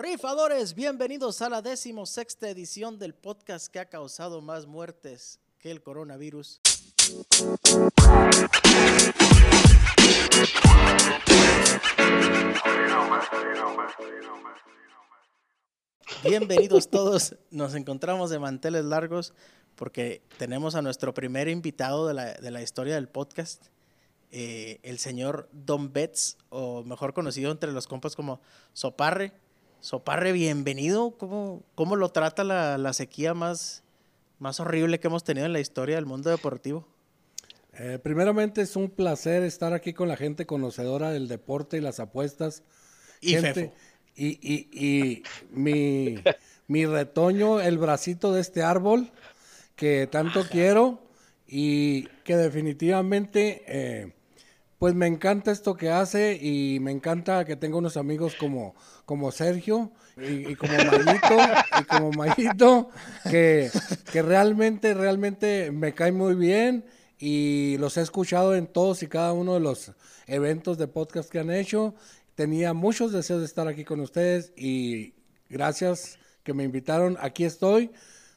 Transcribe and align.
Rifadores, 0.00 0.76
bienvenidos 0.76 1.42
a 1.42 1.48
la 1.48 1.60
decimosexta 1.60 2.48
edición 2.48 3.00
del 3.00 3.14
podcast 3.14 3.66
que 3.66 3.80
ha 3.80 3.86
causado 3.86 4.40
más 4.40 4.64
muertes 4.64 5.40
que 5.58 5.72
el 5.72 5.82
coronavirus. 5.82 6.60
Bienvenidos 16.22 16.88
todos, 16.88 17.34
nos 17.50 17.74
encontramos 17.74 18.30
de 18.30 18.38
manteles 18.38 18.84
largos 18.84 19.34
porque 19.74 20.22
tenemos 20.36 20.76
a 20.76 20.82
nuestro 20.82 21.12
primer 21.12 21.48
invitado 21.48 22.06
de 22.06 22.14
la, 22.14 22.34
de 22.34 22.50
la 22.52 22.62
historia 22.62 22.94
del 22.94 23.08
podcast, 23.08 23.66
eh, 24.30 24.78
el 24.84 25.00
señor 25.00 25.48
Don 25.50 25.92
Betts, 25.92 26.38
o 26.50 26.84
mejor 26.84 27.14
conocido 27.14 27.50
entre 27.50 27.72
los 27.72 27.88
compas 27.88 28.14
como 28.14 28.40
Soparre. 28.74 29.32
Soparre, 29.80 30.32
bienvenido. 30.32 31.12
¿Cómo, 31.12 31.62
cómo 31.74 31.96
lo 31.96 32.10
trata 32.10 32.44
la, 32.44 32.78
la 32.78 32.92
sequía 32.92 33.34
más, 33.34 33.82
más 34.38 34.60
horrible 34.60 34.98
que 34.98 35.06
hemos 35.06 35.24
tenido 35.24 35.46
en 35.46 35.52
la 35.52 35.60
historia 35.60 35.96
del 35.96 36.06
mundo 36.06 36.30
deportivo? 36.30 36.86
Eh, 37.74 37.98
primeramente 38.02 38.60
es 38.60 38.74
un 38.74 38.90
placer 38.90 39.44
estar 39.44 39.72
aquí 39.72 39.92
con 39.92 40.08
la 40.08 40.16
gente 40.16 40.46
conocedora 40.46 41.10
del 41.10 41.28
deporte 41.28 41.76
y 41.76 41.80
las 41.80 42.00
apuestas. 42.00 42.62
Y 43.20 43.30
Gente- 43.34 43.54
Fefo. 43.54 43.74
Y, 44.16 44.26
y- 44.42 44.68
y 44.72 45.22
mi, 45.52 46.16
mi 46.66 46.86
retoño, 46.86 47.60
el 47.60 47.78
bracito 47.78 48.32
de 48.32 48.40
este 48.40 48.62
árbol 48.64 49.12
que 49.76 50.08
tanto 50.10 50.42
quiero 50.50 51.00
y 51.46 52.08
que 52.24 52.36
definitivamente 52.36 53.62
eh, 53.68 54.12
pues 54.78 54.94
me 54.94 55.06
encanta 55.06 55.50
esto 55.50 55.76
que 55.76 55.90
hace 55.90 56.38
y 56.40 56.78
me 56.80 56.92
encanta 56.92 57.44
que 57.44 57.56
tenga 57.56 57.78
unos 57.78 57.96
amigos 57.96 58.36
como, 58.36 58.74
como 59.04 59.32
Sergio 59.32 59.90
y, 60.16 60.52
y 60.52 60.54
como 60.54 60.72
Mayito 60.72 61.38
y 61.80 61.84
como 61.84 62.12
Mayito 62.12 62.90
que, 63.28 63.70
que 64.12 64.22
realmente, 64.22 64.94
realmente 64.94 65.72
me 65.72 65.94
cae 65.94 66.12
muy 66.12 66.36
bien 66.36 66.84
y 67.18 67.76
los 67.78 67.96
he 67.96 68.02
escuchado 68.02 68.54
en 68.54 68.68
todos 68.68 69.02
y 69.02 69.08
cada 69.08 69.32
uno 69.32 69.54
de 69.54 69.60
los 69.60 69.92
eventos 70.28 70.78
de 70.78 70.86
podcast 70.86 71.28
que 71.28 71.40
han 71.40 71.50
hecho. 71.50 71.94
Tenía 72.36 72.72
muchos 72.72 73.12
deseos 73.12 73.40
de 73.40 73.46
estar 73.46 73.66
aquí 73.66 73.84
con 73.84 73.98
ustedes 73.98 74.52
y 74.56 75.14
gracias 75.48 76.20
que 76.44 76.54
me 76.54 76.62
invitaron. 76.62 77.16
Aquí 77.20 77.44
estoy. 77.44 77.90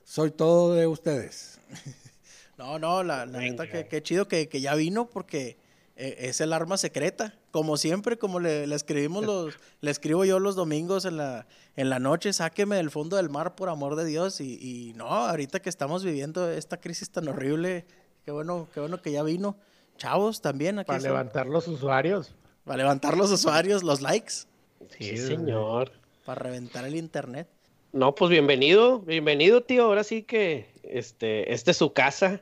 Soy 0.04 0.32
todo 0.32 0.74
de 0.74 0.88
ustedes. 0.88 1.60
No, 2.58 2.78
no, 2.78 3.02
la, 3.02 3.26
la 3.26 3.40
neta, 3.40 3.68
que, 3.68 3.88
qué 3.88 4.04
chido 4.04 4.28
que, 4.28 4.48
que 4.48 4.62
ya 4.62 4.76
vino 4.76 5.10
porque 5.10 5.58
es 6.02 6.42
el 6.42 6.54
arma 6.54 6.78
secreta. 6.78 7.36
Como 7.52 7.78
siempre, 7.78 8.18
como 8.18 8.40
le, 8.40 8.66
le 8.68 8.76
escribimos 8.76 9.26
los, 9.26 9.54
le 9.82 9.92
escribo 9.92 10.26
yo 10.26 10.40
los 10.40 10.56
domingos 10.56 11.06
en 11.06 11.18
la, 11.18 11.46
en 11.76 11.90
la 11.90 12.00
noche, 12.00 12.34
sáqueme 12.34 12.76
del 12.78 12.90
fondo 12.92 13.18
del 13.18 13.30
mar 13.30 13.56
por 13.56 13.70
amor 13.70 13.96
de 13.96 14.06
Dios. 14.06 14.42
Y, 14.42 14.58
y 14.62 14.94
no, 14.94 15.06
ahorita 15.08 15.62
que 15.62 15.70
estamos 15.70 16.04
viviendo 16.04 16.50
esta 16.50 16.78
crisis 16.78 17.10
tan 17.12 17.28
horrible, 17.28 17.86
qué 18.26 18.32
bueno, 18.32 18.68
qué 18.74 18.80
bueno 18.80 19.02
que 19.02 19.12
ya 19.12 19.24
vino. 19.24 19.56
Chavos 19.98 20.42
también 20.42 20.80
aquí. 20.80 20.88
Para 20.88 21.00
levantar 21.00 21.46
los 21.48 21.68
usuarios. 21.68 22.34
Para 22.64 22.78
levantar 22.78 23.18
los 23.18 23.32
usuarios, 23.32 23.84
los 23.84 24.02
likes, 24.02 24.34
Sí, 24.98 25.16
Sí, 25.16 25.18
señor. 25.18 25.92
para 26.26 26.42
reventar 26.44 26.86
el 26.86 26.96
internet. 26.96 27.48
No, 27.94 28.16
pues 28.16 28.32
bienvenido, 28.32 29.00
bienvenido, 29.00 29.62
tío. 29.64 29.84
Ahora 29.84 30.04
sí 30.04 30.24
que 30.24 30.70
este, 30.84 31.54
esta 31.54 31.72
es 31.72 31.78
su 31.78 31.92
casa. 31.94 32.42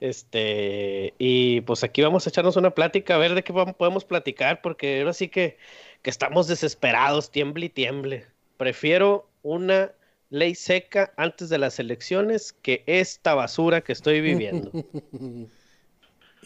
Este, 0.00 1.14
y 1.18 1.60
pues 1.62 1.84
aquí 1.84 2.00
vamos 2.00 2.26
a 2.26 2.30
echarnos 2.30 2.56
una 2.56 2.70
plática, 2.70 3.14
a 3.14 3.18
ver 3.18 3.34
de 3.34 3.44
qué 3.44 3.52
podemos 3.52 4.04
platicar, 4.04 4.62
porque 4.62 5.00
ahora 5.00 5.12
sí 5.12 5.28
que, 5.28 5.58
que 6.02 6.10
estamos 6.10 6.48
desesperados, 6.48 7.30
tiemble 7.30 7.66
y 7.66 7.68
tiemble. 7.68 8.26
Prefiero 8.56 9.28
una 9.42 9.92
ley 10.30 10.54
seca 10.54 11.12
antes 11.16 11.50
de 11.50 11.58
las 11.58 11.78
elecciones 11.78 12.52
que 12.52 12.82
esta 12.86 13.34
basura 13.34 13.82
que 13.82 13.92
estoy 13.92 14.20
viviendo. 14.20 14.70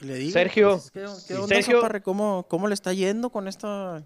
Le 0.01 0.15
digo, 0.17 0.33
Sergio, 0.33 0.71
pues, 0.71 0.91
¿qué, 0.91 1.07
qué 1.29 1.35
onda, 1.35 1.47
Sergio. 1.55 1.77
Soparre? 1.77 2.03
¿Cómo, 2.03 2.47
¿Cómo 2.49 2.67
le 2.67 2.75
está 2.75 2.93
yendo 2.93 3.31
con 3.31 3.47
esta 3.47 4.05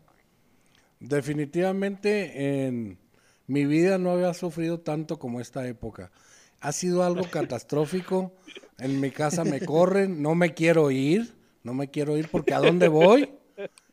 Definitivamente 1.01 2.67
en 2.67 2.99
mi 3.47 3.65
vida 3.65 3.99
no 3.99 4.11
había 4.11 4.35
sufrido 4.35 4.81
tanto 4.81 5.19
como 5.19 5.41
esta 5.41 5.67
época. 5.67 6.11
Ha 6.61 6.73
sido 6.73 7.05
algo 7.05 7.23
catastrófico. 7.31 8.33
En 8.79 9.01
mi 9.01 9.11
casa 9.11 9.45
me 9.45 9.61
corren, 9.61 10.23
no 10.23 10.35
me 10.35 10.55
quiero 10.55 10.91
ir, 10.91 11.35
no 11.65 11.75
me 11.75 11.91
quiero 11.91 12.17
ir 12.17 12.29
porque 12.31 12.55
¿a 12.55 12.61
dónde 12.61 12.89
voy? 12.89 13.29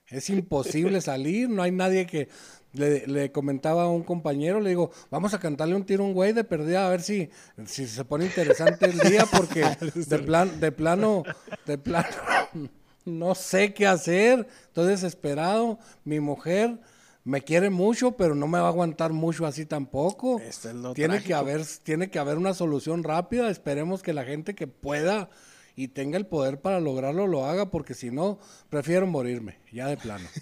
Es 0.08 0.30
imposible 0.30 1.02
salir, 1.02 1.50
no 1.50 1.64
hay 1.64 1.72
nadie 1.72 2.06
que... 2.06 2.30
Le, 2.74 3.08
le 3.08 3.32
comentaba 3.32 3.84
a 3.84 3.90
un 3.90 4.04
compañero, 4.04 4.60
le 4.60 4.72
digo, 4.72 4.92
vamos 5.10 5.34
a 5.34 5.40
cantarle 5.40 5.76
un 5.76 5.86
tiro 5.86 6.04
a 6.04 6.08
un 6.08 6.14
güey 6.14 6.34
de 6.34 6.44
perdida 6.44 6.86
a 6.86 6.90
ver 6.90 7.02
si, 7.02 7.30
si 7.66 7.88
se 7.88 8.04
pone 8.04 8.26
interesante 8.26 8.88
el 8.88 9.00
día 9.00 9.26
porque 9.32 9.62
de, 9.96 10.20
plan, 10.20 10.60
de 10.60 10.74
plano, 10.74 11.24
de 11.66 11.78
plano, 11.78 12.10
no 13.06 13.34
sé 13.34 13.74
qué 13.74 13.88
hacer, 13.88 14.46
estoy 14.66 14.88
desesperado, 14.88 15.80
mi 16.04 16.20
mujer 16.20 16.78
me 17.26 17.42
quiere 17.42 17.70
mucho, 17.70 18.14
pero 18.14 18.34
no 18.36 18.48
me 18.48 18.60
va 18.60 18.66
a 18.68 18.70
aguantar 18.70 19.12
mucho 19.12 19.46
así 19.46 19.66
tampoco. 19.66 20.40
Esto 20.40 20.70
es 20.70 20.76
lo 20.76 20.94
tiene 20.94 21.22
que 21.22 21.34
haber, 21.34 21.66
tiene 21.84 22.10
que 22.10 22.20
haber 22.20 22.38
una 22.38 22.54
solución 22.54 23.04
rápida, 23.04 23.50
esperemos 23.50 24.02
que 24.04 24.14
la 24.14 24.24
gente 24.24 24.56
que 24.56 24.68
pueda 24.68 25.30
y 25.76 25.90
tenga 25.90 26.18
el 26.18 26.26
poder 26.28 26.62
para 26.62 26.80
lograrlo 26.80 27.28
lo 27.28 27.46
haga, 27.46 27.70
porque 27.72 27.94
si 27.96 28.10
no, 28.12 28.40
prefiero 28.70 29.08
morirme, 29.08 29.58
ya 29.74 29.88
de 29.88 29.98
plano. 29.98 30.28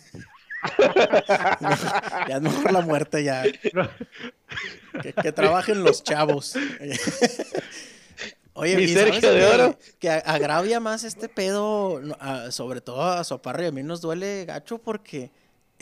Ya 2.30 2.38
es 2.38 2.42
mejor 2.42 2.72
la 2.72 2.80
muerte 2.82 3.22
ya. 3.24 3.44
Que, 5.02 5.12
que 5.14 5.32
trabajen 5.34 5.84
los 5.84 6.04
chavos. 6.04 6.56
Oye, 8.54 8.78
Mi 8.78 8.84
¿y 8.84 8.94
sabes 8.94 9.16
Sergio 9.16 9.34
de 9.34 9.40
que- 9.40 9.46
Oro. 9.48 9.78
Que 10.00 10.10
agravia 10.10 10.80
más 10.80 11.04
este 11.04 11.28
pedo, 11.28 12.02
sobre 12.52 12.82
todo 12.82 13.02
a 13.04 13.24
Soparro 13.24 13.64
y 13.64 13.66
a 13.66 13.72
mí 13.72 13.82
nos 13.84 14.00
duele 14.02 14.46
gacho 14.46 14.78
porque 14.78 15.32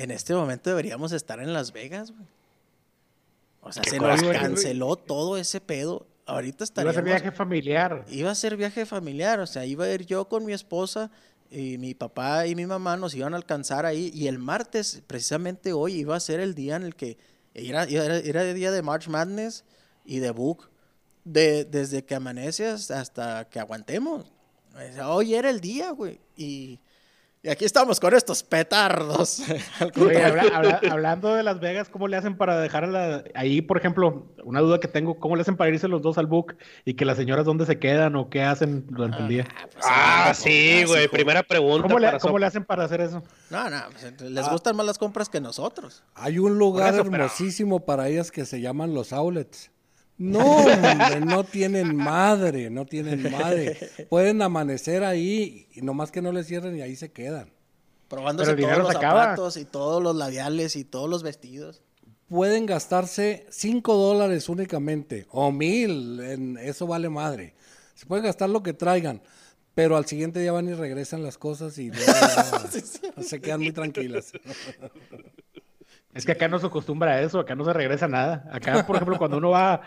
en 0.01 0.12
este 0.12 0.34
momento 0.34 0.69
deberíamos 0.69 1.12
estar 1.12 1.39
en 1.39 1.53
Las 1.53 1.72
Vegas, 1.72 2.12
güey. 2.12 2.25
O 3.62 3.72
sea, 3.72 3.84
se 3.84 4.00
nos 4.00 4.22
canceló 4.22 4.95
todo 4.95 5.38
ese 5.38 5.62
pedo. 5.62 6.07
Ahorita 6.25 6.57
Iba 6.57 6.63
a 6.63 6.66
estaríamos... 6.66 6.95
ser 6.95 7.03
viaje 7.03 7.31
familiar. 7.31 8.06
Iba 8.09 8.31
a 8.31 8.35
ser 8.35 8.57
viaje 8.57 8.85
familiar, 8.85 9.39
o 9.39 9.47
sea, 9.47 9.66
iba 9.66 9.85
a 9.85 9.91
ir 9.91 10.06
yo 10.06 10.28
con 10.28 10.45
mi 10.45 10.53
esposa 10.53 11.12
y 11.51 11.78
mi 11.78 11.94
papá 11.94 12.47
y 12.47 12.56
mi 12.56 12.66
mamá 12.66 12.97
nos 12.97 13.13
iban 13.13 13.34
a 13.34 13.38
alcanzar 13.38 13.85
ahí 13.85 14.12
y 14.13 14.28
el 14.28 14.39
martes, 14.39 15.03
precisamente 15.06 15.73
hoy, 15.73 15.95
iba 15.95 16.16
a 16.16 16.19
ser 16.19 16.39
el 16.39 16.56
día 16.56 16.78
en 16.78 16.83
el 16.83 16.95
que 16.95 17.18
era, 17.53 17.83
era, 17.83 18.18
era 18.18 18.44
el 18.44 18.56
día 18.56 18.72
de 18.72 18.81
March 18.81 19.07
Madness 19.09 19.66
y 20.06 20.19
de 20.19 20.31
Book, 20.31 20.69
de, 21.23 21.66
desde 21.66 22.03
que 22.03 22.16
amanece 22.16 22.66
hasta 22.68 23.47
que 23.50 23.59
aguantemos. 23.59 24.25
O 24.73 24.94
sea, 24.94 25.09
hoy 25.09 25.35
era 25.35 25.50
el 25.50 25.59
día, 25.59 25.91
güey, 25.91 26.19
y, 26.38 26.79
y 27.44 27.50
aquí 27.50 27.66
estamos 27.66 28.00
con 28.00 28.13
estos 28.13 28.44
petardos. 28.44 29.40
Oye, 29.81 29.91
contrario. 29.91 30.28
habla- 30.56 30.57
habla- 30.78 30.79
hablando 30.91 31.34
de 31.34 31.41
Las 31.41 31.59
Vegas, 31.59 31.90
¿cómo 31.90 32.07
le 32.07 32.16
hacen 32.18 32.38
para 32.38 32.59
dejarla 32.59 33.24
ahí, 33.34 33.62
por 33.62 33.78
ejemplo, 33.78 34.28
una 34.44 34.59
duda 34.59 34.79
que 34.79 34.88
tengo, 34.88 35.19
¿cómo 35.19 35.35
le 35.35 35.41
hacen 35.41 35.57
para 35.57 35.72
irse 35.72 35.88
los 35.88 36.01
dos 36.03 36.18
al 36.19 36.28
book 36.28 36.56
y 36.85 36.94
que 36.94 37.03
las 37.06 37.18
señoras 37.18 37.46
dónde 37.46 37.66
se 37.66 37.80
quedan 37.80 38.16
o 38.16 38.30
qué 38.30 38.44
hacen 38.44 38.85
durante 38.90 39.18
el 39.18 39.28
día? 39.28 39.47
pues, 39.74 39.85
Ah, 39.90 40.28
ah, 40.30 40.34
sí, 40.35 40.84
güey. 40.85 41.07
Primera 41.07 41.41
pregunta 41.44 41.84
¿Cómo 41.88 41.97
le, 42.00 42.19
cómo 42.19 42.38
hacen 42.46 42.63
para 42.63 42.84
hacer 42.85 43.01
eso? 43.01 43.24
No, 43.50 43.69
no, 43.69 43.78
pues, 43.91 44.22
les 44.22 44.46
Ah. 44.46 44.51
gustan 44.51 44.75
más 44.75 44.85
las 44.85 44.97
compras 45.00 45.28
que 45.30 45.41
nosotros. 45.41 46.03
Hay 46.16 46.38
un 46.38 46.59
lugar 46.59 46.94
eso, 46.94 47.03
pero- 47.06 47.16
hermosísimo 47.24 47.80
para 47.85 48.07
ellas 48.07 48.31
que 48.31 48.46
se 48.46 48.62
llaman 48.62 48.94
los 48.94 49.13
outlets. 49.13 49.72
No, 50.22 50.58
hombre, 50.58 51.20
no 51.26 51.44
tienen 51.44 51.96
madre, 51.96 52.70
no 52.70 52.86
tienen 52.86 53.32
madre. 53.32 53.76
Pueden 54.08 54.44
amanecer 54.44 55.04
ahí 55.04 55.68
y 55.74 55.82
nomás 55.82 56.12
que 56.12 56.22
no 56.22 56.32
les 56.32 56.46
cierren 56.46 56.78
y 56.78 56.82
ahí 56.84 56.96
se 56.96 57.12
quedan. 57.12 57.52
Probándose 58.08 58.52
Pero 58.52 58.58
el 58.58 58.62
todos 58.62 58.70
dinero 58.70 58.84
los 58.84 58.92
se 58.92 58.98
acaba. 59.00 59.24
zapatos 59.24 59.58
y 59.58 59.66
todos 59.66 60.04
los 60.04 60.16
labiales 60.16 60.76
y 60.76 60.84
todos 60.84 61.10
los 61.10 61.24
vestidos. 61.24 61.81
Pueden 62.30 62.68
gastarse 62.68 63.48
5 63.50 63.95
dólares 63.95 64.48
únicamente 64.48 65.25
o 65.31 65.51
mil, 65.51 66.19
en, 66.19 66.57
eso 66.60 66.86
vale 66.86 67.10
madre. 67.10 67.56
Se 67.95 68.06
pueden 68.06 68.24
gastar 68.24 68.51
lo 68.51 68.62
que 68.62 68.74
traigan, 68.74 69.24
pero 69.74 69.98
al 69.98 70.06
siguiente 70.06 70.40
día 70.40 70.51
van 70.51 70.69
y 70.69 70.75
regresan 70.75 71.24
las 71.24 71.40
cosas 71.40 71.80
y 71.80 71.90
luego 71.90 72.06
ya 72.06 73.24
se 73.24 73.42
quedan 73.42 73.62
muy 73.62 73.72
tranquilas. 73.72 74.34
Es 76.13 76.25
que 76.25 76.34
acá 76.34 76.48
no 76.48 76.60
se 76.60 76.68
acostumbra 76.68 77.13
a 77.13 77.22
eso, 77.22 77.40
acá 77.40 77.56
no 77.56 77.63
se 77.63 77.74
regresa 77.74 78.07
nada. 78.07 78.45
Acá, 78.51 78.86
por 78.86 78.98
ejemplo, 78.98 79.18
cuando 79.18 79.38
uno 79.38 79.51
va, 79.51 79.81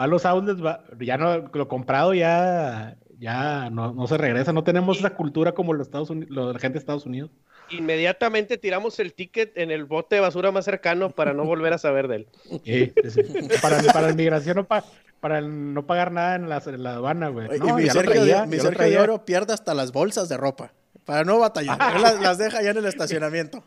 va 0.00 0.04
a 0.04 0.06
los 0.06 0.24
outlets, 0.26 0.64
va- 0.64 0.84
ya 1.00 1.16
no, 1.16 1.48
lo 1.52 1.68
comprado 1.68 2.14
ya, 2.14 2.96
ya 3.18 3.70
no, 3.70 3.92
no 3.92 4.06
se 4.06 4.18
regresa. 4.18 4.52
No 4.52 4.64
tenemos 4.64 4.98
esa 4.98 5.10
cultura 5.10 5.52
como 5.52 5.72
los 5.72 5.86
Estados 5.86 6.10
Unidos, 6.10 6.30
la 6.54 6.58
gente 6.58 6.74
de 6.74 6.78
Estados 6.80 7.06
Unidos. 7.06 7.30
Inmediatamente 7.70 8.58
tiramos 8.58 8.98
el 8.98 9.14
ticket 9.14 9.56
en 9.56 9.70
el 9.70 9.84
bote 9.84 10.16
de 10.16 10.20
basura 10.20 10.50
más 10.50 10.64
cercano 10.64 11.10
para 11.10 11.32
no 11.32 11.44
volver 11.44 11.72
a 11.72 11.78
saber 11.78 12.06
de 12.08 12.16
él. 12.16 12.26
Sí, 12.64 12.92
sí, 13.04 13.10
sí. 13.10 13.22
Para, 13.62 13.82
para 13.84 14.02
la 14.06 14.10
inmigración, 14.12 14.56
no 14.56 14.64
pa- 14.64 14.84
para 15.20 15.38
el 15.38 15.72
no 15.72 15.86
pagar 15.86 16.10
nada 16.12 16.34
en 16.34 16.48
la, 16.48 16.60
en 16.66 16.82
la 16.82 16.94
aduana, 16.94 17.28
güey. 17.28 17.48
No, 17.58 17.78
y 17.78 17.82
mi 17.84 17.88
Sergio, 17.88 18.24
de, 18.24 18.46
mi 18.46 18.58
Sergio. 18.58 19.02
Oro 19.02 19.24
pierde 19.24 19.54
hasta 19.54 19.72
las 19.74 19.92
bolsas 19.92 20.28
de 20.28 20.36
ropa. 20.36 20.72
Para 21.04 21.24
no 21.24 21.38
batallar. 21.38 21.78
Él 21.96 22.02
las, 22.02 22.20
las 22.20 22.38
deja 22.38 22.62
ya 22.62 22.70
en 22.70 22.78
el 22.78 22.86
estacionamiento. 22.86 23.64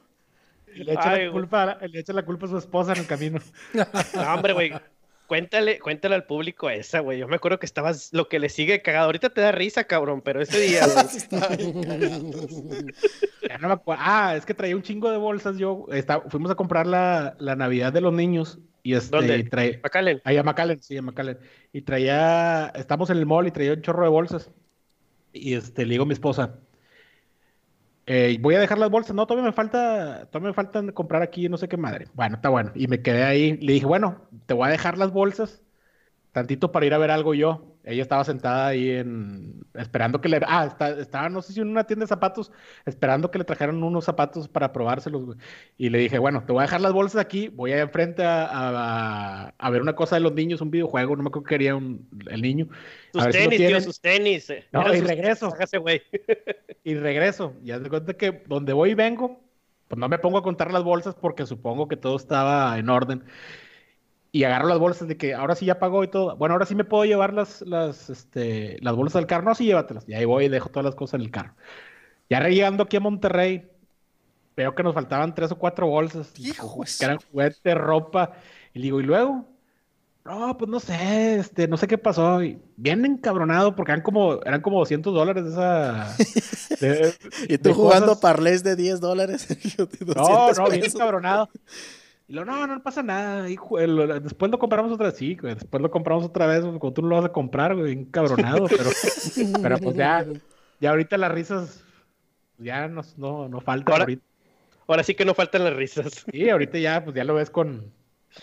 Le 0.74 0.92
echa, 0.94 1.12
Ay, 1.12 1.26
la 1.28 1.32
culpa, 1.32 1.78
le 1.82 2.00
echa 2.00 2.12
la 2.14 2.24
culpa 2.24 2.46
a 2.46 2.50
su 2.50 2.58
esposa 2.58 2.92
en 2.94 3.00
el 3.00 3.08
camino. 3.08 3.40
No, 3.74 4.34
hombre, 4.34 4.54
güey. 4.54 4.74
Cuéntale, 5.28 5.80
cuéntale 5.80 6.14
al 6.16 6.26
público 6.26 6.70
esa, 6.70 7.00
güey. 7.00 7.18
Yo 7.20 7.28
me 7.28 7.36
acuerdo 7.38 7.58
que 7.60 7.66
estabas 7.66 8.10
lo 8.14 8.28
que 8.30 8.38
le 8.40 8.50
sigue 8.50 8.82
cagado. 8.84 9.06
Ahorita 9.08 9.30
te 9.32 9.42
da 9.42 9.52
risa, 9.52 9.86
cabrón, 9.86 10.22
pero 10.22 10.42
ese 10.42 10.60
día, 10.60 10.86
güey. 10.94 11.06
Está 11.18 11.48
bien 11.56 11.82
cagado. 11.84 12.32
Ya 13.50 13.58
no 13.58 13.68
me 13.70 13.74
acuerdo. 13.74 14.04
Ah, 14.06 14.36
es 14.36 14.46
que 14.46 14.54
traía 14.54 14.76
un 14.76 14.84
chingo 14.84 15.10
de 15.10 15.18
bolsas. 15.18 15.58
Yo 15.58 15.86
está- 15.92 16.22
fuimos 16.30 16.52
a 16.52 16.56
comprar 16.56 16.86
la, 16.86 17.36
la 17.40 17.56
Navidad 17.56 17.92
de 17.92 18.02
los 18.02 18.14
niños 18.14 18.60
y 18.84 18.94
este 18.94 19.18
¿Dónde? 19.18 19.38
y 19.38 19.44
trae- 19.46 19.80
Macallen. 19.82 20.22
Ahí 20.26 20.38
a 20.38 20.44
McAllen, 20.44 20.82
sí, 20.84 20.96
a 20.98 21.02
McAllen. 21.02 21.40
Y 21.74 21.82
traía, 21.82 22.68
estamos 22.76 23.10
en 23.10 23.18
el 23.18 23.26
mall 23.26 23.48
y 23.48 23.52
traía 23.52 23.74
un 23.74 23.82
chorro 23.82 24.04
de 24.04 24.10
bolsas. 24.10 24.52
Y 25.34 25.56
este, 25.56 25.86
le 25.86 25.92
digo 25.94 26.04
a 26.04 26.08
mi 26.08 26.14
esposa, 26.14 26.60
eh, 28.08 28.38
voy 28.40 28.56
a 28.56 28.60
dejar 28.60 28.78
las 28.78 28.90
bolsas. 28.90 29.16
No, 29.16 29.26
todavía 29.26 29.50
me 29.50 29.54
falta, 29.54 30.28
todavía 30.28 30.50
me 30.50 30.54
faltan 30.54 30.92
comprar 30.92 31.22
aquí 31.22 31.50
no 31.50 31.58
sé 31.58 31.68
qué 31.68 31.78
madre. 31.78 32.08
Bueno, 32.14 32.36
está 32.36 32.50
bueno. 32.50 32.72
Y 32.76 32.88
me 32.88 33.02
quedé 33.02 33.24
ahí. 33.24 33.58
Le 33.58 33.74
dije, 33.74 33.86
bueno, 33.86 34.28
te 34.46 34.54
voy 34.54 34.68
a 34.68 34.72
dejar 34.72 34.98
las 34.98 35.12
bolsas 35.12 35.65
tantito 36.36 36.70
para 36.74 36.86
ir 36.86 36.94
a 36.94 36.98
ver 36.98 37.12
algo 37.12 37.34
yo. 37.34 37.72
Ella 37.86 38.02
estaba 38.02 38.24
sentada 38.26 38.68
ahí 38.68 38.90
en, 38.92 39.62
esperando 39.74 40.20
que 40.20 40.28
le, 40.28 40.42
ah, 40.48 40.66
está- 40.66 41.00
estaba, 41.00 41.30
no 41.30 41.42
sé 41.42 41.54
si 41.54 41.62
en 41.62 41.70
una 41.70 41.86
tienda 41.86 42.04
de 42.04 42.08
zapatos, 42.10 42.52
esperando 42.86 43.32
que 43.32 43.38
le 43.38 43.46
trajeran 43.46 43.82
unos 43.82 44.04
zapatos 44.04 44.50
para 44.50 44.74
probárselos, 44.74 45.24
güey. 45.26 45.38
Y 45.78 45.90
le 45.90 46.00
dije, 46.00 46.20
bueno, 46.20 46.44
te 46.46 46.52
voy 46.52 46.60
a 46.60 46.64
dejar 46.64 46.82
las 46.82 46.92
bolsas 46.92 47.22
aquí, 47.22 47.48
voy 47.48 47.72
allá 47.72 47.84
enfrente 47.84 48.24
a, 48.26 48.50
a- 48.52 49.54
a 49.58 49.70
ver 49.70 49.82
una 49.82 49.94
cosa 49.96 50.16
de 50.16 50.22
los 50.22 50.34
niños, 50.34 50.60
un 50.62 50.72
videojuego, 50.72 51.16
no 51.16 51.24
me 51.24 51.28
acuerdo 51.30 51.46
qué 51.46 51.56
quería 51.56 51.76
un- 51.76 52.06
el 52.30 52.42
niño. 52.42 52.68
Sus 53.14 53.22
A 53.22 53.26
ver 53.28 53.34
si 53.36 53.40
tenis, 53.50 53.58
tío, 53.68 53.82
sus 53.82 54.02
tenis. 54.02 54.50
eh. 54.50 54.66
No, 54.74 54.94
y 54.94 54.98
sus- 55.00 55.08
regreso. 55.08 55.54
Güey. 55.82 56.02
Y 56.84 56.96
regreso. 56.96 57.54
Y 57.64 57.72
haz 57.72 57.82
de 57.82 57.90
cuenta 57.90 58.14
que 58.14 58.44
donde 58.46 58.74
voy 58.74 58.92
y 58.92 58.94
vengo, 58.94 59.40
pues 59.88 59.98
no 59.98 60.08
me 60.10 60.20
pongo 60.20 60.38
a 60.40 60.44
contar 60.44 60.72
las 60.74 60.84
bolsas 60.84 61.16
porque 61.16 61.46
supongo 61.46 61.88
que 61.88 61.98
todo 61.98 62.16
estaba 62.18 62.78
en 62.78 62.90
orden. 62.90 63.24
Y 64.36 64.44
agarro 64.44 64.68
las 64.68 64.80
bolsas 64.80 65.08
de 65.08 65.16
que 65.16 65.34
ahora 65.34 65.56
sí 65.56 65.66
ya 65.66 65.80
pagó 65.80 66.04
y 66.04 66.10
todo. 66.10 66.36
Bueno, 66.36 66.56
ahora 66.56 66.66
sí 66.66 66.76
me 66.76 66.84
puedo 66.84 67.06
llevar 67.06 67.32
las, 67.34 67.62
las, 67.62 68.10
este, 68.10 68.78
las 68.82 68.94
bolsas 68.94 69.22
del 69.22 69.28
carro. 69.28 69.46
No, 69.46 69.56
sí, 69.56 69.64
llévatelas. 69.64 70.04
Y 70.10 70.14
ahí 70.14 70.26
voy 70.26 70.44
y 70.44 70.50
dejo 70.50 70.68
todas 70.68 70.84
las 70.84 70.94
cosas 70.94 71.14
en 71.14 71.22
el 71.22 71.32
carro. 71.32 71.54
Ya 72.30 72.46
llegando 72.46 72.84
aquí 72.84 72.98
a 72.98 73.00
Monterrey, 73.00 73.70
veo 74.58 74.76
que 74.76 74.84
nos 74.84 74.94
faltaban 74.94 75.34
tres 75.36 75.54
o 75.54 75.56
cuatro 75.58 75.88
bolsas. 75.88 76.38
Hijo 76.38 76.84
que 76.84 77.06
eran 77.06 77.20
juguetes, 77.32 77.76
ropa. 77.76 78.34
Y 78.74 78.80
le 78.80 78.84
digo, 78.84 79.00
¿y 79.00 79.04
luego? 79.04 79.48
No, 80.26 80.58
pues 80.58 80.70
no 80.70 80.82
sé, 80.82 81.38
este, 81.38 81.70
no 81.70 81.78
sé 81.78 81.88
qué 81.88 81.98
pasó. 81.98 82.44
Y 82.44 82.60
bien 82.76 83.06
encabronado 83.06 83.74
porque 83.74 83.94
eran 83.94 84.02
como, 84.04 84.42
eran 84.44 84.60
como 84.60 84.80
200 84.80 85.14
dólares 85.14 85.46
de 85.46 85.52
esa... 85.52 86.14
de- 86.82 87.14
Y 87.48 87.58
tú 87.58 87.70
de 87.70 87.74
jugando 87.74 88.08
cosas. 88.08 88.20
parlays 88.22 88.64
de 88.66 88.76
10 88.76 89.00
dólares. 89.00 89.48
No, 90.14 90.52
200 90.52 90.58
no, 90.58 90.70
bien 90.70 90.84
encabronado. 90.84 91.50
Y 92.28 92.34
lo, 92.34 92.44
no, 92.44 92.66
no 92.66 92.82
pasa 92.82 93.04
nada. 93.04 93.50
hijo, 93.50 93.80
el- 93.80 94.22
después 94.24 94.52
lo 94.52 94.58
compramos 94.58 94.92
otra 94.92 95.08
vez, 95.08 95.18
sí, 95.18 95.36
güey. 95.36 95.54
Después 95.54 95.82
lo 95.82 95.92
compramos 95.92 96.26
otra 96.26 96.48
vez, 96.48 96.62
cuando 96.62 96.92
tú 96.94 97.02
no 97.04 97.10
lo 97.10 97.16
vas 97.18 97.26
a 97.26 97.32
comprar, 97.32 97.76
güey, 97.76 97.94
bien 97.96 98.06
cabronado, 98.06 98.66
pero, 98.68 98.90
pero 99.62 99.78
pues 99.80 99.96
ya, 99.96 100.26
ya 100.80 100.90
ahorita 100.90 101.18
las 101.18 101.32
risas 101.32 101.84
ya 102.58 102.88
no, 102.88 103.02
no, 103.18 103.48
no 103.50 103.62
faltan 103.62 103.92
Ahora- 103.94 104.04
ahorita. 104.06 104.24
Ahora 104.88 105.04
sí 105.04 105.16
que 105.16 105.26
no 105.26 105.34
faltan 105.34 105.64
las 105.64 105.76
risas. 105.76 106.26
Sí, 106.32 106.48
ahorita 106.50 106.78
ya, 106.78 107.04
pues 107.04 107.16
ya 107.16 107.24
lo 107.24 107.34
ves 107.34 107.50
con, 107.50 107.92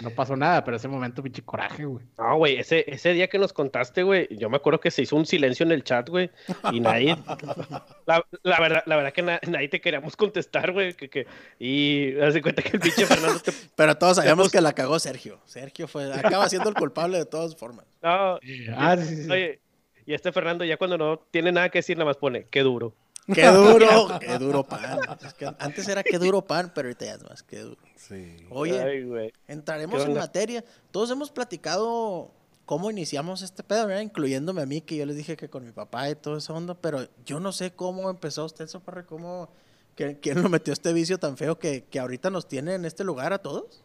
no 0.01 0.11
pasó 0.11 0.37
nada, 0.37 0.65
pero 0.65 0.77
ese 0.77 0.89
momento, 0.89 1.23
pinche 1.23 1.43
coraje, 1.43 1.85
güey. 1.85 2.05
No, 2.19 2.37
güey, 2.39 2.57
ese, 2.57 2.85
ese 2.89 3.13
día 3.13 3.29
que 3.29 3.39
nos 3.39 3.53
contaste, 3.53 4.03
güey, 4.03 4.27
yo 4.31 4.49
me 4.49 4.57
acuerdo 4.57 4.81
que 4.81 4.91
se 4.91 5.03
hizo 5.03 5.17
un 5.17 5.27
silencio 5.27 5.65
en 5.67 5.73
el 5.73 5.85
chat, 5.85 6.09
güey, 6.09 6.31
y 6.73 6.81
nadie, 6.81 7.17
la, 8.07 8.25
la 8.43 8.61
verdad, 8.61 8.83
la 8.87 8.97
verdad 8.97 9.13
que 9.13 9.23
na- 9.23 9.41
nadie 9.47 9.69
te 9.69 9.81
queríamos 9.81 10.17
contestar, 10.17 10.73
güey, 10.73 10.95
que, 10.95 11.09
que, 11.11 11.27
y 11.59 12.19
haz 12.21 12.35
de 12.35 12.43
cuenta 12.43 12.63
que 12.63 12.71
el 12.77 12.81
pinche 12.81 13.07
Fernando 13.07 13.39
te, 13.41 13.53
Pero 13.77 13.97
todos 13.97 14.17
sabíamos 14.17 14.51
que 14.51 14.61
la 14.61 14.73
cagó 14.73 14.99
Sergio. 14.99 15.41
Sergio 15.45 15.87
fue, 15.89 16.13
acaba 16.13 16.49
siendo 16.49 16.69
el 16.69 16.75
culpable 16.75 17.19
de 17.19 17.27
todas 17.27 17.55
formas. 17.57 17.87
no, 18.03 18.39
Ah, 18.77 18.97
sí, 18.99 19.07
sí, 19.17 19.25
sí. 19.25 19.31
oye, 19.31 19.61
y 20.07 20.15
este 20.15 20.33
Fernando 20.33 20.65
ya 20.65 20.77
cuando 20.77 20.99
no 20.99 21.19
tiene 21.31 21.53
nada 21.53 21.69
que 21.69 21.79
decir, 21.79 21.97
nada 21.97 22.07
más 22.11 22.17
pone, 22.17 22.47
qué 22.51 22.61
duro. 22.63 22.95
Qué 23.35 23.47
duro, 23.47 24.09
qué 24.21 24.39
duro 24.39 24.65
pan. 24.65 24.99
Es 25.25 25.35
que 25.35 25.47
antes 25.59 25.87
era 25.89 26.03
qué 26.03 26.19
duro 26.19 26.43
pan, 26.43 26.73
pero 26.75 26.89
ahorita 26.89 27.05
ya 27.05 27.15
es 27.15 27.23
más 27.23 27.43
qué 27.43 27.61
duro. 27.61 27.81
Sí. 27.97 28.37
Oye, 28.51 28.83
Ay, 28.83 29.33
entraremos 29.47 30.03
¿qué 30.03 30.11
en 30.11 30.19
materia. 30.19 30.65
Todos 30.91 31.11
hemos 31.11 31.31
platicado 31.31 32.33
cómo 32.67 32.91
iniciamos 32.91 33.43
este 33.43 33.63
pedo, 33.63 33.87
¿verdad? 33.87 34.03
incluyéndome 34.03 34.63
a 34.63 34.67
mí, 34.67 34.81
que 34.81 34.97
yo 34.97 35.07
les 35.07 35.17
dije 35.17 35.37
que 35.37 35.49
con 35.49 35.65
mi 35.65 35.73
papá 35.73 36.11
y 36.11 36.17
todo 36.17 36.37
eso 36.37 36.55
onda, 36.55 36.75
pero 36.75 37.07
yo 37.25 37.39
no 37.39 37.53
sé 37.53 37.73
cómo 37.73 38.11
empezó 38.11 38.45
usted, 38.45 38.67
Soparre, 38.67 39.05
cómo, 39.07 39.49
que- 39.95 40.19
quién 40.19 40.43
lo 40.43 40.49
metió 40.49 40.73
este 40.73 40.93
vicio 40.93 41.19
tan 41.19 41.37
feo 41.37 41.59
que, 41.59 41.85
que 41.85 42.01
ahorita 42.01 42.31
nos 42.31 42.49
tiene 42.49 42.75
en 42.75 42.85
este 42.85 43.05
lugar 43.05 43.33
a 43.33 43.39
todos. 43.39 43.83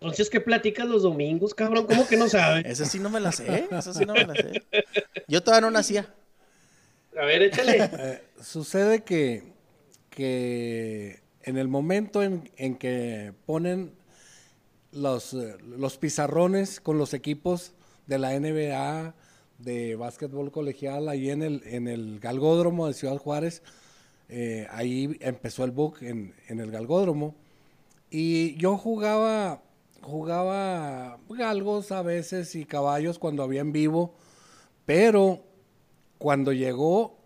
Entonces, 0.00 0.30
¿qué 0.30 0.40
platicas 0.40 0.86
los 0.86 1.02
domingos, 1.02 1.54
cabrón? 1.54 1.86
¿Cómo 1.86 2.06
que 2.06 2.16
no 2.16 2.28
sabes? 2.28 2.64
Esa 2.66 2.84
sí 2.84 2.98
no 3.00 3.10
me 3.10 3.18
la 3.20 3.32
sé, 3.32 3.68
esa 3.70 3.92
sí 3.92 4.04
no 4.04 4.14
me 4.14 4.26
la 4.26 4.34
sé. 4.34 4.62
Yo 5.26 5.42
todavía 5.42 5.62
no 5.68 5.70
nacía. 5.72 6.12
A 7.16 7.24
ver, 7.24 7.42
échale. 7.42 7.78
Eh, 7.98 8.22
sucede 8.40 9.02
que, 9.02 9.42
que 10.10 11.20
en 11.42 11.56
el 11.58 11.68
momento 11.68 12.22
en, 12.22 12.50
en 12.56 12.76
que 12.76 13.32
ponen 13.46 13.92
los, 14.92 15.34
eh, 15.34 15.56
los 15.62 15.98
pizarrones 15.98 16.80
con 16.80 16.98
los 16.98 17.14
equipos 17.14 17.72
de 18.06 18.18
la 18.18 18.38
NBA, 18.38 19.14
de 19.58 19.96
básquetbol 19.96 20.52
colegial, 20.52 21.08
ahí 21.08 21.30
en 21.30 21.42
el, 21.42 21.62
en 21.64 21.88
el 21.88 22.20
Galgódromo 22.20 22.86
de 22.86 22.94
Ciudad 22.94 23.18
Juárez, 23.18 23.62
eh, 24.28 24.66
ahí 24.70 25.16
empezó 25.20 25.64
el 25.64 25.70
book 25.70 25.98
en, 26.02 26.34
en 26.48 26.60
el 26.60 26.70
Galgódromo. 26.70 27.34
Y 28.10 28.56
yo 28.56 28.76
jugaba, 28.78 29.62
jugaba 30.00 31.18
galgos 31.28 31.92
a 31.92 32.02
veces 32.02 32.54
y 32.54 32.64
caballos 32.64 33.18
cuando 33.18 33.42
había 33.42 33.60
en 33.60 33.72
vivo, 33.72 34.14
pero 34.86 35.42
cuando 36.18 36.52
llegó 36.52 37.18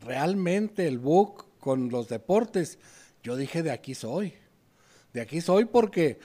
realmente 0.00 0.86
el 0.86 0.98
book 0.98 1.46
con 1.60 1.90
los 1.90 2.08
deportes, 2.08 2.78
yo 3.22 3.36
dije 3.36 3.62
de 3.62 3.70
aquí 3.70 3.94
soy. 3.94 4.34
De 5.12 5.20
aquí 5.20 5.40
soy 5.40 5.64
porque, 5.64 6.18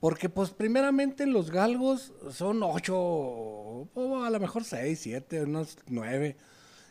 porque 0.00 0.28
pues 0.28 0.50
primeramente 0.50 1.26
los 1.26 1.50
galgos 1.50 2.12
son 2.30 2.62
ocho, 2.62 2.96
o 2.96 4.24
a 4.24 4.30
lo 4.30 4.40
mejor 4.40 4.64
seis, 4.64 5.00
siete, 5.00 5.42
unos 5.42 5.76
nueve. 5.88 6.36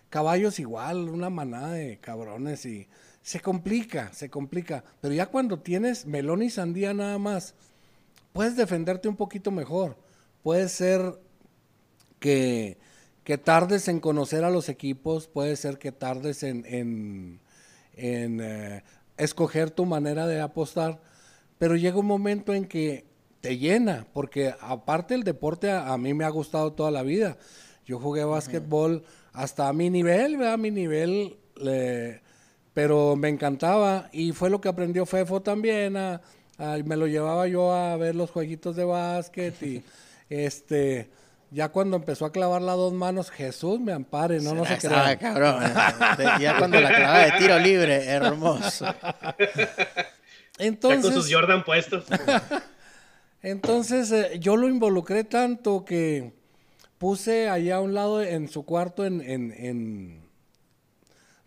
Caballos 0.09 0.59
igual, 0.59 1.09
una 1.09 1.29
manada 1.29 1.71
de 1.71 1.97
cabrones 2.00 2.65
y 2.65 2.88
se 3.21 3.39
complica, 3.39 4.12
se 4.13 4.29
complica. 4.29 4.83
Pero 5.00 5.13
ya 5.13 5.27
cuando 5.27 5.59
tienes 5.59 6.06
melón 6.06 6.41
y 6.41 6.50
sandía 6.50 6.94
nada 6.94 7.18
más, 7.18 7.56
puedes 8.33 8.57
defenderte 8.57 9.07
un 9.07 9.15
poquito 9.15 9.51
mejor. 9.51 9.97
Puede 10.44 10.68
ser 10.68 11.19
que, 12.19 12.78
que 13.23 13.37
tardes 13.37 13.87
en 13.87 13.99
conocer 13.99 14.44
a 14.44 14.49
los 14.49 14.68
equipos, 14.69 15.28
puede 15.28 15.56
ser 15.56 15.78
que 15.78 15.92
tardes 15.92 16.44
en, 16.44 16.66
en, 16.66 17.40
en, 17.94 18.40
eh, 18.42 18.83
escoger 19.18 19.69
tu 19.71 19.85
manera 19.85 20.25
de 20.28 20.42
apostar, 20.42 20.99
pero 21.59 21.75
llega 21.75 21.97
un 21.99 22.07
momento 22.07 22.54
en 22.54 22.66
que 22.66 23.06
te 23.42 23.57
llena, 23.57 24.07
porque 24.13 24.54
aparte 24.59 25.13
el 25.13 25.23
deporte 25.23 25.69
a, 25.71 25.94
a 25.94 25.97
mí 25.97 26.13
me 26.13 26.25
ha 26.25 26.30
gustado 26.30 26.73
toda 26.73 26.90
la 26.92 27.04
vida. 27.04 27.37
Yo 27.85 27.99
jugué 27.99 28.23
básquetbol 28.23 29.04
hasta 29.33 29.68
a 29.68 29.73
mi 29.73 29.90
nivel, 29.90 30.37
¿verdad? 30.37 30.54
A 30.54 30.57
mi 30.57 30.71
nivel, 30.71 31.37
pero 32.73 33.16
me 33.16 33.30
encantaba 33.30 34.09
y 34.11 34.31
fue 34.31 34.49
lo 34.49 34.61
que 34.61 34.69
aprendió 34.69 35.06
Fefo 35.06 35.42
también. 35.42 35.97
a- 35.97 36.21
a- 36.57 36.78
me 36.85 36.95
lo 36.95 37.07
llevaba 37.07 37.47
yo 37.47 37.73
a 37.73 37.97
ver 37.97 38.16
los 38.16 38.30
jueguitos 38.30 38.75
de 38.75 38.83
básquet 38.85 39.61
y 39.63 39.83
este. 40.30 41.09
Ya 41.53 41.67
cuando 41.69 41.97
empezó 41.97 42.25
a 42.25 42.31
clavar 42.31 42.61
las 42.61 42.77
dos 42.77 42.93
manos, 42.93 43.29
Jesús 43.29 43.77
me 43.79 43.91
ampare, 43.91 44.39
no, 44.39 44.53
no 44.55 44.63
se 44.65 44.73
Ah, 44.75 44.77
crean. 44.79 45.17
cabrón. 45.17 45.63
De- 46.17 46.41
Ya 46.43 46.57
cuando 46.57 46.79
la 46.79 46.89
clava 46.95 47.19
de 47.19 47.31
tiro 47.33 47.59
libre, 47.59 48.05
hermoso. 48.05 48.85
Ya 48.85 49.35
Entonces, 50.59 51.01
con 51.01 51.13
sus 51.13 51.31
Jordan 51.33 51.63
puestos. 51.65 52.05
Entonces 53.41 54.11
eh, 54.11 54.39
yo 54.39 54.55
lo 54.55 54.69
involucré 54.69 55.23
tanto 55.23 55.83
que 55.83 56.33
puse 56.97 57.49
allá 57.49 57.77
a 57.77 57.81
un 57.81 57.93
lado 57.95 58.21
en 58.21 58.47
su 58.47 58.63
cuarto 58.65 59.05
en, 59.05 59.21
en- 59.21 59.51
en- 59.51 60.21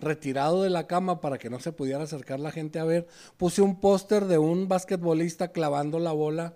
retirado 0.00 0.64
de 0.64 0.70
la 0.70 0.86
cama 0.86 1.20
para 1.20 1.38
que 1.38 1.48
no 1.48 1.60
se 1.60 1.72
pudiera 1.72 2.02
acercar 2.02 2.40
la 2.40 2.50
gente 2.50 2.78
a 2.78 2.84
ver, 2.84 3.06
puse 3.38 3.62
un 3.62 3.80
póster 3.80 4.24
de 4.26 4.36
un 4.38 4.68
basquetbolista 4.68 5.48
clavando 5.48 5.98
la 5.98 6.12
bola, 6.12 6.54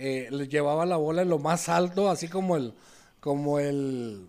eh, 0.00 0.28
le 0.30 0.48
llevaba 0.48 0.86
la 0.86 0.96
bola 0.96 1.22
en 1.22 1.28
lo 1.28 1.38
más 1.38 1.68
alto, 1.68 2.10
así 2.10 2.28
como 2.28 2.56
el 2.56 2.74
como 3.20 3.58
el 3.58 4.28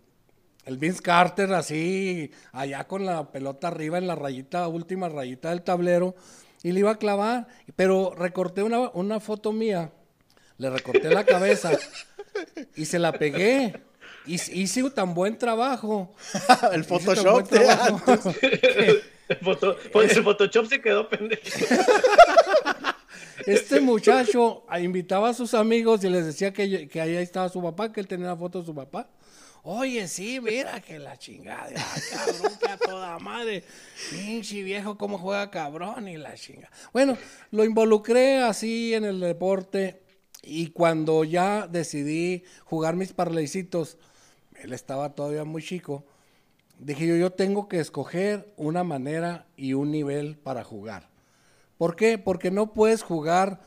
el 0.66 0.78
Vince 0.78 1.02
Carter 1.02 1.54
así 1.54 2.32
allá 2.52 2.88
con 2.88 3.06
la 3.06 3.32
pelota 3.32 3.70
arriba 3.70 3.98
en 3.98 4.08
la 4.08 4.16
rayita 4.16 4.68
última 4.68 5.10
rayita 5.10 5.50
del 5.50 5.64
tablero 5.64 6.14
y 6.62 6.74
le 6.74 6.82
iba 6.82 6.92
a 6.92 6.98
clavar, 6.98 7.48
pero 7.76 8.14
recorté 8.16 8.62
una, 8.62 8.90
una 8.90 9.20
foto 9.20 9.52
mía 9.52 9.92
le 10.62 10.70
recorté 10.70 11.10
la 11.10 11.24
cabeza 11.24 11.72
y 12.76 12.86
se 12.86 13.00
la 13.00 13.12
pegué. 13.12 13.82
Y 14.28 14.36
hice 14.62 14.88
tan 14.92 15.16
buen 15.16 15.38
trabajo. 15.38 16.14
El 16.72 16.84
Photoshop 16.84 17.32
buen 17.34 17.46
de 17.46 17.60
trabajo, 17.66 18.12
antes. 18.12 18.36
El, 19.28 19.38
foto, 19.38 19.78
pues 19.94 20.18
el 20.18 20.24
Photoshop 20.26 20.68
se 20.68 20.82
quedó 20.82 21.08
pendejo. 21.08 21.42
este 23.46 23.82
muchacho 23.82 24.64
invitaba 24.80 25.30
a 25.30 25.34
sus 25.34 25.54
amigos 25.54 26.04
y 26.04 26.10
les 26.10 26.26
decía 26.26 26.52
que, 26.52 26.90
ahí 27.00 27.16
estaba 27.16 27.50
su 27.50 27.62
papá, 27.62 27.92
que 27.92 28.00
él 28.00 28.08
tenía 28.08 28.28
la 28.28 28.38
foto 28.38 28.60
de 28.60 28.66
su 28.66 28.76
papá. 28.76 29.10
Oye, 29.64 30.08
sí, 30.08 30.40
mira 30.42 30.82
que 30.82 30.98
la 30.98 31.18
chingada. 31.18 31.72
Ah, 31.76 31.96
cabrón, 32.12 32.58
que 32.60 32.70
a 32.70 32.78
toda 32.78 33.20
madre. 33.20 33.64
Pinche 34.10 34.64
viejo, 34.64 34.98
cómo 34.98 35.20
juega 35.20 35.52
cabrón 35.52 36.08
y 36.08 36.18
la 36.18 36.34
chingada. 36.34 36.72
Bueno, 36.92 37.16
lo 37.52 37.64
involucré 37.64 38.40
así 38.40 38.96
en 38.96 39.06
el 39.06 39.20
deporte 39.20 40.02
y 40.42 40.68
cuando 40.68 41.24
ya 41.24 41.68
decidí 41.68 42.44
jugar 42.66 42.96
mis 42.96 43.14
parleycitos, 43.14 43.98
él 44.56 44.74
estaba 44.74 45.14
todavía 45.14 45.44
muy 45.44 45.62
chico, 45.62 46.06
dije 46.80 47.06
yo, 47.06 47.16
yo 47.16 47.32
tengo 47.32 47.68
que 47.68 47.80
escoger 47.80 48.52
una 48.58 48.84
manera 48.84 49.46
y 49.56 49.74
un 49.74 49.92
nivel 49.92 50.38
para 50.38 50.64
jugar. 50.64 51.11
¿Por 51.82 51.96
qué? 51.96 52.20
Porque 52.20 52.52
no 52.52 52.74
puedes 52.74 53.02
jugar 53.02 53.60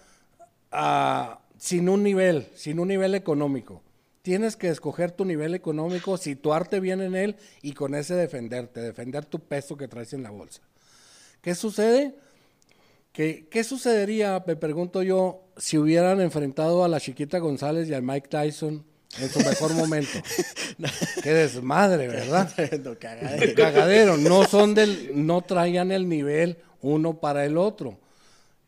ah, 0.70 1.40
sin 1.58 1.88
un 1.88 2.04
nivel, 2.04 2.46
sin 2.54 2.78
un 2.78 2.86
nivel 2.86 3.16
económico 3.16 3.82
tienes 4.22 4.54
que 4.56 4.68
escoger 4.68 5.10
tu 5.10 5.24
nivel 5.24 5.54
económico, 5.54 6.16
situarte 6.16 6.78
bien 6.78 7.00
en 7.02 7.16
él 7.16 7.36
y 7.60 7.72
con 7.72 7.96
ese 7.96 8.14
defenderte, 8.14 8.80
defender 8.80 9.26
tu 9.26 9.40
peso 9.40 9.76
que 9.76 9.88
traes 9.88 10.12
en 10.12 10.22
la 10.22 10.30
bolsa. 10.30 10.62
¿Qué 11.42 11.56
sucede? 11.56 12.14
¿Qué, 13.12 13.48
¿Qué 13.50 13.64
sucedería, 13.64 14.42
me 14.46 14.54
pregunto 14.54 15.02
yo, 15.02 15.42
si 15.56 15.76
hubieran 15.76 16.20
enfrentado 16.20 16.84
a 16.84 16.88
la 16.88 17.00
chiquita 17.00 17.38
González 17.38 17.88
y 17.88 17.94
a 17.94 18.00
Mike 18.00 18.28
Tyson 18.28 18.82
en 19.18 19.28
su 19.28 19.40
mejor 19.40 19.74
momento? 19.74 20.18
Qué 21.22 21.32
desmadre, 21.32 22.06
¿verdad? 22.06 22.48
cagadero. 23.00 23.54
cagadero. 23.56 24.16
No 24.16 24.44
son 24.44 24.74
del, 24.74 25.10
no 25.26 25.42
traían 25.42 25.90
el 25.90 26.08
nivel 26.08 26.58
uno 26.80 27.18
para 27.20 27.44
el 27.44 27.58
otro. 27.58 27.98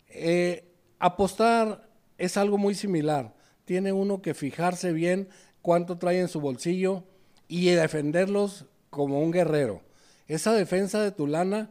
Eh, 0.09 0.65
apostar 0.99 1.89
es 2.19 2.37
algo 2.37 2.59
muy 2.59 2.75
similar. 2.75 3.35
Tiene 3.65 3.93
uno 3.93 4.23
que 4.23 4.35
fijarse 4.35 4.93
bien 4.93 5.29
cuánto 5.63 5.99
trae 5.99 6.21
en 6.21 6.29
su 6.29 6.41
bolsillo 6.41 7.05
y 7.49 7.71
defenderlos 7.71 8.67
como 8.91 9.21
un 9.21 9.31
guerrero. 9.31 9.83
Esa 10.29 10.53
defensa 10.53 11.03
de 11.03 11.13
tu 11.13 11.27
lana 11.27 11.71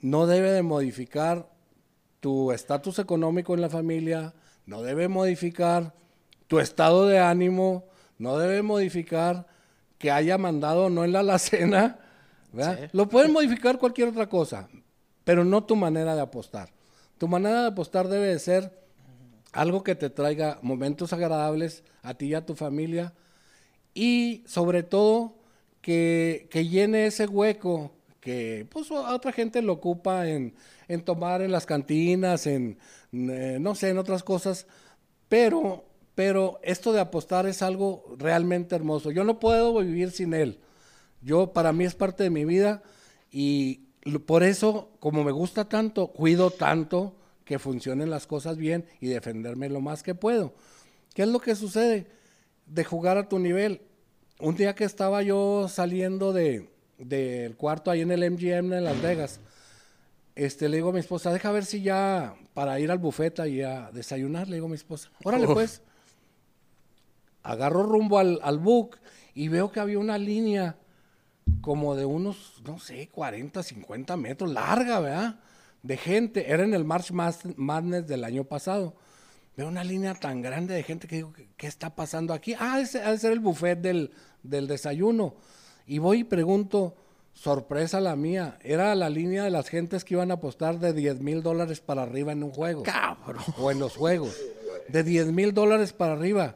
no 0.00 0.26
debe 0.26 0.50
de 0.50 0.62
modificar 0.62 1.48
tu 2.20 2.52
estatus 2.52 2.98
económico 2.98 3.54
en 3.54 3.60
la 3.60 3.70
familia, 3.70 4.34
no 4.66 4.82
debe 4.82 5.08
modificar 5.08 5.94
tu 6.48 6.58
estado 6.58 7.06
de 7.06 7.18
ánimo, 7.18 7.84
no 8.18 8.38
debe 8.38 8.62
modificar 8.62 9.46
que 9.98 10.10
haya 10.10 10.38
mandado 10.38 10.90
no 10.90 11.04
en 11.04 11.12
la 11.12 11.20
alacena, 11.20 11.98
Lo 12.92 13.08
pueden 13.08 13.32
modificar 13.32 13.78
cualquier 13.78 14.08
otra 14.08 14.28
cosa, 14.28 14.68
pero 15.24 15.44
no 15.44 15.64
tu 15.64 15.76
manera 15.76 16.14
de 16.14 16.22
apostar. 16.22 16.70
Tu 17.18 17.28
manera 17.28 17.62
de 17.62 17.68
apostar 17.68 18.08
debe 18.08 18.26
de 18.26 18.38
ser 18.38 18.86
algo 19.52 19.82
que 19.82 19.94
te 19.94 20.10
traiga 20.10 20.58
momentos 20.62 21.12
agradables 21.12 21.82
a 22.02 22.14
ti 22.14 22.26
y 22.26 22.34
a 22.34 22.44
tu 22.44 22.54
familia, 22.54 23.14
y 23.94 24.44
sobre 24.46 24.82
todo 24.82 25.38
que, 25.80 26.48
llene 26.52 27.06
ese 27.06 27.26
hueco 27.26 27.92
que 28.20 28.66
pues 28.70 28.90
otra 28.90 29.32
gente 29.32 29.62
lo 29.62 29.74
ocupa 29.74 30.28
en, 30.28 30.54
tomar 31.04 31.42
en 31.42 31.52
las 31.52 31.64
cantinas, 31.64 32.46
en 32.46 32.78
eh, 33.12 33.58
no 33.60 33.74
sé, 33.74 33.90
en 33.90 33.98
otras 33.98 34.22
cosas, 34.22 34.66
pero, 35.28 35.84
pero 36.14 36.58
esto 36.62 36.92
de 36.92 37.00
apostar 37.00 37.46
es 37.46 37.62
algo 37.62 38.16
realmente 38.18 38.74
hermoso. 38.74 39.10
Yo 39.10 39.24
no 39.24 39.40
puedo 39.40 39.78
vivir 39.78 40.10
sin 40.10 40.34
él. 40.34 40.58
Yo, 41.22 41.52
para 41.52 41.72
mí 41.72 41.84
es 41.84 41.94
parte 41.94 42.24
de 42.24 42.30
mi 42.30 42.44
vida 42.44 42.82
y 43.30 43.85
por 44.26 44.42
eso, 44.42 44.90
como 45.00 45.24
me 45.24 45.32
gusta 45.32 45.68
tanto, 45.68 46.08
cuido 46.08 46.50
tanto 46.50 47.14
que 47.44 47.58
funcionen 47.58 48.10
las 48.10 48.26
cosas 48.26 48.56
bien 48.56 48.86
y 49.00 49.08
defenderme 49.08 49.68
lo 49.68 49.80
más 49.80 50.02
que 50.02 50.14
puedo. 50.14 50.54
¿Qué 51.14 51.22
es 51.22 51.28
lo 51.28 51.40
que 51.40 51.54
sucede? 51.54 52.06
de 52.66 52.84
jugar 52.84 53.16
a 53.16 53.28
tu 53.28 53.38
nivel. 53.38 53.80
Un 54.40 54.56
día 54.56 54.74
que 54.74 54.84
estaba 54.84 55.22
yo 55.22 55.68
saliendo 55.68 56.32
de, 56.32 56.68
del 56.98 57.56
cuarto 57.56 57.90
ahí 57.90 58.02
en 58.02 58.10
el 58.10 58.30
MGM 58.30 58.72
en 58.72 58.84
Las 58.84 59.00
Vegas, 59.00 59.40
este, 60.34 60.68
le 60.68 60.76
digo 60.76 60.90
a 60.90 60.92
mi 60.92 61.00
esposa, 61.00 61.32
deja 61.32 61.50
ver 61.50 61.64
si 61.64 61.80
ya 61.80 62.34
para 62.52 62.78
ir 62.78 62.90
al 62.90 62.98
bufeta 62.98 63.48
y 63.48 63.62
a 63.62 63.90
desayunar, 63.92 64.48
le 64.48 64.56
digo 64.56 64.66
a 64.66 64.70
mi 64.70 64.74
esposa, 64.74 65.10
órale 65.24 65.46
pues. 65.46 65.80
Agarro 67.42 67.84
rumbo 67.84 68.18
al, 68.18 68.40
al 68.42 68.58
book 68.58 68.98
y 69.32 69.48
veo 69.48 69.70
que 69.70 69.80
había 69.80 69.98
una 69.98 70.18
línea 70.18 70.76
como 71.66 71.96
de 71.96 72.04
unos, 72.04 72.62
no 72.64 72.78
sé, 72.78 73.08
40, 73.08 73.60
50 73.60 74.16
metros, 74.16 74.52
larga, 74.52 75.00
¿verdad? 75.00 75.40
De 75.82 75.96
gente. 75.96 76.52
Era 76.52 76.62
en 76.62 76.74
el 76.74 76.84
March 76.84 77.10
Madness 77.10 78.06
del 78.06 78.22
año 78.22 78.44
pasado. 78.44 78.94
Veo 79.56 79.66
una 79.66 79.82
línea 79.82 80.14
tan 80.14 80.42
grande 80.42 80.74
de 80.74 80.84
gente 80.84 81.08
que 81.08 81.16
digo, 81.16 81.32
¿qué 81.56 81.66
está 81.66 81.96
pasando 81.96 82.32
aquí? 82.34 82.54
Ah, 82.56 82.78
ese 82.78 83.02
ha 83.02 83.10
de 83.10 83.18
ser 83.18 83.32
el 83.32 83.40
buffet 83.40 83.80
del, 83.80 84.12
del 84.44 84.68
desayuno. 84.68 85.34
Y 85.88 85.98
voy 85.98 86.20
y 86.20 86.24
pregunto, 86.24 86.94
sorpresa 87.32 88.00
la 88.00 88.14
mía, 88.14 88.58
era 88.62 88.94
la 88.94 89.10
línea 89.10 89.42
de 89.42 89.50
las 89.50 89.68
gentes 89.68 90.04
que 90.04 90.14
iban 90.14 90.30
a 90.30 90.34
apostar 90.34 90.78
de 90.78 90.92
10 90.92 91.18
mil 91.18 91.42
dólares 91.42 91.80
para 91.80 92.02
arriba 92.02 92.30
en 92.30 92.44
un 92.44 92.52
juego. 92.52 92.84
Cabrón. 92.84 93.42
O 93.58 93.72
en 93.72 93.80
los 93.80 93.96
juegos. 93.96 94.36
De 94.86 95.02
10 95.02 95.32
mil 95.32 95.52
dólares 95.52 95.92
para 95.92 96.12
arriba. 96.12 96.54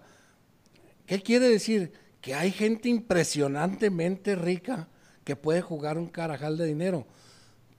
¿Qué 1.05 1.21
quiere 1.21 1.49
decir? 1.49 1.95
Que 2.21 2.37
hay 2.37 2.53
gente 2.53 2.89
impresionantemente 2.89 4.37
rica 4.37 4.87
que 5.31 5.37
puede 5.37 5.63
jugar 5.63 5.97
un 5.97 6.09
carajal 6.09 6.57
de 6.57 6.67
dinero. 6.67 7.07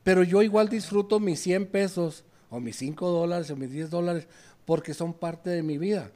Pero 0.03 0.23
yo 0.23 0.41
igual 0.41 0.69
disfruto 0.69 1.19
mis 1.19 1.41
100 1.41 1.65
pesos 1.65 2.23
o 2.49 2.61
mis 2.61 2.77
5 2.77 3.09
dólares 3.09 3.51
o 3.51 3.57
mis 3.57 3.69
10 3.69 3.89
dólares 3.89 4.25
porque 4.63 4.93
son 4.93 5.13
parte 5.13 5.49
de 5.49 5.61
mi 5.61 5.77
vida. 5.77 6.11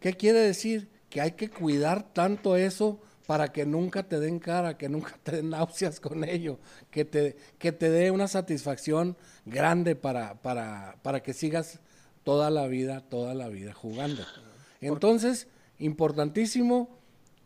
¿Qué 0.00 0.14
quiere 0.14 0.38
decir? 0.38 0.88
Que 1.10 1.20
hay 1.20 1.32
que 1.32 1.50
cuidar 1.50 2.14
tanto 2.14 2.56
eso 2.56 2.98
para 3.26 3.52
que 3.52 3.66
nunca 3.66 4.04
te 4.04 4.20
den 4.20 4.38
cara, 4.38 4.78
que 4.78 4.88
nunca 4.88 5.18
te 5.22 5.32
den 5.32 5.50
náuseas 5.50 6.00
con 6.00 6.24
ello, 6.24 6.58
que 6.90 7.04
te, 7.04 7.36
que 7.58 7.70
te 7.70 7.90
dé 7.90 8.10
una 8.10 8.26
satisfacción 8.26 9.18
grande 9.44 9.96
para, 9.96 10.40
para, 10.40 10.96
para 11.02 11.22
que 11.22 11.34
sigas 11.34 11.78
toda 12.24 12.48
la 12.48 12.68
vida, 12.68 13.02
toda 13.02 13.34
la 13.34 13.50
vida 13.50 13.74
jugando. 13.74 14.24
Entonces, 14.80 15.46
importantísimo, 15.78 16.88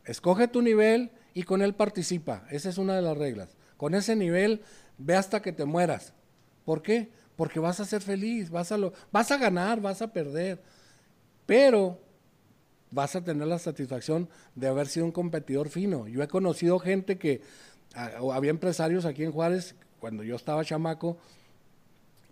escoge 0.05 0.47
tu 0.47 0.63
nivel 0.63 1.11
y 1.37 1.45
con 1.45 1.63
él 1.63 1.75
participa. 1.75 2.45
Esa 2.51 2.71
es 2.71 2.79
una 2.79 2.97
de 2.97 3.03
las 3.03 3.17
reglas. 3.17 3.57
Con 3.77 3.95
ese 3.95 4.17
nivel, 4.17 4.63
ve 4.99 5.15
hasta 5.15 5.41
que 5.41 5.53
te 5.53 5.65
mueras. 5.65 6.15
¿Por 6.65 6.83
qué? 6.83 7.11
porque 7.37 7.61
vas 7.61 7.79
a 7.81 7.85
ser 7.85 8.03
feliz, 8.03 8.51
vas 8.51 8.73
a, 8.73 8.79
lo, 8.79 8.93
vas 9.13 9.31
a 9.31 9.37
ganar, 9.37 9.81
vas 9.81 10.03
a 10.03 10.13
perder, 10.13 10.61
pero 11.45 12.01
vas 12.91 13.15
a 13.15 13.23
tener 13.23 13.47
la 13.47 13.59
satisfacción 13.59 14.29
de 14.55 14.69
haber 14.69 14.89
sido 14.89 15.05
un 15.05 15.13
competidor 15.13 15.69
fino. 15.69 16.09
Yo 16.09 16.23
he 16.23 16.29
conocido 16.29 16.79
gente 16.79 17.19
que, 17.19 17.43
había 17.95 18.51
empresarios 18.51 19.05
aquí 19.05 19.23
en 19.23 19.33
Juárez, 19.33 19.75
cuando 20.01 20.23
yo 20.23 20.37
estaba 20.37 20.65
chamaco, 20.65 21.17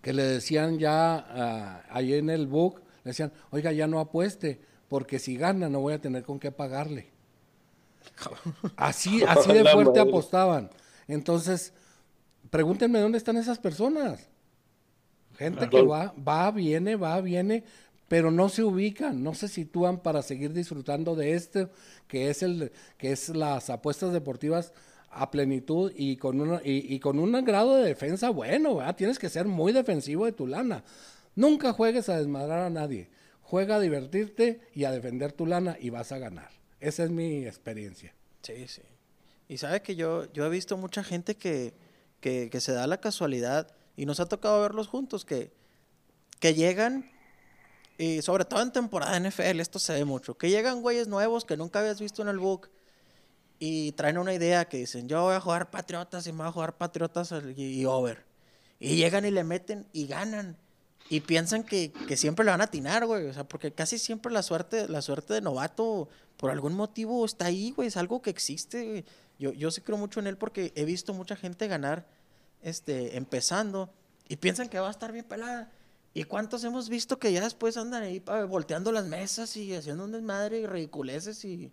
que 0.03 0.13
le 0.13 0.23
decían 0.23 0.79
ya 0.79 1.83
ahí 1.89 2.15
en 2.15 2.29
el 2.29 2.47
book, 2.47 2.83
le 3.05 3.11
decían, 3.11 3.33
oiga, 3.51 3.73
ya 3.73 3.87
no 3.87 4.01
apueste, 4.01 4.61
porque 4.89 5.19
si 5.19 5.37
gana 5.37 5.71
no 5.71 5.81
voy 5.81 5.95
a 5.95 6.01
tener 6.01 6.23
con 6.23 6.39
qué 6.39 6.53
pagarle. 6.53 7.14
Así, 8.77 9.23
así 9.29 9.53
de 9.53 9.65
fuerte 9.65 10.01
apostaban. 10.01 10.71
Entonces, 11.09 11.73
pregúntenme 12.51 13.01
dónde 13.01 13.19
están 13.19 13.37
esas 13.37 13.59
personas. 13.59 14.29
Gente 15.37 15.69
que 15.69 15.83
va, 15.83 16.15
va, 16.17 16.51
viene, 16.53 16.95
va, 16.95 17.21
viene, 17.21 17.65
pero 18.07 18.31
no 18.31 18.49
se 18.49 18.63
ubican, 18.63 19.23
no 19.23 19.35
se 19.35 19.49
sitúan 19.49 19.99
para 19.99 20.23
seguir 20.23 20.53
disfrutando 20.53 21.17
de 21.17 21.35
este, 21.35 21.69
que 22.07 22.31
es 22.31 22.43
el, 22.43 22.71
que 22.99 23.11
es 23.11 23.31
las 23.31 23.71
apuestas 23.71 24.13
deportivas 24.13 24.73
a 25.11 25.31
plenitud 25.31 25.93
y 25.97 26.17
con 26.17 26.41
una, 26.41 26.61
y, 26.65 26.99
con 27.01 27.19
un 27.19 27.33
grado 27.45 27.77
de 27.77 27.85
defensa 27.85 28.31
bueno, 28.31 28.81
Tienes 28.95 29.19
que 29.19 29.29
ser 29.29 29.47
muy 29.47 29.73
defensivo 29.73 30.25
de 30.25 30.33
tu 30.33 30.47
lana. 30.47 30.85
Nunca 31.35 31.73
juegues 31.73 32.09
a 32.09 32.19
desmadrar 32.19 32.61
a 32.61 32.71
nadie. 32.71 33.09
Juega 33.43 33.77
a 33.77 33.81
divertirte 33.81 34.61
y 34.75 34.85
a 34.85 34.93
defender 34.93 35.33
tu 35.33 35.47
lana 35.47 35.77
y 35.81 35.91
vas 35.91 36.13
a 36.13 36.19
ganar. 36.19 36.51
Esa 36.85 37.05
es 37.05 37.11
mi 37.11 37.47
experiencia. 37.47 38.15
Sí, 38.43 38.69
sí. 38.69 38.83
Y 39.49 39.59
sabes 39.59 39.81
que 39.81 39.97
yo, 39.97 40.31
yo 40.33 40.45
he 40.45 40.51
visto 40.51 40.77
mucha 40.77 41.03
gente 41.03 41.35
que, 41.35 41.73
que, 42.21 42.51
que 42.51 42.61
se 42.61 42.73
da 42.73 42.87
la 42.87 43.01
casualidad 43.01 43.75
y 43.97 44.07
nos 44.07 44.21
ha 44.21 44.27
tocado 44.27 44.61
verlos 44.61 44.89
juntos 44.89 45.25
que, 45.25 45.51
que 46.41 46.55
llegan, 46.55 47.11
y 47.97 48.23
sobre 48.23 48.45
todo 48.45 48.61
en 48.61 48.73
temporada 48.73 49.19
NFL, 49.19 49.61
esto 49.61 49.79
se 49.79 49.95
ve 49.95 50.05
mucho, 50.05 50.37
que 50.37 50.51
llegan 50.51 50.83
güeyes 50.83 51.09
nuevos 51.09 51.45
que 51.45 51.57
nunca 51.57 51.81
habías 51.81 52.01
visto 52.01 52.23
en 52.23 52.29
el 52.29 52.39
book 52.39 52.69
y 53.59 53.93
traen 53.93 54.19
una 54.19 54.35
idea 54.35 54.67
que 54.67 54.79
dicen, 54.79 55.09
yo 55.09 55.23
voy 55.23 55.35
a 55.35 55.41
jugar 55.41 55.71
Patriotas 55.71 56.27
y 56.27 56.33
me 56.33 56.39
voy 56.39 56.49
a 56.49 56.53
jugar 56.53 56.77
Patriotas 56.77 57.33
y, 57.57 57.85
over. 57.87 58.25
Y 58.79 58.97
llegan 58.97 59.25
y 59.25 59.31
le 59.31 59.45
meten 59.45 59.87
y 59.93 60.07
ganan. 60.07 60.59
Y 61.09 61.21
piensan 61.21 61.63
que, 61.63 61.93
que, 61.93 62.17
siempre 62.17 62.45
le 62.45 62.51
van 62.51 62.63
a 62.63 62.65
atinar, 62.65 63.07
güey. 63.07 63.27
O 63.27 63.33
sea, 63.33 63.45
porque 63.45 63.73
casi 63.73 63.99
siempre 63.99 64.33
la 64.33 64.43
suerte, 64.43 64.89
la 64.89 65.03
suerte 65.03 65.35
de 65.35 65.41
novato, 65.41 66.09
por 66.45 66.51
algún 66.51 66.75
motivo, 66.75 67.25
está 67.25 67.47
ahí, 67.47 67.71
güey. 67.71 67.89
Es 67.89 67.97
algo 67.97 68.21
que 68.21 68.29
existe, 68.29 69.07
Yo, 69.39 69.55
yo 69.55 69.71
sí 69.71 69.81
creo 69.81 69.97
mucho 69.97 70.21
en 70.21 70.27
él 70.27 70.37
porque 70.37 70.75
he 70.77 70.85
visto 70.85 71.15
mucha 71.15 71.37
gente 71.37 71.69
ganar 71.69 72.07
este, 72.63 73.17
empezando 73.17 73.89
y 74.29 74.37
piensan 74.37 74.69
que 74.69 74.79
va 74.79 74.89
a 74.89 74.91
estar 74.91 75.11
bien 75.11 75.25
pelada. 75.25 75.73
¿Y 76.13 76.25
cuántos 76.25 76.63
hemos 76.65 76.91
visto 76.91 77.19
que 77.19 77.33
ya 77.33 77.41
después 77.41 77.79
andan 77.79 78.03
ahí 78.03 78.21
pa- 78.21 78.45
volteando 78.45 78.93
las 78.93 79.07
mesas 79.07 79.57
y 79.57 79.75
haciendo 79.75 80.05
un 80.05 80.13
desmadre 80.13 80.61
y 80.61 80.67
ridiculeces 80.67 81.43
y... 81.47 81.73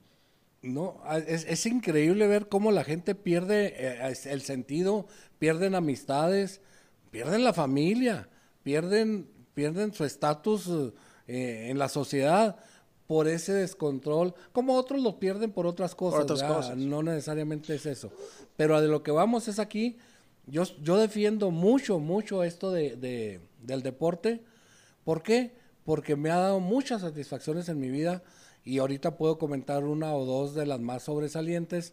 No, 0.62 1.02
es, 1.28 1.44
es 1.44 1.66
increíble 1.66 2.26
ver 2.28 2.48
cómo 2.48 2.72
la 2.72 2.86
gente 2.86 3.14
pierde 3.14 3.74
eh, 3.76 4.16
el 4.24 4.42
sentido, 4.42 5.06
pierden 5.38 5.76
amistades, 5.76 6.62
pierden 7.10 7.44
la 7.44 7.52
familia, 7.52 8.30
pierden, 8.64 9.28
pierden 9.54 9.94
su 9.94 10.06
estatus 10.06 10.70
eh, 11.28 11.68
en 11.70 11.78
la 11.78 11.90
sociedad 11.90 12.56
por 13.12 13.28
ese 13.28 13.52
descontrol, 13.52 14.34
como 14.54 14.74
otros 14.76 15.02
lo 15.02 15.20
pierden 15.20 15.52
por 15.52 15.68
otras 15.68 15.96
cosas, 15.96 16.22
otras 16.22 16.40
¿verdad? 16.44 16.56
cosas. 16.56 16.78
no 16.78 17.04
necesariamente 17.04 17.76
es 17.76 17.86
eso. 17.86 18.10
Pero 18.56 18.80
de 18.80 18.88
lo 18.88 19.04
que 19.04 19.12
vamos 19.12 19.50
es 19.50 19.60
aquí, 19.60 19.98
yo, 20.48 20.64
yo 20.82 20.96
defiendo 20.96 21.52
mucho, 21.52 22.00
mucho 22.00 22.42
esto 22.46 22.72
de, 22.72 22.96
de- 22.96 23.42
del 23.64 23.84
deporte. 23.84 24.46
¿Por 25.04 25.24
qué? 25.24 25.52
Porque 25.84 26.16
me 26.16 26.32
ha 26.32 26.38
dado 26.38 26.62
muchas 26.62 27.02
satisfacciones 27.02 27.68
en 27.68 27.82
mi 27.82 27.90
vida 27.90 28.24
y 28.64 28.78
ahorita 28.78 29.18
puedo 29.18 29.38
comentar 29.38 29.84
una 29.84 30.16
o 30.16 30.24
dos 30.24 30.56
de 30.56 30.66
las 30.66 30.80
más 30.80 31.04
sobresalientes. 31.04 31.92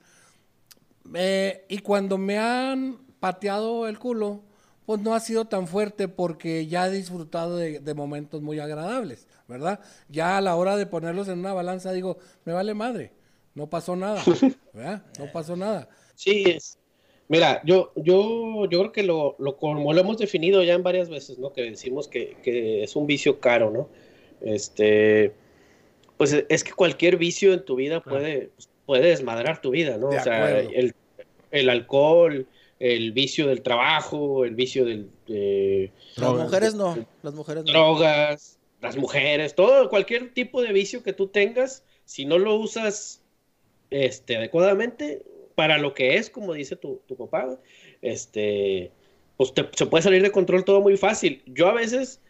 Eh, 1.15 1.65
y 1.69 1.79
cuando 1.79 2.17
me 2.17 2.39
han 2.39 2.99
pateado 3.19 3.89
el 3.89 3.99
culo, 3.99 4.43
pues 4.89 5.03
no 5.03 5.15
ha 5.15 5.21
sido 5.21 5.45
tan 5.45 5.67
fuerte 5.67 6.09
porque 6.09 6.67
ya 6.67 6.87
he 6.87 6.91
disfrutado 6.91 7.59
de, 7.59 7.79
de 7.79 7.93
momentos 7.93 8.41
muy 8.41 8.59
agradables, 8.59 9.29
¿verdad? 9.47 9.81
Ya 10.09 10.39
a 10.39 10.41
la 10.41 10.57
hora 10.57 10.79
de 10.79 10.87
ponerlos 10.87 11.29
en 11.29 11.41
una 11.41 11.53
balanza 11.53 11.93
digo, 11.93 12.17
me 12.47 12.55
vale 12.55 12.73
madre, 12.73 13.13
no 13.55 13.69
pasó 13.69 13.97
nada, 13.97 14.23
¿verdad? 14.73 15.03
No 15.19 15.31
pasó 15.31 15.57
nada. 15.57 15.91
Sí, 16.15 16.45
es. 16.47 16.79
Mira, 17.29 17.61
yo, 17.67 17.93
yo, 17.97 18.65
yo 18.65 18.79
creo 18.79 18.93
que 18.93 19.03
lo, 19.03 19.37
lo, 19.39 19.59
como 19.59 19.93
lo 19.93 20.01
hemos 20.01 20.17
definido 20.17 20.63
ya 20.63 20.73
en 20.73 20.83
varias 20.83 21.11
veces, 21.11 21.39
¿no? 21.39 21.53
Que 21.53 21.65
decimos 21.65 22.09
que, 22.09 22.39
que 22.43 22.83
es 22.83 22.97
un 22.97 23.07
vicio 23.07 23.41
caro, 23.41 23.71
¿no? 23.71 23.91
Este, 24.41 25.35
pues 26.17 26.33
es 26.49 26.65
que 26.65 26.73
cualquier 26.73 27.19
vicio 27.19 27.53
en 27.53 27.63
tu 27.63 27.77
vida 27.77 28.03
puede, 28.03 28.53
puede 28.87 29.09
desmadrar 29.09 29.61
tu 29.61 29.69
vida, 29.69 29.99
¿no? 29.99 30.09
De 30.09 30.17
o 30.17 30.23
sea, 30.23 30.61
el, 30.61 30.95
el 31.51 31.69
alcohol, 31.69 32.47
el 32.81 33.13
vicio 33.13 33.47
del 33.49 33.63
trabajo, 33.63 34.45
el 34.45 34.55
vicio 34.55 34.85
del, 34.85 35.11
de 35.27 35.91
Las 36.17 36.17
Drogas. 36.17 36.45
mujeres 36.45 36.75
no, 36.75 37.07
las 37.23 37.35
mujeres 37.35 37.65
no. 37.65 37.73
drogas, 37.73 38.59
las 38.81 38.97
mujeres, 38.97 39.55
todo, 39.55 39.89
cualquier 39.89 40.33
tipo 40.33 40.63
de 40.63 40.73
vicio 40.73 41.03
que 41.03 41.13
tú 41.13 41.27
tengas, 41.29 41.83
si 42.05 42.25
no 42.25 42.39
lo 42.39 42.55
usas 42.57 43.21
este, 43.91 44.37
adecuadamente 44.37 45.23
para 45.55 45.79
lo 45.79 45.93
que 45.95 46.17
es, 46.17 46.31
como 46.31 46.53
dice 46.55 46.77
tu, 46.77 47.01
tu 47.09 47.17
papá, 47.17 47.59
este, 48.01 48.93
pues 49.37 49.53
te- 49.55 49.69
se 49.75 49.87
puede 49.87 50.03
salir 50.03 50.23
de 50.23 50.31
control 50.31 50.65
todo 50.65 50.81
muy 50.81 50.97
fácil. 50.97 51.43
Yo 51.47 51.67
a 51.69 51.73
veces, 51.75 52.21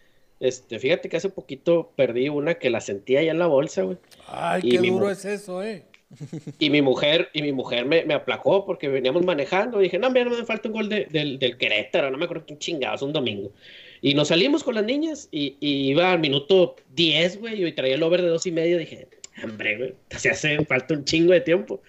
este, 0.41 0.79
fíjate 0.79 1.09
que 1.11 1.19
hace 1.19 1.29
poquito 1.29 1.93
perdí 1.95 2.31
una 2.31 2.55
que 2.55 2.71
la 2.71 2.81
sentía 2.81 3.23
ya 3.23 3.31
en 3.33 3.39
la 3.39 3.47
bolsa, 3.47 3.83
güey. 3.83 3.99
Ay, 4.27 4.63
Y 4.65 4.71
qué 4.71 4.79
duro 4.79 5.11
es 5.11 5.25
eso, 5.27 5.63
¿eh? 5.63 5.85
Y 6.59 6.71
mi 6.71 6.83
mujer, 6.83 7.31
y 7.33 7.43
mi 7.43 7.53
mujer 7.53 7.85
me, 7.87 8.05
me 8.05 8.15
aplacó 8.15 8.65
porque 8.65 8.89
veníamos 8.89 9.25
manejando. 9.25 9.81
Y 9.81 9.85
dije, 9.85 9.99
no, 9.99 10.11
mira, 10.11 10.25
no 10.25 10.37
me 10.37 10.45
falta 10.45 10.69
un 10.69 10.75
gol 10.75 10.89
de- 10.89 11.07
del, 11.07 11.39
del 11.39 11.57
Querétaro, 11.59 12.11
no 12.11 12.19
me 12.19 12.25
acuerdo 12.25 12.45
quién 12.47 12.59
chingados, 12.59 13.03
un 13.03 13.13
domingo. 13.13 13.53
Y 14.01 14.15
nos 14.15 14.29
salimos 14.29 14.65
con 14.65 14.75
las 14.75 14.85
niñas 14.85 15.29
y, 15.31 15.57
y 15.61 15.91
iba 15.91 16.13
al 16.13 16.21
minuto 16.21 16.77
10, 16.95 17.39
güey, 17.41 17.65
y 17.65 17.73
traía 17.73 17.95
el 17.97 18.03
over 18.03 18.23
de 18.23 18.29
dos 18.29 18.47
y 18.47 18.53
medio. 18.53 18.79
Dije, 18.79 19.09
hombre, 19.45 19.77
güey, 19.77 19.95
se 20.11 20.31
hace 20.31 20.65
falta 20.65 20.95
un 20.95 21.05
chingo 21.05 21.33
de 21.33 21.41
tiempo. 21.41 21.83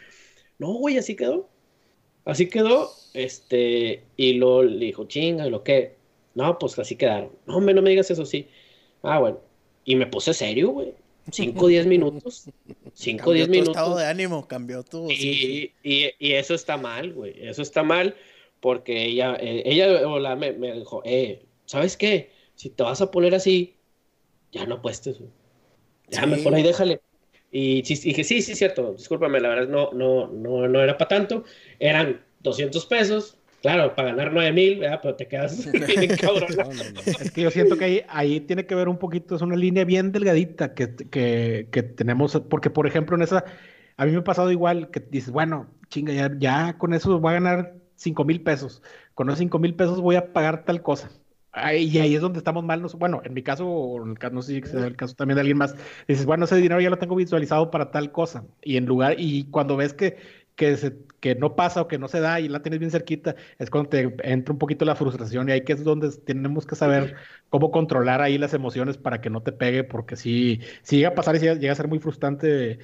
No, 0.59 0.73
güey, 0.73 0.97
así 0.97 1.15
quedó. 1.15 1.49
Así 2.25 2.49
quedó, 2.49 2.91
este, 3.13 4.03
y 4.17 4.33
lo 4.33 4.63
le 4.63 4.85
dijo, 4.87 5.05
chinga, 5.07 5.47
y 5.47 5.49
lo 5.51 5.63
que. 5.63 5.97
No, 6.35 6.59
pues 6.59 6.77
así 6.79 6.95
quedaron. 6.95 7.31
No, 7.47 7.57
hombre, 7.57 7.73
no 7.73 7.81
me 7.81 7.89
digas 7.91 8.11
eso, 8.11 8.25
sí. 8.25 8.49
Ah, 9.01 9.19
bueno. 9.19 9.39
Y 9.85 9.95
me 9.95 10.07
puse 10.07 10.33
serio, 10.33 10.69
güey. 10.71 10.93
5 11.31 11.65
o 11.65 11.67
10 11.67 11.85
minutos. 11.85 12.45
5 12.93 13.29
o 13.31 13.33
Cambió 13.33 13.33
10 13.33 13.47
tu 13.47 13.51
minutos. 13.51 13.71
estado 13.77 13.97
de 13.97 14.05
ánimo, 14.05 14.47
cambió 14.47 14.83
tu... 14.83 15.09
sí, 15.09 15.73
Y, 15.83 16.05
y- 16.05 16.11
y 16.19 16.33
eso 16.33 16.53
está 16.53 16.77
mal, 16.77 17.13
güey. 17.13 17.33
Eso 17.47 17.61
está 17.61 17.83
mal 17.83 18.15
porque 18.59 19.05
ella, 19.05 19.35
eh, 19.39 19.63
ella 19.65 20.07
hola, 20.07 20.35
me, 20.35 20.51
me 20.53 20.73
dijo, 20.73 21.01
eh, 21.05 21.45
¿sabes 21.65 21.97
qué? 21.97 22.31
Si 22.55 22.69
te 22.69 22.83
vas 22.83 23.01
a 23.01 23.09
poner 23.11 23.33
así, 23.35 23.77
ya 24.51 24.65
no 24.65 24.75
apuestes, 24.75 25.19
güey. 25.19 25.31
Ya 26.09 26.23
Sí. 26.23 26.27
mejor 26.27 26.55
ahí 26.55 26.63
déjale. 26.63 27.01
Y 27.51 27.83
sí, 27.85 27.95
dije, 27.95 28.23
sí, 28.23 28.41
sí, 28.43 28.55
cierto, 28.55 28.93
discúlpame, 28.93 29.39
la 29.39 29.49
verdad 29.49 29.67
no, 29.69 29.91
no, 29.93 30.27
no, 30.27 30.67
no 30.67 30.83
era 30.83 30.97
para 30.97 31.09
tanto. 31.09 31.45
Eran 31.79 32.23
200 32.41 32.85
pesos, 32.85 33.38
claro, 33.61 33.95
para 33.95 34.09
ganar 34.09 34.31
9 34.33 34.51
mil. 34.51 34.79
Pero 35.01 35.15
te 35.15 35.27
quedas 35.27 35.71
bien 35.71 36.15
cabrón. 36.17 36.49
No, 36.57 36.63
no, 36.63 36.91
no. 36.93 37.01
Es 37.05 37.31
que 37.31 37.41
yo 37.41 37.51
siento 37.51 37.77
que 37.77 37.85
ahí, 37.85 38.01
ahí 38.09 38.39
tiene 38.41 38.65
que 38.65 38.75
ver 38.75 38.87
un 38.87 38.97
poquito, 38.97 39.35
es 39.35 39.41
una 39.41 39.55
línea 39.55 39.85
bien 39.85 40.11
delgadita 40.11 40.73
que, 40.73 40.95
que, 40.95 41.67
que 41.71 41.83
tenemos, 41.83 42.41
porque 42.49 42.69
por 42.69 42.87
ejemplo 42.87 43.15
en 43.15 43.23
esa, 43.23 43.45
a 43.97 44.05
mí 44.05 44.11
me 44.11 44.19
ha 44.19 44.23
pasado 44.23 44.51
igual 44.51 44.91
que 44.91 44.99
dices, 44.99 45.31
bueno, 45.31 45.67
chinga, 45.89 46.13
ya, 46.13 46.31
ya 46.37 46.77
con 46.77 46.93
eso 46.93 47.19
voy 47.19 47.31
a 47.31 47.33
ganar 47.33 47.75
5 47.95 48.23
mil 48.23 48.41
pesos, 48.41 48.81
con 49.13 49.27
esos 49.27 49.39
5 49.39 49.59
mil 49.59 49.75
pesos 49.75 49.99
voy 49.99 50.15
a 50.15 50.31
pagar 50.31 50.63
tal 50.63 50.81
cosa. 50.81 51.11
Ahí, 51.51 51.85
y 51.85 51.97
ahí 51.97 52.15
es 52.15 52.21
donde 52.21 52.37
estamos 52.37 52.63
mal, 52.63 52.79
bueno, 52.97 53.21
en 53.25 53.33
mi 53.33 53.41
caso, 53.41 53.67
o 53.67 54.03
en 54.03 54.11
el 54.11 54.19
caso, 54.19 54.35
no 54.35 54.41
sé 54.43 54.61
si 54.61 54.69
sea 54.69 54.85
el 54.85 54.95
caso 54.95 55.15
también 55.15 55.35
de 55.35 55.41
alguien 55.41 55.57
más, 55.57 55.75
dices, 56.07 56.25
bueno, 56.25 56.45
ese 56.45 56.55
dinero 56.57 56.79
ya 56.79 56.91
lo 56.91 56.99
tengo 56.99 57.15
visualizado 57.15 57.71
para 57.71 57.89
tal 57.89 58.11
cosa, 58.11 58.45
y 58.61 58.77
en 58.77 58.85
lugar, 58.85 59.15
y 59.17 59.45
cuando 59.45 59.75
ves 59.75 59.93
que, 59.93 60.17
que, 60.59 60.77
se- 60.77 60.97
que 61.21 61.35
no 61.35 61.55
pasa 61.55 61.81
o 61.81 61.87
que 61.89 61.97
no 61.97 62.07
se 62.09 62.19
da 62.21 62.39
y 62.41 62.49
la 62.49 62.61
tienes 62.61 62.79
bien 62.79 62.91
cerquita, 62.91 63.35
es 63.59 63.69
cuando 63.71 63.89
te 63.89 64.15
entra 64.23 64.53
un 64.53 64.59
poquito 64.59 64.85
la 64.85 64.95
frustración 64.95 65.49
y 65.49 65.53
ahí 65.53 65.63
que 65.65 65.73
es 65.73 65.83
donde 65.85 66.11
tenemos 66.19 66.67
que 66.67 66.75
saber 66.75 67.15
cómo 67.49 67.71
controlar 67.71 68.21
ahí 68.21 68.37
las 68.37 68.53
emociones 68.53 68.97
para 68.97 69.21
que 69.21 69.29
no 69.31 69.43
te 69.43 69.53
pegue, 69.53 69.83
porque 69.85 70.15
si, 70.17 70.61
si 70.83 70.97
llega 70.97 71.09
a 71.09 71.15
pasar 71.15 71.35
y 71.37 71.39
si 71.39 71.45
llega 71.47 71.73
a 71.73 71.75
ser 71.75 71.87
muy 71.89 71.99
frustrante 71.99 72.79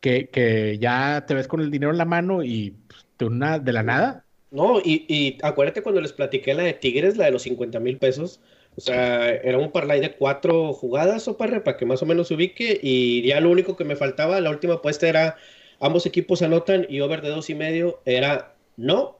que, 0.00 0.30
que 0.30 0.78
ya 0.78 1.24
te 1.26 1.34
ves 1.34 1.48
con 1.48 1.60
el 1.60 1.70
dinero 1.70 1.92
en 1.92 1.98
la 1.98 2.04
mano 2.06 2.42
y 2.44 2.72
pues, 2.88 3.06
de, 3.18 3.26
una, 3.26 3.58
de 3.58 3.72
la 3.72 3.82
nada. 3.82 4.26
No, 4.50 4.78
y, 4.80 5.04
y 5.08 5.38
acuérdate 5.42 5.82
cuando 5.82 6.00
les 6.00 6.12
platiqué 6.12 6.54
la 6.54 6.62
de 6.62 6.72
Tigres, 6.74 7.16
la 7.16 7.24
de 7.26 7.32
los 7.32 7.42
50 7.42 7.80
mil 7.80 7.98
pesos. 7.98 8.40
O 8.76 8.80
sea, 8.80 9.28
era 9.30 9.58
un 9.58 9.72
parlay 9.72 10.00
de 10.00 10.16
cuatro 10.16 10.72
jugadas, 10.72 11.26
o 11.28 11.36
para 11.36 11.62
que 11.76 11.86
más 11.86 12.02
o 12.02 12.06
menos 12.06 12.28
se 12.28 12.34
ubique. 12.34 12.78
Y 12.82 13.26
ya 13.26 13.40
lo 13.40 13.50
único 13.50 13.76
que 13.76 13.84
me 13.84 13.96
faltaba, 13.96 14.40
la 14.40 14.50
última 14.50 14.74
apuesta 14.74 15.08
era 15.08 15.36
ambos 15.80 16.06
equipos 16.06 16.42
anotan 16.42 16.86
y 16.88 17.00
over 17.00 17.22
de 17.22 17.30
dos 17.30 17.50
y 17.50 17.54
medio 17.54 18.00
era 18.04 18.54
no 18.76 19.18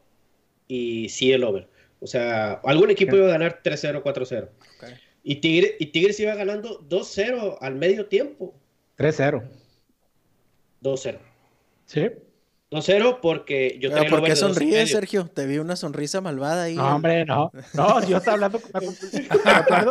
y 0.68 1.08
sí 1.08 1.32
el 1.32 1.44
over. 1.44 1.68
O 2.00 2.06
sea, 2.06 2.54
algún 2.64 2.90
equipo 2.90 3.16
iba 3.16 3.26
a 3.26 3.30
ganar 3.30 3.62
3-0, 3.62 4.02
4-0. 4.02 4.44
Ok. 4.44 4.84
Y, 5.22 5.36
Tigre, 5.36 5.76
y 5.78 5.86
Tigres 5.86 6.20
iba 6.20 6.34
ganando 6.34 6.80
2-0 6.88 7.58
al 7.60 7.74
medio 7.74 8.06
tiempo. 8.06 8.54
3-0. 8.98 9.42
2-0. 10.82 11.18
Sí. 11.86 12.10
2-0 12.76 13.18
porque 13.20 13.78
yo 13.80 13.90
Pero 13.90 14.02
tenía 14.02 14.10
¿por 14.18 14.22
qué 14.28 14.36
sonríes. 14.36 14.90
Sergio? 14.90 15.26
Te 15.26 15.46
vi 15.46 15.58
una 15.58 15.76
sonrisa 15.76 16.20
malvada 16.20 16.64
ahí. 16.64 16.74
No, 16.74 16.96
hombre, 16.96 17.24
no. 17.24 17.50
No, 17.74 18.06
yo 18.06 18.18
estaba 18.18 18.34
hablando. 18.34 18.60
Me, 18.70 18.80
me 19.44 19.50
acuerdo, 19.52 19.90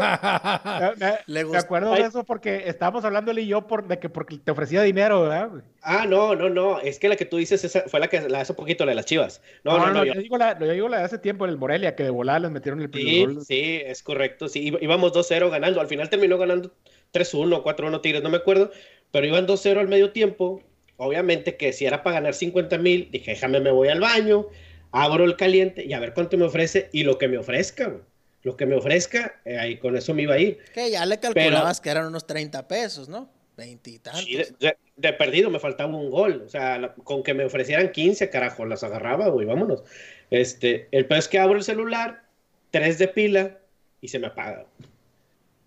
me- 1.28 1.58
acuerdo 1.58 1.92
de 1.94 2.02
eso 2.02 2.24
porque 2.24 2.64
estábamos 2.68 3.04
hablando 3.06 3.32
él 3.32 3.40
y 3.40 3.48
yo 3.48 3.68
por, 3.68 3.88
de 3.88 4.00
que 4.00 4.10
porque 4.10 4.38
te 4.38 4.52
ofrecía 4.52 4.82
dinero, 4.84 5.22
¿verdad? 5.24 5.50
Ah, 5.82 6.06
no, 6.08 6.36
no, 6.36 6.50
no. 6.50 6.80
Es 6.80 7.00
que 7.00 7.10
la 7.10 7.16
que 7.16 7.26
tú 7.26 7.38
dices 7.38 7.64
esa 7.64 7.84
fue 7.88 8.00
la 8.00 8.08
que 8.08 8.22
la 8.30 8.42
hace 8.42 8.54
poquito, 8.54 8.86
la 8.86 8.92
de 8.92 8.96
las 8.96 9.06
chivas. 9.06 9.42
No, 9.64 9.78
no, 9.78 9.92
no. 9.92 10.04
yo- 10.06 10.14
yo, 10.14 10.22
digo 10.22 10.38
la, 10.38 10.58
yo 10.60 10.70
digo 10.72 10.90
la 10.90 11.00
de 11.00 11.04
hace 11.04 11.18
tiempo 11.18 11.46
en 11.46 11.52
el 11.52 11.58
Morelia, 11.58 11.96
que 11.96 12.04
de 12.04 12.10
volada 12.10 12.40
les 12.40 12.52
metieron 12.52 12.82
el 12.82 12.90
primer 12.90 13.14
Sí, 13.14 13.26
gol. 13.26 13.46
sí, 13.46 13.82
es 13.86 14.04
correcto. 14.04 14.48
Sí, 14.48 14.74
íbamos 14.82 15.14
2-0 15.14 15.50
ganando. 15.50 15.82
Al 15.82 15.88
final 15.88 16.10
terminó 16.10 16.38
ganando 16.38 16.72
3-1, 17.14 17.64
4-1 17.64 18.02
Tigres, 18.02 18.24
no 18.24 18.30
me 18.30 18.38
acuerdo. 18.38 18.72
Pero 19.12 19.26
iban 19.28 19.48
2-0 19.48 19.80
al 19.80 19.88
medio 19.88 20.12
tiempo. 20.12 20.62
Obviamente 20.98 21.58
que 21.58 21.74
si 21.74 21.86
era 21.86 22.04
para 22.04 22.16
ganar 22.16 22.34
50 22.34 22.78
mil, 22.78 23.10
dije, 23.12 23.32
déjame, 23.32 23.60
me 23.60 23.72
voy 23.72 23.90
al 23.90 24.00
baño, 24.00 24.48
abro 24.92 25.26
el 25.26 25.36
caliente 25.36 25.84
y 25.86 25.94
a 25.94 26.00
ver 26.00 26.14
cuánto 26.14 26.38
me 26.38 26.46
ofrece 26.46 26.90
y 26.94 27.04
lo 27.04 27.18
que 27.18 27.28
me 27.28 27.38
ofrezca, 27.38 27.88
güey. 27.88 28.02
Lo 28.44 28.56
que 28.56 28.66
me 28.68 28.76
ofrezca, 28.76 29.42
eh, 29.44 29.58
ahí 29.58 29.78
con 29.78 29.98
eso 29.98 30.14
me 30.14 30.22
iba 30.22 30.36
a 30.36 30.40
ir. 30.40 30.60
Que 30.74 30.92
ya 30.92 31.04
le 31.06 31.20
calculabas 31.20 31.82
que 31.82 31.90
eran 31.90 32.06
unos 32.06 32.28
30 32.28 32.68
pesos, 32.68 33.10
¿no? 33.10 33.28
Veintitantos. 33.58 34.24
Sí, 34.24 34.36
de, 34.38 34.54
de- 34.60 34.78
de 34.98 35.14
perdido 35.14 35.50
me 35.50 35.60
faltaba 35.60 35.96
un 35.98 36.10
gol. 36.12 36.44
O 36.46 36.50
sea, 36.50 36.78
la- 36.78 36.94
con 36.94 37.24
que 37.24 37.34
me 37.34 37.44
ofrecieran 37.44 37.92
15, 37.92 38.30
carajo, 38.30 38.66
las 38.66 38.84
agarraba, 38.84 39.30
güey, 39.30 39.46
vámonos. 39.48 39.84
Este, 40.30 40.88
el 40.92 41.08
peor 41.08 41.20
es 41.20 41.28
que 41.28 41.40
abro 41.40 41.56
el 41.58 41.64
celular, 41.64 42.24
3 42.72 43.00
de 43.00 43.08
pila 43.08 43.58
y 44.00 44.10
se 44.10 44.20
me 44.20 44.28
apaga. 44.28 44.66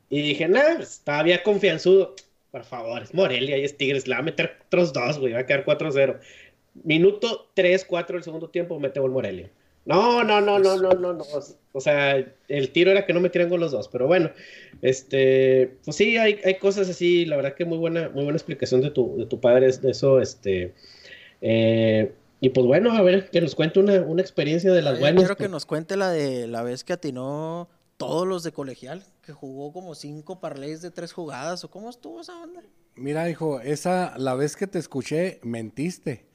Y 0.08 0.22
dije, 0.22 0.46
nah, 0.48 0.76
pues, 0.76 1.00
todavía 1.04 1.42
confianzudo. 1.42 2.14
Por 2.50 2.64
favor, 2.64 3.02
es 3.02 3.12
Morelia 3.14 3.58
y 3.58 3.64
es 3.64 3.76
Tigres, 3.76 4.08
le 4.08 4.14
va 4.14 4.20
a 4.20 4.24
meter 4.24 4.56
otros 4.66 4.92
dos, 4.92 5.18
güey, 5.18 5.32
va 5.32 5.40
a 5.40 5.46
quedar 5.46 5.64
4-0. 5.64 6.18
Minuto 6.84 7.50
3, 7.54 7.84
4 7.84 8.16
del 8.16 8.24
segundo 8.24 8.48
tiempo, 8.48 8.78
mete 8.80 9.00
gol 9.00 9.11
Morelia. 9.11 9.50
No, 9.84 10.22
no, 10.22 10.40
no, 10.40 10.58
no, 10.58 10.76
no, 10.76 10.92
no, 10.92 11.12
no. 11.14 11.24
O 11.72 11.80
sea, 11.80 12.16
el 12.48 12.70
tiro 12.72 12.90
era 12.90 13.06
que 13.06 13.12
no 13.12 13.20
metieran 13.20 13.50
gol 13.50 13.61
los 13.61 13.72
dos, 13.72 13.88
pero 13.88 14.06
bueno, 14.06 14.30
este, 14.82 15.76
pues 15.84 15.96
sí, 15.96 16.16
hay, 16.16 16.40
hay 16.44 16.54
cosas 16.56 16.88
así, 16.88 17.24
la 17.24 17.37
verdad 17.37 17.54
que 17.54 17.64
muy 17.64 17.78
buena, 17.78 18.08
muy 18.11 18.24
buena 18.24 18.37
explicación 18.37 18.80
de 18.80 18.90
tu, 18.90 19.16
de 19.16 19.26
tu 19.26 19.40
padre 19.40 19.70
de 19.70 19.90
eso, 19.90 20.20
este, 20.20 20.74
eh, 21.40 22.12
y 22.40 22.50
pues 22.50 22.66
bueno, 22.66 22.92
a 22.92 23.02
ver, 23.02 23.30
que 23.30 23.40
nos 23.40 23.54
cuente 23.54 23.80
una, 23.80 24.00
una 24.02 24.22
experiencia 24.22 24.72
de 24.72 24.82
las 24.82 24.94
Yo 24.94 25.00
buenas. 25.00 25.22
quiero 25.22 25.37
que 25.37 25.48
nos 25.48 25.66
cuente 25.66 25.96
la 25.96 26.11
de 26.11 26.46
la 26.46 26.62
vez 26.62 26.84
que 26.84 26.92
atinó 26.92 27.68
todos 27.98 28.26
los 28.26 28.42
de 28.44 28.52
colegial, 28.52 29.04
que 29.22 29.32
jugó 29.32 29.72
como 29.72 29.94
cinco 29.94 30.40
parlays 30.40 30.80
de 30.80 30.90
tres 30.90 31.12
jugadas, 31.12 31.64
o 31.64 31.70
cómo 31.70 31.90
estuvo 31.90 32.22
esa 32.22 32.40
onda. 32.40 32.62
Mira, 32.94 33.28
hijo, 33.28 33.61
esa, 33.61 34.16
la 34.16 34.34
vez 34.34 34.56
que 34.56 34.66
te 34.66 34.78
escuché, 34.78 35.40
mentiste. 35.42 36.26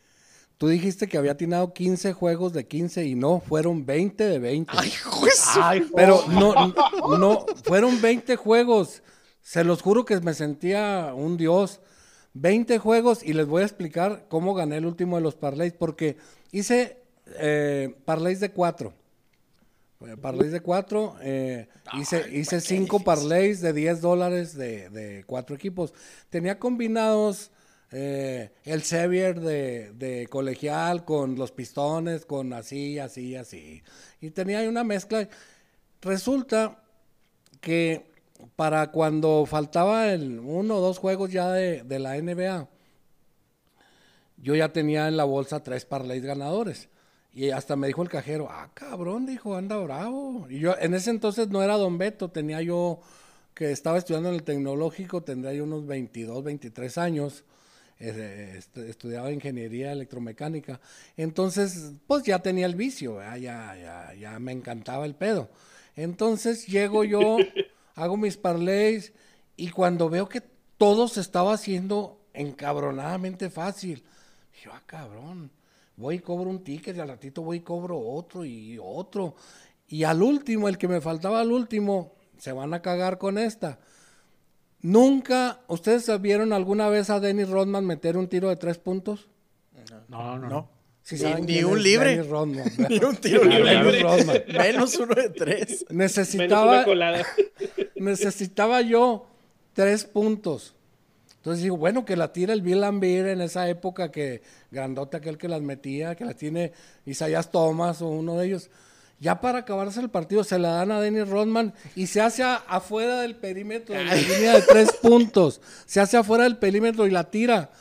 Tú 0.58 0.68
dijiste 0.68 1.08
que 1.08 1.18
había 1.18 1.32
atinado 1.32 1.74
15 1.74 2.14
juegos 2.14 2.54
de 2.54 2.68
15 2.68 3.06
y 3.06 3.16
no, 3.16 3.40
fueron 3.40 3.86
20 3.86 4.24
de 4.24 4.40
20. 4.40 4.72
Ay, 4.78 4.92
juez. 4.92 5.44
Ay, 5.60 5.90
Pero 5.96 6.24
no, 6.28 6.54
no, 6.54 7.18
no, 7.18 7.46
fueron 7.64 8.00
20 8.02 8.36
juegos. 8.36 9.02
Se 9.42 9.64
los 9.64 9.82
juro 9.82 10.06
que 10.06 10.20
me 10.20 10.34
sentía 10.34 11.14
un 11.16 11.38
dios. 11.38 11.82
20 12.34 12.78
juegos 12.80 13.24
y 13.24 13.34
les 13.34 13.48
voy 13.48 13.62
a 13.62 13.66
explicar 13.66 14.26
cómo 14.30 14.54
gané 14.54 14.78
el 14.78 14.86
último 14.86 15.18
de 15.18 15.22
los 15.22 15.36
parlays, 15.36 15.74
porque 15.74 16.18
hice 16.52 17.02
eh, 17.40 17.96
parlays 18.06 18.40
de 18.40 18.52
4. 18.52 18.94
Parlays 20.22 20.52
de 20.52 20.62
4, 20.62 21.16
eh, 21.22 21.68
hice, 22.00 22.26
hice 22.32 22.60
5 22.60 23.04
parlays 23.04 23.62
de 23.62 23.74
10 23.74 24.02
dólares 24.02 24.56
de, 24.56 24.90
de 24.90 25.24
4 25.26 25.56
equipos. 25.56 25.94
Tenía 26.30 26.60
combinados 26.60 27.52
eh, 27.92 28.52
el 28.66 28.84
Sevier 28.84 29.40
de, 29.40 29.94
de 29.94 30.28
colegial 30.28 31.06
con 31.06 31.36
los 31.36 31.52
pistones, 31.52 32.26
con 32.26 32.52
así, 32.54 33.00
así, 33.00 33.36
así. 33.36 33.84
Y 34.20 34.32
tenía 34.32 34.60
ahí 34.60 34.68
una 34.68 34.84
mezcla. 34.84 35.30
Resulta 36.02 36.84
que 37.62 38.12
para 38.56 38.92
cuando 38.92 39.46
faltaba 39.46 40.12
el 40.12 40.40
uno 40.40 40.78
o 40.78 40.82
dos 40.82 40.98
juegos 40.98 41.32
ya 41.32 41.50
de, 41.52 41.84
de 41.84 42.00
la 42.00 42.18
NBA, 42.22 42.68
yo 44.38 44.56
ya 44.56 44.74
tenía 44.74 45.08
en 45.08 45.16
la 45.16 45.24
bolsa 45.24 45.64
tres 45.64 45.86
parlays 45.86 46.26
ganadores. 46.26 46.90
Y 47.34 47.50
hasta 47.50 47.76
me 47.76 47.88
dijo 47.88 48.04
el 48.04 48.10
cajero, 48.10 48.48
ah, 48.52 48.70
cabrón, 48.74 49.26
dijo, 49.26 49.56
anda 49.56 49.78
bravo. 49.78 50.46
Y 50.50 50.60
yo, 50.60 50.76
en 50.80 50.94
ese 50.94 51.10
entonces 51.10 51.50
no 51.50 51.64
era 51.64 51.78
Don 51.78 51.98
Beto, 51.98 52.30
tenía 52.30 52.62
yo, 52.62 53.00
que 53.56 53.72
estaba 53.72 53.98
estudiando 53.98 54.30
en 54.30 54.36
el 54.36 54.44
tecnológico, 54.44 55.22
tendría 55.24 55.54
yo 55.54 55.64
unos 55.64 55.86
22, 55.88 56.44
23 56.44 56.98
años. 56.98 57.44
eh, 58.00 58.56
est- 58.58 58.78
estudiaba 58.78 59.32
ingeniería 59.32 59.92
electromecánica. 59.94 60.82
Entonces, 61.16 61.94
pues 62.08 62.24
ya 62.24 62.40
tenía 62.40 62.66
el 62.66 62.76
vicio, 62.76 63.20
ya, 63.22 63.76
ya, 63.78 64.14
ya 64.20 64.40
me 64.40 64.52
encantaba 64.52 65.06
el 65.06 65.16
pedo. 65.16 65.50
Entonces 65.96 66.68
llego 66.68 67.04
yo, 67.06 67.38
hago 67.96 68.18
mis 68.18 68.36
parlays 68.36 69.14
y 69.56 69.70
cuando 69.70 70.10
veo 70.10 70.28
que 70.28 70.42
todo 70.78 71.08
se 71.08 71.22
estaba 71.22 71.54
haciendo 71.54 72.20
encabronadamente 72.34 73.50
fácil, 73.50 74.04
dije, 74.54 74.70
ah, 74.74 74.82
cabrón, 74.86 75.52
voy 75.96 76.16
y 76.16 76.20
cobro 76.20 76.50
un 76.50 76.64
ticket 76.64 76.96
y 76.96 77.00
al 77.00 77.08
ratito 77.10 77.42
voy 77.42 77.58
y 77.58 77.62
cobro 77.62 78.00
otro 78.00 78.44
y 78.46 78.78
otro. 78.82 79.36
Y 79.88 80.04
al 80.04 80.22
último, 80.24 80.68
el 80.70 80.78
que 80.78 80.88
me 80.88 81.02
faltaba 81.02 81.42
al 81.42 81.52
último, 81.52 82.14
se 82.38 82.52
van 82.52 82.74
a 82.74 82.82
cagar 82.82 83.18
con 83.18 83.38
esta. 83.38 83.80
Nunca, 84.82 85.62
¿ustedes 85.68 86.10
vieron 86.22 86.52
alguna 86.52 86.90
vez 86.90 87.10
a 87.10 87.20
Dennis 87.20 87.50
Rodman 87.50 87.86
meter 87.86 88.18
un 88.18 88.28
tiro 88.28 88.50
de 88.50 88.58
tres 88.58 88.78
puntos? 88.78 89.30
No, 90.10 90.38
no, 90.38 90.40
no. 90.40 90.50
No. 90.50 90.70
Sí 91.04 91.18
Ni- 91.42 91.64
un 91.64 91.82
libre. 91.84 92.12
Dennis 92.12 92.28
Rodman, 92.30 92.64
Ni 92.90 92.98
un 93.00 93.16
tiro 93.18 93.44
libre. 93.46 93.76
Dennis 93.76 94.02
Rodman. 94.02 94.38
Menos 94.58 94.96
uno 94.96 95.16
de 95.16 95.30
tres. 95.30 95.70
Menos 95.70 95.82
una 95.90 96.04
Necesitaba, 96.04 96.86
colada. 96.86 97.26
necesitaba 97.96 98.82
yo 98.82 99.28
tres 99.74 100.06
puntos. 100.06 100.76
Entonces 101.44 101.62
digo, 101.64 101.76
bueno, 101.76 102.06
que 102.06 102.16
la 102.16 102.32
tira 102.32 102.54
el 102.54 102.62
Bill 102.62 102.80
Lambert 102.80 103.28
en 103.28 103.42
esa 103.42 103.68
época 103.68 104.10
que 104.10 104.42
grandote 104.72 105.18
aquel 105.18 105.38
que 105.38 105.50
las 105.50 105.62
metía, 105.62 106.16
que 106.16 106.24
la 106.24 106.34
tiene 106.34 106.72
Isaías 107.06 107.52
Thomas 107.52 108.02
o 108.02 108.08
uno 108.08 108.38
de 108.38 108.46
ellos. 108.48 108.70
Ya 109.20 109.42
para 109.42 109.60
acabarse 109.60 110.00
el 110.00 110.10
partido 110.10 110.46
se 110.46 110.58
la 110.58 110.70
dan 110.72 110.92
a 110.94 111.02
Dennis 111.02 111.28
Rodman 111.28 111.74
y 111.98 112.08
se 112.08 112.22
hace 112.22 112.44
a- 112.44 112.56
afuera 112.56 113.20
del 113.20 113.36
perímetro 113.36 113.94
de 113.94 114.06
la 114.06 114.16
línea 114.16 114.54
de 114.54 114.62
tres 114.62 114.94
puntos. 115.02 115.60
Se 115.86 116.00
hace 116.00 116.16
afuera 116.16 116.46
del 116.46 116.56
perímetro 116.58 117.06
y 117.08 117.12
la 117.12 117.30
tira. 117.30 117.72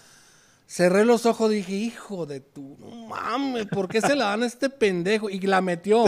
Cerré 0.73 1.05
los 1.05 1.27
ojos, 1.27 1.51
dije, 1.51 1.75
hijo 1.75 2.25
de 2.25 2.41
tu, 2.41 2.79
no 2.81 3.07
mames, 3.07 3.67
¿por 3.67 3.89
qué 3.89 4.01
se 4.01 4.17
la 4.17 4.31
dan 4.31 4.43
a 4.43 4.47
este 4.47 4.71
pendejo? 4.71 5.29
Y 5.29 5.39
la 5.41 5.61
metió. 5.61 6.07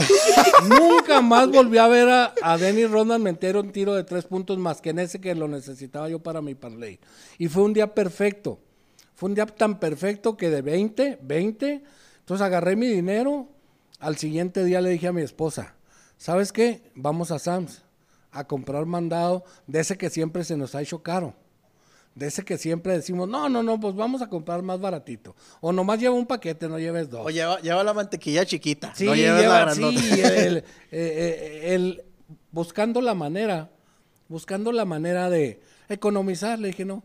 Nunca 0.67 1.21
más 1.21 1.51
volví 1.51 1.77
a 1.77 1.87
ver 1.87 2.09
a, 2.09 2.33
a 2.41 2.57
Dennis 2.57 2.91
Rodman 2.91 3.23
meter 3.23 3.59
un 3.59 3.73
tiro 3.73 3.93
de 3.93 4.05
tres 4.05 4.25
puntos 4.25 4.57
más 4.57 4.81
que 4.81 4.89
en 4.89 5.01
ese 5.01 5.21
que 5.21 5.35
lo 5.35 5.49
necesitaba 5.49 6.09
yo 6.09 6.19
para 6.19 6.41
mi 6.41 6.55
parlay. 6.55 6.99
Y 7.37 7.49
fue 7.49 7.63
un 7.63 7.75
día 7.75 7.93
perfecto. 7.93 8.59
Fue 9.15 9.29
un 9.29 9.35
día 9.35 9.45
tan 9.45 9.79
perfecto 9.79 10.35
que 10.35 10.49
de 10.49 10.63
20, 10.63 11.19
20, 11.21 11.83
entonces 12.21 12.43
agarré 12.43 12.75
mi 12.75 12.87
dinero. 12.87 13.47
Al 14.01 14.17
siguiente 14.17 14.65
día 14.65 14.81
le 14.81 14.89
dije 14.89 15.09
a 15.09 15.13
mi 15.13 15.21
esposa, 15.21 15.75
¿sabes 16.17 16.53
qué? 16.53 16.91
Vamos 16.95 17.31
a 17.33 17.39
Sam's 17.39 17.83
a 18.33 18.45
comprar 18.45 18.87
mandado 18.87 19.45
de 19.67 19.81
ese 19.81 19.99
que 19.99 20.09
siempre 20.09 20.43
se 20.43 20.57
nos 20.57 20.75
ha 20.75 20.81
hecho 20.81 21.03
caro. 21.03 21.35
De 22.15 22.29
ese 22.29 22.45
que 22.45 22.59
siempre 22.59 22.93
decimos, 22.93 23.29
no, 23.29 23.49
no, 23.49 23.63
no, 23.63 23.81
pues 23.81 23.95
vamos 23.97 24.23
a 24.23 24.29
comprar 24.29 24.63
más 24.63 24.79
baratito. 24.81 25.35
O 25.61 25.73
nomás 25.73 25.99
lleva 25.99 26.15
un 26.15 26.27
paquete, 26.27 26.69
no 26.69 26.79
lleves 26.79 27.11
dos. 27.11 27.27
O 27.27 27.31
lleva, 27.31 27.59
lleva 27.61 27.83
la 27.83 27.93
mantequilla 27.93 28.47
chiquita. 28.47 28.95
Sí, 28.95 29.05
no 29.07 29.15
lleves 29.17 29.33
la 29.35 29.41
lleva- 29.43 29.61
grandota. 29.63 30.01
sí, 30.01 30.21
el, 30.21 30.65
eh, 30.93 31.63
el- 31.75 32.03
buscando 32.53 33.01
la 33.01 33.15
manera, 33.15 33.71
buscando 34.29 34.71
la 34.71 34.85
manera 34.85 35.29
de 35.29 35.61
economizar, 35.89 36.59
le 36.61 36.69
dije, 36.69 36.85
no, 36.85 37.03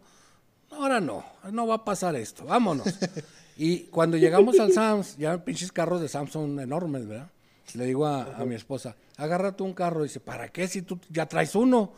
ahora 0.71 1.01
no, 1.01 1.23
no 1.51 1.65
va 1.65 1.75
a 1.75 1.85
pasar 1.85 2.15
esto, 2.15 2.45
vámonos. 2.45 2.87
y 3.57 3.85
cuando 3.85 4.15
llegamos 4.15 4.59
al 4.59 4.71
Sams, 4.71 5.17
ya 5.17 5.43
pinches 5.43 5.71
carros 5.71 6.01
de 6.01 6.07
Sams 6.07 6.31
son 6.31 6.59
enormes, 6.59 7.07
¿verdad? 7.07 7.29
Le 7.73 7.85
digo 7.85 8.05
a, 8.05 8.35
a 8.35 8.45
mi 8.45 8.53
esposa, 8.55 8.95
agárrate 9.17 9.63
un 9.63 9.73
carro. 9.73 10.03
Dice, 10.03 10.19
¿para 10.19 10.49
qué 10.49 10.67
si 10.67 10.81
tú 10.83 10.99
ya 11.09 11.25
traes 11.27 11.55
uno? 11.55 11.93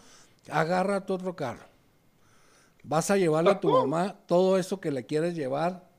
Agárrate 0.49 1.11
otro 1.13 1.35
carro. 1.35 1.70
Vas 2.83 3.11
a 3.11 3.17
llevarle 3.17 3.51
a 3.51 3.59
tu 3.59 3.69
mamá 3.71 4.15
todo 4.25 4.57
eso 4.57 4.79
que 4.79 4.91
le 4.91 5.05
quieres 5.05 5.35
llevar 5.35 5.89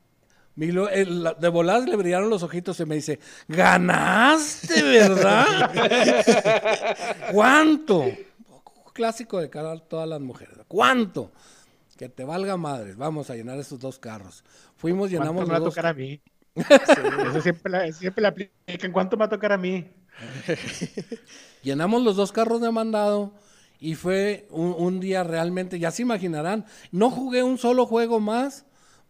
mi 0.55 0.71
lo- 0.71 0.89
el- 0.91 1.23
la- 1.23 1.33
de 1.35 1.49
voladas 1.49 1.89
le 1.89 1.97
brillaron 1.97 2.29
los 2.29 2.43
ojitos 2.43 2.79
y 2.81 2.85
me 2.85 2.97
dice, 2.97 3.19
ganaste, 3.49 4.83
¿verdad? 4.83 5.71
¿Cuánto? 7.33 8.05
Clásico 8.93 9.41
de 9.41 9.49
cara 9.49 9.73
a 9.73 9.79
todas 9.79 10.07
las 10.07 10.21
mujeres. 10.21 10.55
¿Cuánto? 10.69 11.33
Que 11.97 12.09
te 12.11 12.25
valga 12.25 12.57
madres. 12.59 12.97
Vamos 12.97 13.31
a 13.31 13.35
llenar 13.35 13.59
esos 13.59 13.79
dos 13.81 13.99
carros. 13.99 14.45
Fuimos, 14.77 15.09
llenamos 15.11 15.47
¿Cuánto 15.47 15.53
me 15.53 15.59
va 15.59 15.65
a 15.67 15.69
tocar 15.71 15.87
a 15.87 15.95
mí? 15.95 16.21
Eso 16.55 17.41
siempre, 17.41 17.73
la- 17.73 17.93
siempre 17.93 18.27
aplican. 18.27 18.93
¿Cuánto 18.93 19.17
me 19.17 19.21
va 19.21 19.27
a 19.27 19.31
tocar 19.31 19.53
a 19.53 19.57
mí? 19.57 19.89
Llenamos 21.63 22.03
los 22.03 22.17
dos 22.17 22.33
carros 22.33 22.61
de 22.61 22.71
mandado 22.71 23.33
y 23.83 23.97
fue 23.97 24.47
un, 24.51 24.77
un 24.79 25.01
día 25.01 25.25
realmente, 25.25 25.81
ya 25.81 25.91
se 25.91 26.03
imaginarán, 26.03 26.67
no 26.93 27.11
jugué 27.11 27.43
un 27.43 27.59
solo 27.59 27.85
juego 27.85 28.21
más 28.21 28.65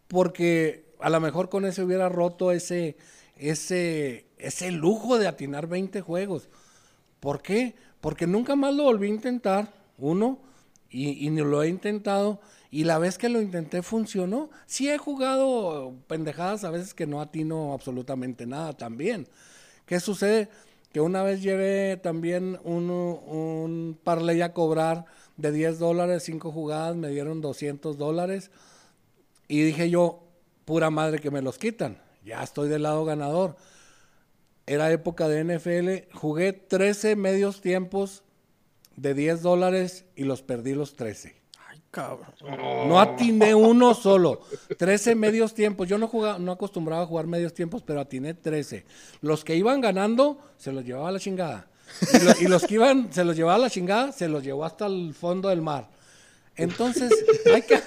porque 0.08 0.86
a 0.98 1.10
lo 1.10 1.20
mejor 1.20 1.50
con 1.50 1.66
ese 1.66 1.82
hubiera 1.82 2.08
roto 2.08 2.52
ese, 2.52 2.96
ese, 3.36 4.24
ese 4.38 4.70
lujo 4.70 5.18
de 5.18 5.26
atinar 5.28 5.66
20 5.66 6.00
juegos. 6.00 6.48
¿Por 7.20 7.42
qué? 7.42 7.74
Porque 8.00 8.26
nunca 8.26 8.56
más 8.56 8.74
lo 8.74 8.84
volví 8.84 9.08
a 9.08 9.10
intentar, 9.10 9.74
uno, 9.98 10.38
y, 10.88 11.28
ni 11.28 11.42
lo 11.42 11.62
he 11.62 11.68
intentado, 11.68 12.40
y 12.70 12.84
la 12.84 12.98
vez 12.98 13.18
que 13.18 13.28
lo 13.28 13.42
intenté 13.42 13.82
funcionó. 13.82 14.48
Sí 14.64 14.88
he 14.88 14.96
jugado 14.96 15.96
pendejadas 16.06 16.64
a 16.64 16.70
veces 16.70 16.94
que 16.94 17.06
no 17.06 17.20
atino 17.20 17.74
absolutamente 17.74 18.46
nada 18.46 18.72
también. 18.72 19.28
¿Qué 19.84 20.00
sucede? 20.00 20.48
Que 20.92 21.00
una 21.00 21.22
vez 21.22 21.42
llevé 21.42 21.96
también 21.96 22.58
un, 22.64 22.90
un 22.90 23.98
parlay 24.02 24.42
a 24.42 24.52
cobrar 24.52 25.06
de 25.36 25.52
10 25.52 25.78
dólares, 25.78 26.22
5 26.24 26.52
jugadas, 26.52 26.96
me 26.96 27.08
dieron 27.08 27.40
200 27.40 27.96
dólares. 27.96 28.50
Y 29.48 29.62
dije 29.62 29.90
yo, 29.90 30.22
pura 30.64 30.90
madre 30.90 31.18
que 31.18 31.30
me 31.30 31.42
los 31.42 31.58
quitan. 31.58 32.00
Ya 32.24 32.42
estoy 32.42 32.68
del 32.68 32.82
lado 32.82 33.04
ganador. 33.04 33.56
Era 34.66 34.92
época 34.92 35.28
de 35.28 35.44
NFL. 35.44 36.16
Jugué 36.16 36.52
13 36.52 37.16
medios 37.16 37.60
tiempos 37.60 38.22
de 38.96 39.14
10 39.14 39.42
dólares 39.42 40.04
y 40.14 40.24
los 40.24 40.42
perdí 40.42 40.74
los 40.74 40.94
13. 40.94 41.41
Cabrón. 41.92 42.26
No 42.88 42.98
atiné 42.98 43.54
uno 43.54 43.92
solo. 43.92 44.40
13 44.78 45.14
medios 45.14 45.52
tiempos. 45.52 45.86
Yo 45.86 45.98
no 45.98 46.08
jugaba, 46.08 46.38
no 46.38 46.52
acostumbraba 46.52 47.02
a 47.02 47.06
jugar 47.06 47.26
medios 47.26 47.52
tiempos, 47.52 47.82
pero 47.82 48.00
atiné 48.00 48.32
13. 48.32 48.86
Los 49.20 49.44
que 49.44 49.54
iban 49.56 49.82
ganando, 49.82 50.40
se 50.56 50.72
los 50.72 50.86
llevaba 50.86 51.10
a 51.10 51.12
la 51.12 51.20
chingada. 51.20 51.68
Y, 52.40 52.44
y 52.44 52.48
los 52.48 52.64
que 52.64 52.74
iban, 52.74 53.12
se 53.12 53.24
los 53.24 53.36
llevaba 53.36 53.56
a 53.56 53.58
la 53.58 53.70
chingada, 53.70 54.10
se 54.10 54.26
los 54.26 54.42
llevó 54.42 54.64
hasta 54.64 54.86
el 54.86 55.12
fondo 55.12 55.50
del 55.50 55.60
mar. 55.60 55.90
Entonces, 56.56 57.12
hay 57.52 57.60
que. 57.60 57.78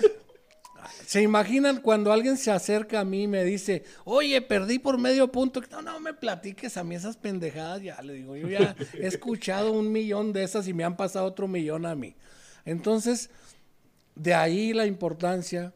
¿Se 1.07 1.23
imaginan 1.23 1.81
cuando 1.81 2.11
alguien 2.11 2.37
se 2.37 2.51
acerca 2.51 2.99
a 2.99 3.05
mí 3.05 3.23
y 3.23 3.27
me 3.27 3.43
dice, 3.43 3.85
oye, 4.03 4.39
perdí 4.41 4.77
por 4.77 4.99
medio 4.99 5.31
punto? 5.31 5.61
No, 5.71 5.81
no 5.81 5.99
me 5.99 6.13
platiques 6.13 6.77
a 6.77 6.83
mí 6.83 6.93
esas 6.93 7.17
pendejadas, 7.17 7.81
ya 7.81 7.99
le 8.03 8.13
digo, 8.13 8.35
yo 8.35 8.47
ya 8.49 8.75
he 8.93 9.07
escuchado 9.07 9.71
un 9.71 9.91
millón 9.91 10.31
de 10.31 10.43
esas 10.43 10.67
y 10.67 10.73
me 10.73 10.83
han 10.83 10.95
pasado 10.95 11.25
otro 11.25 11.47
millón 11.47 11.87
a 11.87 11.95
mí. 11.95 12.15
Entonces, 12.65 13.29
de 14.15 14.33
ahí 14.33 14.73
la 14.73 14.85
importancia 14.85 15.73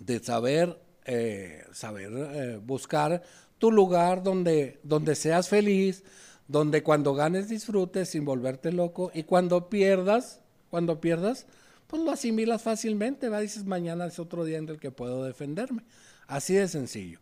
de 0.00 0.18
saber, 0.20 0.80
eh, 1.04 1.64
saber 1.72 2.10
eh, 2.12 2.60
buscar 2.62 3.22
tu 3.58 3.72
lugar 3.72 4.22
donde, 4.22 4.78
donde 4.82 5.14
seas 5.14 5.48
feliz, 5.48 6.04
donde 6.46 6.82
cuando 6.82 7.14
ganes 7.14 7.48
disfrutes 7.48 8.10
sin 8.10 8.24
volverte 8.24 8.72
loco 8.72 9.10
y 9.14 9.24
cuando 9.24 9.68
pierdas, 9.68 10.40
cuando 10.70 11.00
pierdas, 11.00 11.46
pues 11.86 12.02
lo 12.02 12.10
asimilas 12.10 12.62
fácilmente. 12.62 13.30
Dices, 13.40 13.64
mañana 13.64 14.06
es 14.06 14.18
otro 14.18 14.44
día 14.44 14.58
en 14.58 14.68
el 14.68 14.78
que 14.78 14.90
puedo 14.90 15.24
defenderme. 15.24 15.82
Así 16.26 16.54
de 16.54 16.68
sencillo. 16.68 17.18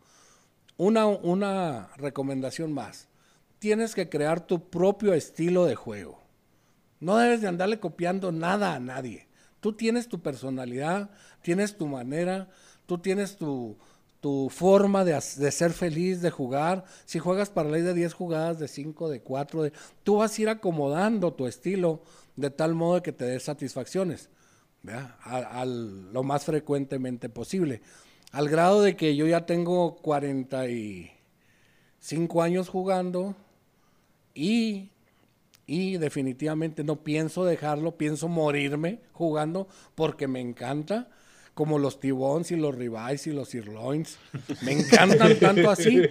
Una, 0.77 1.07
una 1.07 1.89
recomendación 1.97 2.73
más. 2.73 3.07
Tienes 3.59 3.95
que 3.95 4.09
crear 4.09 4.45
tu 4.45 4.69
propio 4.69 5.13
estilo 5.13 5.65
de 5.65 5.75
juego. 5.75 6.21
No 6.99 7.17
debes 7.17 7.41
de 7.41 7.47
andarle 7.47 7.79
copiando 7.79 8.31
nada 8.31 8.75
a 8.75 8.79
nadie. 8.79 9.26
Tú 9.59 9.73
tienes 9.73 10.07
tu 10.07 10.21
personalidad, 10.21 11.09
tienes 11.41 11.77
tu 11.77 11.87
manera, 11.87 12.49
tú 12.85 12.97
tienes 12.97 13.37
tu, 13.37 13.77
tu 14.19 14.49
forma 14.49 15.03
de, 15.03 15.13
de, 15.13 15.51
ser 15.51 15.73
feliz, 15.73 16.21
de 16.21 16.31
jugar. 16.31 16.85
Si 17.05 17.19
juegas 17.19 17.49
para 17.49 17.69
ley 17.69 17.81
de 17.81 17.93
10 17.93 18.13
jugadas, 18.13 18.59
de 18.59 18.67
5, 18.67 19.09
de 19.09 19.21
4, 19.21 19.63
de, 19.63 19.73
tú 20.03 20.17
vas 20.17 20.37
a 20.37 20.41
ir 20.41 20.49
acomodando 20.49 21.33
tu 21.33 21.47
estilo 21.47 22.01
de 22.37 22.49
tal 22.51 22.75
modo 22.75 23.03
que 23.03 23.11
te 23.11 23.25
dé 23.25 23.37
satisfacciones, 23.39 24.29
a, 25.23 25.65
lo 25.65 26.23
más 26.23 26.45
frecuentemente 26.45 27.27
posible. 27.29 27.81
Al 28.31 28.47
grado 28.47 28.81
de 28.81 28.95
que 28.95 29.15
yo 29.15 29.27
ya 29.27 29.45
tengo 29.45 29.97
45 29.97 32.41
años 32.41 32.69
jugando 32.69 33.35
y, 34.33 34.91
y 35.67 35.97
definitivamente 35.97 36.83
no 36.83 37.03
pienso 37.03 37.45
dejarlo, 37.45 37.97
pienso 37.97 38.29
morirme 38.29 39.01
jugando 39.11 39.67
porque 39.93 40.27
me 40.27 40.39
encanta 40.39 41.09
como 41.53 41.77
los 41.79 41.99
tibones 41.99 42.51
y 42.51 42.55
los 42.55 42.73
ribeyes 42.73 43.27
y 43.27 43.31
los 43.31 43.49
sirloins. 43.49 44.17
Me 44.61 44.71
encantan 44.79 45.37
tanto 45.39 45.69
así. 45.69 46.01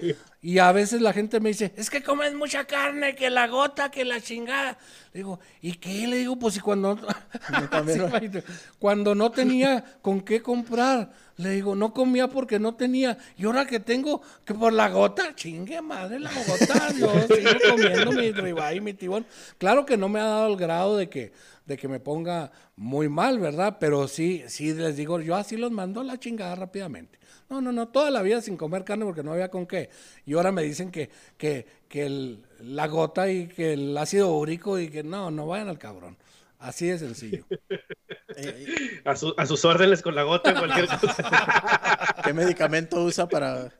Y 0.42 0.58
a 0.58 0.70
veces 0.70 1.00
la 1.00 1.12
gente 1.12 1.40
me 1.40 1.48
dice, 1.48 1.72
es 1.76 1.90
que 1.90 2.02
comes 2.02 2.34
mucha 2.34 2.64
carne, 2.66 3.14
que 3.14 3.30
la 3.30 3.48
gota, 3.48 3.90
que 3.90 4.04
la 4.04 4.20
chingada. 4.20 4.78
Le 5.12 5.20
digo, 5.20 5.40
¿y 5.60 5.74
qué? 5.74 6.06
Le 6.06 6.18
digo, 6.18 6.38
pues 6.38 6.54
si 6.54 6.60
cuando, 6.60 6.98
cuando 8.78 9.14
no 9.14 9.30
tenía 9.30 9.82
con 10.02 10.20
qué 10.20 10.42
comprar, 10.42 11.10
le 11.36 11.50
digo, 11.50 11.74
no 11.74 11.92
comía 11.92 12.28
porque 12.28 12.58
no 12.58 12.74
tenía. 12.74 13.18
Y 13.36 13.46
ahora 13.46 13.66
que 13.66 13.80
tengo, 13.80 14.22
que 14.44 14.54
por 14.54 14.72
la 14.72 14.88
gota, 14.88 15.34
chingue 15.34 15.80
madre 15.82 16.20
la 16.20 16.30
gota, 16.30 16.92
yo 16.98 17.10
sigo 17.34 17.50
comiendo 17.70 18.12
mi 18.12 18.30
ribeye 18.30 18.80
mi 18.80 18.94
tibón. 18.94 19.26
Claro 19.58 19.84
que 19.84 19.96
no 19.96 20.08
me 20.08 20.20
ha 20.20 20.24
dado 20.24 20.48
el 20.48 20.56
grado 20.56 20.96
de 20.96 21.08
que 21.08 21.32
de 21.66 21.76
que 21.76 21.88
me 21.88 22.00
ponga 22.00 22.52
muy 22.76 23.08
mal, 23.08 23.38
¿verdad? 23.38 23.76
Pero 23.80 24.08
sí, 24.08 24.44
sí 24.46 24.72
les 24.72 24.96
digo, 24.96 25.20
yo 25.20 25.34
así 25.34 25.56
los 25.56 25.72
mando 25.72 26.00
a 26.00 26.04
la 26.04 26.18
chingada 26.18 26.54
rápidamente. 26.54 27.18
No, 27.48 27.60
no, 27.60 27.72
no, 27.72 27.88
toda 27.88 28.10
la 28.10 28.22
vida 28.22 28.40
sin 28.40 28.56
comer 28.56 28.84
carne 28.84 29.04
porque 29.04 29.22
no 29.22 29.32
había 29.32 29.50
con 29.50 29.66
qué. 29.66 29.90
Y 30.24 30.34
ahora 30.34 30.52
me 30.52 30.62
dicen 30.62 30.90
que, 30.90 31.10
que, 31.36 31.66
que 31.88 32.38
la 32.60 32.86
gota 32.88 33.30
y 33.30 33.46
que 33.46 33.74
el 33.74 33.96
ácido 33.96 34.32
úrico 34.32 34.78
y 34.78 34.88
que 34.88 35.02
no, 35.02 35.30
no 35.30 35.46
vayan 35.46 35.68
al 35.68 35.78
cabrón. 35.78 36.16
Así 36.58 36.88
de 36.88 36.98
sencillo. 36.98 37.44
a, 39.04 39.10
a 39.10 39.46
sus 39.46 39.64
órdenes 39.64 40.02
con 40.02 40.14
la 40.14 40.24
gota, 40.24 40.54
cualquier 40.58 40.86
cosa. 40.86 42.16
¿Qué 42.24 42.32
medicamento 42.32 43.04
usa 43.04 43.28
para 43.28 43.72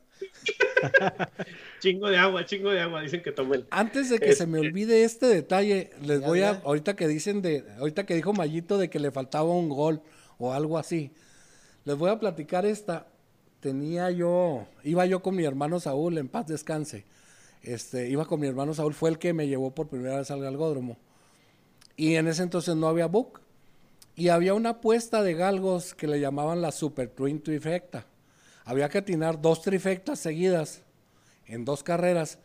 chingo 1.79 2.09
de 2.09 2.17
agua, 2.17 2.45
chingo 2.45 2.71
de 2.71 2.79
agua, 2.81 3.01
dicen 3.01 3.21
que 3.21 3.31
tomen. 3.31 3.65
Antes 3.69 4.09
de 4.09 4.19
que 4.19 4.33
se 4.33 4.47
me 4.47 4.59
olvide 4.59 5.03
este 5.03 5.27
detalle, 5.27 5.91
les 6.01 6.21
voy 6.21 6.41
a, 6.41 6.61
ahorita 6.63 6.95
que 6.95 7.07
dicen 7.07 7.41
de, 7.41 7.63
ahorita 7.79 8.05
que 8.05 8.15
dijo 8.15 8.33
Mayito 8.33 8.77
de 8.77 8.89
que 8.89 8.99
le 8.99 9.11
faltaba 9.11 9.49
un 9.49 9.69
gol 9.69 10.01
o 10.37 10.53
algo 10.53 10.77
así, 10.77 11.11
les 11.85 11.97
voy 11.97 12.09
a 12.09 12.19
platicar 12.19 12.65
esta. 12.65 13.07
Tenía 13.59 14.11
yo, 14.11 14.67
iba 14.83 15.05
yo 15.05 15.21
con 15.21 15.35
mi 15.35 15.43
hermano 15.43 15.79
Saúl, 15.79 16.17
en 16.17 16.27
paz 16.27 16.47
descanse. 16.47 17.05
Este, 17.63 18.09
iba 18.09 18.25
con 18.25 18.39
mi 18.39 18.47
hermano 18.47 18.73
Saúl, 18.73 18.93
fue 18.93 19.09
el 19.09 19.17
que 19.17 19.33
me 19.33 19.47
llevó 19.47 19.71
por 19.71 19.87
primera 19.87 20.17
vez 20.17 20.31
al 20.31 20.41
galgódromo. 20.41 20.97
Y 21.95 22.15
en 22.15 22.27
ese 22.27 22.43
entonces 22.43 22.75
no 22.75 22.87
había 22.87 23.07
book. 23.07 23.41
Y 24.15 24.29
había 24.29 24.53
una 24.53 24.69
apuesta 24.69 25.23
de 25.23 25.33
galgos 25.33 25.93
que 25.93 26.07
le 26.07 26.19
llamaban 26.19 26.61
la 26.61 26.71
Super 26.71 27.09
Twin 27.09 27.41
Trifecta 27.41 28.05
había 28.67 28.89
que 28.89 28.97
atinar 28.97 29.41
dos 29.41 29.61
trifectas 29.61 30.19
seguidas 30.19 30.81
en 31.45 31.63
dos 31.63 31.83
carreras, 31.83 32.37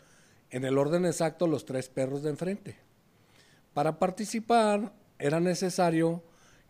en 0.51 0.65
el 0.65 0.79
orden 0.79 1.05
exacto 1.05 1.49
los 1.49 1.65
tres 1.65 1.89
perros 1.89 2.23
de 2.23 2.31
enfrente. 2.31 2.77
Para 3.75 3.99
participar 3.99 4.93
era 5.19 5.41
necesario 5.41 6.23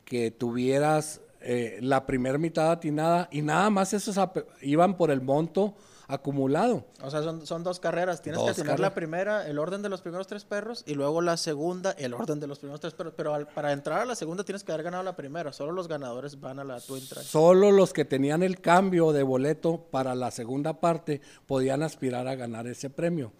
que 0.07 0.31
tuvieras 0.31 1.21
eh, 1.45 1.79
la 1.81 2.07
primera 2.07 2.39
mitad 2.39 2.71
atinada 2.71 3.29
y 3.31 3.43
nada 3.43 3.71
más 3.71 3.93
esos 3.93 4.17
iban 4.61 4.97
por 4.97 5.11
el 5.11 5.21
monto 5.21 5.75
acumulado. 6.13 6.85
O 7.03 7.11
sea, 7.11 7.23
son, 7.23 7.65
dos 7.65 7.81
carreras. 7.81 8.23
Tienes 8.23 8.43
que 8.43 8.53
tener 8.55 8.79
la 8.79 8.95
primera, 8.95 9.47
el 9.47 9.59
orden 9.59 9.83
de 9.83 9.89
los 9.89 10.03
primeros 10.03 10.27
tres 10.27 10.45
perros, 10.45 10.85
y 10.87 10.95
luego 10.95 11.23
la 11.23 11.37
segunda, 11.37 11.93
el 11.93 12.13
orden 12.13 12.39
de 12.39 12.47
los 12.47 12.59
primeros 12.59 12.81
tres 12.81 12.93
perros. 12.93 13.15
Pero 13.17 13.35
para 13.55 13.73
entrar 13.73 14.01
a 14.01 14.05
la 14.05 14.15
segunda 14.15 14.45
tienes 14.45 14.63
que 14.63 14.73
haber 14.73 14.85
ganado 14.85 15.03
la 15.03 15.17
primera. 15.17 15.53
Solo 15.53 15.73
los 15.73 15.89
ganadores 15.89 16.39
van 16.41 16.59
a 16.59 16.65
la 16.65 16.81
Twin 16.81 17.07
Track. 17.09 17.25
Solo 17.25 17.73
los 17.73 17.93
que 17.93 18.05
tenían 18.05 18.43
el 18.43 18.61
cambio 18.61 19.13
de 19.13 19.23
boleto 19.23 19.87
para 19.91 20.15
la 20.15 20.31
segunda 20.31 20.81
parte 20.81 21.21
podían 21.47 21.83
aspirar 21.83 22.29
a 22.29 22.35
ganar 22.35 22.67
ese 22.67 22.91
premio. 22.91 23.33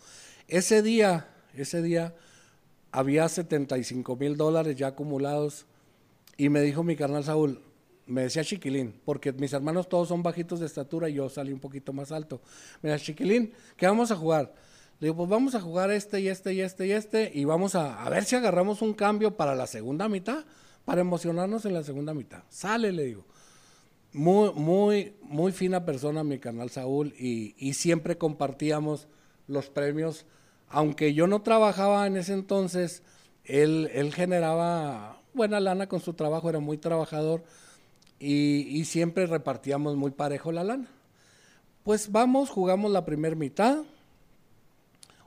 Ese 0.49 0.83
día, 0.83 1.29
ese 1.55 1.83
día, 1.83 2.15
había 2.91 3.29
75 3.29 4.17
mil 4.17 4.37
dólares 4.37 4.77
ya 4.77 4.89
acumulados. 4.89 5.67
Y 6.39 6.49
me 6.49 6.63
dijo 6.63 6.83
mi 6.83 6.97
carnal 6.97 7.25
Saúl, 7.25 7.61
me 8.13 8.23
decía 8.23 8.45
chiquilín, 8.45 9.01
porque 9.05 9.33
mis 9.33 9.53
hermanos 9.53 9.89
todos 9.89 10.09
son 10.09 10.23
bajitos 10.23 10.61
de 10.61 10.67
estatura 10.67 11.09
y 11.09 11.15
yo 11.15 11.29
salí 11.29 11.53
un 11.53 11.61
poquito 11.61 11.93
más 11.93 12.13
alto. 12.13 12.41
Me 12.83 12.91
decía, 12.91 13.07
chiquilín, 13.07 13.53
¿qué 13.77 13.87
vamos 13.87 14.11
a 14.11 14.17
jugar? 14.17 14.55
Le 15.01 15.07
digo, 15.07 15.17
pues 15.17 15.31
vamos 15.31 15.55
a 15.55 15.61
jugar 15.61 15.91
este 15.91 16.21
y 16.21 16.29
este 16.29 16.53
y 16.53 16.61
este 16.61 16.87
y 16.87 16.93
este 16.93 17.33
y 17.35 17.45
vamos 17.45 17.75
a, 17.75 18.09
ver 18.09 18.25
si 18.25 18.37
agarramos 18.37 18.83
un 18.83 18.93
cambio 18.95 19.37
para 19.37 19.55
la 19.55 19.67
segunda 19.67 20.09
mitad, 20.09 20.45
para 20.85 21.01
emocionarnos 21.01 21.65
en 21.65 21.75
la 21.75 21.83
segunda 21.83 22.15
mitad. 22.15 22.45
Sale, 22.49 22.93
le 22.93 23.05
digo. 23.05 23.25
Muy, 24.13 24.53
muy, 24.53 25.15
muy 25.23 25.53
fina 25.53 25.87
persona 25.87 26.23
mi 26.23 26.39
canal 26.39 26.69
Saúl 26.69 27.15
y, 27.19 27.55
y 27.57 27.73
siempre 27.73 28.19
compartíamos 28.19 29.09
los 29.47 29.71
premios. 29.71 30.27
Aunque 30.69 31.15
yo 31.15 31.27
no 31.27 31.41
trabajaba 31.41 32.07
en 32.07 32.19
ese 32.19 32.35
entonces, 32.35 33.03
él, 33.45 33.91
él 33.95 34.13
generaba 34.13 35.23
buena 35.33 35.61
lana 35.61 35.89
con 35.89 36.01
su 36.01 36.13
trabajo, 36.13 36.51
era 36.51 36.61
muy 36.61 36.77
trabajador 36.77 37.43
y, 38.25 38.85
siempre 38.85 39.27
repartíamos 39.27 39.97
muy 39.97 40.13
parejo 40.13 40.53
la 40.53 40.63
lana. 40.63 40.87
Pues 41.83 42.13
vamos, 42.13 42.51
jugamos 42.51 42.93
la 42.93 43.05
primera 43.05 43.35
mitad. 43.35 43.79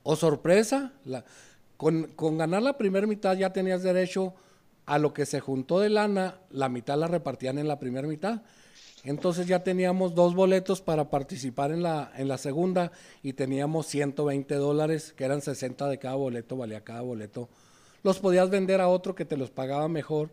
O 0.04 0.16
sorpresa, 0.16 0.94
con, 1.76 2.38
ganar 2.38 2.62
la 2.62 2.78
primera 2.78 3.06
mitad 3.06 3.36
ya 3.36 3.52
tenías 3.52 3.84
derecho 3.84 4.34
a 4.86 4.98
lo 5.00 5.14
que 5.14 5.26
se 5.26 5.40
juntó 5.40 5.80
de 5.80 5.90
lana, 5.90 6.36
la 6.52 6.70
mitad 6.70 6.98
la 6.98 7.08
repartían 7.08 7.58
en 7.58 7.68
la 7.68 7.80
primera 7.80 8.08
mitad. 8.08 8.44
Entonces 9.04 9.48
ya 9.48 9.64
teníamos 9.64 10.16
dos 10.16 10.34
boletos 10.34 10.80
para 10.80 11.10
participar 11.10 11.72
en 11.72 11.84
la, 11.84 12.12
en 12.16 12.28
la 12.28 12.38
segunda 12.38 12.92
y 13.24 13.34
teníamos 13.34 13.88
120 13.88 14.56
dólares, 14.56 15.12
que 15.14 15.26
eran 15.26 15.42
60 15.42 15.88
de 15.90 15.98
cada 15.98 16.16
boleto, 16.16 16.56
valía 16.56 16.84
cada 16.84 17.02
boleto. 17.02 17.50
Los 18.04 18.20
podías 18.20 18.50
vender 18.50 18.80
a 18.80 18.88
otro 18.88 19.16
que 19.16 19.26
te 19.26 19.38
los 19.38 19.50
pagaba 19.50 19.88
mejor 19.88 20.30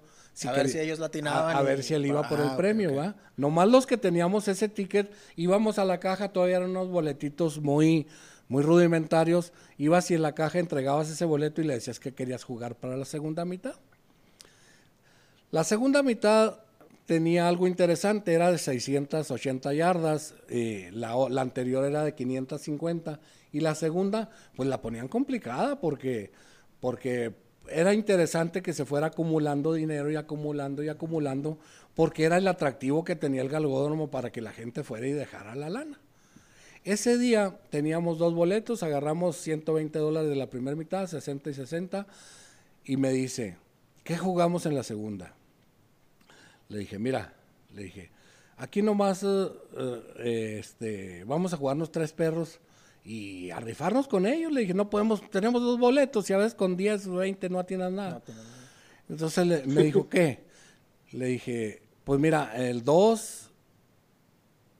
a 0.46 0.52
ver 0.52 0.68
si 0.68 0.78
ellos 0.78 0.98
latinaban. 0.98 1.56
A, 1.56 1.62
ver 1.62 1.82
si 1.82 1.94
él 1.94 2.06
iba 2.06 2.28
por 2.28 2.40
el 2.40 2.48
ah, 2.48 2.56
premio, 2.56 2.94
¿va? 2.94 3.14
Nomás 3.36 3.68
los 3.68 3.86
que 3.86 3.96
teníamos 3.96 4.48
ese 4.48 4.68
ticket, 4.68 5.12
íbamos 5.36 5.78
a 5.78 5.84
la 5.84 6.00
caja, 6.00 6.30
todavía 6.30 6.56
eran 6.56 6.70
unos 6.70 6.88
boletitos 6.88 7.60
muy, 7.60 8.06
muy 8.48 8.62
rudimentarios. 8.62 9.52
Ibas 9.78 10.10
y 10.10 10.14
en 10.14 10.22
la 10.22 10.34
caja 10.34 10.58
entregabas 10.58 11.10
ese 11.10 11.24
boleto 11.24 11.60
y 11.60 11.64
le 11.64 11.74
decías 11.74 12.00
que 12.00 12.12
querías 12.12 12.44
jugar 12.44 12.76
para 12.76 12.96
la 12.96 13.04
segunda 13.04 13.44
mitad. 13.44 13.74
La 15.50 15.64
segunda 15.64 16.02
mitad 16.02 16.60
tenía 17.04 17.46
algo 17.46 17.66
interesante, 17.66 18.32
era 18.32 18.50
de 18.50 18.58
680 18.58 19.74
yardas, 19.74 20.34
eh, 20.48 20.90
la, 20.92 21.14
la, 21.28 21.42
anterior 21.42 21.84
era 21.84 22.04
de 22.04 22.14
550 22.14 23.20
y 23.52 23.60
la 23.60 23.74
segunda 23.74 24.30
pues 24.56 24.68
la 24.68 24.80
ponían 24.80 25.08
complicada 25.08 25.78
porque, 25.78 26.32
porque 26.80 27.34
era 27.68 27.94
interesante 27.94 28.62
que 28.62 28.72
se 28.72 28.84
fuera 28.84 29.08
acumulando 29.08 29.72
dinero 29.72 30.10
y 30.10 30.16
acumulando 30.16 30.82
y 30.82 30.88
acumulando, 30.88 31.58
porque 31.94 32.24
era 32.24 32.38
el 32.38 32.48
atractivo 32.48 33.04
que 33.04 33.16
tenía 33.16 33.42
el 33.42 33.48
galgódromo 33.48 34.10
para 34.10 34.30
que 34.30 34.40
la 34.40 34.52
gente 34.52 34.82
fuera 34.82 35.06
y 35.06 35.12
dejara 35.12 35.54
la 35.54 35.70
lana. 35.70 35.98
Ese 36.84 37.16
día 37.16 37.56
teníamos 37.70 38.18
dos 38.18 38.34
boletos, 38.34 38.82
agarramos 38.82 39.36
120 39.36 39.98
dólares 39.98 40.28
de 40.28 40.36
la 40.36 40.50
primera 40.50 40.76
mitad, 40.76 41.06
60 41.06 41.50
y 41.50 41.54
60, 41.54 42.06
y 42.84 42.96
me 42.96 43.10
dice, 43.10 43.56
¿qué 44.02 44.18
jugamos 44.18 44.66
en 44.66 44.74
la 44.74 44.82
segunda? 44.82 45.34
Le 46.68 46.78
dije, 46.78 46.98
mira, 46.98 47.34
le 47.72 47.84
dije, 47.84 48.10
aquí 48.56 48.82
nomás 48.82 49.22
eh, 49.22 49.48
eh, 50.18 50.56
este, 50.58 51.22
vamos 51.24 51.52
a 51.52 51.56
jugarnos 51.56 51.92
tres 51.92 52.12
perros 52.12 52.58
y 53.04 53.50
a 53.50 53.60
rifarnos 53.60 54.08
con 54.08 54.26
ellos. 54.26 54.52
Le 54.52 54.62
dije, 54.62 54.74
no 54.74 54.90
podemos, 54.90 55.28
tenemos 55.30 55.62
dos 55.62 55.78
boletos 55.78 56.28
y 56.30 56.32
a 56.32 56.38
veces 56.38 56.54
con 56.54 56.76
10 56.76 57.06
o 57.08 57.14
20 57.16 57.48
no 57.48 57.58
atiendas 57.58 57.92
nada. 57.92 58.22
Entonces 59.08 59.66
me 59.66 59.82
dijo, 59.82 60.08
¿qué? 60.08 60.44
Le 61.12 61.26
dije, 61.26 61.82
pues 62.04 62.18
mira, 62.20 62.52
el 62.56 62.84
2 62.84 63.50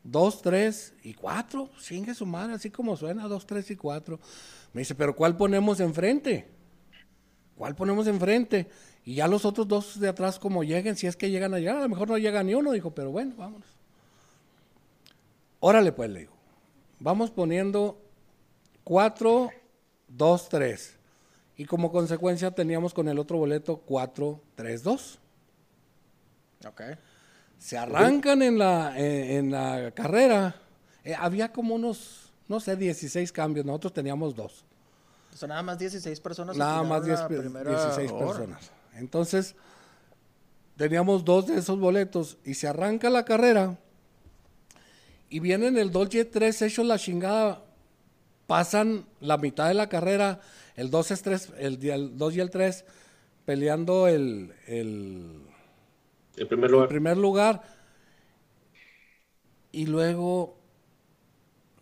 dos, 0.05 0.43
tres 0.43 0.95
y 1.03 1.15
cuatro. 1.15 1.71
Chingue 1.81 2.15
su 2.15 2.27
madre, 2.27 2.55
así 2.55 2.71
como 2.71 2.97
suena, 2.97 3.29
dos, 3.29 3.47
tres 3.47 3.71
y 3.71 3.77
cuatro. 3.77 4.19
Me 4.73 4.81
dice, 4.81 4.95
pero 4.95 5.15
¿cuál 5.15 5.37
ponemos 5.37 5.81
enfrente? 5.81 6.49
¿Cuál 7.57 7.75
ponemos 7.75 8.07
enfrente? 8.07 8.69
Y 9.05 9.17
ya 9.17 9.29
los 9.29 9.45
otros 9.45 9.69
dos 9.69 10.01
de 10.01 10.09
atrás 10.09 10.39
como 10.39 10.65
lleguen, 10.65 10.97
si 10.97 11.07
es 11.07 11.17
que 11.17 11.31
llegan 11.31 11.55
allá, 11.55 11.79
a 11.79 11.83
lo 11.83 11.89
mejor 11.89 12.09
no 12.09 12.19
llega 12.19 12.43
ni 12.43 12.55
uno, 12.55 12.73
dijo, 12.73 12.93
pero 12.93 13.11
bueno, 13.11 13.35
vámonos. 13.37 13.69
Órale 15.61 15.93
pues, 15.93 16.11
le 16.11 16.21
digo. 16.21 16.33
Vamos 16.99 17.31
poniendo 17.31 18.01
cuatro, 18.85 19.51
dos, 20.09 20.49
tres. 20.49 20.97
Y 21.57 21.65
como 21.67 21.93
consecuencia 21.93 22.51
teníamos 22.51 22.95
con 22.95 23.09
el 23.09 23.19
otro 23.19 23.39
boleto 23.39 23.77
cuatro, 23.79 24.41
tres, 24.55 24.83
dos. 24.83 25.19
Ok. 26.67 26.81
Se 27.59 27.79
arrancan 27.79 28.43
en 28.43 28.59
la, 28.59 28.99
eh, 28.99 29.37
en 29.37 29.51
la 29.51 29.93
carrera. 29.93 30.57
Eh, 31.05 31.15
había 31.15 31.53
como 31.53 31.75
unos, 31.75 32.33
no 32.49 32.59
sé, 32.61 32.77
16 32.77 33.31
cambios. 33.33 33.65
Nosotros 33.67 33.93
teníamos 33.93 34.35
dos. 34.35 34.65
O 35.33 35.37
sea, 35.37 35.49
nada 35.49 35.63
más 35.63 35.79
16 35.79 36.21
personas. 36.21 36.57
Nada 36.57 36.83
más 36.83 37.05
10 37.05 37.21
pe- 37.23 37.35
16 37.71 38.13
personas. 38.13 38.71
Entonces, 38.95 39.55
teníamos 40.77 41.25
dos 41.25 41.47
de 41.47 41.59
esos 41.59 41.79
boletos 41.79 42.37
y 42.45 42.55
se 42.55 42.69
arranca 42.69 43.09
la 43.11 43.25
carrera 43.25 43.79
y 45.31 45.41
vienen 45.41 45.79
el 45.79 45.91
Dolce 45.91 46.25
3 46.25 46.63
hechos 46.63 46.85
la 46.87 46.99
chingada. 46.99 47.63
Pasan 48.53 49.07
la 49.23 49.39
mitad 49.39 49.69
de 49.69 49.73
la 49.73 49.89
carrera, 49.89 50.39
el 50.77 50.91
2, 50.91 51.11
es 51.13 51.23
3, 51.23 51.53
el, 51.57 51.89
el 51.89 52.19
2 52.19 52.37
y 52.37 52.41
el 52.41 52.51
3 52.51 52.85
peleando 53.47 54.09
el, 54.09 54.53
el, 54.67 55.41
En 56.37 56.49
primer 56.49 56.71
lugar. 56.71 56.89
primer 56.91 57.17
lugar. 57.17 57.63
Y 59.73 59.87
luego 59.87 60.59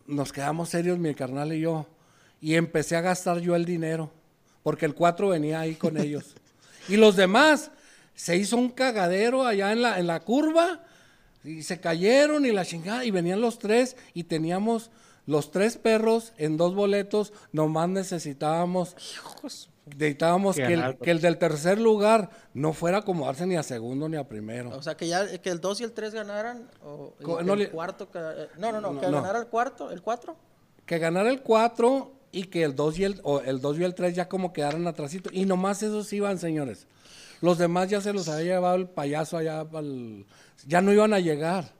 nos 0.06 0.32
quedamos 0.32 0.68
serios, 0.68 0.96
mi 1.00 1.12
carnal 1.12 1.52
y 1.52 1.58
yo. 1.58 1.88
Y 2.40 2.54
empecé 2.54 2.94
a 2.94 3.00
gastar 3.00 3.40
yo 3.40 3.56
el 3.56 3.64
dinero. 3.64 4.12
Porque 4.62 4.86
el 4.86 4.94
4 4.94 5.30
venía 5.30 5.58
ahí 5.58 5.74
con 5.74 5.96
ellos. 6.00 6.36
Y 6.88 6.98
los 6.98 7.16
demás, 7.16 7.72
se 8.14 8.36
hizo 8.36 8.56
un 8.56 8.68
cagadero 8.70 9.44
allá 9.44 9.72
en 9.72 9.82
la, 9.82 9.98
en 9.98 10.06
la 10.06 10.20
curva. 10.20 10.84
Y 11.42 11.64
se 11.64 11.80
cayeron 11.80 12.46
y 12.46 12.52
la 12.52 12.64
chingada. 12.64 13.04
Y 13.04 13.10
venían 13.10 13.40
los 13.40 13.58
tres. 13.58 13.96
Y 14.14 14.22
teníamos 14.22 14.92
los 15.26 15.50
tres 15.50 15.76
perros 15.76 16.32
en 16.38 16.56
dos 16.56 16.74
boletos. 16.74 17.32
Nomás 17.52 17.88
necesitábamos. 17.88 18.96
Necesitábamos 19.86 20.56
Que 20.56 20.62
el, 20.64 20.70
ganar. 20.76 20.98
que 20.98 21.10
el 21.10 21.20
del 21.20 21.38
tercer 21.38 21.80
lugar 21.80 22.30
no 22.54 22.72
fuera 22.72 22.98
a 22.98 23.00
acomodarse 23.00 23.46
ni 23.46 23.56
a 23.56 23.62
segundo 23.62 24.08
ni 24.08 24.16
a 24.16 24.28
primero. 24.28 24.70
O 24.70 24.82
sea, 24.82 24.96
que 24.96 25.08
ya 25.08 25.38
que 25.40 25.50
el 25.50 25.60
2 25.60 25.80
y 25.80 25.84
el 25.84 25.92
3 25.92 26.14
ganaran. 26.14 26.70
O, 26.84 27.14
Co- 27.22 27.42
no 27.42 27.54
el 27.54 27.58
le- 27.60 27.70
cuarto. 27.70 28.08
que- 28.10 28.18
no, 28.58 28.70
no, 28.72 28.80
no, 28.80 28.92
No, 28.92 29.00
que 29.00 29.06
no. 29.08 29.12
ganara 29.20 29.38
el 29.40 29.46
cuarto, 29.48 29.90
el 29.90 30.02
4. 30.02 30.36
que 30.86 30.98
ganara 30.98 31.30
el 31.30 31.42
4 31.42 32.12
y 32.32 32.44
que 32.44 32.62
el 32.62 32.76
2 32.76 32.98
y 32.98 33.04
el, 33.04 33.20
o 33.24 33.40
el 33.40 33.60
2 33.60 33.78
y 33.78 33.84
el 33.84 33.94
3 33.94 34.14
ya 34.14 34.28
como 34.28 34.52
quedaran 34.52 34.86
atrasito. 34.86 35.30
Y 35.32 35.44
nomás 35.46 35.82
esos 35.82 36.12
iban, 36.12 36.38
señores. 36.38 36.86
Los 37.40 37.58
demás 37.58 37.88
ya 37.88 38.00
se 38.00 38.12
los 38.12 38.28
había 38.28 38.54
llevado 38.54 38.76
el 38.76 38.88
payaso 38.88 39.36
allá 39.38 39.64
pa'l- 39.64 40.24
Ya 40.66 40.80
no 40.82 40.92
iban 40.92 41.14
a 41.14 41.20
llegar. 41.20 41.72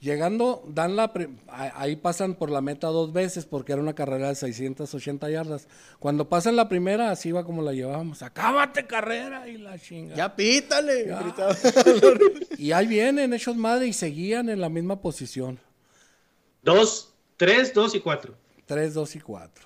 Llegando, 0.00 0.62
dan 0.68 0.94
la 0.94 1.10
ahí 1.48 1.96
pasan 1.96 2.34
por 2.34 2.50
la 2.50 2.60
meta 2.60 2.88
dos 2.88 3.12
veces 3.12 3.46
porque 3.46 3.72
era 3.72 3.80
una 3.80 3.94
carrera 3.94 4.28
de 4.28 4.34
680 4.34 5.30
yardas. 5.30 5.68
Cuando 5.98 6.28
pasan 6.28 6.54
la 6.54 6.68
primera, 6.68 7.10
así 7.10 7.32
va 7.32 7.44
como 7.44 7.62
la 7.62 7.72
llevábamos. 7.72 8.22
Acábate 8.22 8.86
carrera 8.86 9.48
y 9.48 9.56
la 9.56 9.78
chinga. 9.78 10.14
Ya 10.14 10.36
pítale. 10.36 11.06
Ya. 11.06 11.24
Y 12.58 12.72
ahí 12.72 12.86
vienen 12.86 13.32
hechos 13.32 13.56
madre 13.56 13.86
y 13.86 13.92
seguían 13.92 14.48
en 14.48 14.60
la 14.60 14.68
misma 14.68 15.00
posición. 15.00 15.58
Dos, 16.62 17.14
tres, 17.36 17.72
dos 17.72 17.94
y 17.94 18.00
cuatro. 18.00 18.34
3, 18.66 18.94
2 18.94 19.16
y 19.16 19.20
4. 19.20 19.64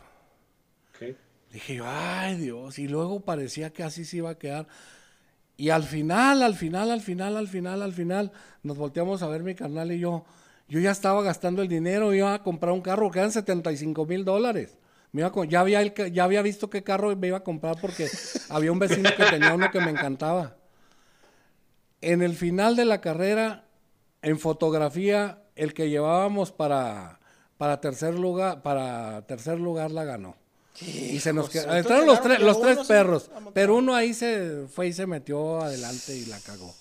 Ok. 0.90 1.16
Dije 1.52 1.76
yo, 1.76 1.84
ay 1.86 2.36
Dios, 2.36 2.78
y 2.78 2.86
luego 2.86 3.20
parecía 3.20 3.70
que 3.70 3.82
así 3.82 4.04
se 4.04 4.18
iba 4.18 4.30
a 4.30 4.38
quedar. 4.38 4.68
Y 5.60 5.68
al 5.68 5.82
final, 5.82 6.42
al 6.42 6.54
final, 6.54 6.90
al 6.90 7.02
final, 7.02 7.36
al 7.36 7.46
final, 7.46 7.82
al 7.82 7.92
final, 7.92 8.32
nos 8.62 8.78
volteamos 8.78 9.22
a 9.22 9.28
ver 9.28 9.42
mi 9.42 9.54
carnal 9.54 9.92
y 9.92 9.98
yo. 9.98 10.24
Yo 10.68 10.80
ya 10.80 10.90
estaba 10.90 11.22
gastando 11.22 11.60
el 11.60 11.68
dinero, 11.68 12.14
iba 12.14 12.32
a 12.32 12.42
comprar 12.42 12.72
un 12.72 12.80
carro 12.80 13.10
que 13.10 13.18
eran 13.18 13.30
75 13.30 14.06
mil 14.06 14.24
dólares. 14.24 14.78
Me 15.12 15.20
iba 15.20 15.28
a 15.28 15.44
ya, 15.44 15.60
había 15.60 15.82
el 15.82 15.92
ya 16.14 16.24
había 16.24 16.40
visto 16.40 16.70
qué 16.70 16.82
carro 16.82 17.14
me 17.14 17.26
iba 17.26 17.36
a 17.36 17.44
comprar 17.44 17.76
porque 17.78 18.08
había 18.48 18.72
un 18.72 18.78
vecino 18.78 19.10
que 19.14 19.24
tenía 19.26 19.52
uno 19.52 19.70
que 19.70 19.80
me 19.80 19.90
encantaba. 19.90 20.56
En 22.00 22.22
el 22.22 22.36
final 22.36 22.74
de 22.74 22.86
la 22.86 23.02
carrera, 23.02 23.66
en 24.22 24.38
fotografía, 24.38 25.42
el 25.56 25.74
que 25.74 25.90
llevábamos 25.90 26.52
para, 26.52 27.20
para 27.58 27.82
tercer 27.82 28.14
lugar, 28.14 28.62
para 28.62 29.26
tercer 29.26 29.60
lugar 29.60 29.90
la 29.90 30.04
ganó. 30.04 30.39
Y 30.80 31.20
se 31.20 31.32
nos 31.32 31.54
Hijos, 31.54 31.64
quedó. 31.66 31.76
Entraron 31.76 32.06
los, 32.06 32.22
tres- 32.22 32.40
los 32.40 32.60
tres 32.60 32.78
perros, 32.86 33.30
pero 33.52 33.76
uno 33.76 33.94
ahí 33.94 34.14
se 34.14 34.66
fue 34.72 34.88
y 34.88 34.92
se 34.92 35.06
metió 35.06 35.60
adelante 35.60 36.16
y 36.16 36.24
la 36.26 36.38
cagó. 36.40 36.74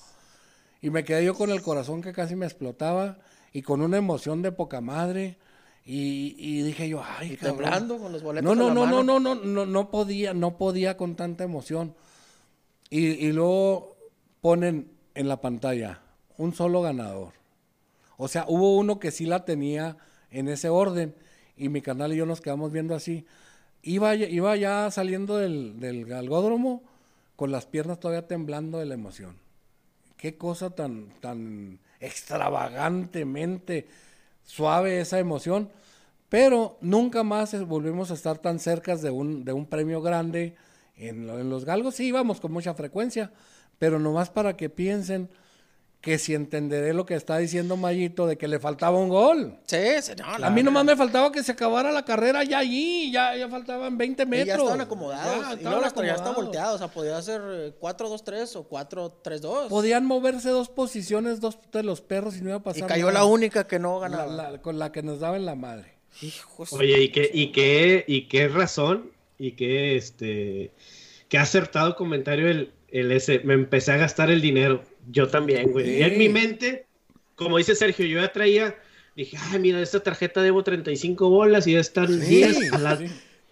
Y 0.81 0.89
me 0.89 1.03
quedé 1.03 1.25
yo 1.25 1.33
con 1.33 1.49
el 1.49 1.61
corazón 1.61 2.01
que 2.01 2.13
casi 2.13 2.35
me 2.35 2.45
explotaba 2.45 3.17
y 3.51 3.61
con 3.61 3.81
una 3.81 3.97
emoción 3.97 4.41
de 4.41 4.51
poca 4.51 4.79
madre. 4.79 5.37
Y, 5.85 6.35
y 6.37 6.61
dije 6.61 6.87
yo, 6.87 7.01
ay, 7.03 7.33
Y 7.33 7.37
temblando 7.37 7.97
con 7.97 8.11
los 8.11 8.21
boletos 8.21 8.45
No, 8.45 8.53
no, 8.55 8.69
en 8.69 8.75
la 8.75 8.85
no, 8.91 9.03
no, 9.03 9.19
no, 9.19 9.35
no, 9.35 9.43
no, 9.43 9.65
no 9.65 9.89
podía, 9.91 10.33
no 10.33 10.57
podía 10.57 10.95
con 10.95 11.15
tanta 11.15 11.43
emoción. 11.43 11.95
Y, 12.89 13.07
y 13.07 13.31
luego 13.31 13.97
ponen 14.39 14.91
en 15.15 15.27
la 15.27 15.41
pantalla 15.41 16.01
un 16.37 16.53
solo 16.53 16.81
ganador. 16.81 17.33
O 18.17 18.27
sea, 18.27 18.45
hubo 18.47 18.77
uno 18.77 18.99
que 18.99 19.11
sí 19.11 19.25
la 19.25 19.45
tenía 19.45 19.97
en 20.31 20.47
ese 20.47 20.69
orden 20.69 21.15
y 21.57 21.69
mi 21.69 21.81
canal 21.81 22.13
y 22.13 22.17
yo 22.17 22.25
nos 22.25 22.39
quedamos 22.39 22.71
viendo 22.71 22.93
así. 22.95 23.25
Iba, 23.81 24.15
ya- 24.15 24.91
saliendo 24.91 25.37
del, 25.37 26.05
galgódromo 26.05 26.83
con 27.35 27.51
las 27.51 27.65
piernas 27.65 27.99
todavía 27.99 28.27
temblando 28.27 28.79
de 28.79 28.85
la 28.85 28.93
emoción. 28.93 29.37
Qué 30.17 30.37
cosa 30.37 30.69
tan, 30.71 31.07
tan 31.21 31.79
extravagantemente 31.99 33.87
suave 34.43 34.99
esa 34.99 35.19
emoción. 35.19 35.69
Pero 36.27 36.77
nunca 36.81 37.23
más 37.23 37.59
volvimos 37.65 38.11
a 38.11 38.13
estar 38.13 38.37
tan 38.37 38.59
cerca 38.59 38.95
de 38.95 39.09
un, 39.09 39.67
premio 39.69 40.01
grande. 40.01 40.55
En, 40.95 41.29
en 41.29 41.49
los 41.49 41.65
galgos 41.65 41.95
sí 41.95 42.07
íbamos 42.07 42.39
con 42.41 42.51
mucha 42.51 42.73
frecuencia, 42.73 43.31
pero 43.79 43.99
nomás 43.99 44.29
para 44.29 44.57
que 44.57 44.69
piensen 44.69 45.29
que 46.01 46.17
si 46.17 46.33
entenderé 46.33 46.93
lo 46.93 47.05
que 47.05 47.13
está 47.13 47.37
diciendo 47.39 47.75
Mayito 47.75 48.25
de 48.25 48.37
que 48.37 48.47
le 48.47 48.57
faltaba 48.57 48.97
un 48.97 49.09
gol. 49.09 49.57
Sí, 49.65 49.77
sí, 50.01 50.13
no, 50.17 50.45
A 50.45 50.49
mí 50.49 50.63
nomás 50.63 50.85
me 50.85 50.95
faltaba 50.95 51.29
que 51.29 51.43
se 51.43 51.51
acabara 51.51 51.91
la 51.91 52.05
carrera 52.05 52.41
ya 52.45 52.59
allí, 52.59 53.11
ya, 53.11 53.35
ya 53.35 53.49
faltaban 53.49 53.97
20 53.97 54.23
Y 54.23 54.25
metros. 54.25 54.47
ya 54.47 54.55
estaban 54.55 54.79
acomodados. 54.81 55.25
Ya 55.45 55.51
y 55.51 55.57
estaban 55.57 55.79
luego 55.81 55.85
acomodados. 55.87 56.35
volteados. 56.37 56.75
O 56.75 56.77
sea, 56.77 56.87
podía 56.87 57.21
ser 57.21 57.41
eh, 57.45 57.73
4-2-3 57.81 58.55
o 58.55 58.69
4-3-2. 58.69 59.67
Podían 59.67 60.05
moverse 60.05 60.49
dos 60.49 60.69
posiciones, 60.69 61.41
dos 61.41 61.57
de 61.73 61.83
los 61.83 61.99
perros 61.99 62.37
y 62.37 62.41
no 62.41 62.49
iba 62.49 62.55
a 62.57 62.59
Y 62.59 62.63
pasar 62.63 62.87
cayó 62.87 63.07
nada. 63.07 63.19
la 63.19 63.25
única 63.25 63.67
que 63.67 63.79
no 63.79 63.99
La- 63.99 64.07
ganaba. 64.07 64.51
la- 64.51 64.61
con 64.61 64.79
la 64.79 64.93
que 64.93 65.03
nos 65.03 65.19
daba 65.19 65.35
en 65.35 65.45
la 65.45 65.55
madre. 65.55 65.95
Hijos. 66.21 66.71
Oye, 66.71 67.01
¿y 67.03 67.09
qué, 67.11 67.29
y 67.33 67.51
qué, 67.51 68.05
y 68.07 68.27
qué 68.29 68.47
razón? 68.47 69.11
¿Y 69.37 69.51
qué, 69.53 69.95
este, 69.97 70.71
qué 71.27 71.37
acertado 71.37 71.95
comentario 71.97 72.47
el, 72.49 72.71
el 72.91 73.11
ese? 73.11 73.39
Me 73.39 73.53
empecé 73.53 73.91
a 73.93 73.97
gastar 73.97 74.29
el 74.31 74.41
dinero. 74.41 74.83
Yo 75.09 75.27
también, 75.27 75.71
güey. 75.71 75.97
Y 75.99 76.03
en 76.03 76.11
Sí. 76.11 76.17
mi 76.17 76.29
mente, 76.29 76.85
como 77.35 77.57
dice 77.57 77.75
Sergio, 77.75 78.05
yo 78.05 78.19
ya 78.21 78.31
traía, 78.31 78.75
dije, 79.15 79.37
ay, 79.51 79.59
mira, 79.59 79.81
esta 79.81 80.01
tarjeta 80.01 80.41
debo 80.41 80.63
35 80.63 81.29
bolas 81.29 81.67
y 81.67 81.73
ya 81.73 81.79
están 81.79 82.19
10. 82.19 82.73
A 82.73 82.77
las, 82.77 82.99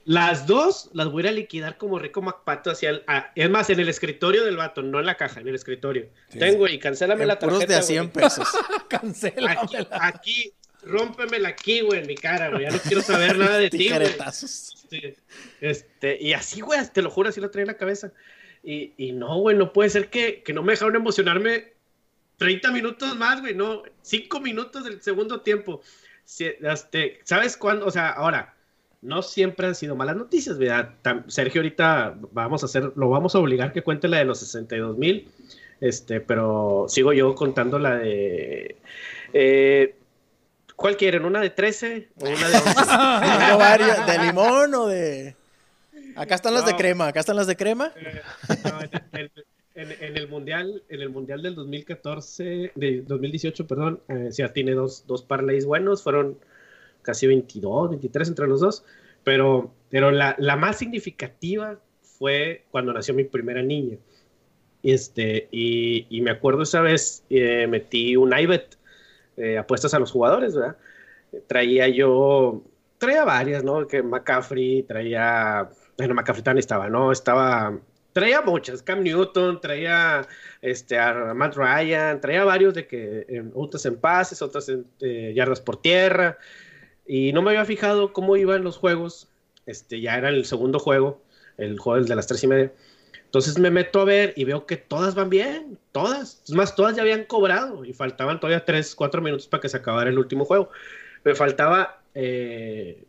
las 0.05 0.47
dos 0.47 0.89
las 0.93 1.07
voy 1.09 1.27
a 1.27 1.31
liquidar 1.31 1.77
como 1.77 1.99
rico 1.99 2.21
MacPato 2.21 2.71
hacia 2.71 2.91
el, 2.91 3.03
a- 3.07 3.31
es 3.35 3.49
más, 3.49 3.69
en 3.69 3.79
el 3.79 3.89
escritorio 3.89 4.45
del 4.45 4.55
vato, 4.57 4.81
no 4.81 4.99
en 4.99 5.05
la 5.05 5.15
caja, 5.15 5.41
en 5.41 5.47
el 5.47 5.55
escritorio. 5.55 6.07
Tengo 6.29 6.67
y 6.67 6.79
cancélame 6.79 7.23
En 7.23 7.27
la 7.29 7.39
puros 7.39 7.59
tarjeta. 7.59 7.73
de 7.73 7.79
a 7.79 7.81
güey. 7.81 7.87
100 7.87 8.09
pesos. 8.11 8.47
Cancela. 8.89 9.51
Aquí, 9.51 9.77
aquí, 9.91 10.53
rómpemela 10.83 11.49
aquí, 11.49 11.81
güey, 11.81 12.01
en 12.01 12.07
mi 12.07 12.15
cara, 12.15 12.49
güey. 12.49 12.63
Ya 12.63 12.69
no 12.71 12.77
quiero 12.79 13.01
saber 13.01 13.37
nada 13.37 13.57
de 13.57 13.69
ti, 13.69 13.89
güey. 13.89 14.07
Este, 15.59 16.17
y 16.21 16.33
así, 16.33 16.61
güey, 16.61 16.79
te 16.93 17.01
lo 17.01 17.09
juro, 17.09 17.29
así 17.29 17.41
lo 17.41 17.49
traía 17.51 17.63
en 17.63 17.67
la 17.67 17.77
cabeza. 17.77 18.11
Y, 18.69 18.93
y 18.97 19.13
no, 19.13 19.39
güey, 19.39 19.55
no 19.55 19.71
puede 19.71 19.89
ser 19.89 20.09
que, 20.09 20.43
que 20.43 20.51
no 20.51 20.61
me 20.61 20.73
dejaron 20.73 20.97
emocionarme 20.97 21.71
30 22.35 22.69
minutos 22.73 23.15
más, 23.15 23.39
güey, 23.39 23.55
no, 23.55 23.83
5 24.01 24.41
minutos 24.41 24.83
del 24.83 25.01
segundo 25.01 25.39
tiempo. 25.39 25.81
Este, 26.25 27.21
¿Sabes 27.23 27.55
cuándo? 27.55 27.85
O 27.85 27.91
sea, 27.91 28.09
ahora, 28.09 28.55
no 29.01 29.21
siempre 29.21 29.67
han 29.67 29.75
sido 29.75 29.95
malas 29.95 30.17
noticias, 30.17 30.57
¿verdad? 30.57 30.95
Sergio, 31.27 31.61
ahorita 31.61 32.17
vamos 32.33 32.61
a 32.61 32.65
hacer, 32.65 32.91
lo 32.97 33.09
vamos 33.09 33.35
a 33.35 33.39
obligar 33.39 33.71
que 33.71 33.83
cuente 33.83 34.09
la 34.09 34.17
de 34.17 34.25
los 34.25 34.39
62 34.39 34.97
mil, 34.97 35.29
este, 35.79 36.19
pero 36.19 36.87
sigo 36.89 37.13
yo 37.13 37.35
contando 37.35 37.79
la 37.79 37.95
de... 37.95 38.75
eh, 39.31 39.95
¿Cuál 40.75 40.97
quieren? 40.97 41.23
¿Una 41.23 41.39
de 41.39 41.51
13 41.51 42.09
o 42.19 42.25
una 42.25 42.49
de 42.49 42.57
11? 42.57 42.73
Tengo 42.73 43.57
varias. 43.57 44.05
¿De 44.07 44.25
limón 44.25 44.75
o 44.75 44.87
de.? 44.87 45.37
Acá 46.17 46.35
están 46.35 46.53
las 46.53 46.65
de 46.65 46.75
crema. 46.75 47.07
Acá 47.07 47.19
están 47.21 47.35
las 47.35 47.47
de 47.47 47.55
crema. 47.55 47.93
No, 48.63 48.79
el- 49.19 49.31
en, 49.75 50.17
el 50.17 50.27
mundial, 50.27 50.81
en 50.89 51.01
el 51.01 51.09
mundial 51.09 51.43
del 51.43 51.53
2014, 51.53 52.71
de 52.73 53.01
2018, 53.03 53.67
perdón, 53.67 54.01
eh, 54.07 54.29
sí, 54.31 54.41
tiene 54.51 54.71
dos, 54.71 55.05
dos 55.05 55.21
parlays 55.21 55.65
buenos, 55.65 56.01
fueron 56.01 56.39
casi 57.03 57.27
22, 57.27 57.91
23 57.91 58.27
entre 58.29 58.47
los 58.47 58.59
dos, 58.59 58.83
pero, 59.23 59.71
pero 59.91 60.09
la, 60.09 60.35
la 60.39 60.55
más 60.55 60.77
significativa 60.79 61.77
fue 62.01 62.63
cuando 62.71 62.91
nació 62.91 63.13
mi 63.13 63.23
primera 63.25 63.61
niña. 63.61 63.97
Este, 64.81 65.47
y, 65.51 66.07
y 66.09 66.21
me 66.21 66.31
acuerdo 66.31 66.63
esa 66.63 66.81
vez, 66.81 67.23
eh, 67.29 67.67
metí 67.67 68.15
un 68.15 68.35
iBet, 68.37 68.77
eh, 69.37 69.59
apuestas 69.59 69.93
a 69.93 69.99
los 69.99 70.11
jugadores, 70.11 70.55
¿verdad? 70.55 70.77
Traía 71.45 71.87
yo, 71.87 72.63
traía 72.97 73.25
varias, 73.25 73.63
¿no? 73.63 73.85
Que 73.87 74.01
McCaffrey, 74.01 74.81
traía, 74.83 75.69
bueno, 75.97 76.15
también 76.23 76.57
estaba, 76.59 76.89
¿no? 76.89 77.11
Estaba 77.11 77.79
traía 78.17 78.41
muchas, 78.41 78.81
Cam 78.81 79.03
Newton, 79.03 79.61
traía 79.61 80.27
este, 80.63 80.97
a 80.97 81.35
Matt 81.35 81.55
Ryan, 81.55 82.19
traía 82.19 82.43
varios 82.45 82.73
de 82.73 82.87
que 82.87 83.27
en, 83.29 83.51
otras 83.53 83.85
en 83.85 83.95
pases, 83.95 84.41
otras 84.41 84.69
en 84.69 84.87
eh, 85.01 85.33
yardas 85.35 85.61
por 85.61 85.79
tierra, 85.83 86.35
y 87.05 87.31
no 87.31 87.43
me 87.43 87.51
había 87.51 87.63
fijado 87.65 88.13
cómo 88.13 88.35
iban 88.35 88.63
los 88.63 88.75
juegos, 88.75 89.27
este, 89.67 90.01
ya 90.01 90.17
era 90.17 90.29
el 90.29 90.45
segundo 90.45 90.79
juego, 90.79 91.21
el 91.57 91.77
juego 91.77 92.03
de 92.03 92.15
las 92.15 92.25
tres 92.25 92.43
y 92.43 92.47
media, 92.47 92.73
entonces 93.23 93.59
me 93.59 93.69
meto 93.69 94.01
a 94.01 94.05
ver 94.05 94.33
y 94.35 94.45
veo 94.45 94.65
que 94.65 94.77
todas 94.77 95.13
van 95.13 95.29
bien, 95.29 95.77
todas, 95.91 96.41
es 96.43 96.55
más, 96.55 96.75
todas 96.75 96.95
ya 96.95 97.03
habían 97.03 97.25
cobrado 97.25 97.85
y 97.85 97.93
faltaban 97.93 98.39
todavía 98.39 98.65
tres, 98.65 98.95
cuatro 98.95 99.21
minutos 99.21 99.47
para 99.47 99.61
que 99.61 99.69
se 99.69 99.77
acabara 99.77 100.09
el 100.09 100.17
último 100.17 100.43
juego, 100.43 100.71
me 101.23 101.35
faltaba, 101.35 102.01
eh, 102.15 103.03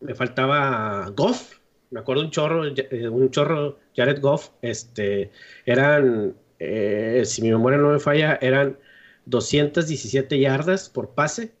me 0.00 0.14
faltaba 0.14 1.12
Goff, 1.14 1.60
me 1.92 2.00
acuerdo 2.00 2.22
un 2.22 2.30
chorro, 2.30 2.66
eh, 2.66 3.08
un 3.08 3.30
chorro 3.30 3.78
Jared 3.94 4.20
Goff, 4.20 4.48
este, 4.62 5.30
eran, 5.66 6.34
eh, 6.58 7.22
si 7.26 7.42
mi 7.42 7.50
memoria 7.50 7.78
no 7.78 7.90
me 7.90 8.00
falla, 8.00 8.38
eran 8.40 8.78
217 9.26 10.38
yardas 10.38 10.88
por 10.88 11.10
pase. 11.10 11.52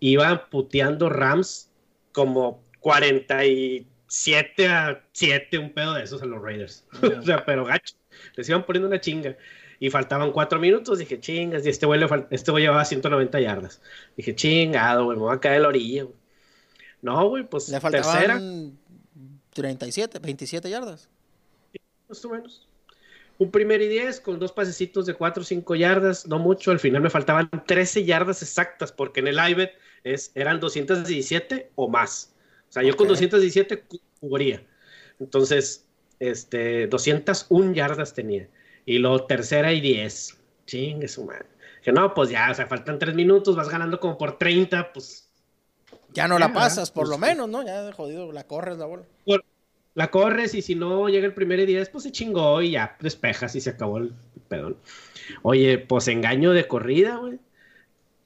Iban 0.00 0.42
puteando 0.50 1.08
Rams 1.08 1.70
como 2.12 2.62
47 2.80 4.68
a 4.68 5.04
7, 5.12 5.58
un 5.58 5.72
pedo 5.72 5.94
de 5.94 6.02
esos 6.02 6.22
a 6.22 6.26
los 6.26 6.42
Raiders. 6.42 6.84
o 7.20 7.22
sea, 7.22 7.44
pero 7.44 7.64
gacho. 7.64 7.94
Les 8.34 8.48
iban 8.48 8.66
poniendo 8.66 8.88
una 8.88 9.00
chinga. 9.00 9.36
Y 9.80 9.90
faltaban 9.90 10.32
4 10.32 10.58
minutos. 10.58 10.98
Dije, 10.98 11.20
chingas. 11.20 11.64
Y 11.64 11.68
este 11.68 11.86
güey, 11.86 12.00
este 12.30 12.50
güey 12.50 12.64
llevaba 12.64 12.84
190 12.84 13.40
yardas. 13.40 13.80
Dije, 14.16 14.34
chingado, 14.34 15.04
güey, 15.04 15.16
me 15.16 15.22
voy 15.22 15.36
a 15.36 15.40
caer 15.40 15.54
de 15.56 15.62
la 15.62 15.68
orilla. 15.68 16.06
No, 17.00 17.28
güey, 17.28 17.44
pues 17.44 17.68
le 17.68 17.80
faltaban 17.80 18.77
37, 19.62 20.18
27 20.20 20.70
yardas 20.70 21.08
más 22.08 22.24
o 22.24 22.30
menos. 22.30 22.66
Un 23.38 23.50
primer 23.50 23.80
y 23.82 23.88
10 23.88 24.20
con 24.20 24.38
dos 24.38 24.52
pasecitos 24.52 25.06
de 25.06 25.14
4 25.14 25.42
o 25.42 25.44
5 25.44 25.74
yardas, 25.76 26.26
no 26.26 26.38
mucho. 26.38 26.70
Al 26.70 26.80
final 26.80 27.02
me 27.02 27.10
faltaban 27.10 27.50
13 27.66 28.04
yardas 28.04 28.42
exactas 28.42 28.90
porque 28.90 29.20
en 29.20 29.28
el 29.28 29.38
IBET 29.38 29.72
es, 30.02 30.32
eran 30.34 30.58
217 30.58 31.70
o 31.76 31.88
más. 31.88 32.34
O 32.68 32.72
sea, 32.72 32.82
yo 32.82 32.96
con 32.96 33.06
217 33.06 33.84
cubría. 34.20 34.66
Entonces, 35.20 35.86
este, 36.18 36.88
201 36.88 37.74
yardas 37.74 38.12
tenía. 38.12 38.48
Y 38.86 38.98
luego 38.98 39.24
tercera 39.26 39.72
y 39.72 39.80
10. 39.80 40.36
Chingue 40.66 41.06
su 41.06 41.24
madre. 41.24 41.46
Que 41.82 41.92
no, 41.92 42.12
pues 42.14 42.30
ya, 42.30 42.50
o 42.50 42.54
sea, 42.54 42.66
faltan 42.66 42.98
3 42.98 43.14
minutos, 43.14 43.54
vas 43.54 43.68
ganando 43.68 44.00
como 44.00 44.18
por 44.18 44.36
30, 44.36 44.92
pues. 44.92 45.27
Ya 46.18 46.28
no 46.28 46.38
la 46.38 46.52
pasas, 46.52 46.90
por 46.90 47.04
pues 47.04 47.10
lo 47.10 47.18
menos, 47.18 47.48
¿no? 47.48 47.64
Ya 47.64 47.92
jodido, 47.92 48.32
la 48.32 48.44
corres 48.44 48.78
la 48.78 48.86
bola 48.86 49.04
la 49.98 50.12
corres 50.12 50.54
y 50.54 50.62
si 50.62 50.76
no 50.76 51.08
llega 51.08 51.26
el 51.26 51.34
primer 51.34 51.66
día, 51.66 51.84
pues 51.90 52.04
se 52.04 52.12
chingó 52.12 52.62
y 52.62 52.70
ya 52.70 52.96
despejas 53.00 53.56
y 53.56 53.60
se 53.60 53.70
acabó 53.70 53.98
el 53.98 54.12
pedón. 54.46 54.76
Oye, 55.42 55.76
pues 55.76 56.06
engaño 56.06 56.52
de 56.52 56.68
corrida, 56.68 57.16
güey. 57.16 57.40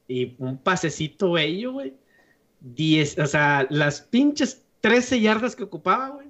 Y 0.06 0.34
un 0.36 0.58
pasecito 0.58 1.32
bello, 1.32 1.72
güey. 1.72 1.94
Diez, 2.60 3.18
o 3.18 3.26
sea, 3.26 3.66
las 3.70 4.02
pinches 4.02 4.60
13 4.82 5.22
yardas 5.22 5.56
que 5.56 5.62
ocupaba, 5.62 6.10
güey. 6.10 6.26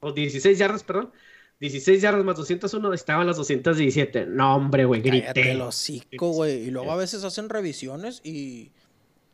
O 0.00 0.10
16 0.10 0.58
yardas, 0.58 0.82
perdón. 0.82 1.12
16 1.60 2.02
yardas 2.02 2.24
más 2.24 2.36
201 2.36 2.92
estaban 2.92 3.28
las 3.28 3.36
217. 3.36 4.26
No, 4.26 4.56
hombre, 4.56 4.86
güey, 4.86 5.02
grité. 5.02 5.52
el 5.52 5.60
hocico, 5.60 6.30
güey. 6.32 6.64
Y 6.64 6.70
luego 6.72 6.90
a 6.90 6.96
veces 6.96 7.22
hacen 7.22 7.48
revisiones 7.48 8.22
y, 8.24 8.72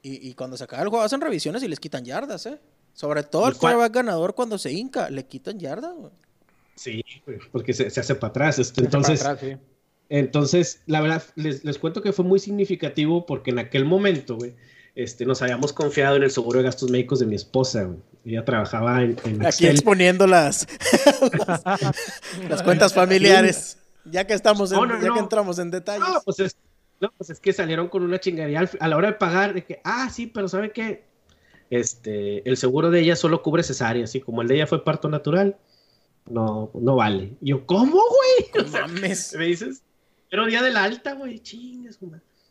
y, 0.07 0.28
y 0.28 0.34
cuando 0.34 0.57
se 0.57 0.64
acaba 0.64 0.82
el 0.82 0.88
juego 0.88 1.04
hacen 1.04 1.20
revisiones 1.20 1.62
y 1.62 1.68
les 1.68 1.80
quitan 1.80 2.04
yardas, 2.04 2.46
¿eh? 2.46 2.59
Sobre 2.92 3.24
todo 3.24 3.48
el 3.48 3.57
quarterback 3.57 3.92
ganador 3.92 4.34
cuando 4.34 4.57
se 4.57 4.72
hinca, 4.72 5.11
le 5.11 5.26
quitan 5.26 5.59
yarda, 5.59 5.90
güey. 5.90 6.12
Sí, 6.76 7.04
porque 7.50 7.72
se, 7.74 7.86
hace 7.86 8.14
para 8.14 8.30
atrás. 8.30 8.59
Este, 8.59 8.82
entonces, 8.82 9.24
entonces, 10.09 10.80
la 10.86 11.00
verdad, 11.00 11.22
les, 11.34 11.78
cuento 11.78 12.02
que 12.02 12.12
fue 12.12 12.24
muy 12.24 12.38
significativo 12.38 13.26
porque 13.26 13.50
en 13.50 13.59
aquel 13.59 13.84
momento, 13.84 14.36
güey, 14.36 14.54
este, 14.94 15.26
nos 15.26 15.42
habíamos 15.42 15.72
confiado 15.72 16.16
en 16.16 16.22
el 16.22 16.30
seguro 16.30 16.59
de 16.59 16.64
gastos 16.64 16.90
médicos 16.90 17.18
de 17.18 17.26
mi 17.26 17.34
esposa, 17.34 17.84
güey. 17.84 17.98
Ella 18.24 18.44
trabajaba 18.44 19.02
en, 19.02 19.44
Aquí 19.44 19.66
exponiendo 19.66 20.26
las, 20.26 20.66
las, 22.48 22.62
cuentas 22.62 22.92
familiares. 22.94 23.78
Ya 24.04 24.26
que 24.26 24.34
estamos 24.34 24.72
en, 24.72 24.78
ya 25.02 25.12
que 25.12 25.20
entramos 25.20 25.59
en 25.59 25.70
detalles. 25.70 26.09
No 26.09 26.20
pues, 26.24 26.40
es, 26.40 26.57
no, 27.01 27.12
pues 27.16 27.30
es 27.30 27.40
que 27.40 27.53
salieron 27.53 27.88
con 27.88 28.03
una 28.03 28.18
chingadería 28.18 28.68
a 28.80 28.88
la 28.88 28.97
hora 28.97 29.09
de 29.09 29.14
pagar, 29.14 29.55
de 29.55 29.64
que, 29.64 29.80
ah, 29.84 30.09
sí, 30.11 30.26
pero 30.26 30.49
¿sabe 30.49 30.72
qué? 30.72 31.05
este, 31.70 32.49
el 32.49 32.57
seguro 32.57 32.90
de 32.90 33.01
ella 33.01 33.16
solo 33.16 33.42
cubre 33.42 33.62
cesárea, 33.62 34.05
así 34.05 34.20
como 34.20 34.42
el 34.42 34.49
de 34.49 34.57
ella 34.57 34.66
fue 34.66 34.84
parto 34.84 35.09
natural, 35.09 35.57
no, 36.28 36.70
no 36.74 36.97
vale. 36.97 37.36
Y 37.40 37.51
yo, 37.51 37.66
¿cómo, 37.66 38.01
güey? 38.55 38.66
me 39.38 39.47
dices, 39.47 39.82
pero 40.30 40.47
día 40.47 40.62
de 40.62 40.72
la 40.72 40.84
alta, 40.84 41.14
güey, 41.14 41.40
chingas, 41.40 41.99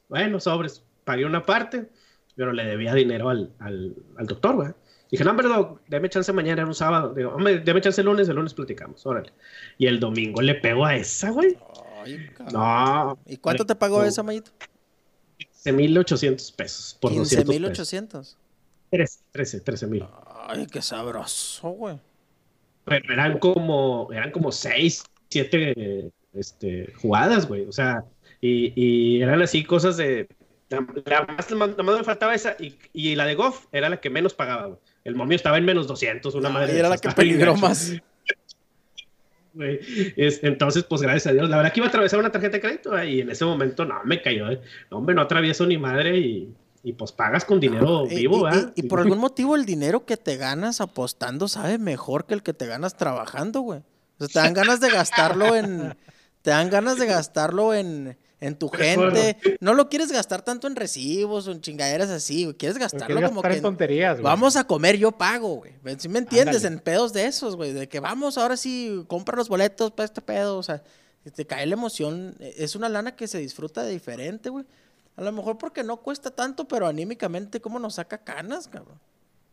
Bueno, 0.09 0.39
sobres, 0.39 0.83
pagué 1.03 1.25
una 1.25 1.45
parte, 1.45 1.89
pero 2.35 2.53
le 2.53 2.65
debía 2.65 2.93
dinero 2.93 3.29
al, 3.29 3.53
al, 3.59 3.95
al 4.17 4.27
doctor, 4.27 4.55
güey. 4.55 4.69
Dije, 5.11 5.23
no, 5.23 5.31
hombre, 5.31 5.47
déme 5.87 6.09
chance 6.09 6.33
mañana, 6.33 6.61
era 6.61 6.67
un 6.67 6.73
sábado. 6.73 7.13
Digo, 7.13 7.29
hombre, 7.31 7.59
déme 7.59 7.79
chance 7.79 8.01
el 8.01 8.05
lunes, 8.05 8.27
el 8.27 8.35
lunes 8.35 8.53
platicamos, 8.53 9.05
órale. 9.05 9.31
Y 9.77 9.85
el 9.87 9.99
domingo 9.99 10.41
le 10.41 10.55
pego 10.55 10.85
a 10.85 10.95
esa, 10.95 11.29
güey. 11.29 11.57
No. 12.51 13.17
¿Y 13.25 13.37
cuánto 13.37 13.65
te 13.65 13.75
pagó 13.75 14.03
esa, 14.03 14.23
Mayito? 14.23 14.51
15,800 15.37 16.51
pesos 16.51 16.97
por 16.99 17.11
15,800. 17.11 18.37
13, 19.31 19.59
13, 19.61 19.87
mil. 19.87 20.05
Ay, 20.47 20.67
qué 20.67 20.81
sabroso, 20.81 21.69
güey. 21.69 21.99
Pero 22.85 23.13
eran 23.13 23.39
como, 23.39 24.09
eran 24.13 24.31
como 24.31 24.51
6, 24.51 25.03
7 25.29 26.11
este, 26.33 26.93
jugadas, 27.01 27.47
güey. 27.47 27.65
O 27.65 27.71
sea, 27.71 28.05
y, 28.39 28.73
y, 28.75 29.21
eran 29.21 29.41
así 29.41 29.63
cosas 29.63 29.97
de. 29.97 30.27
La 30.69 30.81
más, 31.21 31.51
me 31.51 32.03
faltaba 32.03 32.33
esa 32.33 32.55
y, 32.59 32.77
y, 32.91 33.15
la 33.15 33.25
de 33.25 33.35
Goff 33.35 33.67
era 33.71 33.89
la 33.89 33.99
que 34.01 34.09
menos 34.09 34.33
pagaba, 34.33 34.67
güey. 34.67 34.79
El 35.03 35.15
momio 35.15 35.35
estaba 35.35 35.57
en 35.57 35.65
menos 35.65 35.87
200, 35.87 36.33
una 36.35 36.49
madre. 36.49 36.77
era 36.77 36.89
la 36.89 36.97
que 36.97 37.09
peligró 37.09 37.55
más. 37.55 37.93
Es, 40.15 40.43
entonces, 40.43 40.83
pues 40.83 41.01
gracias 41.01 41.27
a 41.27 41.33
Dios. 41.33 41.49
La 41.49 41.57
verdad 41.57 41.71
que 41.71 41.79
iba 41.79 41.87
a 41.87 41.89
atravesar 41.89 42.19
una 42.19 42.31
tarjeta 42.31 42.57
de 42.57 42.61
crédito 42.61 43.03
y 43.03 43.21
en 43.21 43.29
ese 43.29 43.45
momento 43.45 43.85
no 43.85 44.03
me 44.03 44.21
cayó. 44.21 44.49
¿eh? 44.49 44.61
hombre, 44.89 45.15
no 45.15 45.21
atravieso 45.21 45.65
ni 45.65 45.77
madre 45.77 46.17
y 46.17 46.53
y 46.85 46.93
pues 46.93 47.11
pagas 47.11 47.45
con 47.45 47.59
dinero 47.59 48.05
vivo, 48.05 48.43
¿verdad? 48.43 48.71
Y, 48.75 48.83
por 48.83 48.99
algún 48.99 49.17
motivo 49.17 49.55
el 49.55 49.65
dinero 49.65 50.05
que 50.05 50.17
te 50.17 50.37
ganas 50.37 50.81
apostando 50.81 51.47
sabe 51.47 51.79
mejor 51.79 52.27
que 52.27 52.35
el 52.35 52.43
que 52.43 52.53
te 52.53 52.67
ganas 52.67 52.95
trabajando, 52.95 53.61
güey. 53.61 53.79
O 54.19 54.27
sea, 54.27 54.27
te 54.27 54.39
dan 54.39 54.53
ganas 54.53 54.79
de 54.81 54.91
gastarlo 54.91 55.55
en... 55.55 55.97
Te 56.43 56.51
dan 56.51 56.69
ganas 56.69 56.99
de 56.99 57.07
gastarlo 57.07 57.73
en, 57.73 58.19
en 58.39 58.55
tu 58.55 58.69
gente. 58.69 59.37
No 59.59 59.73
lo 59.73 59.89
quieres 59.89 60.11
gastar 60.11 60.41
tanto 60.41 60.67
en 60.67 60.75
recibos 60.75 61.47
o 61.47 61.51
en 61.51 61.61
chingaderas 61.61 62.09
así, 62.09 62.43
güey. 62.43 62.55
Quieres 62.55 62.77
gastarlo 62.77 63.21
como 63.21 63.41
que... 63.41 63.53
En 63.53 63.61
tonterías, 63.61 64.15
güey. 64.15 64.23
Vamos 64.23 64.55
a 64.55 64.65
comer, 64.65 64.97
yo 64.97 65.11
pago, 65.11 65.55
güey. 65.55 65.73
¿Sí 65.97 66.09
me 66.09 66.19
entiendes? 66.19 66.63
En 66.63 66.79
pedos 66.79 67.13
de 67.13 67.25
esos, 67.25 67.55
güey. 67.55 67.73
De 67.73 67.87
que 67.87 67.99
vamos, 67.99 68.37
ahora 68.37 68.57
sí, 68.57 69.03
compra 69.07 69.35
los 69.35 69.49
boletos 69.49 69.91
para 69.91 70.05
este 70.05 70.21
pedo. 70.21 70.57
O 70.57 70.63
sea, 70.63 70.83
te 71.33 71.45
cae 71.45 71.65
la 71.65 71.73
emoción. 71.73 72.35
Es 72.39 72.75
una 72.75 72.89
lana 72.89 73.15
que 73.15 73.27
se 73.27 73.39
disfruta 73.39 73.83
de 73.83 73.91
diferente, 73.91 74.49
güey. 74.49 74.65
A 75.15 75.21
lo 75.21 75.31
mejor 75.31 75.57
porque 75.57 75.83
no 75.83 75.97
cuesta 75.97 76.29
tanto, 76.29 76.67
pero 76.67 76.87
anímicamente, 76.87 77.61
¿cómo 77.61 77.79
nos 77.79 77.95
saca 77.95 78.17
canas, 78.17 78.67
cabrón? 78.67 78.99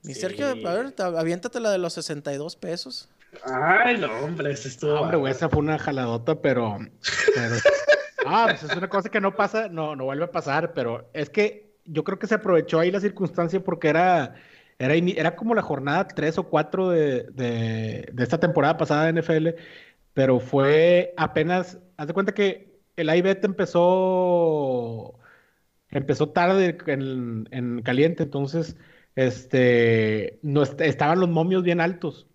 Mi 0.02 0.14
Sergio, 0.14 0.48
a 0.48 0.54
ver, 0.54 0.94
aviéntate 0.98 1.60
la 1.60 1.70
de 1.70 1.78
los 1.78 1.92
62 1.92 2.56
pesos. 2.56 3.08
Ay, 3.44 3.96
no, 3.98 4.12
hombre, 4.18 4.52
esa 4.52 4.68
estuvo. 4.68 5.00
hombre, 5.00 5.16
güey, 5.16 5.32
esa 5.32 5.48
fue 5.48 5.60
una 5.60 5.78
jaladota, 5.78 6.40
pero. 6.40 6.78
ah, 8.26 8.46
pues 8.48 8.62
es 8.62 8.76
una 8.76 8.88
cosa 8.88 9.10
que 9.10 9.20
no 9.20 9.34
pasa, 9.34 9.68
no, 9.68 9.96
no 9.96 10.04
vuelve 10.04 10.24
a 10.24 10.32
pasar, 10.32 10.72
pero 10.74 11.10
es 11.12 11.30
que 11.30 11.76
yo 11.84 12.04
creo 12.04 12.18
que 12.18 12.26
se 12.26 12.36
aprovechó 12.36 12.80
ahí 12.80 12.90
la 12.90 13.00
circunstancia 13.00 13.62
porque 13.62 13.88
era. 13.88 14.34
Era, 14.78 14.94
era 14.94 15.36
como 15.36 15.54
la 15.54 15.62
jornada 15.62 16.08
3 16.08 16.38
o 16.38 16.48
4 16.48 16.88
de, 16.90 17.22
de, 17.32 18.12
esta 18.18 18.40
temporada 18.40 18.76
pasada 18.76 19.04
de 19.04 19.20
NFL, 19.20 19.48
pero 20.14 20.40
fue 20.40 21.14
apenas. 21.16 21.78
Haz 21.96 22.08
de 22.08 22.14
cuenta 22.14 22.34
que 22.34 22.80
el 22.96 23.14
IBET 23.14 23.44
empezó 23.44 25.18
empezó 25.92 26.30
tarde 26.30 26.78
en, 26.86 27.82
caliente, 27.82 28.24
entonces, 28.24 28.76
este, 29.14 30.38
no 30.42 30.62
estaban 30.62 31.20
los 31.20 31.28
momios 31.28 31.62
bien 31.62 31.80
altos. 31.80 32.26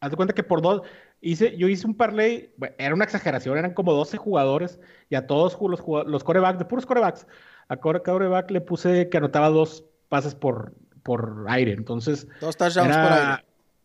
Haz 0.00 0.10
de 0.10 0.16
cuenta 0.16 0.34
que 0.34 0.42
por 0.42 0.62
dos, 0.62 0.82
hice, 1.20 1.56
yo 1.56 1.68
hice 1.68 1.86
un 1.86 1.94
parlay, 1.94 2.50
era 2.78 2.94
una 2.94 3.04
exageración, 3.04 3.58
eran 3.58 3.74
como 3.74 3.92
12 3.92 4.16
jugadores 4.16 4.80
y 5.08 5.14
a 5.14 5.26
todos 5.26 5.56
los, 5.60 5.82
los 6.06 6.24
corebacks, 6.24 6.58
de 6.58 6.64
puros 6.64 6.86
corebacks, 6.86 7.26
a 7.68 7.76
coreback 7.76 8.50
le 8.50 8.60
puse 8.60 9.08
que 9.08 9.16
anotaba 9.16 9.48
dos 9.50 9.84
pases 10.08 10.34
por, 10.34 10.74
por 11.02 11.44
aire, 11.48 11.72
entonces... 11.72 12.26
Dos 12.40 12.56
touchdowns 12.56 12.96
por 12.96 13.12
aire. 13.12 13.44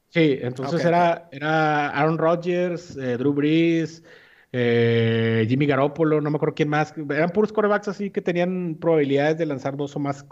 Sí, 0.09 0.39
entonces 0.41 0.83
era, 0.83 1.29
era 1.31 1.89
Aaron 1.89 2.17
Rodgers, 2.17 2.97
eh, 2.97 3.15
Drew 3.17 3.33
Brees, 3.33 4.03
eh, 4.51 5.45
Jimmy 5.47 5.65
Garoppolo, 5.65 6.19
no 6.19 6.29
me 6.29 6.35
acuerdo 6.35 6.55
quién 6.55 6.67
más. 6.67 6.93
Eran 7.09 7.29
puros 7.29 7.53
corebacks 7.53 7.87
así 7.87 8.09
que 8.09 8.21
tenían 8.21 8.75
probabilidades 8.79 9.37
de 9.37 9.45
lanzar 9.45 9.77
dos 9.77 9.95
o 9.95 9.99
más 9.99 10.25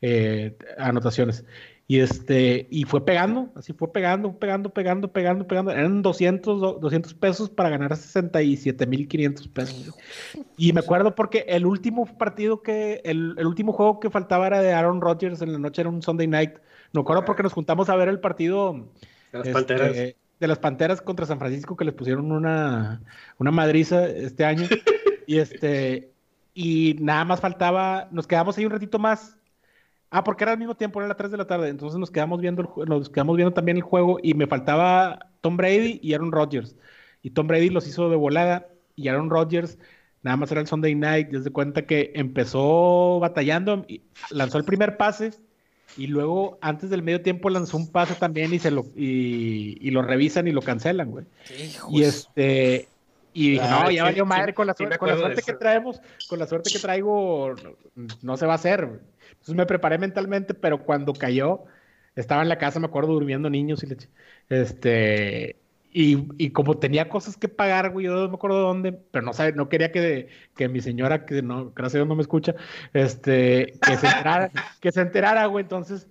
eh, 0.00 0.56
anotaciones. 0.78 1.44
Y 1.90 1.98
este, 1.98 2.68
y 2.70 2.84
fue 2.84 3.04
pegando, 3.04 3.50
así 3.56 3.72
fue 3.72 3.92
pegando, 3.92 4.38
pegando, 4.38 4.72
pegando, 4.72 5.12
pegando, 5.12 5.44
pegando. 5.48 5.72
Eran 5.72 6.02
200, 6.02 6.80
200 6.80 7.14
pesos 7.14 7.50
para 7.50 7.68
ganar 7.68 7.96
67,500 7.96 9.48
pesos. 9.48 9.98
Y 10.56 10.72
me 10.72 10.78
acuerdo 10.78 11.16
porque 11.16 11.46
el 11.48 11.66
último 11.66 12.06
partido 12.06 12.62
que, 12.62 13.00
el, 13.02 13.34
el, 13.36 13.44
último 13.44 13.72
juego 13.72 13.98
que 13.98 14.08
faltaba 14.08 14.46
era 14.46 14.62
de 14.62 14.72
Aaron 14.72 15.00
Rodgers 15.00 15.42
en 15.42 15.52
la 15.52 15.58
noche, 15.58 15.82
era 15.82 15.88
un 15.88 16.00
Sunday 16.00 16.28
night. 16.28 16.52
Me 16.92 17.00
acuerdo 17.00 17.24
porque 17.24 17.42
nos 17.42 17.54
juntamos 17.54 17.88
a 17.88 17.96
ver 17.96 18.08
el 18.08 18.20
partido. 18.20 18.86
De 19.32 19.38
las 19.40 19.48
Panteras. 19.48 19.88
Este, 19.88 20.16
de 20.38 20.46
las 20.46 20.60
Panteras 20.60 21.02
contra 21.02 21.26
San 21.26 21.40
Francisco 21.40 21.76
que 21.76 21.86
les 21.86 21.94
pusieron 21.94 22.30
una, 22.30 23.02
una 23.38 23.50
madriza 23.50 24.06
este 24.06 24.44
año. 24.44 24.68
y 25.26 25.38
este, 25.38 26.12
y 26.54 26.94
nada 27.00 27.24
más 27.24 27.40
faltaba, 27.40 28.06
nos 28.12 28.28
quedamos 28.28 28.56
ahí 28.56 28.64
un 28.64 28.70
ratito 28.70 29.00
más 29.00 29.39
Ah, 30.10 30.24
porque 30.24 30.44
era 30.44 30.52
al 30.52 30.58
mismo 30.58 30.74
tiempo, 30.74 31.00
era 31.00 31.08
las 31.08 31.16
3 31.16 31.30
de 31.30 31.36
la 31.36 31.46
tarde. 31.46 31.68
Entonces 31.68 31.98
nos 31.98 32.10
quedamos 32.10 32.40
viendo, 32.40 32.62
el, 32.62 32.88
nos 32.88 33.08
quedamos 33.08 33.36
viendo 33.36 33.54
también 33.54 33.76
el 33.76 33.82
juego 33.82 34.18
y 34.22 34.34
me 34.34 34.48
faltaba 34.48 35.30
Tom 35.40 35.56
Brady 35.56 36.00
y 36.02 36.14
Aaron 36.14 36.32
Rodgers. 36.32 36.74
Y 37.22 37.30
Tom 37.30 37.46
Brady 37.46 37.70
los 37.70 37.86
hizo 37.86 38.10
de 38.10 38.16
volada 38.16 38.66
y 38.96 39.08
Aaron 39.08 39.30
Rodgers 39.30 39.78
nada 40.22 40.36
más 40.36 40.50
era 40.50 40.60
el 40.60 40.66
Sunday 40.66 40.94
night. 40.96 41.28
Desde 41.28 41.50
cuenta 41.50 41.82
que 41.82 42.10
empezó 42.14 43.20
batallando, 43.20 43.84
y 43.86 44.02
lanzó 44.30 44.58
el 44.58 44.64
primer 44.64 44.96
pase 44.96 45.32
y 45.96 46.06
luego 46.06 46.58
antes 46.60 46.90
del 46.90 47.02
medio 47.02 47.22
tiempo 47.22 47.50
lanzó 47.50 47.76
un 47.76 47.90
pase 47.90 48.14
también 48.14 48.52
y 48.54 48.58
se 48.58 48.70
lo 48.70 48.86
y, 48.96 49.90
lo 49.90 50.02
revisan 50.02 50.48
y 50.48 50.52
lo 50.52 50.62
cancelan, 50.62 51.10
güey. 51.10 51.24
Y 51.90 52.02
este 52.02 52.88
y 53.32 53.52
dije, 53.52 53.68
no, 53.68 53.90
ya 53.90 54.02
valió 54.02 54.26
madre 54.26 54.54
con 54.54 54.66
la, 54.66 54.74
con 54.74 55.08
la 55.08 55.16
suerte 55.16 55.42
que 55.42 55.52
traemos, 55.52 56.00
con 56.28 56.38
la 56.40 56.46
suerte 56.48 56.70
que 56.70 56.80
traigo, 56.80 57.54
no, 57.94 58.06
no 58.22 58.36
se 58.36 58.46
va 58.46 58.52
a 58.52 58.56
hacer. 58.56 58.86
Güey. 58.86 59.00
Entonces 59.30 59.54
me 59.54 59.66
preparé 59.66 59.98
mentalmente, 59.98 60.54
pero 60.54 60.82
cuando 60.84 61.12
cayó, 61.12 61.64
estaba 62.16 62.42
en 62.42 62.48
la 62.48 62.58
casa, 62.58 62.80
me 62.80 62.86
acuerdo, 62.86 63.12
durmiendo 63.12 63.50
niños 63.50 63.82
y 63.82 63.86
leche. 63.86 64.08
Este, 64.48 65.56
y, 65.92 66.28
y, 66.38 66.50
como 66.50 66.78
tenía 66.78 67.08
cosas 67.08 67.36
que 67.36 67.48
pagar, 67.48 67.90
güey, 67.90 68.06
yo 68.06 68.14
no 68.14 68.28
me 68.28 68.34
acuerdo 68.34 68.60
dónde, 68.60 68.92
pero 68.92 69.24
no 69.24 69.32
sabe, 69.32 69.52
no 69.52 69.68
quería 69.68 69.90
que, 69.90 70.28
que 70.54 70.68
mi 70.68 70.80
señora, 70.80 71.26
que 71.26 71.42
no, 71.42 71.72
gracias 71.72 71.96
a 71.96 71.98
Dios 71.98 72.08
no 72.08 72.14
me 72.14 72.22
escucha, 72.22 72.54
este, 72.92 73.74
que 73.84 73.96
se 73.96 74.06
enterara, 74.06 74.50
que 74.80 74.92
se 74.92 75.00
enterara, 75.00 75.46
güey, 75.46 75.64
entonces 75.64 76.06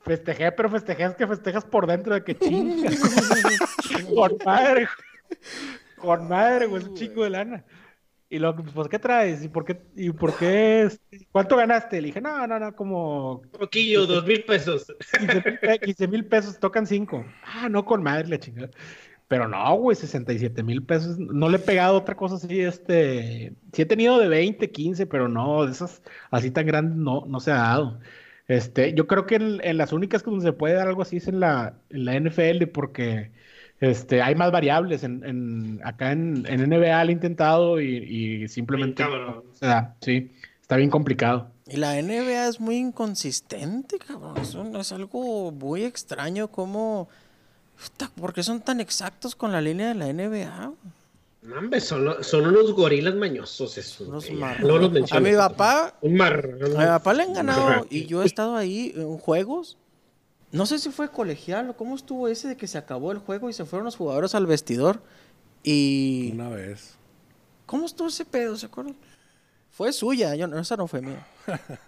festejé, 0.00 0.52
pero 0.52 0.70
festejé 0.70 1.04
es 1.04 1.14
que 1.14 1.26
festejas 1.26 1.64
por 1.64 1.86
dentro 1.86 2.14
de 2.14 2.24
que 2.24 2.38
chingas. 2.38 2.96
con 4.14 4.38
madre, 4.44 4.88
con 5.98 6.28
madre, 6.28 6.66
güey, 6.66 6.82
es 6.82 6.88
un 6.88 6.94
chingo 6.94 7.24
de 7.24 7.30
lana. 7.30 7.64
Y 8.28 8.38
luego, 8.40 8.64
pues, 8.74 8.88
¿qué 8.88 8.98
traes? 8.98 9.44
¿Y 9.44 9.48
por 9.48 9.64
qué? 9.64 9.80
¿Y 9.94 10.10
por 10.10 10.36
qué? 10.36 10.88
¿Cuánto 11.30 11.56
ganaste? 11.56 12.00
Le 12.00 12.08
dije, 12.08 12.20
no, 12.20 12.46
no, 12.46 12.58
no, 12.58 12.74
como... 12.74 13.42
poquillo, 13.56 14.04
dos 14.06 14.26
mil 14.26 14.42
pesos. 14.44 14.92
15 15.84 16.08
mil 16.08 16.24
pesos, 16.24 16.58
tocan 16.58 16.86
cinco. 16.86 17.24
Ah, 17.44 17.68
no, 17.68 17.84
con 17.84 18.02
madre 18.02 18.28
la 18.28 18.38
chingada. 18.38 18.70
Pero 19.28 19.46
no, 19.48 19.76
güey, 19.76 19.96
67 19.96 20.62
mil 20.64 20.82
pesos. 20.82 21.18
No 21.18 21.48
le 21.48 21.56
he 21.56 21.60
pegado 21.60 21.98
otra 21.98 22.16
cosa 22.16 22.36
así, 22.36 22.60
este... 22.60 23.54
Sí 23.72 23.82
he 23.82 23.86
tenido 23.86 24.18
de 24.18 24.28
20, 24.28 24.70
15, 24.70 25.06
pero 25.06 25.28
no, 25.28 25.64
de 25.64 25.72
esas 25.72 26.02
así 26.30 26.50
tan 26.50 26.66
grandes 26.66 26.96
no, 26.96 27.24
no 27.26 27.38
se 27.38 27.52
ha 27.52 27.56
dado. 27.56 28.00
Este, 28.48 28.92
yo 28.94 29.06
creo 29.06 29.26
que 29.26 29.36
en, 29.36 29.60
en 29.62 29.76
las 29.76 29.92
únicas 29.92 30.22
que 30.22 30.30
donde 30.30 30.44
se 30.46 30.52
puede 30.52 30.74
dar 30.74 30.88
algo 30.88 31.02
así 31.02 31.18
es 31.18 31.28
en 31.28 31.40
la, 31.40 31.78
en 31.90 32.04
la 32.04 32.18
NFL, 32.18 32.66
porque 32.72 33.32
este, 33.80 34.22
hay 34.22 34.34
más 34.34 34.50
variables. 34.50 35.04
En, 35.04 35.80
acá 35.84 36.12
en, 36.12 36.42
NBA 36.42 37.00
han 37.00 37.10
intentado 37.10 37.80
y, 37.80 38.48
simplemente. 38.48 39.04
o 39.04 39.44
sea, 39.52 39.94
sí, 40.00 40.32
está 40.60 40.76
bien 40.76 40.90
complicado. 40.90 41.50
Y 41.68 41.76
la 41.78 42.00
NBA 42.00 42.48
es 42.48 42.60
muy 42.60 42.76
inconsistente, 42.76 43.98
cabrón. 43.98 44.36
es 44.76 44.92
algo 44.92 45.50
muy 45.50 45.84
extraño 45.84 46.48
como... 46.48 47.08
¿Por 48.18 48.32
qué 48.32 48.42
son 48.42 48.62
tan 48.62 48.80
exactos 48.80 49.34
con 49.34 49.52
la 49.52 49.60
línea 49.60 49.88
de 49.88 49.94
la 49.94 50.12
NBA? 50.12 50.72
No, 51.42 51.80
son, 51.80 52.24
son, 52.24 52.46
unos 52.46 52.72
gorilas 52.72 53.14
mañosos 53.14 53.76
esos. 53.76 54.08
a 55.12 55.20
mi 55.20 55.34
papá... 55.34 55.94
a 56.02 56.08
mi 56.08 56.18
papá 56.18 57.14
le 57.14 57.22
han 57.24 57.34
ganado 57.34 57.86
y 57.90 58.06
yo 58.06 58.22
he 58.22 58.26
estado 58.26 58.56
ahí 58.56 58.94
en 58.96 59.18
juegos 59.18 59.76
no 60.52 60.66
sé 60.66 60.78
si 60.78 60.90
fue 60.90 61.10
colegial 61.10 61.70
o 61.70 61.76
cómo 61.76 61.94
estuvo 61.94 62.28
ese 62.28 62.48
de 62.48 62.56
que 62.56 62.66
se 62.66 62.78
acabó 62.78 63.12
el 63.12 63.18
juego 63.18 63.50
y 63.50 63.52
se 63.52 63.64
fueron 63.64 63.84
los 63.84 63.96
jugadores 63.96 64.34
al 64.34 64.46
vestidor. 64.46 65.02
Y. 65.62 66.30
Una 66.32 66.48
vez. 66.50 66.96
¿Cómo 67.66 67.86
estuvo 67.86 68.08
ese 68.08 68.24
pedo? 68.24 68.56
¿Se 68.56 68.66
acuerdan? 68.66 68.96
Fue 69.70 69.92
suya, 69.92 70.34
yo, 70.36 70.46
esa 70.46 70.76
no 70.76 70.86
fue 70.86 71.02
mía. 71.02 71.26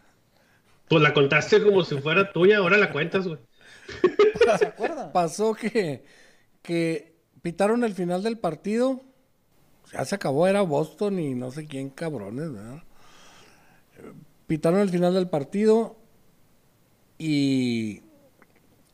Pues 0.88 1.02
la 1.02 1.12
contaste 1.12 1.62
como 1.62 1.84
si 1.84 1.98
fuera 1.98 2.32
tuya, 2.32 2.56
ahora 2.56 2.78
la 2.78 2.90
cuentas, 2.90 3.28
güey. 3.28 3.38
¿Se 4.58 4.66
acuerda? 4.66 5.12
Pasó 5.12 5.52
que, 5.52 6.02
que 6.62 7.14
pitaron 7.42 7.84
el 7.84 7.92
final 7.92 8.22
del 8.22 8.38
partido. 8.38 9.02
Ya 9.92 10.04
se 10.06 10.14
acabó, 10.14 10.46
era 10.46 10.62
Boston 10.62 11.18
y 11.18 11.34
no 11.34 11.50
sé 11.50 11.66
quién 11.66 11.90
cabrones, 11.90 12.52
¿verdad? 12.52 12.82
Pitaron 14.46 14.80
el 14.80 14.88
final 14.88 15.12
del 15.12 15.28
partido 15.28 15.98
y 17.18 18.02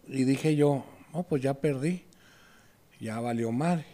y 0.09 0.25
dije 0.25 0.57
yo, 0.57 0.85
no, 1.13 1.23
pues 1.23 1.43
ya 1.43 1.55
perdí, 1.55 2.05
ya 3.01 3.21
valió 3.21 3.53
mal, 3.53 3.85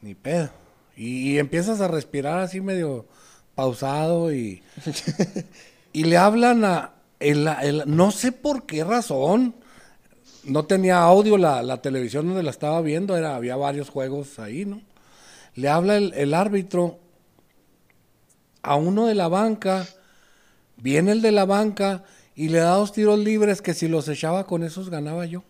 ni 0.00 0.14
pedo. 0.14 0.50
Y, 0.96 1.38
empiezas 1.38 1.80
a 1.80 1.88
respirar 1.88 2.40
así 2.40 2.60
medio 2.60 3.06
pausado 3.54 4.32
y, 4.32 4.62
y 5.92 6.04
le 6.04 6.16
hablan 6.16 6.64
a, 6.64 6.92
el, 7.18 7.48
no 7.86 8.10
sé 8.10 8.32
por 8.32 8.66
qué 8.66 8.84
razón, 8.84 9.54
no 10.44 10.64
tenía 10.64 11.02
audio 11.02 11.36
la, 11.36 11.80
televisión 11.82 12.26
donde 12.26 12.42
la 12.42 12.50
estaba 12.50 12.80
viendo, 12.80 13.16
era, 13.16 13.36
había 13.36 13.56
varios 13.56 13.90
juegos 13.90 14.38
ahí, 14.38 14.64
¿no? 14.64 14.82
Le 15.54 15.68
habla 15.68 15.96
el, 15.96 16.12
el 16.14 16.32
árbitro 16.34 16.98
a 18.62 18.76
uno 18.76 19.06
de 19.06 19.14
la 19.14 19.28
banca, 19.28 19.86
viene 20.76 21.12
el 21.12 21.22
de 21.22 21.32
la 21.32 21.44
banca 21.44 22.04
y 22.40 22.48
le 22.48 22.60
da 22.60 22.70
dos 22.70 22.90
tiros 22.90 23.18
libres 23.18 23.60
que 23.60 23.74
si 23.74 23.86
los 23.86 24.08
echaba 24.08 24.46
con 24.46 24.62
esos 24.62 24.88
ganaba 24.88 25.26
yo. 25.26 25.44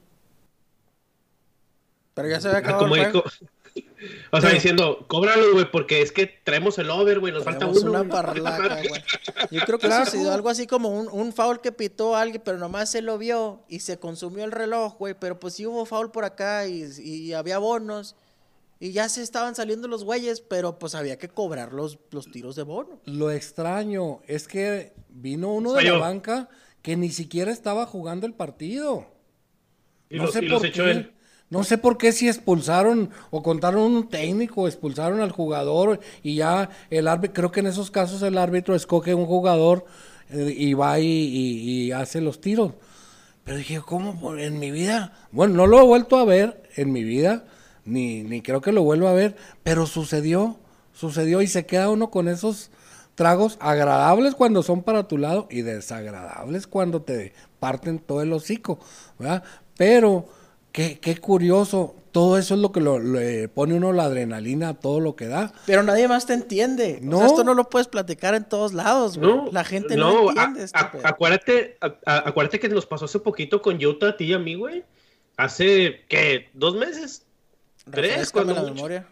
Pero 2.14 2.28
ya 2.28 2.41
se 2.41 2.49
había 2.49 2.59
ah, 2.59 2.62
acabado 2.62 2.97
el 2.97 3.12
O 4.32 4.41
sea, 4.41 4.51
diciendo, 4.51 5.05
cóbralo, 5.07 5.53
güey, 5.53 5.70
porque 5.70 6.03
es 6.03 6.11
que 6.11 6.26
traemos 6.26 6.78
el 6.78 6.91
over, 6.91 7.20
güey, 7.20 7.32
nos 7.32 7.45
falta 7.45 7.66
uno. 7.66 7.91
Una 7.91 8.09
parlaca, 8.09 8.82
güey. 8.88 9.03
Yo 9.53 9.61
creo 9.61 9.78
que 9.78 9.86
ha 9.86 10.05
sido 10.05 10.32
algo 10.32 10.49
así 10.49 10.66
como 10.66 10.88
un, 10.88 11.07
un 11.12 11.32
foul 11.32 11.61
que 11.61 11.70
pitó 11.70 12.16
alguien, 12.16 12.43
pero 12.45 12.59
nomás 12.59 12.91
se 12.91 13.03
lo 13.03 13.18
vio 13.18 13.62
y 13.68 13.78
se 13.80 14.01
consumió 14.01 14.43
el 14.45 14.51
reloj, 14.51 14.97
güey. 14.99 15.14
Pero 15.14 15.38
pues 15.38 15.55
sí 15.55 15.66
hubo 15.66 15.86
foul 15.86 16.11
por 16.11 16.24
acá 16.24 16.66
y, 16.66 16.91
y 16.99 17.34
había 17.34 17.59
bonos. 17.59 18.16
Y 18.80 18.91
ya 18.91 19.09
se 19.09 19.22
estaban 19.22 19.55
saliendo 19.55 19.86
los 19.86 20.03
güeyes, 20.03 20.41
pero 20.41 20.76
pues 20.76 20.97
había 20.97 21.18
que 21.18 21.28
cobrar 21.28 21.72
los, 21.72 22.01
los 22.11 22.32
tiros 22.32 22.57
de 22.57 22.64
bono. 22.64 22.99
Lo 23.05 23.30
extraño 23.30 24.22
es 24.26 24.49
que 24.49 24.93
vino 25.09 25.53
uno 25.53 25.74
de 25.74 25.84
la 25.84 25.99
banca 25.99 26.49
que 26.82 26.96
ni 26.96 27.10
siquiera 27.10 27.50
estaba 27.50 27.86
jugando 27.86 28.26
el 28.26 28.34
partido. 28.34 29.06
no 30.10 30.26
sé 30.28 30.42
por 30.42 30.70
qué. 30.70 31.10
No 31.50 31.64
sé 31.64 31.78
por 31.78 31.98
qué 31.98 32.12
si 32.12 32.28
expulsaron 32.28 33.10
o 33.30 33.42
contaron 33.42 33.82
un 33.82 34.08
técnico, 34.08 34.68
expulsaron 34.68 35.20
al 35.20 35.32
jugador 35.32 35.98
y 36.22 36.36
ya 36.36 36.70
el 36.90 37.08
árbitro, 37.08 37.34
creo 37.34 37.50
que 37.50 37.60
en 37.60 37.66
esos 37.66 37.90
casos 37.90 38.22
el 38.22 38.38
árbitro 38.38 38.76
escoge 38.76 39.14
un 39.14 39.26
jugador 39.26 39.84
eh, 40.30 40.54
y 40.56 40.74
va 40.74 41.00
y, 41.00 41.90
hace 41.90 42.20
los 42.20 42.40
tiros. 42.40 42.74
Pero 43.42 43.58
dije, 43.58 43.80
¿cómo 43.84 44.36
en 44.36 44.60
mi 44.60 44.70
vida? 44.70 45.12
Bueno, 45.32 45.54
no 45.54 45.66
lo 45.66 45.80
he 45.80 45.84
vuelto 45.84 46.18
a 46.18 46.24
ver 46.24 46.62
en 46.76 46.92
mi 46.92 47.02
vida, 47.02 47.44
ni, 47.84 48.22
ni 48.22 48.42
creo 48.42 48.60
que 48.60 48.70
lo 48.70 48.84
vuelva 48.84 49.10
a 49.10 49.14
ver, 49.14 49.34
pero 49.64 49.86
sucedió, 49.86 50.56
sucedió 50.92 51.42
y 51.42 51.48
se 51.48 51.66
queda 51.66 51.90
uno 51.90 52.12
con 52.12 52.28
esos 52.28 52.70
tragos 53.20 53.58
agradables 53.60 54.34
cuando 54.34 54.62
son 54.62 54.82
para 54.82 55.06
tu 55.06 55.18
lado 55.18 55.46
y 55.50 55.60
desagradables 55.60 56.66
cuando 56.66 57.02
te 57.02 57.34
parten 57.58 57.98
todo 57.98 58.22
el 58.22 58.32
hocico, 58.32 58.78
¿verdad? 59.18 59.42
Pero 59.76 60.24
qué, 60.72 60.98
qué 60.98 61.18
curioso, 61.18 61.94
todo 62.12 62.38
eso 62.38 62.54
es 62.54 62.60
lo 62.60 62.72
que 62.72 62.80
le 62.80 63.48
pone 63.48 63.74
uno 63.74 63.92
la 63.92 64.04
adrenalina 64.04 64.70
a 64.70 64.74
todo 64.74 65.00
lo 65.00 65.16
que 65.16 65.26
da. 65.28 65.52
Pero 65.66 65.82
nadie 65.82 66.08
más 66.08 66.24
te 66.24 66.32
entiende. 66.32 66.98
No. 67.02 67.26
esto 67.26 67.44
no 67.44 67.52
lo 67.52 67.68
puedes 67.68 67.88
platicar 67.88 68.34
en 68.34 68.44
todos 68.48 68.72
lados, 68.72 69.18
No, 69.18 69.50
la 69.52 69.64
gente 69.64 69.96
no, 69.96 70.30
entiende. 70.30 70.64
acuérdate, 71.04 71.76
acuérdate 72.06 72.58
que 72.58 72.70
nos 72.70 72.86
pasó 72.86 73.04
hace 73.04 73.18
poquito 73.20 73.60
con 73.60 73.84
Utah, 73.84 74.08
a 74.08 74.16
ti 74.16 74.24
y 74.24 74.32
a 74.32 74.38
mí, 74.38 74.54
güey. 74.54 74.82
Hace, 75.36 76.06
¿qué? 76.08 76.48
¿Dos 76.54 76.74
meses? 76.74 77.26
tres, 77.90 78.32
cuando 78.32 78.54
la 78.54 78.62
mucho. 78.62 78.74
memoria. 78.76 79.06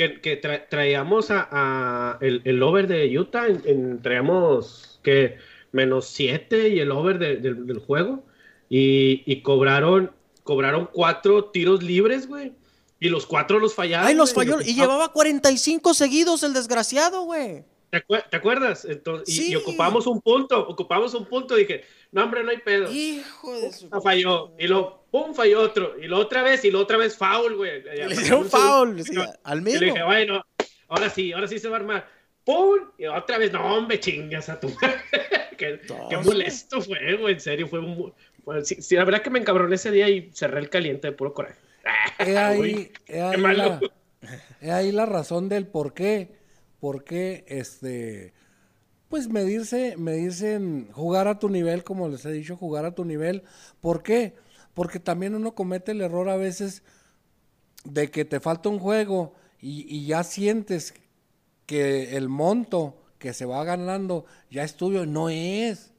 Que, 0.00 0.20
que 0.22 0.40
tra- 0.40 0.66
traíamos 0.70 1.30
a, 1.30 1.46
a 1.50 2.18
el, 2.22 2.40
el 2.46 2.62
over 2.62 2.86
de 2.86 3.18
Utah, 3.18 3.46
en, 3.48 3.60
en- 3.66 4.00
traíamos 4.02 4.98
que 5.02 5.36
menos 5.72 6.06
7 6.06 6.70
y 6.70 6.80
el 6.80 6.90
over 6.90 7.18
de- 7.18 7.36
del- 7.36 7.66
del 7.66 7.78
juego, 7.80 8.24
y, 8.70 9.22
y 9.30 9.42
cobraron, 9.42 10.10
cobraron 10.42 10.88
cuatro 10.90 11.44
tiros 11.46 11.82
libres, 11.82 12.26
güey, 12.26 12.52
y 12.98 13.10
los 13.10 13.26
cuatro 13.26 13.58
los 13.58 13.74
fallaron. 13.74 14.06
Ay, 14.08 14.14
los 14.14 14.32
falló. 14.32 14.56
los- 14.56 14.66
Y 14.66 14.74
llevaba 14.74 15.12
45 15.12 15.92
seguidos 15.92 16.42
el 16.44 16.54
desgraciado, 16.54 17.24
güey. 17.24 17.64
¿Te, 17.90 17.98
acue- 18.06 18.24
te 18.30 18.36
acuerdas? 18.38 18.86
Entonces, 18.86 19.28
y- 19.36 19.42
y, 19.42 19.44
Sí. 19.48 19.56
ocupamos 19.56 20.06
un 20.06 20.20
punto, 20.22 20.66
ocupamos 20.66 21.12
un 21.12 21.26
punto, 21.26 21.56
dije, 21.56 21.82
no, 22.12 22.24
hombre, 22.24 22.42
no 22.42 22.50
hay 22.50 22.58
pedo. 22.58 22.90
Hijo 22.90 23.52
de 23.60 23.70
su... 23.72 23.88
Falló, 24.02 24.52
y 24.58 24.66
luego, 24.66 24.99
pum, 25.10 25.34
falló 25.34 25.60
otro, 25.62 25.98
y 26.00 26.06
lo 26.06 26.18
otra 26.18 26.42
vez, 26.42 26.64
y 26.64 26.70
lo 26.70 26.80
otra 26.80 26.96
vez 26.96 27.16
foul, 27.16 27.56
güey. 27.56 27.82
Le 27.82 28.14
segundo. 28.16 28.48
foul, 28.50 29.02
sí, 29.04 29.14
al 29.44 29.58
Y 29.58 29.62
mismo. 29.62 29.80
le 29.80 29.86
dije, 29.86 30.02
bueno, 30.04 30.42
ahora 30.88 31.10
sí, 31.10 31.32
ahora 31.32 31.46
sí 31.48 31.58
se 31.58 31.68
va 31.68 31.76
a 31.76 31.80
armar. 31.80 32.08
¡Pum! 32.44 32.90
Y 32.98 33.06
otra 33.06 33.38
vez, 33.38 33.52
no, 33.52 33.76
hombre, 33.76 34.00
chingas 34.00 34.48
a 34.48 34.58
tu 34.58 34.68
qué, 35.56 35.80
molesto 36.24 36.80
fue, 36.80 37.16
güey, 37.16 37.34
en 37.34 37.40
serio, 37.40 37.68
fue 37.68 37.80
un... 37.80 38.12
fue- 38.44 38.64
sí, 38.64 38.76
sí, 38.80 38.94
la 38.96 39.04
verdad 39.04 39.22
que 39.22 39.30
me 39.30 39.38
encabroné 39.38 39.74
ese 39.74 39.90
día 39.90 40.08
y 40.08 40.30
cerré 40.32 40.60
el 40.60 40.70
caliente 40.70 41.08
de 41.08 41.12
puro 41.12 41.34
coraje. 41.34 41.58
He 42.18 42.36
ahí, 42.38 42.60
Uy, 42.60 42.92
he 43.06 43.20
ahí 43.20 43.30
qué 43.30 43.36
malo. 43.36 43.64
la, 43.64 43.80
he 44.60 44.70
ahí 44.72 44.92
la 44.92 45.06
razón 45.06 45.48
del 45.48 45.66
por 45.66 45.94
qué. 45.94 46.38
Por 46.80 47.04
qué, 47.04 47.44
este, 47.48 48.32
pues 49.08 49.28
medirse, 49.28 49.96
medirse 49.98 50.54
en 50.54 50.90
jugar 50.92 51.28
a 51.28 51.38
tu 51.38 51.48
nivel, 51.50 51.84
como 51.84 52.08
les 52.08 52.24
he 52.24 52.32
dicho, 52.32 52.56
jugar 52.56 52.84
a 52.86 52.94
tu 52.94 53.04
nivel. 53.04 53.42
¿Por 53.80 54.02
qué? 54.02 54.34
Porque 54.34 54.49
también 55.00 55.34
uno 55.34 55.54
comete 55.54 55.92
el 55.92 56.00
error 56.00 56.28
a 56.28 56.36
veces 56.36 56.82
de 57.84 58.10
que 58.10 58.24
te 58.24 58.40
falta 58.40 58.68
un 58.68 58.78
juego 58.78 59.34
y, 59.60 59.86
y 59.94 60.06
ya 60.06 60.22
sientes 60.24 60.94
que 61.66 62.16
el 62.16 62.28
monto 62.28 62.96
que 63.18 63.32
se 63.34 63.44
va 63.44 63.62
ganando 63.64 64.24
ya 64.50 64.62
es 64.64 64.74
tuyo. 64.76 65.06
No 65.06 65.28
es. 65.28 65.92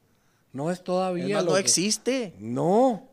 No 0.52 0.70
es 0.70 0.84
todavía. 0.84 1.42
no 1.42 1.54
que- 1.54 1.60
existe. 1.60 2.34
no. 2.38 3.08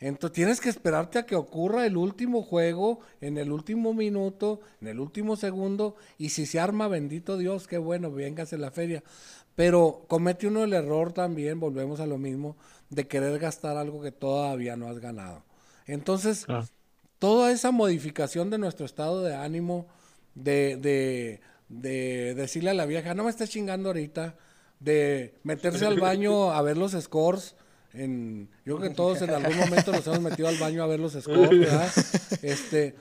Entonces 0.00 0.34
tienes 0.34 0.60
que 0.60 0.68
esperarte 0.68 1.18
a 1.18 1.24
que 1.24 1.34
ocurra 1.34 1.86
el 1.86 1.96
último 1.96 2.42
juego, 2.42 2.98
en 3.22 3.38
el 3.38 3.50
último 3.50 3.94
minuto, 3.94 4.60
en 4.82 4.88
el 4.88 5.00
último 5.00 5.34
segundo, 5.36 5.96
y 6.18 6.28
si 6.30 6.44
se 6.44 6.60
arma, 6.60 6.88
bendito 6.88 7.38
Dios, 7.38 7.66
qué 7.66 7.78
bueno, 7.78 8.10
véngase 8.10 8.58
la 8.58 8.70
feria. 8.70 9.02
Pero 9.54 10.04
comete 10.06 10.46
uno 10.46 10.62
el 10.64 10.74
error 10.74 11.12
también, 11.14 11.58
volvemos 11.58 12.00
a 12.00 12.06
lo 12.06 12.18
mismo, 12.18 12.56
de 12.94 13.06
querer 13.06 13.38
gastar 13.38 13.76
algo 13.76 14.00
que 14.02 14.12
todavía 14.12 14.76
no 14.76 14.88
has 14.88 14.98
ganado. 14.98 15.42
Entonces, 15.86 16.44
Ah. 16.48 16.64
toda 17.18 17.50
esa 17.52 17.70
modificación 17.70 18.50
de 18.50 18.58
nuestro 18.58 18.86
estado 18.86 19.22
de 19.22 19.34
ánimo, 19.34 19.86
de, 20.34 20.76
de, 20.76 21.40
de 21.68 22.34
decirle 22.34 22.70
a 22.70 22.74
la 22.74 22.86
vieja, 22.86 23.14
no 23.14 23.24
me 23.24 23.30
estés 23.30 23.50
chingando 23.50 23.88
ahorita, 23.90 24.34
de 24.80 25.34
meterse 25.44 25.86
al 25.86 25.98
baño 26.00 26.50
a 26.52 26.60
ver 26.62 26.76
los 26.76 26.92
scores. 26.92 27.54
En, 27.92 28.48
yo 28.64 28.76
creo 28.76 28.88
que 28.90 28.94
todos 28.96 29.22
en 29.22 29.30
algún 29.30 29.56
momento 29.56 29.92
nos 29.92 30.06
hemos 30.08 30.20
metido 30.20 30.48
al 30.48 30.56
baño 30.58 30.82
a 30.82 30.86
ver 30.86 30.98
los 31.00 31.12
scores, 31.12 31.50
¿verdad? 31.60 31.90
Este, 32.42 32.96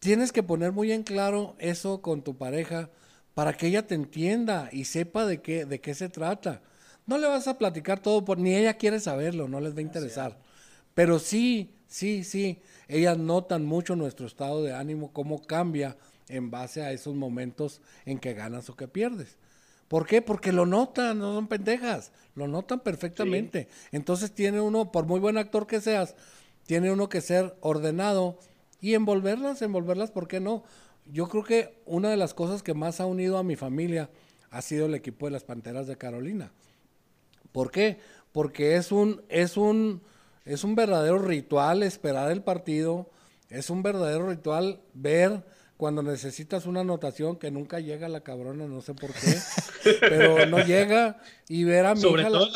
tienes 0.00 0.32
que 0.32 0.42
poner 0.42 0.72
muy 0.72 0.90
en 0.92 1.02
claro 1.04 1.54
eso 1.58 2.02
con 2.02 2.22
tu 2.22 2.36
pareja 2.36 2.90
para 3.34 3.52
que 3.56 3.68
ella 3.68 3.86
te 3.86 3.94
entienda 3.94 4.68
y 4.72 4.84
sepa 4.86 5.24
de 5.24 5.40
qué, 5.40 5.64
de 5.66 5.80
qué 5.80 5.94
se 5.94 6.08
trata. 6.08 6.62
No 7.06 7.18
le 7.18 7.26
vas 7.26 7.48
a 7.48 7.58
platicar 7.58 8.00
todo, 8.00 8.24
por, 8.24 8.38
ni 8.38 8.54
ella 8.54 8.74
quiere 8.74 8.98
saberlo, 9.00 9.48
no 9.48 9.60
les 9.60 9.74
va 9.74 9.78
a 9.78 9.82
interesar. 9.82 10.38
Pero 10.94 11.18
sí, 11.18 11.74
sí, 11.86 12.24
sí, 12.24 12.60
ellas 12.88 13.18
notan 13.18 13.64
mucho 13.64 13.96
nuestro 13.96 14.26
estado 14.26 14.62
de 14.62 14.72
ánimo, 14.72 15.12
cómo 15.12 15.42
cambia 15.42 15.96
en 16.28 16.50
base 16.50 16.82
a 16.82 16.92
esos 16.92 17.14
momentos 17.14 17.80
en 18.06 18.18
que 18.18 18.34
ganas 18.34 18.70
o 18.70 18.76
que 18.76 18.88
pierdes. 18.88 19.36
¿Por 19.88 20.06
qué? 20.06 20.22
Porque 20.22 20.52
lo 20.52 20.66
notan, 20.66 21.18
no 21.18 21.34
son 21.34 21.46
pendejas, 21.46 22.10
lo 22.34 22.48
notan 22.48 22.80
perfectamente. 22.80 23.68
Entonces 23.92 24.32
tiene 24.32 24.60
uno, 24.60 24.90
por 24.90 25.06
muy 25.06 25.20
buen 25.20 25.36
actor 25.36 25.66
que 25.66 25.80
seas, 25.80 26.14
tiene 26.66 26.90
uno 26.90 27.08
que 27.08 27.20
ser 27.20 27.54
ordenado 27.60 28.38
y 28.80 28.94
envolverlas, 28.94 29.60
envolverlas, 29.62 30.10
¿por 30.10 30.26
qué 30.26 30.40
no? 30.40 30.64
Yo 31.06 31.28
creo 31.28 31.44
que 31.44 31.82
una 31.84 32.10
de 32.10 32.16
las 32.16 32.32
cosas 32.32 32.62
que 32.62 32.72
más 32.72 33.00
ha 33.00 33.06
unido 33.06 33.36
a 33.36 33.42
mi 33.42 33.56
familia 33.56 34.08
ha 34.50 34.62
sido 34.62 34.86
el 34.86 34.94
equipo 34.94 35.26
de 35.26 35.32
las 35.32 35.44
Panteras 35.44 35.86
de 35.86 35.96
Carolina. 35.96 36.50
¿Por 37.54 37.70
qué? 37.70 37.98
Porque 38.32 38.74
es 38.74 38.90
un, 38.90 39.22
es 39.28 39.56
un, 39.56 40.02
es 40.44 40.64
un 40.64 40.74
verdadero 40.74 41.20
ritual 41.20 41.84
esperar 41.84 42.32
el 42.32 42.42
partido, 42.42 43.08
es 43.48 43.70
un 43.70 43.84
verdadero 43.84 44.28
ritual 44.28 44.80
ver 44.92 45.44
cuando 45.76 46.02
necesitas 46.02 46.66
una 46.66 46.80
anotación 46.80 47.36
que 47.36 47.52
nunca 47.52 47.78
llega 47.78 48.08
la 48.08 48.22
cabrona, 48.22 48.66
no 48.66 48.80
sé 48.80 48.92
por 48.94 49.12
qué, 49.12 49.38
pero 50.00 50.46
no 50.46 50.58
llega 50.66 51.20
y 51.48 51.62
ver 51.62 51.86
a 51.86 51.94
mi 51.94 52.00
Sobre 52.00 52.22
hija 52.22 52.30
la- 52.30 52.38
todo 52.40 52.50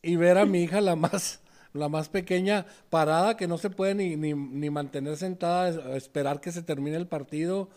y 0.00 0.14
ver 0.14 0.38
a 0.38 0.46
mi 0.46 0.62
hija 0.62 0.80
la 0.80 0.94
más 0.94 1.40
la 1.72 1.88
más 1.88 2.08
pequeña 2.08 2.66
parada 2.88 3.36
que 3.36 3.46
no 3.48 3.56
se 3.58 3.70
puede 3.70 3.94
ni, 3.96 4.14
ni, 4.16 4.32
ni 4.34 4.70
mantener 4.70 5.16
sentada 5.16 5.68
es- 5.70 5.96
esperar 6.04 6.40
que 6.40 6.52
se 6.52 6.62
termine 6.62 6.96
el 6.96 7.08
partido 7.08 7.68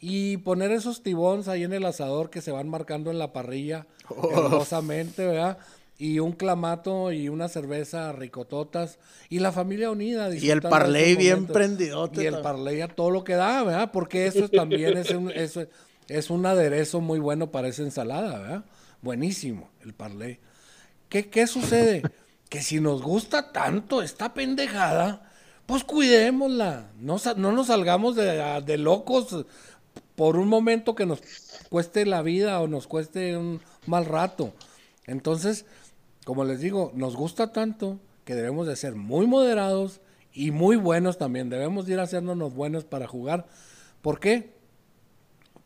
y 0.00 0.36
poner 0.38 0.70
esos 0.72 1.02
tibones 1.02 1.46
ahí 1.48 1.62
en 1.64 1.72
el 1.72 1.84
asador 1.86 2.28
que 2.30 2.40
se 2.42 2.52
van 2.52 2.68
marcando 2.68 3.10
en 3.10 3.18
la 3.20 3.32
parrilla 3.32 3.86
hermosamente, 4.32 5.26
¿verdad? 5.26 5.58
Y 5.98 6.18
un 6.18 6.32
clamato 6.32 7.10
y 7.10 7.28
una 7.28 7.48
cerveza 7.48 8.12
ricototas 8.12 8.98
y 9.30 9.38
la 9.38 9.50
familia 9.50 9.90
unida. 9.90 10.34
Y 10.34 10.50
el 10.50 10.60
esos 10.60 11.16
bien 11.16 11.46
prendidote. 11.46 12.22
Y 12.22 12.26
el 12.26 12.40
parlay 12.40 12.82
a 12.82 12.88
todo 12.88 13.10
lo 13.10 13.24
que 13.24 13.34
da, 13.34 13.62
¿verdad? 13.62 13.90
Porque 13.92 14.26
eso 14.26 14.44
es 14.44 14.50
también 14.50 14.98
es 14.98 15.10
un, 15.10 15.30
eso 15.30 15.66
es 16.08 16.30
un 16.30 16.44
aderezo 16.44 17.00
muy 17.00 17.18
bueno 17.18 17.50
para 17.50 17.68
esa 17.68 17.82
ensalada, 17.82 18.38
¿verdad? 18.38 18.64
Buenísimo 19.00 19.70
el 19.82 19.94
parlay. 19.94 20.38
¿Qué, 21.08 21.30
qué 21.30 21.46
sucede? 21.46 22.02
que 22.48 22.62
si 22.62 22.80
nos 22.80 23.02
gusta 23.02 23.52
tanto 23.52 24.02
esta 24.02 24.34
pendejada, 24.34 25.30
pues 25.66 25.84
cuidémosla. 25.84 26.90
No, 26.98 27.16
no 27.36 27.52
nos 27.52 27.66
salgamos 27.68 28.16
de, 28.16 28.62
de 28.64 28.78
locos 28.78 29.46
por 30.14 30.36
un 30.36 30.48
momento 30.48 30.94
que 30.94 31.06
nos 31.06 31.22
cueste 31.68 32.06
la 32.06 32.22
vida 32.22 32.60
o 32.60 32.68
nos 32.68 32.86
cueste 32.86 33.36
un 33.36 33.60
mal 33.86 34.06
rato. 34.06 34.54
Entonces, 35.06 35.66
como 36.26 36.42
les 36.42 36.58
digo, 36.58 36.90
nos 36.96 37.14
gusta 37.14 37.52
tanto 37.52 38.00
que 38.24 38.34
debemos 38.34 38.66
de 38.66 38.74
ser 38.74 38.96
muy 38.96 39.28
moderados 39.28 40.00
y 40.32 40.50
muy 40.50 40.74
buenos 40.74 41.18
también. 41.18 41.50
Debemos 41.50 41.86
de 41.86 41.92
ir 41.92 42.00
haciéndonos 42.00 42.52
buenos 42.52 42.84
para 42.84 43.06
jugar. 43.06 43.46
¿Por 44.02 44.18
qué? 44.18 44.50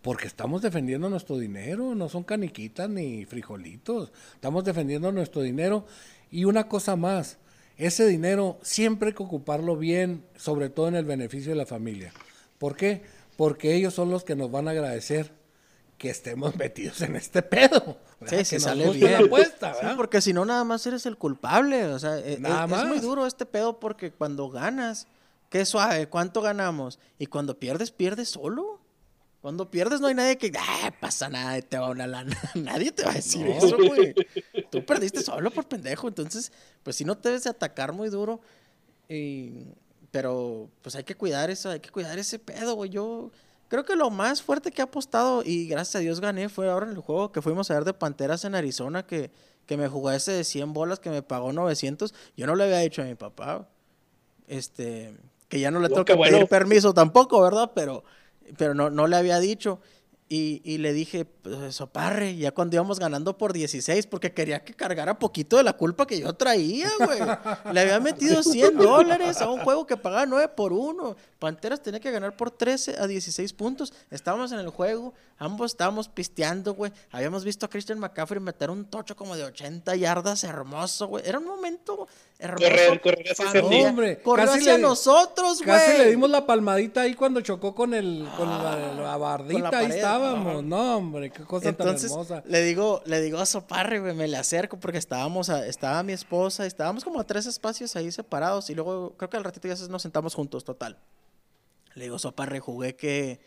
Porque 0.02 0.26
estamos 0.26 0.60
defendiendo 0.60 1.08
nuestro 1.08 1.38
dinero, 1.38 1.94
no 1.94 2.10
son 2.10 2.24
caniquitas 2.24 2.90
ni 2.90 3.24
frijolitos. 3.24 4.12
Estamos 4.34 4.62
defendiendo 4.62 5.10
nuestro 5.12 5.40
dinero. 5.40 5.86
Y 6.30 6.44
una 6.44 6.68
cosa 6.68 6.94
más, 6.94 7.38
ese 7.78 8.06
dinero 8.06 8.58
siempre 8.60 9.08
hay 9.08 9.14
que 9.14 9.22
ocuparlo 9.22 9.78
bien, 9.78 10.26
sobre 10.36 10.68
todo 10.68 10.88
en 10.88 10.96
el 10.96 11.06
beneficio 11.06 11.52
de 11.52 11.56
la 11.56 11.64
familia. 11.64 12.12
¿Por 12.58 12.76
qué? 12.76 13.00
Porque 13.38 13.74
ellos 13.74 13.94
son 13.94 14.10
los 14.10 14.24
que 14.24 14.36
nos 14.36 14.50
van 14.50 14.68
a 14.68 14.72
agradecer 14.72 15.32
que 16.00 16.08
estemos 16.08 16.56
metidos 16.56 17.02
en 17.02 17.14
este 17.14 17.42
pedo. 17.42 17.98
¿verdad? 18.18 18.38
Sí, 18.38 18.44
sí, 18.46 18.56
que 18.56 18.60
sale 18.60 18.90
bien. 18.90 19.12
la 19.12 19.18
apuesta, 19.18 19.74
Sí, 19.74 19.80
¿verdad? 19.82 19.96
porque 19.98 20.22
si 20.22 20.32
no, 20.32 20.46
nada 20.46 20.64
más 20.64 20.84
eres 20.86 21.04
el 21.04 21.18
culpable. 21.18 21.84
O 21.88 21.98
sea, 21.98 22.18
e- 22.18 22.32
e- 22.32 22.42
es, 22.42 22.84
muy 22.86 23.00
duro 23.00 23.26
este 23.26 23.44
pedo 23.44 23.78
porque 23.78 24.10
cuando 24.10 24.48
ganas, 24.48 25.06
qué 25.50 25.66
suave, 25.66 26.08
¿cuánto 26.08 26.40
ganamos? 26.40 26.98
Y 27.18 27.26
cuando 27.26 27.58
pierdes, 27.58 27.90
pierdes 27.90 28.30
solo. 28.30 28.80
Cuando 29.42 29.70
pierdes 29.70 30.00
no 30.00 30.06
hay 30.06 30.14
nadie 30.14 30.38
que, 30.38 30.50
ah, 30.58 30.90
pasa 31.00 31.28
nada, 31.28 31.60
te 31.60 31.76
va 31.78 31.90
una 31.90 32.06
lana. 32.06 32.34
nadie 32.54 32.92
te 32.92 33.04
va 33.04 33.10
a 33.10 33.14
decir 33.14 33.44
No. 33.46 33.52
eso, 33.52 33.76
güey. 33.76 34.14
Tú 34.70 34.84
perdiste 34.86 35.22
solo 35.22 35.50
por 35.50 35.68
pendejo. 35.68 36.08
Entonces, 36.08 36.50
pues 36.82 36.96
si 36.96 37.04
no 37.04 37.18
te 37.18 37.28
debes 37.28 37.44
de 37.44 37.50
atacar 37.50 37.92
muy 37.92 38.08
duro. 38.08 38.40
Y- 39.08 39.66
pero, 40.10 40.70
pues 40.82 40.96
hay 40.96 41.04
que 41.04 41.14
cuidar 41.14 41.50
eso, 41.50 41.68
hay 41.70 41.78
que 41.80 41.90
cuidar 41.90 42.18
ese 42.18 42.38
pedo, 42.38 42.74
güey. 42.74 42.88
Yo 42.90 43.30
creo 43.70 43.84
que 43.84 43.94
lo 43.96 44.10
más 44.10 44.42
fuerte 44.42 44.72
que 44.72 44.82
he 44.82 44.84
apostado, 44.84 45.42
y 45.44 45.68
gracias 45.68 45.96
a 45.96 45.98
Dios 46.00 46.20
gané, 46.20 46.48
fue 46.48 46.68
ahora 46.68 46.86
en 46.86 46.92
el 46.92 46.98
juego 46.98 47.30
que 47.32 47.40
fuimos 47.40 47.70
a 47.70 47.74
ver 47.74 47.84
de 47.84 47.94
Panteras 47.94 48.44
en 48.44 48.56
Arizona, 48.56 49.06
que, 49.06 49.30
que 49.64 49.76
me 49.76 49.88
jugó 49.88 50.10
ese 50.10 50.32
de 50.32 50.44
100 50.44 50.72
bolas 50.72 50.98
que 50.98 51.08
me 51.08 51.22
pagó 51.22 51.52
900. 51.52 52.12
Yo 52.36 52.46
no 52.48 52.56
le 52.56 52.64
había 52.64 52.78
dicho 52.78 53.00
a 53.00 53.04
mi 53.04 53.14
papá, 53.14 53.68
este, 54.48 55.16
que 55.48 55.60
ya 55.60 55.70
no 55.70 55.78
le 55.78 55.88
No, 55.88 56.04
que 56.04 56.16
pedir 56.16 56.32
bueno. 56.32 56.46
permiso 56.48 56.92
tampoco, 56.92 57.40
¿verdad? 57.40 57.70
Pero, 57.72 58.02
pero 58.58 58.74
no, 58.74 58.90
no 58.90 59.06
le 59.06 59.16
había 59.16 59.38
dicho. 59.38 59.80
Y, 60.32 60.62
y 60.64 60.78
le 60.78 60.92
dije, 60.92 61.24
pues, 61.24 61.74
Soparre, 61.74 62.36
ya 62.36 62.52
cuando 62.52 62.76
íbamos 62.76 63.00
ganando 63.00 63.36
por 63.36 63.52
16, 63.52 64.06
porque 64.06 64.32
quería 64.32 64.62
que 64.62 64.74
cargara 64.74 65.18
poquito 65.18 65.56
de 65.56 65.64
la 65.64 65.72
culpa 65.72 66.06
que 66.06 66.20
yo 66.20 66.32
traía, 66.34 66.88
güey. 67.04 67.18
le 67.72 67.80
había 67.80 67.98
metido 67.98 68.40
100 68.44 68.76
dólares 68.76 69.42
a 69.42 69.50
un 69.50 69.58
juego 69.58 69.88
que 69.88 69.96
pagaba 69.96 70.26
9 70.26 70.52
por 70.56 70.72
1. 70.72 71.16
Panteras 71.40 71.82
tenía 71.82 71.98
que 71.98 72.12
ganar 72.12 72.36
por 72.36 72.52
13 72.52 73.00
a 73.00 73.08
16 73.08 73.52
puntos. 73.54 73.92
Estábamos 74.08 74.52
en 74.52 74.60
el 74.60 74.68
juego, 74.68 75.14
ambos 75.40 75.72
estábamos 75.72 76.08
pisteando, 76.08 76.74
güey. 76.74 76.92
Habíamos 77.10 77.42
visto 77.44 77.66
a 77.66 77.68
Christian 77.68 77.98
McCaffrey 77.98 78.38
meter 78.40 78.70
un 78.70 78.84
tocho 78.84 79.16
como 79.16 79.34
de 79.36 79.42
80 79.42 79.96
yardas, 79.96 80.44
hermoso, 80.44 81.08
güey. 81.08 81.26
Era 81.26 81.38
un 81.40 81.46
momento 81.46 82.06
hermoso. 82.38 82.64
Correr, 82.70 83.00
correr 83.00 83.26
hacia 83.32 83.46
ese 83.48 83.62
día. 83.62 83.88
Hombre, 83.88 84.22
Corrió 84.22 84.46
casi 84.46 84.58
hacia 84.60 84.76
le- 84.76 84.82
nosotros, 84.82 85.58
güey. 85.64 85.66
Casi 85.78 85.98
le 85.98 86.10
dimos 86.10 86.30
la 86.30 86.46
palmadita 86.46 87.00
ahí 87.00 87.14
cuando 87.14 87.40
chocó 87.40 87.74
con 87.74 87.92
el 87.94 88.28
con 88.36 88.48
la, 88.48 88.92
la 88.94 89.16
bardita, 89.16 89.62
Con 89.62 89.70
la 89.72 89.78
ahí 89.78 89.86
estábamos. 89.86 90.62
No, 90.62 90.96
hombre, 90.98 91.30
qué 91.30 91.42
cosa 91.44 91.70
Entonces 91.70 92.10
tan 92.12 92.20
hermosa. 92.20 92.42
le 92.46 92.62
digo, 92.62 93.02
le 93.06 93.20
digo 93.20 93.38
a 93.38 93.46
Soparre, 93.46 93.98
güey, 93.98 94.14
me 94.14 94.28
le 94.28 94.36
acerco 94.36 94.78
porque 94.78 94.98
estábamos, 94.98 95.50
a- 95.50 95.66
estaba 95.66 96.02
mi 96.02 96.12
esposa, 96.12 96.66
estábamos 96.66 97.02
como 97.02 97.18
a 97.18 97.24
tres 97.24 97.46
espacios 97.46 97.96
ahí 97.96 98.12
separados 98.12 98.68
y 98.70 98.74
luego 98.74 99.14
creo 99.16 99.30
que 99.30 99.36
al 99.38 99.44
ratito 99.44 99.66
ya 99.68 99.74
nos 99.88 100.02
sentamos 100.02 100.34
juntos, 100.34 100.64
total. 100.64 100.98
Le 101.94 102.04
digo, 102.04 102.18
Soparre, 102.18 102.60
jugué 102.60 102.94
que, 102.94 103.40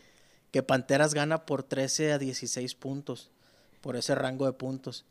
que 0.54 0.62
Panteras 0.62 1.14
gana 1.14 1.46
por 1.46 1.64
13 1.64 2.12
a 2.12 2.18
16 2.18 2.76
puntos, 2.76 3.32
por 3.80 3.96
ese 3.96 4.14
rango 4.14 4.46
de 4.46 4.52
puntos. 4.52 5.04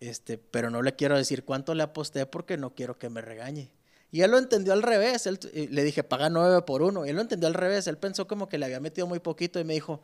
Este, 0.00 0.38
pero 0.38 0.70
no 0.70 0.82
le 0.82 0.96
quiero 0.96 1.16
decir 1.16 1.44
cuánto 1.44 1.76
le 1.76 1.84
aposté 1.84 2.26
porque 2.26 2.56
no 2.56 2.74
quiero 2.74 2.98
que 2.98 3.08
me 3.08 3.20
regañe. 3.20 3.70
Y 4.10 4.22
él 4.22 4.32
lo 4.32 4.38
entendió 4.38 4.72
al 4.72 4.82
revés. 4.82 5.28
Él, 5.28 5.38
y 5.54 5.68
le 5.68 5.84
dije, 5.84 6.02
paga 6.02 6.30
9 6.30 6.62
por 6.62 6.82
1. 6.82 7.06
Y 7.06 7.10
él 7.10 7.14
lo 7.14 7.22
entendió 7.22 7.46
al 7.46 7.54
revés. 7.54 7.86
Él 7.86 7.96
pensó 7.96 8.26
como 8.26 8.48
que 8.48 8.58
le 8.58 8.64
había 8.66 8.80
metido 8.80 9.06
muy 9.06 9.20
poquito 9.20 9.60
y 9.60 9.64
me 9.64 9.74
dijo, 9.74 10.02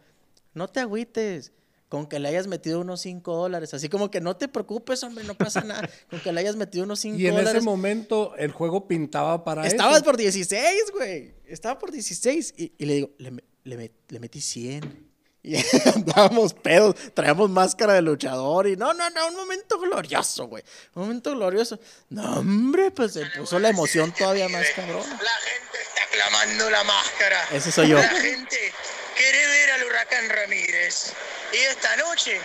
no 0.54 0.68
te 0.68 0.78
agüites. 0.78 1.50
Con 1.88 2.06
que 2.06 2.20
le 2.20 2.28
hayas 2.28 2.46
metido 2.46 2.80
unos 2.80 3.00
5 3.00 3.34
dólares. 3.36 3.74
Así 3.74 3.88
como 3.88 4.12
que 4.12 4.20
no 4.20 4.36
te 4.36 4.46
preocupes, 4.46 5.02
hombre, 5.02 5.24
no 5.24 5.34
pasa 5.34 5.62
nada. 5.64 5.90
Con 6.08 6.20
que 6.20 6.30
le 6.32 6.38
hayas 6.38 6.54
metido 6.54 6.84
unos 6.84 7.00
5 7.00 7.18
Y 7.18 7.26
en 7.26 7.32
dólares. 7.34 7.56
ese 7.56 7.64
momento 7.64 8.36
el 8.36 8.52
juego 8.52 8.86
pintaba 8.86 9.42
para 9.42 9.66
Estabas 9.66 9.96
eso. 9.96 10.04
por 10.04 10.16
16, 10.16 10.92
güey. 10.94 11.34
Estaba 11.46 11.80
por 11.80 11.90
16. 11.90 12.54
Y, 12.56 12.72
y 12.78 12.86
le 12.86 12.94
digo, 12.94 13.10
le, 13.18 13.42
le 13.68 13.76
me- 13.76 13.92
le 14.08 14.20
metí 14.20 14.40
100. 14.40 15.06
Y 15.40 15.54
andábamos 15.94 16.52
pedos, 16.52 16.96
traíamos 17.14 17.48
máscara 17.48 17.94
de 17.94 18.02
luchador 18.02 18.66
y 18.66 18.76
no, 18.76 18.92
no, 18.92 19.08
no, 19.10 19.28
un 19.28 19.36
momento 19.36 19.78
glorioso, 19.78 20.46
güey. 20.48 20.64
Un 20.94 21.02
momento 21.04 21.30
glorioso. 21.30 21.78
No, 22.10 22.40
hombre, 22.40 22.90
pues 22.90 23.12
se 23.14 23.24
puso 23.26 23.58
la 23.60 23.68
emoción 23.68 24.12
todavía 24.12 24.48
más 24.48 24.66
cabrón. 24.74 25.08
La 25.08 25.30
gente 25.30 25.78
está 25.80 26.02
clamando 26.10 26.68
la 26.68 26.82
máscara. 26.84 27.48
Ese 27.52 27.70
soy 27.70 27.88
yo. 27.88 27.98
La 27.98 28.08
gente 28.08 28.72
quiere 29.16 29.46
ver 29.46 29.70
al 29.70 29.84
huracán 29.84 30.28
Ramírez. 30.28 31.12
Y 31.52 31.56
esta 31.56 31.96
noche, 31.96 32.40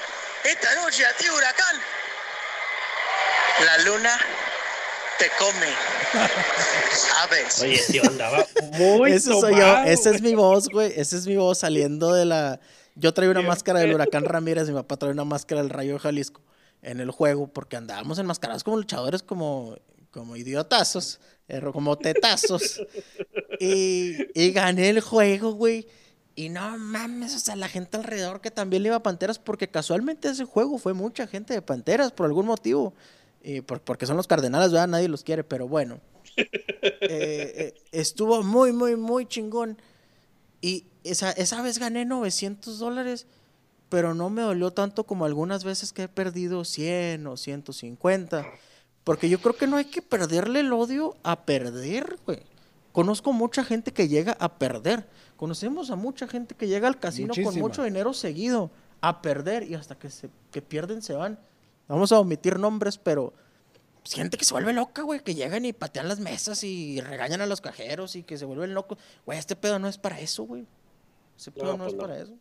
esta 0.46 0.76
noche 0.76 1.04
a 1.06 1.18
ti, 1.18 1.28
huracán, 1.30 1.76
la 3.66 3.78
luna 3.80 4.20
te 5.18 5.26
come. 5.40 5.68
¿Sabes? 6.92 7.62
Oye, 7.62 7.80
tío, 7.92 8.02
andaba 8.08 8.46
muy 8.78 9.12
Ese 9.12 9.32
soy 9.32 9.58
yo, 9.58 9.78
esa 9.86 10.12
es 10.12 10.22
mi 10.22 10.36
voz, 10.36 10.70
güey. 10.70 10.94
Esa 10.96 11.18
es 11.18 11.28
mi 11.28 11.38
voz 11.38 11.60
saliendo 11.60 12.14
de 12.14 12.26
la. 12.26 12.60
Yo 12.96 13.14
traía 13.14 13.32
una 13.32 13.42
máscara 13.42 13.80
del 13.80 13.94
huracán 13.94 14.26
Ramírez, 14.26 14.68
mi 14.68 14.76
papá 14.76 14.98
traía 14.98 15.14
una 15.14 15.26
máscara 15.26 15.62
del 15.62 15.72
Rayo 15.72 15.94
de 15.94 16.00
Jalisco 16.00 16.42
en 16.84 17.00
el 17.00 17.12
juego, 17.12 17.48
porque 17.48 17.76
andábamos 17.76 18.20
enmascarados 18.20 18.64
como 18.64 18.78
luchadores, 18.78 19.24
como, 19.24 19.78
como 20.12 20.36
idiotazos, 20.36 21.20
como 21.72 21.98
tetazos. 21.98 22.82
Y, 23.60 24.18
y 24.34 24.52
gané 24.52 24.90
el 24.90 25.00
juego, 25.00 25.54
güey. 25.54 25.88
Y 26.36 26.50
no 26.50 26.78
mames, 26.78 27.36
o 27.36 27.40
sea, 27.40 27.56
la 27.56 27.70
gente 27.70 27.98
alrededor 27.98 28.42
que 28.42 28.50
también 28.50 28.84
le 28.84 28.88
iba 28.88 28.96
a 28.96 29.04
Panteras, 29.04 29.38
porque 29.38 29.70
casualmente 29.70 30.30
ese 30.30 30.46
juego 30.46 30.80
fue 30.80 30.94
mucha 30.94 31.28
gente 31.28 31.54
de 31.54 31.62
Panteras 31.62 32.12
por 32.12 32.26
algún 32.26 32.48
motivo. 32.48 32.94
Y 33.44 33.62
por- 33.62 33.82
porque 33.82 34.06
son 34.06 34.16
los 34.18 34.26
Cardenales, 34.28 34.72
¿verdad? 34.72 34.88
Nadie 34.88 35.10
los 35.10 35.24
quiere, 35.24 35.44
pero 35.44 35.68
bueno. 35.68 36.00
Eh, 37.06 37.54
eh, 37.58 37.74
estuvo 37.92 38.44
muy, 38.44 38.72
muy, 38.72 38.96
muy 38.96 39.26
chingón. 39.26 39.78
Y 40.62 40.86
esa, 41.04 41.32
esa 41.32 41.62
vez 41.62 41.78
gané 41.78 42.06
900 42.06 42.80
dólares, 42.80 43.28
pero 43.90 44.14
no 44.14 44.30
me 44.30 44.42
dolió 44.42 44.72
tanto 44.72 45.04
como 45.06 45.26
algunas 45.26 45.64
veces 45.64 45.92
que 45.94 46.04
he 46.04 46.08
perdido 46.08 46.64
100 46.66 47.28
o 47.28 47.38
150. 47.38 48.46
Porque 49.04 49.30
yo 49.30 49.40
creo 49.40 49.56
que 49.56 49.68
no 49.68 49.78
hay 49.78 49.86
que 49.86 50.02
perderle 50.02 50.62
el 50.62 50.72
odio 50.74 51.16
a 51.24 51.46
perder, 51.46 52.18
güey. 52.26 52.40
Conozco 52.94 53.34
mucha 53.34 53.64
gente 53.64 53.92
que 53.92 54.08
llega 54.08 54.36
a 54.40 54.58
perder. 54.58 55.06
Conocemos 55.36 55.90
a 55.92 55.96
mucha 55.96 56.28
gente 56.28 56.56
que 56.56 56.68
llega 56.68 56.88
al 56.88 57.00
casino 57.00 57.34
con 57.44 57.60
mucho 57.60 57.84
dinero 57.84 58.14
seguido 58.14 58.72
a 59.02 59.22
perder 59.22 59.64
y 59.70 59.76
hasta 59.76 59.96
que 59.96 60.10
se 60.10 60.30
que 60.52 60.62
pierden 60.62 61.02
se 61.02 61.14
van. 61.14 61.38
Vamos 61.88 62.12
a 62.12 62.20
omitir 62.20 62.60
nombres, 62.60 62.98
pero 62.98 63.34
pues, 64.02 64.16
gente 64.16 64.38
que 64.38 64.46
se 64.46 64.54
vuelve 64.54 64.74
loca, 64.74 65.02
güey, 65.04 65.20
que 65.22 65.36
llegan 65.36 65.66
y 65.66 65.74
patean 65.74 66.08
las 66.08 66.20
mesas 66.20 66.64
y 66.64 67.02
regañan 67.02 67.42
a 67.42 67.46
los 67.46 67.62
cajeros 67.62 68.16
y 68.16 68.24
que 68.24 68.38
se 68.38 68.46
vuelven 68.46 68.74
locos. 68.74 68.98
Güey, 69.26 69.38
este 69.40 69.56
pedo 69.56 69.80
no 69.80 69.88
es 69.88 69.98
para 69.98 70.20
eso, 70.20 70.44
güey. 70.44 70.66
Ese 71.38 71.52
pedo 71.52 71.78
no, 71.78 71.78
pues 71.78 71.90
es 71.90 71.94
no. 71.96 72.02
para 72.02 72.20
eso. 72.20 72.34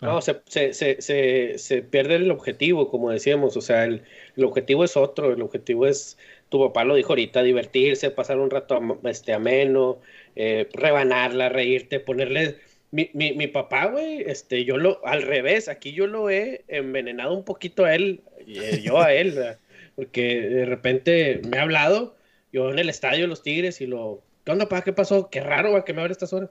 No, 0.00 0.20
se, 0.20 0.40
se, 0.46 0.72
se, 0.74 1.02
se, 1.02 1.58
se 1.58 1.82
pierde 1.82 2.16
el 2.16 2.30
objetivo, 2.30 2.88
como 2.88 3.10
decíamos. 3.10 3.56
O 3.56 3.60
sea, 3.60 3.84
el, 3.84 4.04
el 4.36 4.44
objetivo 4.44 4.84
es 4.84 4.96
otro. 4.96 5.32
El 5.32 5.42
objetivo 5.42 5.86
es, 5.86 6.16
tu 6.50 6.60
papá 6.60 6.84
lo 6.84 6.94
dijo 6.94 7.08
ahorita, 7.10 7.42
divertirse, 7.42 8.10
pasar 8.12 8.38
un 8.38 8.48
rato 8.48 8.76
am- 8.76 9.00
este, 9.04 9.32
ameno, 9.32 9.98
eh, 10.36 10.68
rebanarla, 10.72 11.48
reírte, 11.48 11.98
ponerle. 11.98 12.60
Mi, 12.90 13.10
mi, 13.12 13.32
mi 13.32 13.46
papá, 13.46 13.86
güey, 13.86 14.22
este, 14.22 14.64
yo 14.64 14.78
lo, 14.78 15.04
al 15.06 15.22
revés, 15.22 15.68
aquí 15.68 15.92
yo 15.92 16.06
lo 16.06 16.30
he 16.30 16.64
envenenado 16.68 17.34
un 17.34 17.44
poquito 17.44 17.84
a 17.84 17.94
él, 17.94 18.22
y, 18.46 18.58
eh, 18.58 18.80
yo 18.82 19.00
a 19.00 19.12
él, 19.12 19.32
¿verdad? 19.32 19.58
porque 19.98 20.40
de 20.42 20.64
repente 20.64 21.40
me 21.48 21.58
ha 21.58 21.62
hablado, 21.62 22.14
yo 22.52 22.70
en 22.70 22.78
el 22.78 22.88
estadio 22.88 23.22
de 23.22 23.26
los 23.26 23.42
Tigres, 23.42 23.80
y 23.80 23.86
lo, 23.86 24.22
¿qué 24.44 24.52
onda, 24.52 24.68
papá? 24.68 24.84
¿Qué 24.84 24.92
pasó? 24.92 25.28
Qué 25.28 25.40
raro, 25.40 25.72
güey, 25.72 25.82
que 25.82 25.92
me 25.92 26.00
hable 26.02 26.12
a 26.12 26.14
estas 26.14 26.32
horas. 26.32 26.50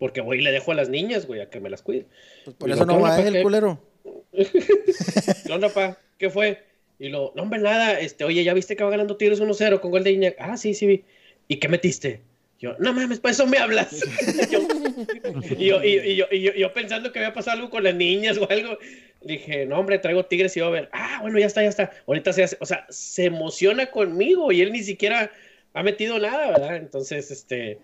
Porque 0.00 0.22
voy 0.22 0.38
y 0.38 0.42
le 0.42 0.52
dejo 0.52 0.72
a 0.72 0.74
las 0.74 0.88
niñas, 0.88 1.26
güey, 1.26 1.42
a 1.42 1.50
que 1.50 1.60
me 1.60 1.68
las 1.68 1.82
cuiden. 1.82 2.06
Pues 2.46 2.56
por 2.56 2.70
Y 2.70 2.72
eso 2.72 2.86
lo 2.86 2.94
no 2.94 3.00
va 3.00 3.20
el 3.20 3.34
¿qué? 3.34 3.42
culero. 3.42 3.78
¿Qué 4.32 5.52
onda, 5.52 5.68
pa? 5.68 5.98
¿Qué 6.16 6.30
fue? 6.30 6.62
Y 6.98 7.10
lo, 7.10 7.34
no, 7.36 7.42
hombre, 7.42 7.60
nada, 7.60 8.00
este, 8.00 8.24
oye, 8.24 8.42
¿ya 8.42 8.54
viste 8.54 8.74
que 8.74 8.84
va 8.84 8.88
ganando 8.88 9.18
Tigres 9.18 9.42
1-0 9.42 9.80
con 9.80 9.90
gol 9.90 10.02
de 10.02 10.12
Iñak? 10.12 10.36
Ah, 10.38 10.56
sí, 10.56 10.72
sí 10.72 10.86
vi. 10.86 11.04
¿Y 11.48 11.56
qué 11.56 11.68
metiste? 11.68 12.22
Yo, 12.58 12.74
no 12.78 12.94
mames, 12.94 13.20
para 13.20 13.32
eso 13.32 13.46
me 13.46 13.58
hablas. 13.58 14.00
yo, 14.50 14.66
y, 15.58 15.66
yo, 15.66 15.82
y, 15.82 16.16
yo, 16.16 16.26
y 16.30 16.40
yo, 16.42 16.52
yo 16.54 16.72
pensando 16.72 17.12
que 17.12 17.18
había 17.18 17.34
pasado 17.34 17.58
algo 17.58 17.70
con 17.70 17.84
las 17.84 17.94
niñas 17.94 18.38
o 18.38 18.50
algo. 18.50 18.78
Dije, 19.22 19.66
no, 19.66 19.78
hombre, 19.78 19.98
traigo 19.98 20.26
Tigres 20.26 20.56
y 20.56 20.60
va 20.60 20.68
a 20.68 20.70
ver. 20.70 20.88
Ah, 20.92 21.18
bueno, 21.22 21.38
ya 21.38 21.46
está, 21.46 21.62
ya 21.62 21.68
está. 21.68 21.90
Ahorita 22.06 22.32
se 22.32 22.44
hace, 22.44 22.56
o 22.60 22.66
sea, 22.66 22.86
se 22.88 23.24
emociona 23.24 23.86
conmigo 23.86 24.52
y 24.52 24.60
él 24.62 24.72
ni 24.72 24.82
siquiera 24.82 25.30
ha 25.74 25.82
metido 25.82 26.18
nada, 26.18 26.52
¿verdad? 26.52 26.76
Entonces, 26.76 27.30
este, 27.30 27.78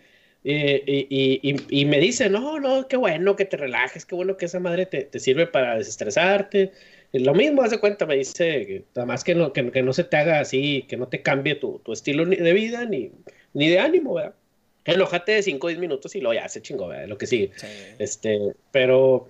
eh, 0.44 0.82
y, 0.86 1.80
y, 1.80 1.84
me 1.84 1.98
dice, 2.00 2.30
no, 2.30 2.58
no, 2.58 2.88
qué 2.88 2.96
bueno 2.96 3.36
que 3.36 3.44
te 3.44 3.56
relajes, 3.56 4.04
qué 4.04 4.14
bueno 4.14 4.36
que 4.36 4.46
esa 4.46 4.60
madre 4.60 4.86
te, 4.86 5.02
te 5.02 5.20
sirve 5.20 5.46
para 5.46 5.76
desestresarte. 5.76 6.72
Lo 7.12 7.34
mismo, 7.34 7.62
haz 7.62 7.70
de 7.70 7.80
cuenta, 7.80 8.06
me 8.06 8.16
dice, 8.16 8.66
que 8.66 8.84
nada 8.94 9.06
más 9.06 9.22
que 9.24 9.34
no, 9.34 9.52
que, 9.52 9.70
que 9.70 9.82
no 9.82 9.92
se 9.92 10.04
te 10.04 10.16
haga 10.16 10.40
así, 10.40 10.84
que 10.88 10.96
no 10.96 11.08
te 11.08 11.22
cambie 11.22 11.54
tu, 11.56 11.78
tu 11.80 11.92
estilo 11.92 12.24
de 12.24 12.52
vida 12.52 12.84
ni, 12.86 13.12
ni 13.52 13.68
de 13.68 13.78
ánimo, 13.78 14.14
¿verdad? 14.14 14.34
Enojate 14.84 15.32
de 15.32 15.42
5 15.42 15.66
o 15.66 15.70
10 15.70 15.80
minutos 15.80 16.14
y 16.16 16.20
luego 16.20 16.34
ya 16.34 16.48
se 16.48 16.62
chingó, 16.62 16.88
¿verdad? 16.88 17.08
Lo 17.08 17.18
que 17.18 17.26
sigue. 17.26 17.52
Este, 17.98 18.38
pero, 18.70 19.28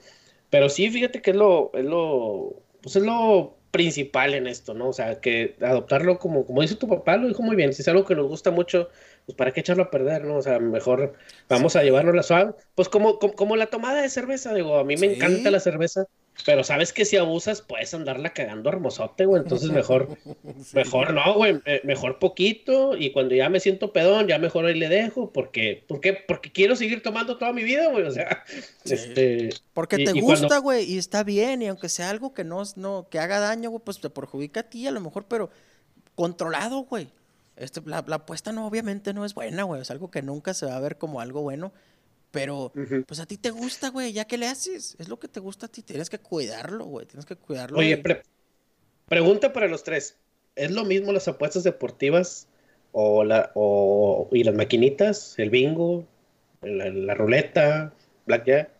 pero 0.50 0.68
sí, 0.68 0.90
fíjate 0.90 1.22
que 1.22 1.30
es 1.32 1.36
lo, 1.36 1.70
es 1.74 1.84
lo, 1.84 2.62
pues 2.80 2.96
es 2.96 3.02
lo 3.02 3.56
principal 3.70 4.34
en 4.34 4.46
esto, 4.46 4.74
¿no? 4.74 4.88
O 4.90 4.92
sea, 4.92 5.20
que 5.20 5.56
adoptarlo 5.62 6.18
como, 6.18 6.44
como 6.44 6.60
dice 6.62 6.76
tu 6.76 6.88
papá, 6.88 7.16
lo 7.16 7.28
dijo 7.28 7.42
muy 7.42 7.56
bien, 7.56 7.72
si 7.72 7.82
es 7.82 7.88
algo 7.88 8.04
que 8.04 8.14
nos 8.14 8.26
gusta 8.28 8.50
mucho, 8.50 8.90
pues 9.26 9.36
para 9.36 9.52
qué 9.52 9.60
echarlo 9.60 9.84
a 9.84 9.90
perder, 9.90 10.24
¿no? 10.24 10.36
O 10.36 10.42
sea, 10.42 10.58
mejor 10.58 11.14
vamos 11.48 11.74
a 11.76 11.82
llevarnos 11.82 12.14
la 12.14 12.22
suave. 12.22 12.52
Pues 12.74 12.88
como, 12.90 13.18
como, 13.18 13.34
como 13.34 13.56
la 13.56 13.66
tomada 13.68 14.02
de 14.02 14.10
cerveza, 14.10 14.52
digo, 14.54 14.76
a 14.78 14.84
mí 14.84 14.96
me 14.96 15.08
Sí. 15.08 15.14
encanta 15.14 15.50
la 15.50 15.60
cerveza, 15.60 16.04
pero 16.44 16.64
sabes 16.64 16.92
que 16.92 17.04
si 17.04 17.16
abusas 17.16 17.60
puedes 17.62 17.92
andarla 17.94 18.30
cagando 18.32 18.68
hermosote, 18.70 19.26
güey, 19.26 19.42
entonces 19.42 19.70
mejor, 19.70 20.16
mejor 20.72 21.12
no, 21.12 21.34
güey, 21.34 21.60
eh, 21.66 21.80
mejor 21.84 22.18
poquito. 22.18 22.96
Y 22.96 23.12
cuando 23.12 23.34
ya 23.34 23.48
me 23.48 23.60
siento 23.60 23.92
pedón, 23.92 24.26
ya 24.26 24.38
mejor 24.38 24.64
ahí 24.66 24.78
le 24.78 24.88
dejo, 24.88 25.30
porque, 25.30 25.84
¿por 25.86 26.00
qué? 26.00 26.14
Porque 26.14 26.50
quiero 26.50 26.74
seguir 26.74 27.02
tomando 27.02 27.36
toda 27.38 27.52
mi 27.52 27.62
vida, 27.62 27.88
güey, 27.90 28.04
o 28.04 28.10
sea, 28.10 28.44
este... 28.84 29.50
Porque 29.74 29.96
y- 30.00 30.04
te 30.04 30.18
y 30.18 30.20
gusta, 30.20 30.58
güey, 30.58 30.84
y 30.90 30.98
está 30.98 31.22
bien, 31.22 31.62
y 31.62 31.68
aunque 31.68 31.88
sea 31.88 32.10
algo 32.10 32.34
que 32.34 32.44
no, 32.44 32.62
no 32.76 33.06
que 33.10 33.18
haga 33.18 33.38
daño, 33.38 33.70
güey, 33.70 33.82
pues 33.84 34.00
te 34.00 34.10
perjudica 34.10 34.60
a 34.60 34.64
ti 34.64 34.86
a 34.86 34.90
lo 34.90 35.00
mejor, 35.00 35.26
pero 35.28 35.50
controlado, 36.14 36.80
güey. 36.84 37.08
Este, 37.56 37.82
la, 37.84 38.02
la 38.06 38.16
apuesta 38.16 38.50
no, 38.52 38.66
obviamente 38.66 39.12
no 39.12 39.24
es 39.24 39.34
buena, 39.34 39.64
güey, 39.64 39.82
es 39.82 39.90
algo 39.90 40.10
que 40.10 40.22
nunca 40.22 40.54
se 40.54 40.66
va 40.66 40.76
a 40.76 40.80
ver 40.80 40.96
como 40.96 41.20
algo 41.20 41.42
bueno, 41.42 41.72
pero 42.32 42.72
pues 43.06 43.20
a 43.20 43.26
ti 43.26 43.36
te 43.36 43.50
gusta, 43.50 43.90
güey, 43.90 44.12
ya 44.12 44.24
que 44.24 44.38
le 44.38 44.48
haces, 44.48 44.96
es 44.98 45.08
lo 45.08 45.20
que 45.20 45.28
te 45.28 45.38
gusta 45.38 45.66
a 45.66 45.68
ti, 45.68 45.82
tienes 45.82 46.10
que 46.10 46.18
cuidarlo, 46.18 46.86
güey, 46.86 47.06
tienes 47.06 47.26
que 47.26 47.36
cuidarlo. 47.36 47.78
Oye, 47.78 47.96
pre- 47.98 48.22
pregunta 49.06 49.52
para 49.52 49.68
los 49.68 49.84
tres. 49.84 50.16
¿Es 50.56 50.70
lo 50.70 50.84
mismo 50.84 51.12
las 51.12 51.28
apuestas 51.28 51.62
deportivas 51.62 52.48
o 52.92 53.22
la, 53.22 53.52
o, 53.54 54.28
y 54.32 54.42
las 54.44 54.54
maquinitas, 54.54 55.38
el 55.38 55.50
bingo, 55.50 56.04
la, 56.62 56.90
la 56.90 57.14
ruleta, 57.14 57.92
blackjack? 58.26 58.70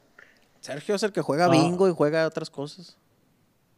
Sergio 0.61 0.95
es 0.97 1.03
el 1.03 1.13
que 1.13 1.21
juega 1.23 1.47
No. 1.47 1.53
bingo 1.53 1.89
y 1.89 1.93
juega 1.95 2.27
otras 2.27 2.51
cosas. 2.51 2.97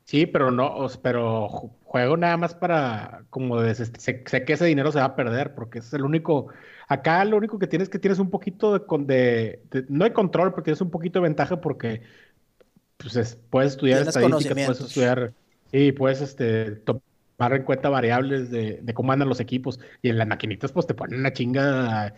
Sí, 0.05 0.27
pero 0.27 0.51
no, 0.51 0.87
pero 1.03 1.49
ju- 1.49 1.73
juego 1.83 2.17
nada 2.17 2.37
más 2.37 2.55
para, 2.55 3.25
como 3.31 3.61
de, 3.61 3.75
sé, 3.75 3.87
sé 4.27 4.45
que 4.45 4.53
ese 4.53 4.67
dinero 4.67 4.93
se 4.93 4.99
va 4.99 5.07
a 5.07 5.17
perder, 5.17 5.55
porque 5.55 5.79
es 5.79 5.93
el 5.95 6.03
único, 6.05 6.49
acá 6.89 7.25
lo 7.25 7.39
único 7.39 7.59
que 7.59 7.67
tienes 7.67 7.89
que 7.89 7.99
tienes 7.99 8.19
un 8.19 8.31
poquito 8.31 8.79
de, 8.79 8.85
de, 9.07 9.63
de- 9.71 9.87
no 9.89 10.05
hay 10.05 10.13
control, 10.13 10.51
pero 10.53 10.63
tienes 10.63 10.83
un 10.83 10.91
poquito 10.91 11.21
de 11.21 11.23
ventaja 11.25 11.61
porque 11.61 12.03
pues 12.97 13.17
es- 13.17 13.37
puedes 13.51 13.73
estudiar 13.73 13.99
Tienes 13.99 14.17
estadística, 14.17 14.55
puedes 14.55 14.81
estudiar, 14.81 15.35
sí, 15.73 15.93
puedes 15.93 16.21
este, 16.21 16.73
tomar 16.77 17.53
en 17.55 17.63
cuenta 17.65 17.89
variables 17.89 18.51
de, 18.51 18.81
de 18.83 18.95
cómo 18.95 19.13
andan 19.13 19.29
los 19.29 19.41
equipos, 19.41 19.81
y 20.03 20.11
en 20.11 20.19
las 20.19 20.29
maquinitas 20.29 20.73
pues 20.73 20.87
te 20.87 20.95
ponen 20.95 21.21
una 21.21 21.33
chinga 21.33 22.15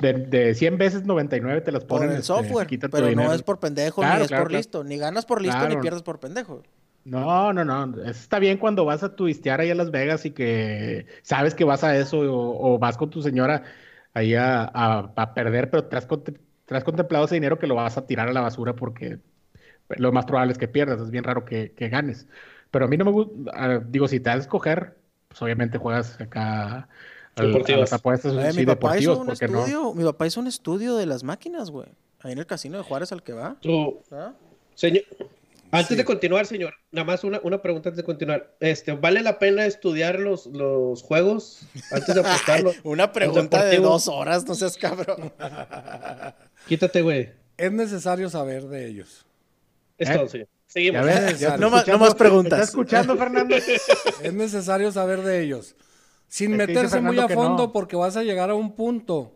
de, 0.00 0.12
de 0.14 0.54
100 0.54 0.78
veces 0.78 1.04
99 1.04 1.60
te 1.62 1.72
las 1.72 1.84
Por 1.84 2.00
ponen, 2.00 2.10
el 2.12 2.18
este, 2.18 2.26
software. 2.26 2.66
Pero 2.90 3.06
no 3.06 3.10
dinero. 3.10 3.34
es 3.34 3.42
por 3.42 3.58
pendejo, 3.60 4.02
Claro, 4.02 4.18
ni 4.18 4.24
es 4.24 4.28
claro, 4.28 4.44
por 4.44 4.50
claro. 4.50 4.60
listo. 4.60 4.84
Ni 4.84 4.98
ganas 4.98 5.26
por 5.26 5.42
listo, 5.42 5.66
ni 5.68 5.76
pierdes 5.76 6.02
por 6.02 6.20
pendejo. 6.20 6.62
No, 7.06 7.52
no, 7.52 7.64
no. 7.64 8.02
Está 8.02 8.40
bien 8.40 8.58
cuando 8.58 8.84
vas 8.84 9.04
a 9.04 9.14
turistear 9.14 9.60
ahí 9.60 9.70
a 9.70 9.76
Las 9.76 9.92
Vegas 9.92 10.26
y 10.26 10.32
que 10.32 11.06
sabes 11.22 11.54
que 11.54 11.62
vas 11.64 11.84
a 11.84 11.96
eso 11.96 12.18
o, 12.20 12.74
o 12.74 12.78
vas 12.80 12.96
con 12.96 13.10
tu 13.10 13.22
señora 13.22 13.62
ahí 14.12 14.34
a, 14.34 14.64
a- 14.64 15.12
a 15.14 15.34
perder, 15.34 15.70
pero 15.70 15.84
te 15.84 15.96
has, 15.96 16.08
contem- 16.08 16.40
te 16.64 16.76
has 16.76 16.82
contemplado 16.82 17.26
ese 17.26 17.36
dinero 17.36 17.58
que 17.60 17.68
lo 17.68 17.76
vas 17.76 17.96
a 17.96 18.06
tirar 18.06 18.28
a 18.28 18.32
la 18.32 18.40
basura 18.40 18.74
porque 18.74 19.20
lo 19.90 20.12
más 20.12 20.26
probable 20.26 20.52
es 20.52 20.58
que 20.58 20.68
pierdas. 20.68 21.00
Es 21.00 21.10
bien 21.10 21.24
raro 21.24 21.44
que, 21.44 21.72
que 21.74 21.88
ganes. 21.90 22.28
Pero 22.70 22.86
a 22.86 22.88
mí 22.88 22.96
no 22.96 23.04
me 23.06 23.12
gusta. 23.12 23.80
Digo, 23.88 24.08
si 24.08 24.20
te 24.20 24.30
vas 24.30 24.38
a 24.38 24.40
escoger, 24.42 24.98
pues 25.28 25.42
obviamente 25.42 25.78
juegas 25.78 26.20
acá 26.20 26.88
al- 27.36 27.46
a 27.46 27.46
Deportivas. 27.46 27.78
las 27.78 27.92
apuestas 27.92 28.32
Oye, 28.34 28.52
sí, 28.52 28.60
mi 28.60 28.66
papá 28.66 28.98
hizo 28.98 29.16
un 29.18 29.28
no. 29.28 29.32
estudio. 29.32 29.94
Mi 29.94 30.04
papá 30.04 30.26
hizo 30.26 30.40
un 30.40 30.46
estudio 30.46 30.96
de 30.96 31.06
las 31.06 31.22
máquinas, 31.22 31.70
güey. 31.70 31.88
Ahí 32.20 32.32
en 32.32 32.38
el 32.38 32.46
casino 32.46 32.78
de 32.78 32.82
Juárez 32.84 33.12
al 33.12 33.22
que 33.22 33.32
va. 33.32 33.56
Tú, 33.60 34.02
¿Ah? 34.10 34.34
señor, 34.74 35.04
antes 35.70 35.88
Sí. 35.88 35.96
de 35.96 36.04
continuar, 36.04 36.46
señor, 36.46 36.74
nada 36.90 37.04
más 37.04 37.24
una, 37.24 37.40
una 37.42 37.60
pregunta 37.62 37.88
antes 37.88 37.96
de 37.98 38.04
continuar. 38.04 38.56
Este, 38.60 38.92
¿vale 38.92 39.22
la 39.22 39.38
pena 39.38 39.66
estudiar 39.66 40.18
los, 40.20 40.46
los 40.46 41.02
juegos 41.02 41.60
antes 41.90 42.14
de 42.14 42.20
apostarlos? 42.26 42.76
Una 42.84 43.12
pregunta 43.12 43.64
de 43.64 43.78
dos 43.78 44.08
horas, 44.08 44.46
no 44.46 44.54
seas 44.54 44.76
cabrón. 44.76 45.32
Quítate, 46.68 47.02
güey. 47.02 47.30
Es 47.56 47.72
necesario 47.72 48.28
saber 48.28 48.64
de 48.68 48.86
ellos. 48.88 49.26
Es 49.98 50.10
¿Eh? 50.10 50.14
todo, 50.16 50.28
señor. 50.28 50.48
Seguimos. 50.66 51.04
Ves, 51.06 51.40
No 51.42 51.48
más- 51.48 51.60
no 51.60 51.66
escuchando- 51.78 51.98
más 52.04 52.14
preguntas. 52.14 52.52
¿Estás 52.58 52.68
escuchando, 52.70 53.16
Fernando? 53.16 53.56
Es 54.22 54.32
necesario 54.34 54.90
saber 54.92 55.22
de 55.22 55.42
ellos. 55.42 55.74
Sin 56.28 56.52
Es 56.52 56.58
meterse 56.58 57.00
muy 57.00 57.18
a 57.18 57.28
fondo 57.28 57.64
no. 57.68 57.72
porque 57.72 57.96
vas 57.96 58.16
a 58.16 58.22
llegar 58.24 58.50
a 58.50 58.54
un 58.54 58.74
punto. 58.74 59.32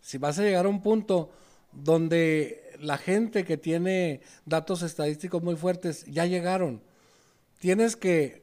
Si 0.00 0.18
vas 0.18 0.38
a 0.38 0.42
llegar 0.42 0.66
a 0.66 0.68
un 0.68 0.82
punto 0.82 1.30
donde 1.72 2.67
la 2.80 2.98
gente 2.98 3.44
que 3.44 3.56
tiene 3.56 4.20
datos 4.44 4.82
estadísticos 4.82 5.42
muy 5.42 5.56
fuertes 5.56 6.04
ya 6.06 6.26
llegaron. 6.26 6.82
Tienes 7.58 7.96
que 7.96 8.42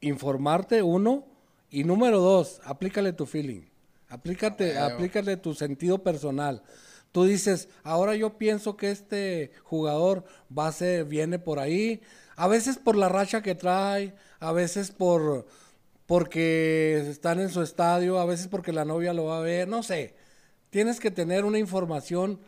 informarte, 0.00 0.82
uno, 0.82 1.26
y 1.70 1.84
número 1.84 2.20
dos, 2.20 2.60
aplícale 2.64 3.12
tu 3.12 3.26
feeling. 3.26 3.62
Aplícate, 4.08 4.78
aplícale 4.78 5.36
tu 5.38 5.54
sentido 5.54 6.02
personal. 6.02 6.62
Tú 7.12 7.24
dices, 7.24 7.68
ahora 7.82 8.14
yo 8.14 8.36
pienso 8.38 8.76
que 8.76 8.90
este 8.90 9.52
jugador 9.64 10.24
va 10.56 10.68
a 10.68 10.72
ser, 10.72 11.04
viene 11.04 11.38
por 11.38 11.58
ahí, 11.58 12.02
a 12.36 12.48
veces 12.48 12.78
por 12.78 12.96
la 12.96 13.08
racha 13.08 13.42
que 13.42 13.54
trae, 13.54 14.14
a 14.40 14.52
veces 14.52 14.90
por 14.90 15.46
porque 16.06 17.06
están 17.08 17.40
en 17.40 17.48
su 17.48 17.62
estadio, 17.62 18.18
a 18.18 18.26
veces 18.26 18.48
porque 18.48 18.72
la 18.72 18.84
novia 18.84 19.14
lo 19.14 19.26
va 19.26 19.38
a 19.38 19.42
ver, 19.42 19.68
no 19.68 19.82
sé. 19.82 20.14
Tienes 20.68 21.00
que 21.00 21.10
tener 21.10 21.44
una 21.44 21.58
información 21.58 22.40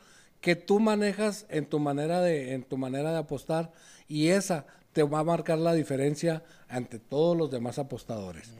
que 0.44 0.56
tú 0.56 0.78
manejas 0.78 1.46
en 1.48 1.64
tu 1.64 1.78
manera 1.78 2.20
de, 2.20 2.52
en 2.52 2.64
tu 2.64 2.76
manera 2.76 3.12
de 3.12 3.16
apostar, 3.16 3.72
y 4.08 4.28
esa 4.28 4.66
te 4.92 5.02
va 5.02 5.20
a 5.20 5.24
marcar 5.24 5.56
la 5.56 5.72
diferencia 5.72 6.42
ante 6.68 6.98
todos 6.98 7.34
los 7.34 7.50
demás 7.50 7.78
apostadores. 7.78 8.52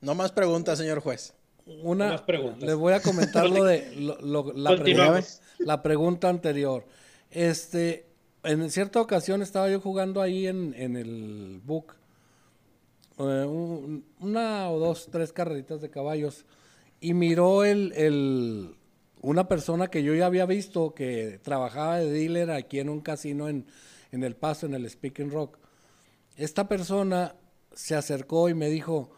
No 0.00 0.14
más 0.14 0.30
preguntas, 0.30 0.78
señor 0.78 1.00
juez. 1.00 1.34
Una, 1.82 2.10
más 2.12 2.22
preguntas. 2.22 2.62
les 2.62 2.76
voy 2.76 2.92
a 2.92 3.02
comentar 3.02 3.50
lo 3.50 3.64
de 3.64 3.90
lo- 3.96 4.20
lo- 4.20 4.52
la, 4.52 4.70
pregunta, 4.76 5.24
la 5.58 5.82
pregunta 5.82 6.28
anterior. 6.28 6.86
Este, 7.32 8.06
en 8.44 8.70
cierta 8.70 9.00
ocasión 9.00 9.42
estaba 9.42 9.68
yo 9.68 9.80
jugando 9.80 10.22
ahí 10.22 10.46
en, 10.46 10.74
en 10.78 10.96
el 10.96 11.60
book 11.64 11.94
eh, 13.18 13.22
un- 13.48 14.04
una 14.20 14.70
o 14.70 14.78
dos, 14.78 15.08
tres 15.10 15.32
carreritas 15.32 15.80
de 15.80 15.90
caballos 15.90 16.44
y 17.00 17.14
miró 17.14 17.64
el, 17.64 17.92
el- 17.96 18.76
una 19.20 19.48
persona 19.48 19.88
que 19.88 20.02
yo 20.02 20.14
ya 20.14 20.26
había 20.26 20.46
visto 20.46 20.94
que 20.94 21.38
trabajaba 21.42 21.98
de 21.98 22.10
dealer 22.10 22.50
aquí 22.50 22.80
en 22.80 22.88
un 22.88 23.00
casino 23.00 23.48
en, 23.48 23.66
en 24.12 24.24
El 24.24 24.34
Paso, 24.34 24.66
en 24.66 24.74
el 24.74 24.88
Speaking 24.88 25.30
Rock. 25.30 25.58
Esta 26.36 26.68
persona 26.68 27.34
se 27.74 27.94
acercó 27.94 28.48
y 28.48 28.54
me 28.54 28.68
dijo, 28.68 29.10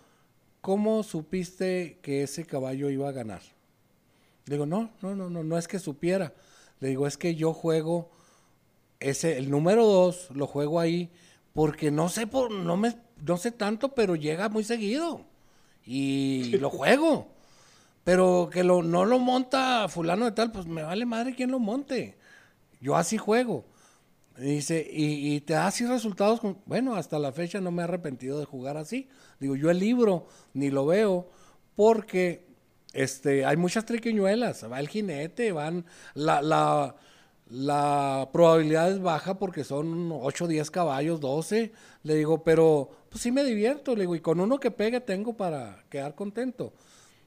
¿cómo 0.60 1.02
supiste 1.02 1.98
que 2.02 2.24
ese 2.24 2.44
caballo 2.44 2.90
iba 2.90 3.08
a 3.08 3.12
ganar? 3.12 3.42
Le 4.46 4.56
digo, 4.56 4.66
no, 4.66 4.90
no, 5.02 5.14
no, 5.14 5.30
no, 5.30 5.44
no 5.44 5.56
es 5.56 5.68
que 5.68 5.78
supiera. 5.78 6.34
Le 6.80 6.88
digo, 6.88 7.06
es 7.06 7.16
que 7.16 7.36
yo 7.36 7.52
juego 7.52 8.10
ese, 8.98 9.38
el 9.38 9.50
número 9.50 9.86
dos, 9.86 10.28
lo 10.34 10.46
juego 10.46 10.80
ahí 10.80 11.10
porque 11.52 11.90
no 11.90 12.08
sé 12.08 12.26
por, 12.26 12.50
no 12.50 12.76
me, 12.76 12.96
no 13.24 13.36
sé 13.36 13.52
tanto, 13.52 13.94
pero 13.94 14.16
llega 14.16 14.48
muy 14.48 14.64
seguido 14.64 15.24
y 15.84 16.56
lo 16.58 16.70
juego. 16.70 17.28
Pero 18.04 18.50
que 18.52 18.64
lo, 18.64 18.82
no 18.82 19.04
lo 19.04 19.18
monta 19.18 19.88
fulano 19.88 20.24
de 20.24 20.32
tal, 20.32 20.50
pues 20.52 20.66
me 20.66 20.82
vale 20.82 21.06
madre 21.06 21.34
quién 21.34 21.50
lo 21.50 21.58
monte. 21.60 22.18
Yo 22.80 22.96
así 22.96 23.18
juego. 23.18 23.66
Y 24.38 24.42
Dice, 24.56 24.86
y, 24.90 25.34
y 25.36 25.40
te 25.42 25.54
da 25.54 25.66
así 25.68 25.84
resultados. 25.86 26.40
con- 26.40 26.58
bueno, 26.66 26.94
hasta 26.96 27.18
la 27.18 27.32
fecha 27.32 27.60
no 27.60 27.70
me 27.70 27.82
he 27.82 27.84
arrepentido 27.84 28.38
de 28.38 28.46
jugar 28.46 28.76
así. 28.76 29.08
Digo, 29.40 29.56
yo 29.56 29.70
el 29.70 29.78
libro 29.78 30.26
ni 30.54 30.70
lo 30.70 30.86
veo 30.86 31.28
porque 31.76 32.46
este, 32.92 33.44
hay 33.46 33.56
muchas 33.56 33.84
triquiñuelas. 33.86 34.70
Va 34.70 34.80
el 34.80 34.88
jinete, 34.88 35.52
van. 35.52 35.84
La, 36.14 36.42
la, 36.42 36.96
la 37.50 38.28
probabilidad 38.32 38.90
es 38.90 39.00
baja 39.02 39.38
porque 39.38 39.64
son 39.64 40.10
8, 40.12 40.46
10 40.48 40.70
caballos, 40.70 41.20
12. 41.20 41.72
Le 42.02 42.14
digo, 42.14 42.42
pero 42.44 42.90
pues 43.10 43.22
sí 43.22 43.30
me 43.32 43.44
divierto. 43.44 43.94
Le 43.94 44.02
digo, 44.02 44.14
y 44.16 44.20
con 44.20 44.40
uno 44.40 44.58
que 44.58 44.70
pegue 44.70 45.00
tengo 45.00 45.36
para 45.36 45.84
quedar 45.90 46.14
contento. 46.14 46.72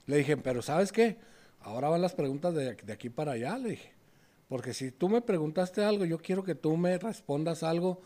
Le 0.08 0.18
dije, 0.18 0.38
pero 0.38 0.62
¿sabes 0.62 0.92
qué? 0.92 1.18
Ahora 1.62 1.90
van 1.90 2.02
las 2.02 2.14
preguntas 2.14 2.54
de, 2.54 2.76
de 2.76 2.94
aquí 2.94 3.10
para 3.10 3.34
allá, 3.34 3.58
le 3.58 3.70
dije. 3.72 3.94
Porque 4.48 4.74
si 4.74 4.92
tú 4.92 5.10
me 5.10 5.22
preguntaste 5.22 5.84
algo, 5.84 6.06
yo 6.06 6.20
quiero 6.20 6.44
que 6.44 6.54
tú 6.56 6.78
me 6.78 6.98
respondas 7.00 7.64
algo. 7.64 8.02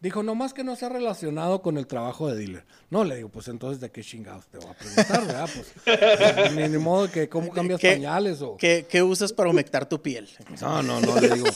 Dijo, 0.00 0.22
nomás 0.24 0.52
que 0.52 0.64
no 0.64 0.74
sea 0.74 0.88
relacionado 0.88 1.62
con 1.62 1.76
el 1.78 1.86
trabajo 1.86 2.28
de 2.28 2.36
dealer. 2.36 2.64
No, 2.90 3.04
le 3.04 3.16
digo, 3.16 3.28
pues 3.28 3.46
entonces, 3.48 3.80
¿de 3.80 3.90
qué 3.90 4.02
chingados 4.02 4.48
te 4.48 4.58
voy 4.58 4.68
a 4.70 4.74
preguntar, 4.74 5.26
verdad? 5.26 5.48
Pues, 5.54 6.52
ni, 6.56 6.68
ni 6.68 6.78
modo 6.78 7.08
que 7.10 7.28
cómo 7.28 7.50
cambias 7.52 7.78
¿Qué- 7.78 7.92
pañales 7.92 8.42
o... 8.42 8.56
¿Qué, 8.56 8.86
qué 8.88 9.02
usas 9.02 9.32
para 9.32 9.50
humectar 9.50 9.88
tu 9.88 10.02
piel? 10.02 10.28
No, 10.60 10.82
no, 10.82 11.00
no, 11.00 11.20
le 11.20 11.28
digo. 11.34 11.46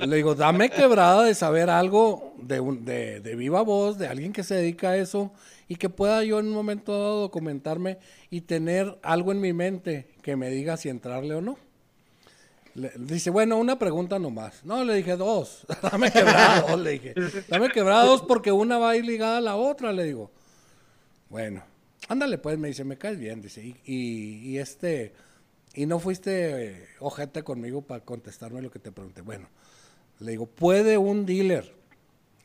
Le 0.00 0.16
digo, 0.16 0.34
dame 0.34 0.70
quebrada 0.70 1.24
de 1.24 1.34
saber 1.34 1.70
algo 1.70 2.34
de, 2.38 2.60
un- 2.60 2.84
de, 2.84 3.20
de 3.20 3.36
viva 3.36 3.62
voz, 3.62 3.98
de 3.98 4.08
alguien 4.08 4.32
que 4.32 4.42
se 4.42 4.54
dedica 4.54 4.90
a 4.90 4.96
eso 4.96 5.32
y 5.68 5.76
que 5.76 5.88
pueda 5.88 6.22
yo 6.24 6.38
en 6.40 6.46
un 6.46 6.52
momento 6.52 6.92
dado 6.92 7.20
documentarme 7.22 7.98
y 8.30 8.42
tener 8.42 8.98
algo 9.02 9.32
en 9.32 9.40
mi 9.40 9.52
mente 9.52 10.08
que 10.22 10.36
me 10.36 10.50
diga 10.50 10.76
si 10.76 10.88
entrarle 10.88 11.34
o 11.34 11.40
no. 11.40 11.58
Le- 12.74 12.92
dice, 12.98 13.30
bueno, 13.30 13.56
una 13.56 13.78
pregunta 13.78 14.18
nomás. 14.18 14.64
No, 14.64 14.82
le 14.84 14.94
dije 14.96 15.16
dos. 15.16 15.64
Dame 15.82 16.10
quebrada 16.10 16.62
dos, 16.62 16.80
le 16.80 16.90
dije. 16.90 17.14
Dame 17.48 17.70
quebrada 17.70 18.04
dos 18.04 18.22
porque 18.22 18.50
una 18.52 18.78
va 18.78 18.90
a 18.90 18.96
ir 18.96 19.04
ligada 19.04 19.38
a 19.38 19.40
la 19.40 19.56
otra, 19.56 19.92
le 19.92 20.04
digo. 20.04 20.30
Bueno, 21.30 21.62
ándale 22.08 22.38
pues, 22.38 22.58
me 22.58 22.68
dice, 22.68 22.84
me 22.84 22.98
caes 22.98 23.18
bien, 23.18 23.40
dice. 23.40 23.62
Y, 23.64 23.76
y- 23.86 24.48
y 24.50 24.58
este, 24.58 25.12
y 25.74 25.86
no 25.86 25.98
fuiste 26.00 26.66
eh, 26.66 26.86
ojete 27.00 27.42
conmigo 27.44 27.82
para 27.82 28.04
contestarme 28.04 28.60
lo 28.60 28.70
que 28.70 28.78
te 28.80 28.90
pregunté. 28.92 29.20
Bueno, 29.22 29.48
le 30.20 30.32
digo, 30.32 30.46
¿puede 30.46 30.98
un 30.98 31.26
dealer, 31.26 31.74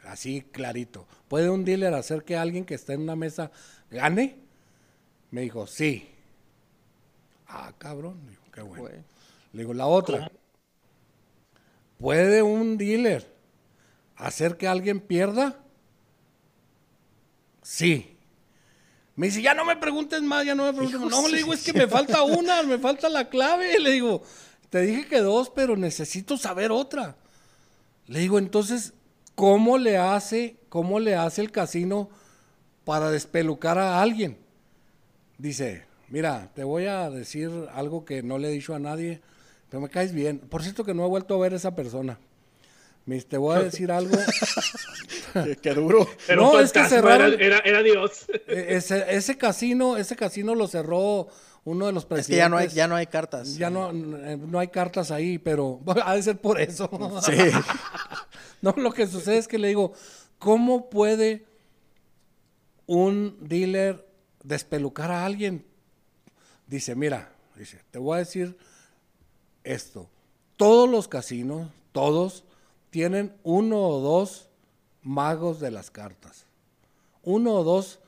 así 0.03 0.41
clarito, 0.41 1.07
¿puede 1.28 1.49
un 1.49 1.65
dealer 1.65 1.93
hacer 1.93 2.24
que 2.24 2.36
alguien 2.38 2.65
que 2.65 2.76
está 2.76 2.93
en 2.93 3.01
una 3.01 3.15
mesa 3.15 3.51
gane? 3.89 4.38
Me 5.32 5.41
dijo, 5.41 5.67
sí. 5.67 6.09
Ah, 7.47 7.74
cabrón, 7.78 8.20
le 8.26 8.32
digo, 8.32 8.43
qué 8.51 8.61
bueno. 8.61 8.84
Güey. 8.84 8.95
Le 9.53 9.61
digo, 9.61 9.74
la 9.74 9.88
otra. 9.88 10.32
¿Puede 11.97 12.41
un 12.41 12.78
dealer 12.78 13.32
hacer 14.15 14.57
que 14.57 14.67
alguien 14.67 14.99
pierda? 14.99 15.57
Sí. 17.61 18.15
Me 19.15 19.28
dice, 19.28 19.41
ya 19.41 19.53
no 19.53 19.65
me 19.65 19.76
preguntes 19.76 20.22
más, 20.22 20.45
ya 20.45 20.55
no 20.55 20.65
me 20.65 20.74
preguntes 20.74 20.99
más. 20.99 21.09
No, 21.09 21.28
le 21.28 21.38
digo, 21.38 21.53
es 21.53 21.63
que 21.63 21.74
me 21.74 21.88
falta 21.88 22.24
una, 22.24 22.63
me 22.63 22.78
falta 22.78 23.09
la 23.09 23.30
clave. 23.30 23.80
Le 23.80 23.91
digo, 23.91 24.24
te 24.70 24.82
dije 24.82 25.07
que 25.07 25.20
dos, 25.20 25.49
pero 25.49 25.76
necesito 25.76 26.38
saber 26.38 26.72
otra. 26.72 27.17
Le 28.10 28.20
digo, 28.20 28.38
entonces, 28.39 28.93
¿cómo 29.36 29.78
le 29.78 29.97
hace, 29.97 30.57
cómo 30.70 30.99
le 30.99 31.16
hace 31.16 31.41
el 31.41 31.51
casino 31.51 32.10
para 32.84 33.12
despelucar 33.12 33.78
a 33.78 34.01
alguien? 34.01 34.38
Dice, 35.38 35.86
mira, 36.10 36.49
te 36.55 36.64
voy 36.64 36.88
a 36.88 37.10
decir 37.10 37.49
algo 37.74 38.03
que 38.05 38.24
no 38.24 38.38
le 38.39 38.49
he 38.49 38.51
dicho 38.51 38.74
a 38.76 38.80
nadie, 38.80 39.22
pero 39.70 39.80
me 39.82 39.89
caes 39.89 40.12
bien. 40.12 40.39
Por 40.39 40.64
cierto 40.64 40.84
que 40.84 40.93
no 40.95 41.05
he 41.05 41.07
vuelto 41.07 41.36
a 41.36 41.39
ver 41.39 41.53
a 41.53 41.57
esa 41.57 41.76
persona. 41.76 42.18
Me 43.05 43.16
dice, 43.16 43.28
te 43.28 43.38
voy 43.38 43.55
a 43.57 43.64
decir 43.64 43.91
algo. 43.91 44.18
Qué, 45.34 45.55
qué 45.62 45.74
duro. 45.76 46.07
Era 46.28 46.36
No, 46.36 46.60
es 46.60 46.72
que 46.72 46.80
cerraron- 46.82 47.34
Era, 47.39 47.57
era, 47.57 47.60
era 47.60 47.84
Dios. 47.84 48.26
E- 48.47 48.66
ese, 48.76 49.05
ese 49.16 49.38
casino, 49.38 49.97
ese 49.97 50.16
casino 50.16 50.55
lo 50.55 50.68
cerró 50.68 51.28
uno 51.70 51.86
de 51.86 51.91
los 51.91 52.03
Es 52.03 52.07
presidentes. 52.07 52.36
que 52.36 52.38
ya 52.38 52.49
no 52.49 52.57
hay, 52.57 52.67
ya 52.70 52.88
no 52.88 52.95
hay 52.95 53.07
cartas. 53.07 53.55
Ya 53.55 53.70
no, 53.70 53.91
eh, 53.91 54.38
no 54.38 54.57
hay 54.59 54.70
cartas 54.70 55.11
ahí, 55.11 55.38
pero 55.38 55.80
ha 56.03 56.15
de 56.15 56.24
ser 56.24 56.39
por 56.39 56.59
eso. 56.59 56.89
Sí. 57.24 57.34
No, 58.61 58.74
lo 58.76 58.91
que 58.91 59.07
sucede 59.07 59.38
es 59.38 59.47
que 59.47 59.57
le 59.57 59.70
digo, 59.70 59.93
¿cómo 60.38 60.89
puede 60.89 61.45
un 62.88 63.38
dealer 63.39 64.05
despelucar 64.43 65.11
a 65.11 65.26
alguien? 65.26 65.65
Dice, 66.67 66.93
mira, 66.93 67.32
dice, 67.55 67.80
te 67.89 67.99
voy 67.99 68.15
a 68.15 68.20
decir 68.20 68.57
esto. 69.63 70.09
Todos 70.57 70.89
los 70.89 71.07
casinos, 71.07 71.70
todos, 71.93 72.43
tienen 72.89 73.34
uno 73.43 73.82
o 73.82 74.01
dos 74.01 74.49
magos 75.03 75.61
de 75.61 75.72
las 75.72 75.89
cartas. 75.89 76.45
Uno 77.24 77.53
o 77.53 77.63
dos 77.63 77.99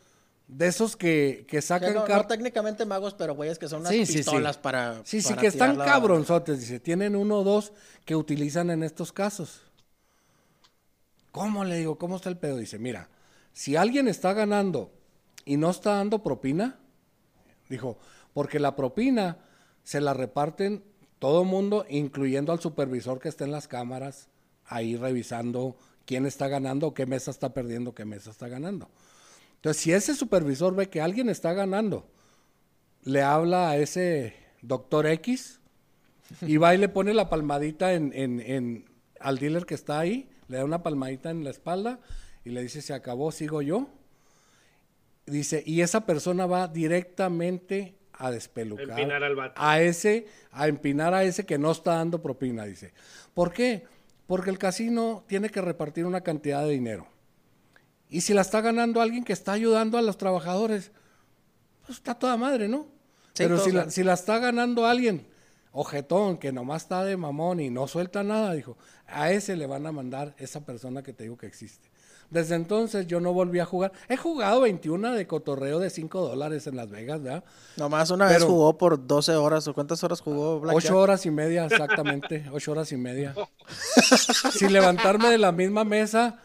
de 0.51 0.67
esos 0.67 0.97
que, 0.97 1.45
que 1.47 1.61
sacan 1.61 1.93
no, 1.93 2.05
no 2.05 2.27
técnicamente 2.27 2.85
magos, 2.85 3.13
pero 3.13 3.33
güeyes 3.35 3.57
que 3.57 3.69
son 3.69 3.79
unas 3.79 3.93
Sí, 3.93 4.05
sí, 4.05 4.11
sí. 4.11 4.17
pistolas 4.19 4.57
para. 4.57 5.01
Sí, 5.05 5.21
sí, 5.21 5.29
para 5.29 5.41
que 5.41 5.47
están 5.47 5.77
la- 5.77 5.85
cabronzotes, 5.85 6.59
dice. 6.59 6.81
Tienen 6.81 7.15
uno 7.15 7.37
o 7.39 7.43
dos 7.45 7.71
que 8.03 8.17
utilizan 8.17 8.69
en 8.69 8.83
estos 8.83 9.13
casos. 9.13 9.61
¿Cómo 11.31 11.63
le 11.63 11.77
digo? 11.77 11.97
¿Cómo 11.97 12.17
está 12.17 12.27
el 12.29 12.37
pedo? 12.37 12.57
Dice, 12.57 12.77
mira, 12.79 13.07
si 13.53 13.77
alguien 13.77 14.07
está 14.09 14.33
ganando 14.33 14.91
y 15.45 15.55
no 15.55 15.69
está 15.69 15.95
dando 15.95 16.21
propina, 16.21 16.77
dijo, 17.69 17.97
porque 18.33 18.59
la 18.59 18.75
propina 18.75 19.37
se 19.83 20.01
la 20.01 20.13
reparten 20.13 20.83
todo 21.19 21.45
mundo, 21.45 21.85
incluyendo 21.89 22.51
al 22.51 22.59
supervisor 22.59 23.19
que 23.19 23.29
está 23.29 23.45
en 23.45 23.51
las 23.51 23.69
cámaras, 23.69 24.27
ahí 24.65 24.97
revisando 24.97 25.77
quién 26.05 26.25
está 26.25 26.49
ganando, 26.49 26.93
qué 26.93 27.05
mesa 27.05 27.31
está 27.31 27.53
perdiendo, 27.53 27.93
qué 27.95 28.03
mesa 28.03 28.31
está 28.31 28.49
ganando. 28.49 28.89
Entonces, 29.61 29.83
si 29.83 29.91
ese 29.93 30.15
supervisor 30.15 30.75
ve 30.75 30.89
que 30.89 31.01
alguien 31.01 31.29
está 31.29 31.53
ganando, 31.53 32.09
le 33.03 33.21
habla 33.21 33.69
a 33.69 33.77
ese 33.77 34.33
doctor 34.63 35.05
X 35.05 35.59
y 36.41 36.57
va 36.57 36.73
y 36.73 36.79
le 36.79 36.89
pone 36.89 37.13
la 37.13 37.29
palmadita 37.29 37.93
en, 37.93 38.11
en- 38.15 38.39
en- 38.39 38.85
al 39.19 39.37
dealer 39.37 39.67
que 39.67 39.75
está 39.75 39.99
ahí, 39.99 40.27
le 40.47 40.57
da 40.57 40.65
una 40.65 40.81
palmadita 40.81 41.29
en 41.29 41.43
la 41.43 41.51
espalda 41.51 41.99
y 42.43 42.49
le 42.49 42.63
dice, 42.63 42.81
se 42.81 42.93
acabó, 42.93 43.31
sigo 43.31 43.61
yo. 43.61 43.87
Dice, 45.27 45.61
y 45.65 45.81
esa 45.81 46.05
persona 46.07 46.47
va 46.47 46.67
directamente 46.67 47.95
a 48.13 48.31
despelucar 48.31 48.89
Empinar 48.89 49.23
al 49.23 49.35
vato. 49.35 49.53
a 49.63 49.79
ese, 49.81 50.25
a 50.51 50.67
empinar 50.67 51.13
a 51.13 51.23
ese 51.23 51.45
que 51.45 51.57
no 51.59 51.71
está 51.71 51.95
dando 51.95 52.21
propina, 52.21 52.65
dice. 52.65 52.93
¿Por 53.35 53.53
qué? 53.53 53.83
Porque 54.25 54.49
el 54.49 54.57
casino 54.57 55.23
tiene 55.27 55.49
que 55.49 55.61
repartir 55.61 56.05
una 56.05 56.21
cantidad 56.21 56.63
de 56.63 56.71
dinero. 56.71 57.07
Y 58.11 58.21
si 58.21 58.33
la 58.33 58.41
está 58.41 58.59
ganando 58.61 59.01
alguien 59.01 59.23
que 59.23 59.33
está 59.33 59.53
ayudando 59.53 59.97
a 59.97 60.01
los 60.01 60.17
trabajadores, 60.17 60.91
pues 61.85 61.97
está 61.97 62.13
toda 62.13 62.35
madre, 62.37 62.67
¿no? 62.67 62.81
Sí, 63.33 63.43
Pero 63.43 63.57
si 63.57 63.71
la, 63.71 63.89
si 63.89 64.03
la 64.03 64.13
está 64.13 64.37
ganando 64.37 64.85
alguien, 64.85 65.25
ojetón, 65.71 66.37
que 66.37 66.51
nomás 66.51 66.83
está 66.83 67.05
de 67.05 67.15
mamón 67.15 67.61
y 67.61 67.69
no 67.69 67.87
suelta 67.87 68.21
nada, 68.21 68.53
dijo, 68.53 68.77
a 69.07 69.31
ese 69.31 69.55
le 69.55 69.65
van 69.65 69.87
a 69.87 69.93
mandar 69.93 70.35
esa 70.37 70.65
persona 70.65 71.01
que 71.01 71.13
te 71.13 71.23
digo 71.23 71.37
que 71.37 71.47
existe. 71.47 71.89
Desde 72.29 72.55
entonces 72.55 73.07
yo 73.07 73.21
no 73.21 73.31
volví 73.33 73.59
a 73.59 73.65
jugar. 73.65 73.93
He 74.09 74.17
jugado 74.17 74.61
21 74.61 75.13
de 75.13 75.27
cotorreo 75.27 75.79
de 75.79 75.89
5 75.89 76.21
dólares 76.29 76.67
en 76.67 76.75
Las 76.75 76.89
Vegas, 76.89 77.21
¿verdad? 77.21 77.43
Nomás 77.77 78.09
una 78.09 78.25
vez 78.25 78.35
Pero- 78.37 78.47
jugó 78.47 78.77
por 78.77 79.05
12 79.07 79.35
horas. 79.35 79.67
¿O 79.67 79.73
cuántas 79.73 80.01
horas 80.03 80.21
jugó 80.21 80.59
Blackjack? 80.61 80.85
Ocho 80.85 80.97
horas 80.99 81.25
y 81.25 81.31
media, 81.31 81.65
exactamente. 81.65 82.45
Ocho 82.53 82.71
horas 82.71 82.91
y 82.93 82.97
media. 82.97 83.33
Sin 84.53 84.71
levantarme 84.71 85.29
de 85.29 85.37
la 85.37 85.51
misma 85.51 85.83
mesa 85.83 86.39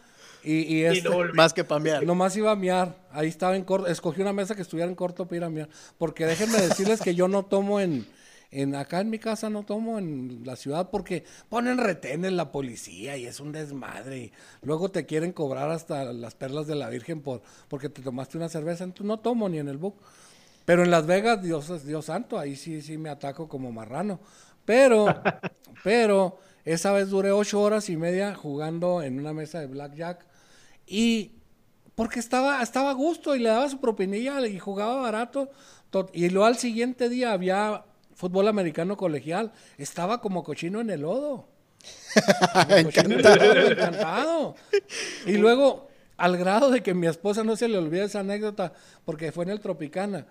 y, 0.53 0.81
y 0.81 0.87
Y 0.87 1.01
no. 1.01 1.33
Más 1.33 1.53
que 1.53 1.63
pamear. 1.63 2.03
nomás 2.05 2.35
iba 2.37 2.51
a 2.51 2.55
miar. 2.55 2.95
Ahí 3.11 3.27
estaba 3.27 3.55
en 3.55 3.63
corto. 3.63 3.87
Escogí 3.87 4.21
una 4.21 4.33
mesa 4.33 4.55
que 4.55 4.61
estuviera 4.61 4.89
en 4.89 4.95
corto 4.95 5.25
para 5.25 5.37
ir 5.37 5.43
a 5.43 5.49
miar. 5.49 5.69
Porque 5.97 6.25
déjenme 6.25 6.59
decirles 6.59 7.01
que 7.01 7.15
yo 7.15 7.27
no 7.27 7.43
tomo 7.43 7.79
en, 7.79 8.07
en 8.51 8.75
acá 8.75 9.01
en 9.01 9.09
mi 9.09 9.19
casa, 9.19 9.49
no 9.49 9.63
tomo 9.63 9.99
en 9.99 10.41
la 10.45 10.55
ciudad 10.55 10.89
porque 10.89 11.23
ponen 11.49 11.77
retenes 11.77 12.31
la 12.33 12.51
policía 12.51 13.17
y 13.17 13.25
es 13.25 13.39
un 13.39 13.51
desmadre. 13.51 14.17
Y 14.17 14.31
luego 14.61 14.89
te 14.89 15.05
quieren 15.05 15.33
cobrar 15.33 15.69
hasta 15.71 16.05
las 16.13 16.35
perlas 16.35 16.67
de 16.67 16.75
la 16.75 16.89
Virgen 16.89 17.21
por 17.21 17.41
porque 17.67 17.89
te 17.89 18.01
tomaste 18.01 18.37
una 18.37 18.49
cerveza. 18.49 18.83
Entonces 18.83 19.07
no 19.07 19.19
tomo 19.19 19.49
ni 19.49 19.59
en 19.59 19.67
el 19.67 19.77
book. 19.77 19.95
Pero 20.67 20.83
en 20.83 20.91
Las 20.91 21.05
Vegas, 21.05 21.41
Dios, 21.41 21.85
Dios 21.85 22.03
santo, 22.03 22.37
ahí 22.37 22.57
sí, 22.57 22.81
sí 22.81 22.97
me 22.97 23.09
ataco 23.09 23.47
como 23.47 23.71
marrano. 23.71 24.19
Pero, 24.65 25.05
pero, 25.85 26.39
esa 26.65 26.91
vez 26.91 27.09
duré 27.09 27.31
ocho 27.31 27.61
horas 27.61 27.89
y 27.89 27.95
media 27.95 28.35
jugando 28.35 29.01
en 29.01 29.17
una 29.17 29.31
mesa 29.31 29.61
de 29.61 29.67
blackjack. 29.67 30.25
Y 30.87 31.33
porque 31.95 32.19
estaba, 32.19 32.61
estaba 32.63 32.91
a 32.91 32.93
gusto 32.93 33.35
y 33.35 33.39
le 33.39 33.49
daba 33.49 33.69
su 33.69 33.79
propinilla 33.79 34.45
y 34.47 34.57
jugaba 34.59 35.01
barato. 35.01 35.49
to- 35.89 36.09
Y 36.13 36.29
luego 36.29 36.45
al 36.45 36.57
siguiente 36.57 37.09
día 37.09 37.31
había 37.33 37.83
fútbol 38.15 38.47
americano 38.47 38.97
colegial. 38.97 39.51
Estaba 39.77 40.21
como 40.21 40.43
cochino 40.43 40.79
en 40.81 40.89
el 40.89 41.01
lodo. 41.01 41.47
Cochino 42.83 43.19
en 43.19 43.25
el 43.25 43.37
lodo, 43.37 43.71
encantado. 43.71 44.55
Y 45.25 45.33
luego, 45.37 45.87
al 46.17 46.37
grado 46.37 46.69
de 46.71 46.81
que 46.81 46.93
mi 46.93 47.07
esposa 47.07 47.43
no 47.43 47.55
se 47.55 47.67
le 47.67 47.77
olvida 47.77 48.05
esa 48.05 48.19
anécdota, 48.21 48.73
porque 49.05 49.31
fue 49.31 49.43
en 49.45 49.51
el 49.51 49.59
Tropicana. 49.59 50.25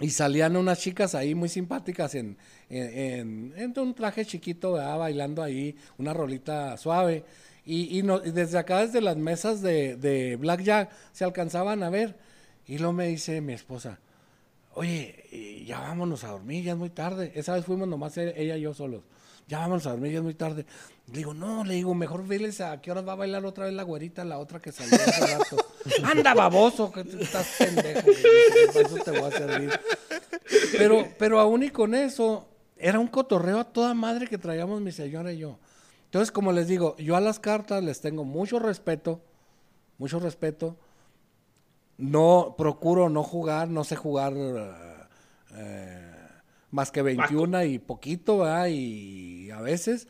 Y 0.00 0.10
salían 0.10 0.56
unas 0.56 0.80
chicas 0.80 1.14
ahí 1.14 1.34
muy 1.36 1.48
simpáticas 1.48 2.14
en, 2.16 2.36
en, 2.68 3.52
en- 3.54 3.54
en 3.56 3.78
un 3.78 3.94
traje 3.94 4.24
chiquito, 4.26 4.72
bailando 4.72 5.42
ahí, 5.42 5.76
una 5.98 6.12
rolita 6.12 6.76
suave. 6.76 7.24
Y, 7.64 7.98
y 7.98 8.02
desde 8.32 8.58
acá, 8.58 8.80
desde 8.80 9.00
las 9.00 9.16
mesas 9.16 9.62
de, 9.62 9.96
de 9.96 10.36
Blackjack, 10.36 10.90
se 11.12 11.24
alcanzaban 11.24 11.82
a 11.82 11.90
ver. 11.90 12.16
Y 12.66 12.78
luego 12.78 12.92
me 12.92 13.06
dice 13.06 13.40
mi 13.40 13.52
esposa, 13.52 14.00
oye, 14.74 15.24
eh, 15.30 15.64
ya 15.64 15.78
vámonos 15.80 16.24
a 16.24 16.28
dormir, 16.30 16.64
ya 16.64 16.72
es 16.72 16.78
muy 16.78 16.90
tarde. 16.90 17.30
Esa 17.34 17.54
vez 17.54 17.64
fuimos 17.64 17.86
nomás 17.86 18.16
e- 18.18 18.34
ella 18.36 18.56
y 18.56 18.62
yo 18.62 18.74
solos. 18.74 19.02
Ya 19.46 19.60
vámonos 19.60 19.86
a 19.86 19.90
dormir, 19.90 20.10
ya 20.12 20.18
es 20.18 20.24
muy 20.24 20.34
tarde. 20.34 20.66
Le 21.12 21.18
digo, 21.18 21.34
no, 21.34 21.62
le 21.64 21.74
digo, 21.74 21.94
mejor 21.94 22.26
veles 22.26 22.60
a 22.60 22.80
qué 22.80 22.90
horas 22.90 23.06
va 23.06 23.12
a 23.12 23.16
bailar 23.16 23.44
otra 23.46 23.66
vez 23.66 23.74
la 23.74 23.82
güerita, 23.84 24.24
la 24.24 24.38
otra 24.38 24.60
que 24.60 24.72
salió 24.72 24.94
hace 24.96 25.36
rato. 25.38 25.56
Anda, 26.02 26.34
baboso, 26.34 26.90
que 26.90 27.00
estás 27.00 27.56
pendejo. 27.58 28.02
Para 28.72 28.86
eso 28.86 28.96
te 29.04 29.10
voy 29.10 29.20
a 29.20 29.30
servir. 29.30 29.80
Pero, 30.78 31.08
pero 31.18 31.40
aún 31.40 31.62
y 31.62 31.70
con 31.70 31.94
eso, 31.94 32.48
era 32.76 32.98
un 32.98 33.08
cotorreo 33.08 33.60
a 33.60 33.64
toda 33.64 33.94
madre 33.94 34.26
que 34.26 34.38
traíamos 34.38 34.80
mi 34.80 34.92
señora 34.92 35.32
y 35.32 35.38
yo. 35.38 35.58
Entonces, 36.06 36.30
como 36.30 36.52
les 36.52 36.68
digo, 36.68 36.96
yo 36.96 37.16
a 37.16 37.20
las 37.20 37.38
cartas 37.38 37.82
les 37.82 38.00
tengo 38.00 38.24
mucho 38.24 38.58
respeto, 38.58 39.20
mucho 39.98 40.20
respeto. 40.20 40.76
No, 41.96 42.54
procuro 42.56 43.08
no 43.08 43.22
jugar, 43.22 43.68
no 43.68 43.84
sé 43.84 43.96
jugar 43.96 44.32
eh, 44.36 44.72
eh, 45.56 46.12
más 46.70 46.90
que 46.90 47.02
21 47.02 47.64
y 47.64 47.78
poquito, 47.78 48.38
¿verdad? 48.38 48.66
Y 48.68 49.50
a 49.50 49.60
veces 49.60 50.08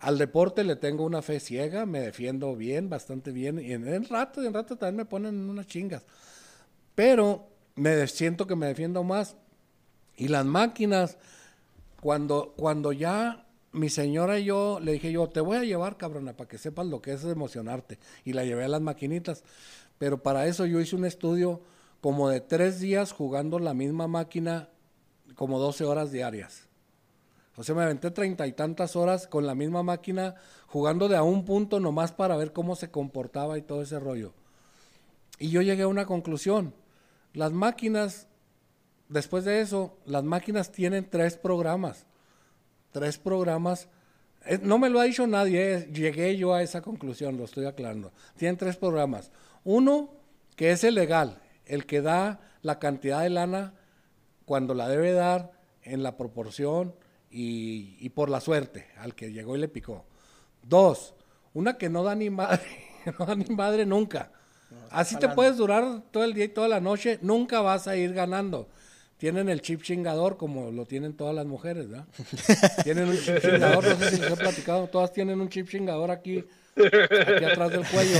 al 0.00 0.18
deporte 0.18 0.64
le 0.64 0.76
tengo 0.76 1.04
una 1.04 1.22
fe 1.22 1.40
ciega, 1.40 1.86
me 1.86 2.00
defiendo 2.00 2.56
bien, 2.56 2.88
bastante 2.88 3.32
bien, 3.32 3.58
y 3.58 3.72
en, 3.72 3.86
en 3.86 4.04
rato, 4.06 4.42
en 4.42 4.54
rato 4.54 4.76
también 4.76 4.96
me 4.96 5.04
ponen 5.04 5.48
unas 5.48 5.66
chingas. 5.66 6.04
Pero 6.94 7.46
me 7.76 8.06
siento 8.06 8.46
que 8.46 8.56
me 8.56 8.66
defiendo 8.66 9.04
más. 9.04 9.36
Y 10.16 10.28
las 10.28 10.44
máquinas, 10.44 11.18
cuando, 12.00 12.54
cuando 12.56 12.92
ya 12.92 13.46
mi 13.72 13.88
señora 13.88 14.38
y 14.38 14.44
yo 14.44 14.80
le 14.80 14.92
dije 14.92 15.12
yo, 15.12 15.28
te 15.28 15.40
voy 15.40 15.58
a 15.58 15.64
llevar, 15.64 15.96
cabrona, 15.96 16.36
para 16.36 16.48
que 16.48 16.58
sepas 16.58 16.86
lo 16.86 17.00
que 17.00 17.12
es 17.12 17.24
emocionarte. 17.24 17.98
Y 18.24 18.32
la 18.32 18.44
llevé 18.44 18.64
a 18.64 18.68
las 18.68 18.80
maquinitas. 18.80 19.44
Pero 19.98 20.22
para 20.22 20.46
eso 20.46 20.66
yo 20.66 20.80
hice 20.80 20.96
un 20.96 21.04
estudio 21.04 21.60
como 22.00 22.30
de 22.30 22.40
tres 22.40 22.80
días 22.80 23.12
jugando 23.12 23.58
la 23.58 23.74
misma 23.74 24.06
máquina, 24.06 24.70
como 25.34 25.58
12 25.58 25.84
horas 25.84 26.10
diarias. 26.10 26.69
O 27.60 27.62
sea, 27.62 27.74
me 27.74 27.82
aventé 27.82 28.10
treinta 28.10 28.46
y 28.46 28.52
tantas 28.52 28.96
horas 28.96 29.26
con 29.26 29.46
la 29.46 29.54
misma 29.54 29.82
máquina, 29.82 30.34
jugando 30.66 31.10
de 31.10 31.16
a 31.18 31.22
un 31.22 31.44
punto 31.44 31.78
nomás 31.78 32.10
para 32.10 32.34
ver 32.38 32.54
cómo 32.54 32.74
se 32.74 32.90
comportaba 32.90 33.58
y 33.58 33.60
todo 33.60 33.82
ese 33.82 34.00
rollo. 34.00 34.32
Y 35.38 35.50
yo 35.50 35.60
llegué 35.60 35.82
a 35.82 35.88
una 35.88 36.06
conclusión. 36.06 36.72
Las 37.34 37.52
máquinas, 37.52 38.28
después 39.10 39.44
de 39.44 39.60
eso, 39.60 39.98
las 40.06 40.24
máquinas 40.24 40.72
tienen 40.72 41.10
tres 41.10 41.36
programas. 41.36 42.06
Tres 42.92 43.18
programas. 43.18 43.88
Eh, 44.46 44.58
No 44.62 44.78
me 44.78 44.88
lo 44.88 44.98
ha 44.98 45.04
dicho 45.04 45.26
nadie, 45.26 45.74
eh, 45.74 45.90
llegué 45.92 46.38
yo 46.38 46.54
a 46.54 46.62
esa 46.62 46.80
conclusión, 46.80 47.36
lo 47.36 47.44
estoy 47.44 47.66
aclarando. 47.66 48.10
Tienen 48.38 48.56
tres 48.56 48.78
programas. 48.78 49.32
Uno, 49.64 50.14
que 50.56 50.70
es 50.70 50.82
el 50.82 50.94
legal, 50.94 51.42
el 51.66 51.84
que 51.84 52.00
da 52.00 52.40
la 52.62 52.78
cantidad 52.78 53.20
de 53.20 53.28
lana 53.28 53.74
cuando 54.46 54.72
la 54.72 54.88
debe 54.88 55.12
dar 55.12 55.52
en 55.82 56.02
la 56.02 56.16
proporción 56.16 56.94
y, 57.30 57.96
y 58.00 58.08
por 58.10 58.28
la 58.30 58.40
suerte 58.40 58.88
al 58.98 59.14
que 59.14 59.32
llegó 59.32 59.56
y 59.56 59.60
le 59.60 59.68
picó. 59.68 60.04
Dos, 60.62 61.14
una 61.54 61.78
que 61.78 61.88
no 61.88 62.02
da 62.02 62.14
ni 62.14 62.30
madre, 62.30 62.60
no 63.18 63.26
da 63.26 63.34
ni 63.34 63.46
madre 63.54 63.86
nunca. 63.86 64.30
Así 64.90 65.16
te 65.16 65.28
puedes 65.28 65.56
durar 65.56 66.02
todo 66.10 66.22
el 66.24 66.32
día 66.34 66.44
y 66.44 66.48
toda 66.48 66.68
la 66.68 66.80
noche, 66.80 67.18
nunca 67.22 67.60
vas 67.60 67.88
a 67.88 67.96
ir 67.96 68.12
ganando. 68.12 68.68
tienen 69.18 69.48
el 69.48 69.60
chip 69.62 69.82
chingador 69.82 70.36
como 70.36 70.70
lo 70.70 70.86
tienen 70.86 71.12
todas 71.14 71.34
las 71.34 71.46
mujeres, 71.46 71.88
¿verdad? 71.88 72.06
tienen 72.84 73.08
un 73.08 73.16
chip 73.18 73.38
chingador, 73.40 73.84
no 73.84 73.96
sé 73.96 74.10
si 74.16 74.20
les 74.20 74.30
he 74.30 74.36
platicado, 74.36 74.86
todas 74.88 75.12
tienen 75.12 75.40
un 75.40 75.48
chip 75.48 75.68
chingador 75.68 76.10
aquí, 76.10 76.44
aquí 76.76 77.44
atrás 77.44 77.70
del 77.70 77.84
cuello. 77.86 78.18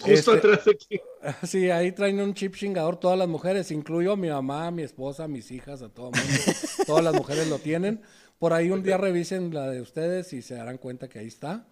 Justo 0.00 0.34
Este- 0.34 0.48
atrás 0.48 0.64
de 0.66 0.70
aquí. 0.72 1.00
Sí, 1.46 1.70
ahí 1.70 1.92
traen 1.92 2.20
un 2.20 2.34
chip 2.34 2.54
chingador 2.54 2.98
todas 2.98 3.18
las 3.18 3.28
mujeres, 3.28 3.70
incluyo 3.70 4.12
a 4.12 4.16
mi 4.16 4.28
mamá, 4.28 4.66
a 4.66 4.70
mi 4.70 4.82
esposa, 4.82 5.24
a 5.24 5.28
mis 5.28 5.50
hijas, 5.50 5.82
a 5.82 5.88
todo 5.88 6.10
el 6.12 6.20
mundo. 6.20 6.42
Todas 6.86 7.04
las 7.04 7.14
mujeres 7.14 7.48
lo 7.48 7.58
tienen. 7.58 8.00
Por 8.38 8.52
ahí 8.52 8.70
un 8.70 8.82
día 8.82 8.96
revisen 8.98 9.52
la 9.52 9.68
de 9.68 9.80
ustedes 9.80 10.32
y 10.32 10.42
se 10.42 10.54
darán 10.54 10.78
cuenta 10.78 11.08
que 11.08 11.18
ahí 11.18 11.26
está. 11.26 11.66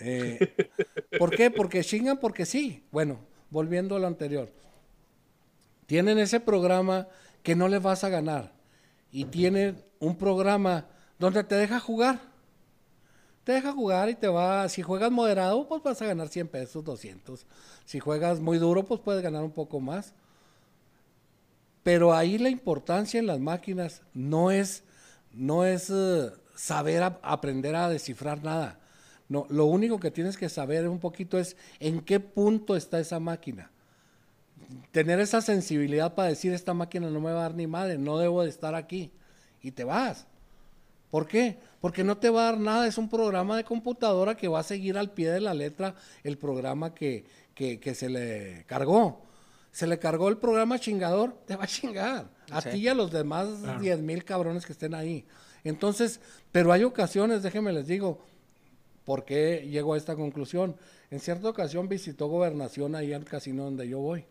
Eh, 0.00 0.54
¿Por 1.18 1.34
qué? 1.34 1.50
Porque 1.50 1.82
chingan 1.82 2.18
porque 2.18 2.44
sí. 2.44 2.84
Bueno, 2.90 3.20
volviendo 3.50 3.96
a 3.96 3.98
lo 3.98 4.06
anterior. 4.06 4.50
Tienen 5.86 6.18
ese 6.18 6.40
programa 6.40 7.08
que 7.42 7.54
no 7.54 7.68
les 7.68 7.82
vas 7.82 8.04
a 8.04 8.08
ganar. 8.08 8.52
Y 9.10 9.26
tienen 9.26 9.82
un 10.00 10.18
programa 10.18 10.86
donde 11.18 11.44
te 11.44 11.54
deja 11.54 11.80
jugar. 11.80 12.20
Te 13.46 13.52
deja 13.52 13.70
jugar 13.70 14.08
y 14.08 14.16
te 14.16 14.26
va, 14.26 14.68
si 14.68 14.82
juegas 14.82 15.12
moderado, 15.12 15.68
pues 15.68 15.80
vas 15.80 16.02
a 16.02 16.06
ganar 16.06 16.26
100 16.26 16.48
pesos, 16.48 16.82
200. 16.82 17.46
Si 17.84 18.00
juegas 18.00 18.40
muy 18.40 18.58
duro, 18.58 18.84
pues 18.84 19.00
puedes 19.00 19.22
ganar 19.22 19.44
un 19.44 19.52
poco 19.52 19.78
más. 19.78 20.14
Pero 21.84 22.12
ahí 22.12 22.38
la 22.38 22.48
importancia 22.48 23.20
en 23.20 23.28
las 23.28 23.38
máquinas 23.38 24.02
no 24.14 24.50
es, 24.50 24.82
no 25.32 25.64
es 25.64 25.90
eh, 25.90 26.32
saber 26.56 27.04
aprender 27.22 27.76
a 27.76 27.88
descifrar 27.88 28.42
nada. 28.42 28.80
No, 29.28 29.46
lo 29.48 29.66
único 29.66 30.00
que 30.00 30.10
tienes 30.10 30.36
que 30.36 30.48
saber 30.48 30.88
un 30.88 30.98
poquito 30.98 31.38
es 31.38 31.56
en 31.78 32.00
qué 32.00 32.18
punto 32.18 32.74
está 32.74 32.98
esa 32.98 33.20
máquina. 33.20 33.70
Tener 34.90 35.20
esa 35.20 35.40
sensibilidad 35.40 36.16
para 36.16 36.30
decir 36.30 36.52
esta 36.52 36.74
máquina 36.74 37.10
no 37.10 37.20
me 37.20 37.30
va 37.30 37.38
a 37.38 37.42
dar 37.42 37.54
ni 37.54 37.68
madre, 37.68 37.96
no 37.96 38.18
debo 38.18 38.42
de 38.42 38.48
estar 38.48 38.74
aquí. 38.74 39.12
Y 39.62 39.70
te 39.70 39.84
vas. 39.84 40.26
¿Por 41.10 41.26
qué? 41.26 41.58
Porque 41.80 42.02
no 42.04 42.18
te 42.18 42.30
va 42.30 42.42
a 42.42 42.52
dar 42.52 42.60
nada, 42.60 42.86
es 42.86 42.98
un 42.98 43.08
programa 43.08 43.56
de 43.56 43.64
computadora 43.64 44.36
que 44.36 44.48
va 44.48 44.60
a 44.60 44.64
seguir 44.64 44.98
al 44.98 45.12
pie 45.12 45.30
de 45.30 45.40
la 45.40 45.54
letra 45.54 45.94
el 46.24 46.36
programa 46.36 46.94
que, 46.94 47.24
que, 47.54 47.78
que 47.80 47.94
se 47.94 48.08
le 48.10 48.64
cargó. 48.66 49.22
Se 49.70 49.86
le 49.86 49.98
cargó 49.98 50.28
el 50.28 50.38
programa 50.38 50.78
chingador, 50.78 51.34
te 51.46 51.54
va 51.54 51.64
a 51.64 51.66
chingar. 51.68 52.30
A 52.50 52.60
Sí. 52.60 52.70
ti 52.70 52.76
y 52.78 52.88
a 52.88 52.94
los 52.94 53.12
demás 53.12 53.48
10 53.80 54.00
mil 54.00 54.24
cabrones 54.24 54.64
que 54.66 54.72
estén 54.72 54.94
ahí. 54.94 55.26
Entonces, 55.64 56.20
pero 56.52 56.72
hay 56.72 56.82
ocasiones, 56.84 57.42
déjenme 57.42 57.72
les 57.72 57.86
digo, 57.86 58.18
¿por 59.04 59.24
qué 59.24 59.66
llego 59.70 59.94
a 59.94 59.96
esta 59.98 60.16
conclusión? 60.16 60.76
En 61.10 61.20
cierta 61.20 61.48
ocasión 61.48 61.88
visitó 61.88 62.26
gobernación 62.28 62.94
ahí 62.94 63.12
al 63.12 63.24
casino 63.24 63.64
donde 63.64 63.86
yo 63.88 63.98
voy. 64.00 64.24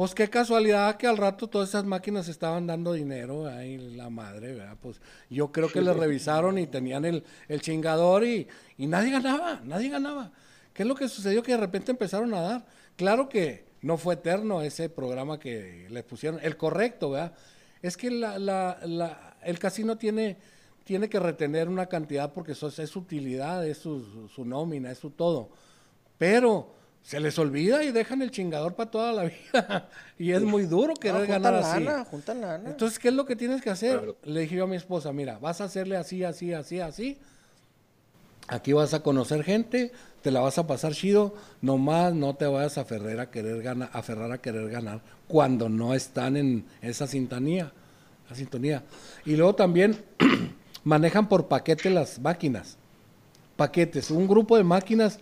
Pues 0.00 0.14
qué 0.14 0.30
casualidad 0.30 0.96
que 0.96 1.06
al 1.06 1.18
rato 1.18 1.46
todas 1.46 1.68
esas 1.68 1.84
máquinas 1.84 2.26
estaban 2.26 2.66
dando 2.66 2.94
dinero, 2.94 3.46
ay, 3.46 3.76
la 3.76 4.08
madre, 4.08 4.54
¿verdad? 4.54 4.78
Pues 4.80 4.98
yo 5.28 5.52
creo 5.52 5.70
que 5.70 5.82
le 5.82 5.92
revisaron 5.92 6.56
y 6.56 6.66
tenían 6.66 7.04
el, 7.04 7.22
el 7.48 7.60
chingador 7.60 8.24
y, 8.24 8.48
y 8.78 8.86
nadie 8.86 9.10
ganaba, 9.10 9.60
nadie 9.62 9.90
ganaba. 9.90 10.32
¿Qué 10.72 10.84
es 10.84 10.88
lo 10.88 10.94
que 10.94 11.06
sucedió? 11.06 11.42
Que 11.42 11.52
de 11.52 11.58
repente 11.58 11.90
empezaron 11.90 12.32
a 12.32 12.40
dar. 12.40 12.66
Claro 12.96 13.28
que 13.28 13.66
no 13.82 13.98
fue 13.98 14.14
eterno 14.14 14.62
ese 14.62 14.88
programa 14.88 15.38
que 15.38 15.86
le 15.90 16.02
pusieron, 16.02 16.40
el 16.42 16.56
correcto, 16.56 17.10
¿verdad? 17.10 17.34
Es 17.82 17.98
que 17.98 18.10
la, 18.10 18.38
la, 18.38 18.78
la- 18.86 19.36
el 19.44 19.58
casino 19.58 19.98
tiene, 19.98 20.38
tiene 20.82 21.10
que 21.10 21.20
retener 21.20 21.68
una 21.68 21.84
cantidad 21.84 22.32
porque 22.32 22.52
eso 22.52 22.68
es 22.68 22.88
su 22.88 23.00
utilidad, 23.00 23.66
es 23.66 23.76
su 23.76 24.44
nómina, 24.46 24.90
es 24.92 24.96
su 24.96 25.10
todo. 25.10 25.50
Pero 26.16 26.79
se 27.02 27.18
les 27.20 27.38
olvida 27.38 27.82
y 27.82 27.92
dejan 27.92 28.22
el 28.22 28.30
chingador 28.30 28.74
para 28.74 28.90
toda 28.90 29.12
la 29.12 29.22
vida. 29.52 29.88
y 30.18 30.32
es 30.32 30.42
muy 30.42 30.64
duro 30.66 30.88
No, 30.88 30.94
querer 30.94 31.26
juntan 31.26 31.42
ganar 31.42 31.54
así. 31.62 31.84
lana, 31.84 32.04
juntan 32.04 32.40
lana. 32.40 32.70
Entonces, 32.70 32.98
¿qué 32.98 33.08
es 33.08 33.14
lo 33.14 33.24
que 33.26 33.36
tienes 33.36 33.62
que 33.62 33.70
hacer? 33.70 33.98
Claro. 33.98 34.16
Le 34.24 34.40
dije 34.40 34.56
yo 34.56 34.64
a 34.64 34.66
mi 34.68 34.76
esposa, 34.76 35.12
mira, 35.12 35.38
vas 35.38 35.60
a 35.60 35.64
hacerle 35.64 35.96
así, 35.96 36.22
así, 36.24 36.52
así, 36.52 36.80
así. 36.80 37.18
Aquí 38.48 38.72
vas 38.72 38.94
a 38.94 39.02
conocer 39.02 39.44
gente, 39.44 39.92
te 40.22 40.30
la 40.32 40.40
vas 40.40 40.58
a 40.58 40.66
pasar 40.66 40.92
chido, 40.92 41.34
nomás 41.62 42.12
no 42.14 42.34
te 42.34 42.46
vayas 42.46 42.78
a 42.78 42.80
aferrar 42.80 43.20
a 43.20 43.30
querer 43.30 43.62
ganar, 43.62 43.90
aferrar 43.92 44.32
a 44.32 44.38
querer 44.38 44.68
ganar 44.68 45.00
cuando 45.28 45.68
no 45.68 45.94
están 45.94 46.36
en 46.36 46.64
esa 46.82 47.06
sintonía, 47.06 47.72
la 48.28 48.34
sintonía. 48.34 48.82
Y 49.24 49.36
luego 49.36 49.54
también 49.54 49.96
manejan 50.84 51.28
por 51.28 51.46
paquete 51.46 51.90
las 51.90 52.18
máquinas. 52.18 52.76
Paquetes, 53.56 54.10
un 54.10 54.26
grupo 54.26 54.56
de 54.56 54.64
máquinas 54.64 55.20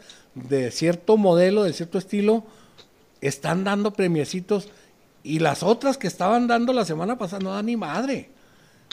de 0.49 0.71
cierto 0.71 1.17
modelo, 1.17 1.65
de 1.65 1.73
cierto 1.73 1.99
estilo, 1.99 2.45
están 3.21 3.65
dando 3.65 3.93
premiecitos 3.93 4.69
y 5.23 5.41
las 5.41 5.63
otras 5.63 5.99
que 5.99 6.07
estaban 6.07 6.47
dando 6.47 6.73
la 6.73 6.85
semana 6.85 7.19
pasada 7.19 7.43
no 7.43 7.55
dan 7.55 7.67
ni 7.67 7.77
madre. 7.77 8.31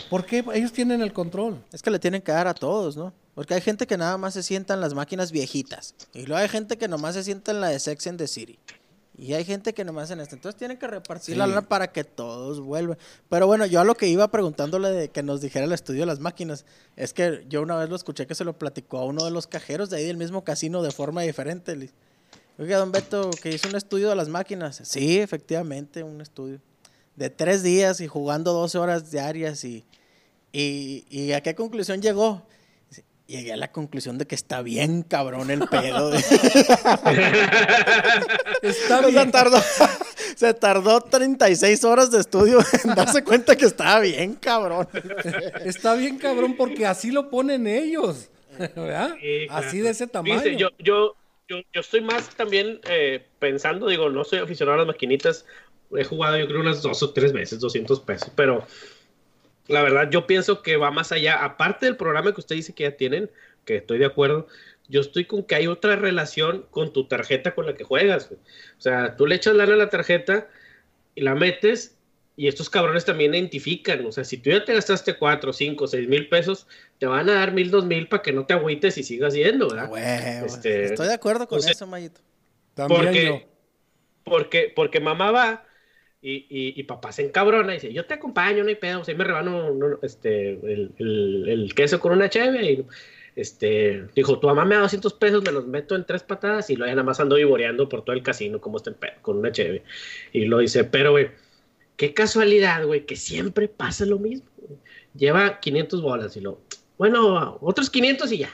¿Por 0.10 0.26
qué? 0.26 0.44
Ellos 0.54 0.74
tienen 0.74 1.02
el 1.02 1.14
control. 1.14 1.64
Es 1.72 1.82
que 1.82 1.92
le 1.92 2.00
tienen 2.00 2.22
que 2.22 2.32
dar 2.32 2.48
a 2.48 2.54
todos, 2.54 2.98
¿no? 2.98 3.14
Porque 3.34 3.54
hay 3.54 3.62
gente 3.62 3.88
que 3.88 3.98
nada 3.98 4.18
más 4.18 4.34
se 4.34 4.44
sienta 4.44 4.74
en 4.74 4.82
las 4.82 4.94
máquinas 4.94 5.32
viejitas. 5.32 5.96
Y 6.14 6.26
luego 6.26 6.42
hay 6.42 6.50
gente 6.50 6.78
que 6.78 6.88
nomás 6.88 7.16
se 7.16 7.24
sienta 7.24 7.52
en 7.52 7.62
la 7.62 7.68
de 7.70 7.80
Sex 7.80 8.08
and 8.08 8.18
the 8.18 8.28
City. 8.28 8.60
Y 9.18 9.34
hay 9.34 9.46
gente 9.46 9.74
que 9.74 9.86
nomás 9.86 10.12
en 10.12 10.20
esta. 10.20 10.36
Entonces 10.36 10.58
tienen 10.60 10.78
que 10.78 10.88
repartir 10.88 11.36
Sí. 11.36 11.40
la 11.40 11.48
lana 11.48 11.62
para 11.62 11.92
que 11.92 12.04
todos 12.04 12.60
vuelvan. 12.60 12.98
Pero 13.30 13.48
bueno, 13.48 13.66
yo 13.66 13.80
a 13.80 13.86
lo 13.86 13.96
que 13.96 14.08
iba 14.08 14.28
preguntándole 14.30 14.90
de 14.92 15.10
que 15.10 15.24
nos 15.24 15.40
dijera 15.40 15.66
el 15.66 15.72
estudio 15.72 16.02
de 16.02 16.06
las 16.08 16.20
máquinas, 16.20 16.66
es 16.98 17.14
que 17.14 17.46
yo 17.48 17.62
una 17.62 17.78
vez 17.78 17.90
lo 17.90 17.96
escuché 17.96 18.28
que 18.28 18.36
se 18.36 18.44
lo 18.44 18.58
platicó 18.58 18.98
a 18.98 19.06
uno 19.06 19.24
de 19.24 19.32
los 19.32 19.48
cajeros 19.48 19.90
de 19.90 19.98
ahí 19.98 20.06
del 20.06 20.18
mismo 20.18 20.44
casino 20.44 20.82
de 20.84 20.92
forma 20.92 21.22
diferente. 21.22 21.76
Le 21.76 21.90
Oiga, 22.58 22.78
don 22.78 22.92
Beto, 22.92 23.32
que 23.42 23.54
hizo 23.54 23.68
un 23.68 23.76
estudio 23.76 24.10
de 24.10 24.16
las 24.16 24.30
máquinas. 24.30 24.82
Sí, 24.84 25.20
efectivamente, 25.20 26.04
un 26.04 26.22
estudio. 26.22 26.60
De 27.16 27.30
tres 27.30 27.64
días 27.64 28.02
y 28.02 28.08
jugando 28.08 28.52
12 28.54 28.78
horas 28.78 29.12
diarias 29.12 29.64
y... 29.64 29.86
¿Y, 30.54 31.06
y 31.10 31.34
a 31.34 31.42
qué 31.42 31.54
conclusión 31.54 32.02
llegó? 32.02 32.44
Llegué 33.28 33.54
a 33.54 33.58
la 33.58 33.72
conclusión 33.72 34.20
de 34.20 34.28
que 34.28 34.36
está 34.36 34.62
bien 34.62 35.02
cabrón 35.02 35.50
el 35.50 35.68
pedo. 35.68 36.14
Está 38.62 39.00
O 39.00 39.02
sea, 39.02 39.08
bien. 39.08 39.32
tardó, 39.32 39.58
se 40.36 40.54
tardó 40.54 41.02
36 41.02 41.84
horas 41.86 42.12
de 42.12 42.20
estudio 42.20 42.60
en 42.84 42.94
darse 42.96 43.24
cuenta 43.24 43.56
que 43.56 43.66
estaba 43.66 44.00
bien 44.02 44.36
cabrón. 44.36 44.88
Está 45.64 45.96
bien 45.96 46.20
cabrón 46.20 46.56
porque 46.56 46.86
así 46.86 47.10
lo 47.12 47.30
ponen 47.30 47.66
ellos. 47.68 48.30
¿Verdad? 48.58 49.16
Sí, 49.20 49.48
claro. 49.48 49.68
Así 49.68 49.80
de 49.80 49.90
ese 49.90 50.08
tamaño. 50.08 50.44
Yo, 50.58 50.70
yo, 50.80 51.16
yo 51.50 51.58
estoy 51.74 52.02
más 52.02 52.30
también 52.36 52.80
eh, 52.88 53.26
pensando, 53.40 53.88
digo, 53.88 54.10
no 54.10 54.24
soy 54.24 54.40
aficionado 54.40 54.76
a 54.76 54.78
las 54.80 54.88
maquinitas, 54.88 55.46
he 55.96 56.04
jugado 56.04 56.38
yo 56.38 56.48
creo 56.48 56.62
unas 56.62 56.82
dos 56.82 57.02
o 57.04 57.12
tres 57.12 57.34
veces, 57.34 57.60
200 57.60 58.00
pesos, 58.02 58.32
pero 58.36 58.66
la 59.68 59.82
verdad 59.82 60.10
yo 60.12 60.28
pienso 60.28 60.62
que 60.62 60.78
va 60.78 60.92
más 60.92 61.12
allá, 61.12 61.44
aparte 61.44 61.86
del 61.86 61.98
programa 61.98 62.34
que 62.34 62.42
usted 62.42 62.56
dice 62.56 62.74
que 62.74 62.84
ya 62.84 62.92
tienen, 62.92 63.32
que 63.66 63.78
estoy 63.78 63.98
de 63.98 64.06
acuerdo, 64.06 64.48
yo 64.88 65.02
estoy 65.02 65.26
con 65.26 65.44
que 65.44 65.56
hay 65.56 65.68
otra 65.68 65.96
relación 65.96 66.66
con 66.70 66.94
tu 66.94 67.08
tarjeta 67.08 67.56
con 67.56 67.66
la 67.66 67.76
que 67.76 67.84
juegas. 67.84 68.30
güey. 68.30 68.40
O 68.78 68.82
sea, 68.82 69.16
tú 69.16 69.26
le 69.26 69.36
echas 69.36 69.56
lana 69.56 69.74
a 69.74 69.78
la 69.78 69.90
tarjeta 69.90 70.48
y 71.16 71.22
la 71.22 71.34
metes 71.36 71.96
y 72.38 72.48
estos 72.48 72.70
cabrones 72.70 73.06
también 73.06 73.34
identifican. 73.34 74.06
O 74.06 74.12
sea, 74.12 74.24
si 74.24 74.38
tú 74.38 74.50
ya 74.50 74.64
te 74.64 74.74
gastaste 74.74 75.18
4, 75.18 75.54
5, 75.54 75.88
6 75.88 76.08
mil 76.08 76.28
pesos, 76.30 76.68
te 77.00 77.08
van 77.08 77.30
a 77.30 77.34
dar 77.34 77.54
mil, 77.54 77.72
dos 77.72 77.86
mil 77.86 78.08
para 78.08 78.22
que 78.22 78.34
no 78.34 78.46
te 78.46 78.54
agüites 78.54 78.98
y 78.98 79.04
sigas 79.04 79.34
yendo, 79.34 79.70
¿verdad? 79.70 79.90
Huevo, 79.90 80.46
Este, 80.46 80.86
Estoy 80.86 81.08
de 81.08 81.14
acuerdo 81.14 81.48
con 81.48 81.60
eso, 81.60 81.88
Mayito. 81.88 82.22
También 82.74 83.02
porque, 83.02 83.26
yo. 83.26 83.42
porque, 84.24 84.74
porque 84.76 85.00
mamá 85.00 85.32
va 85.32 85.66
y, 86.28 86.48
y, 86.50 86.80
y 86.80 86.84
papá 86.84 87.12
se 87.12 87.24
encabrona 87.24 87.74
y 87.74 87.76
dice, 87.76 87.94
yo 87.94 88.06
te 88.06 88.16
acompaño, 88.16 88.64
no 88.64 88.70
hay 88.70 88.76
pedo, 88.76 89.02
o 89.02 89.04
sea, 89.04 89.16
me 89.16 89.24
rebano 89.24 89.72
no, 89.74 90.00
este, 90.02 90.52
el, 90.54 90.92
el- 90.98 91.46
el 91.50 91.74
queso 91.76 92.00
con 92.00 92.14
una 92.14 92.30
cheve 92.30 92.72
y 92.72 92.86
este, 93.36 94.06
dijo, 94.16 94.40
tu 94.40 94.48
mamá 94.48 94.66
me 94.66 94.76
da 94.76 94.82
200 94.82 95.14
pesos, 95.14 95.44
me 95.44 95.52
los 95.52 95.68
meto 95.68 95.96
en 95.96 96.06
tres 96.06 96.24
patadas 96.24 96.70
y 96.70 96.78
ya 96.78 96.86
nada 96.88 97.04
más 97.04 97.20
ando 97.20 97.36
vivoreando 97.36 97.88
por 97.90 98.04
todo 98.04 98.16
el 98.16 98.24
casino 98.24 98.60
como 98.62 98.78
está 98.78 98.90
en 98.92 98.96
pedo, 98.96 99.14
con 99.22 99.38
una 99.38 99.52
cheve. 99.52 99.84
Y 100.34 100.46
lo 100.46 100.60
dice, 100.60 100.84
pero 100.86 101.12
güey, 101.12 101.30
qué 101.98 102.14
casualidad, 102.14 102.86
güey, 102.86 103.06
que 103.06 103.16
siempre 103.18 103.68
pasa 103.68 104.06
lo 104.06 104.20
mismo. 104.20 104.48
Lleva 105.16 105.60
500 105.60 106.02
bolas 106.02 106.36
y 106.38 106.42
lo, 106.42 106.60
bueno, 106.98 107.58
otros 107.62 107.90
500 107.90 108.32
y 108.32 108.40
ya. 108.40 108.50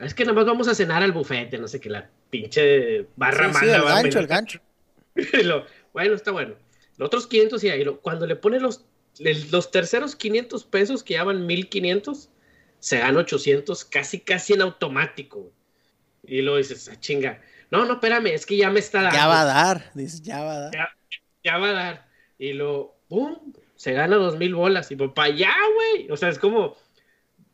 Es 0.00 0.14
que 0.14 0.24
nada 0.24 0.34
más 0.34 0.46
vamos 0.46 0.68
a 0.68 0.74
cenar 0.74 1.02
al 1.02 1.12
bufete, 1.12 1.58
no 1.58 1.66
sé 1.68 1.80
qué, 1.80 1.90
la 1.90 2.08
pinche 2.30 3.06
barra 3.16 3.52
Sí, 3.52 3.58
sí, 3.60 3.66
mala 3.66 3.76
el 3.76 3.84
va 3.84 3.90
a 3.90 4.02
gancho, 4.02 4.18
el 4.20 4.26
gancho. 4.26 4.60
Y 5.32 5.42
lo, 5.42 5.64
bueno, 5.98 6.14
está 6.14 6.30
bueno. 6.30 6.54
Los 6.96 7.06
otros 7.08 7.26
500 7.26 7.64
y 7.64 7.70
ahí, 7.70 7.84
cuando 8.02 8.24
le 8.26 8.36
pone 8.36 8.60
los, 8.60 8.84
los 9.50 9.70
terceros 9.72 10.14
500 10.14 10.64
pesos 10.64 11.02
que 11.02 11.14
llaman 11.14 11.44
1500, 11.44 12.28
se 12.78 12.98
gana 12.98 13.18
800 13.18 13.84
casi, 13.84 14.20
casi 14.20 14.52
en 14.52 14.62
automático. 14.62 15.50
Y 16.22 16.42
luego 16.42 16.58
dices, 16.58 16.88
ah, 16.88 17.00
chinga. 17.00 17.40
No, 17.72 17.84
no, 17.84 17.94
espérame, 17.94 18.28
es 18.28 18.46
que 18.46 18.56
ya 18.56 18.70
me 18.70 18.78
está 18.78 19.02
dando. 19.02 19.16
Ya 19.16 19.26
va 19.26 19.40
a 19.40 19.44
dar. 19.44 19.90
Dice, 19.94 20.22
ya 20.22 20.42
va 20.44 20.52
a 20.52 20.58
dar. 20.60 20.72
Ya, 20.72 20.88
ya 21.42 21.58
va 21.58 21.68
a 21.68 21.72
dar. 21.72 22.08
Y 22.38 22.52
lo, 22.52 22.96
¡pum! 23.08 23.52
Se 23.74 23.92
gana 23.92 24.14
dos 24.16 24.36
mil 24.38 24.54
bolas. 24.54 24.90
Y 24.92 24.96
papá, 24.96 25.28
ya, 25.30 25.52
güey. 25.74 26.10
O 26.12 26.16
sea, 26.16 26.28
es 26.28 26.38
como, 26.38 26.76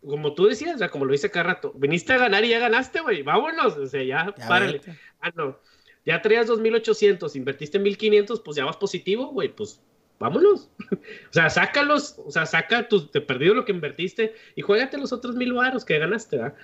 como 0.07 0.35
tú 0.35 0.47
decías, 0.47 0.75
o 0.75 0.79
sea, 0.79 0.91
como 0.91 1.07
lo 1.07 1.15
hice 1.15 1.31
cada 1.31 1.45
rato. 1.45 1.73
Viniste 1.77 2.13
a 2.13 2.19
ganar 2.19 2.45
y 2.45 2.51
ya 2.51 2.59
ganaste, 2.59 3.01
güey. 3.01 3.23
Vámonos. 3.23 3.77
O 3.79 3.87
sea, 3.87 4.03
ya, 4.03 4.35
Ya 4.37 4.47
párale. 4.49 4.73
vete. 4.75 4.99
Ah, 5.21 5.31
no. 5.35 5.59
Ya 6.07 6.21
traías 6.21 6.49
2.800, 6.49 7.35
invertiste 7.37 7.81
1.500, 7.81 8.43
pues 8.43 8.57
ya 8.57 8.65
vas 8.65 8.77
positivo, 8.77 9.29
güey. 9.29 9.49
Pues 9.49 9.81
vámonos. 10.19 10.71
o 10.91 11.33
sea, 11.33 11.49
sácalos, 11.51 12.19
o 12.25 12.31
sea, 12.31 12.47
saca 12.47 12.89
tus, 12.89 13.11
te 13.11 13.21
perdido 13.21 13.55
lo 13.55 13.65
que 13.65 13.73
invertiste 13.73 14.35
y 14.55 14.63
juégate 14.63 14.99
los 14.99 15.13
otros 15.13 15.35
mil 15.37 15.53
baros 15.53 15.85
que 15.85 15.99
ganaste, 15.99 16.37
¿verdad? 16.37 16.55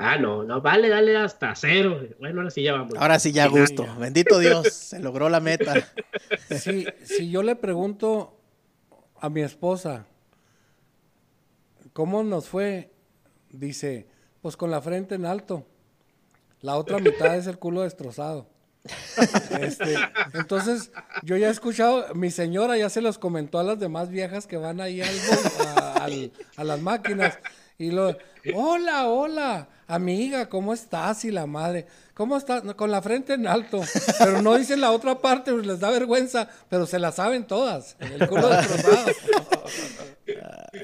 Ah, 0.00 0.16
no, 0.16 0.44
no, 0.44 0.60
vale, 0.60 0.88
dale 0.88 1.16
hasta 1.16 1.54
cero. 1.56 2.00
Bueno, 2.20 2.40
ahora 2.40 2.50
sí 2.50 2.62
ya 2.62 2.72
vamos. 2.72 2.94
Ahora 2.96 3.18
sí 3.18 3.32
ya 3.32 3.48
gusto. 3.48 3.84
Bendito 3.98 4.38
Dios, 4.38 4.72
se 4.72 5.00
logró 5.00 5.28
la 5.28 5.40
meta. 5.40 5.74
Si, 6.50 6.86
si 7.04 7.30
yo 7.30 7.42
le 7.42 7.56
pregunto 7.56 8.38
a 9.20 9.28
mi 9.28 9.42
esposa, 9.42 10.06
¿cómo 11.92 12.22
nos 12.22 12.48
fue? 12.48 12.90
Dice, 13.50 14.06
pues 14.40 14.56
con 14.56 14.70
la 14.70 14.80
frente 14.80 15.14
en 15.14 15.26
alto. 15.26 15.66
La 16.60 16.76
otra 16.76 16.98
mitad 16.98 17.36
es 17.36 17.46
el 17.46 17.58
culo 17.58 17.82
destrozado. 17.82 18.48
Este, 19.60 19.96
entonces, 20.34 20.90
yo 21.22 21.36
ya 21.36 21.48
he 21.48 21.50
escuchado, 21.50 22.14
mi 22.14 22.30
señora 22.30 22.76
ya 22.76 22.88
se 22.90 23.00
los 23.00 23.18
comentó 23.18 23.58
a 23.58 23.64
las 23.64 23.78
demás 23.78 24.08
viejas 24.10 24.46
que 24.46 24.56
van 24.56 24.80
ahí 24.80 25.02
al, 25.02 25.14
a, 25.76 25.92
al- 26.04 26.32
a 26.56 26.64
las 26.64 26.80
máquinas. 26.80 27.38
Y 27.78 27.90
lo, 27.92 28.16
hola, 28.54 29.06
hola, 29.06 29.68
amiga, 29.86 30.48
¿cómo 30.48 30.72
estás? 30.74 31.24
Y 31.24 31.30
la 31.30 31.46
madre, 31.46 31.86
¿cómo 32.12 32.36
estás? 32.36 32.62
Con 32.74 32.90
la 32.90 33.00
frente 33.02 33.34
en 33.34 33.46
alto. 33.46 33.80
Pero 34.18 34.42
no 34.42 34.56
dicen 34.56 34.80
la 34.80 34.90
otra 34.90 35.18
parte, 35.18 35.52
pues 35.52 35.64
les 35.64 35.78
da 35.78 35.90
vergüenza, 35.90 36.48
pero 36.68 36.86
se 36.86 36.98
la 36.98 37.12
saben 37.12 37.44
todas. 37.44 37.96
El 38.00 38.26
culo 38.28 38.48
destrozado. 38.48 39.06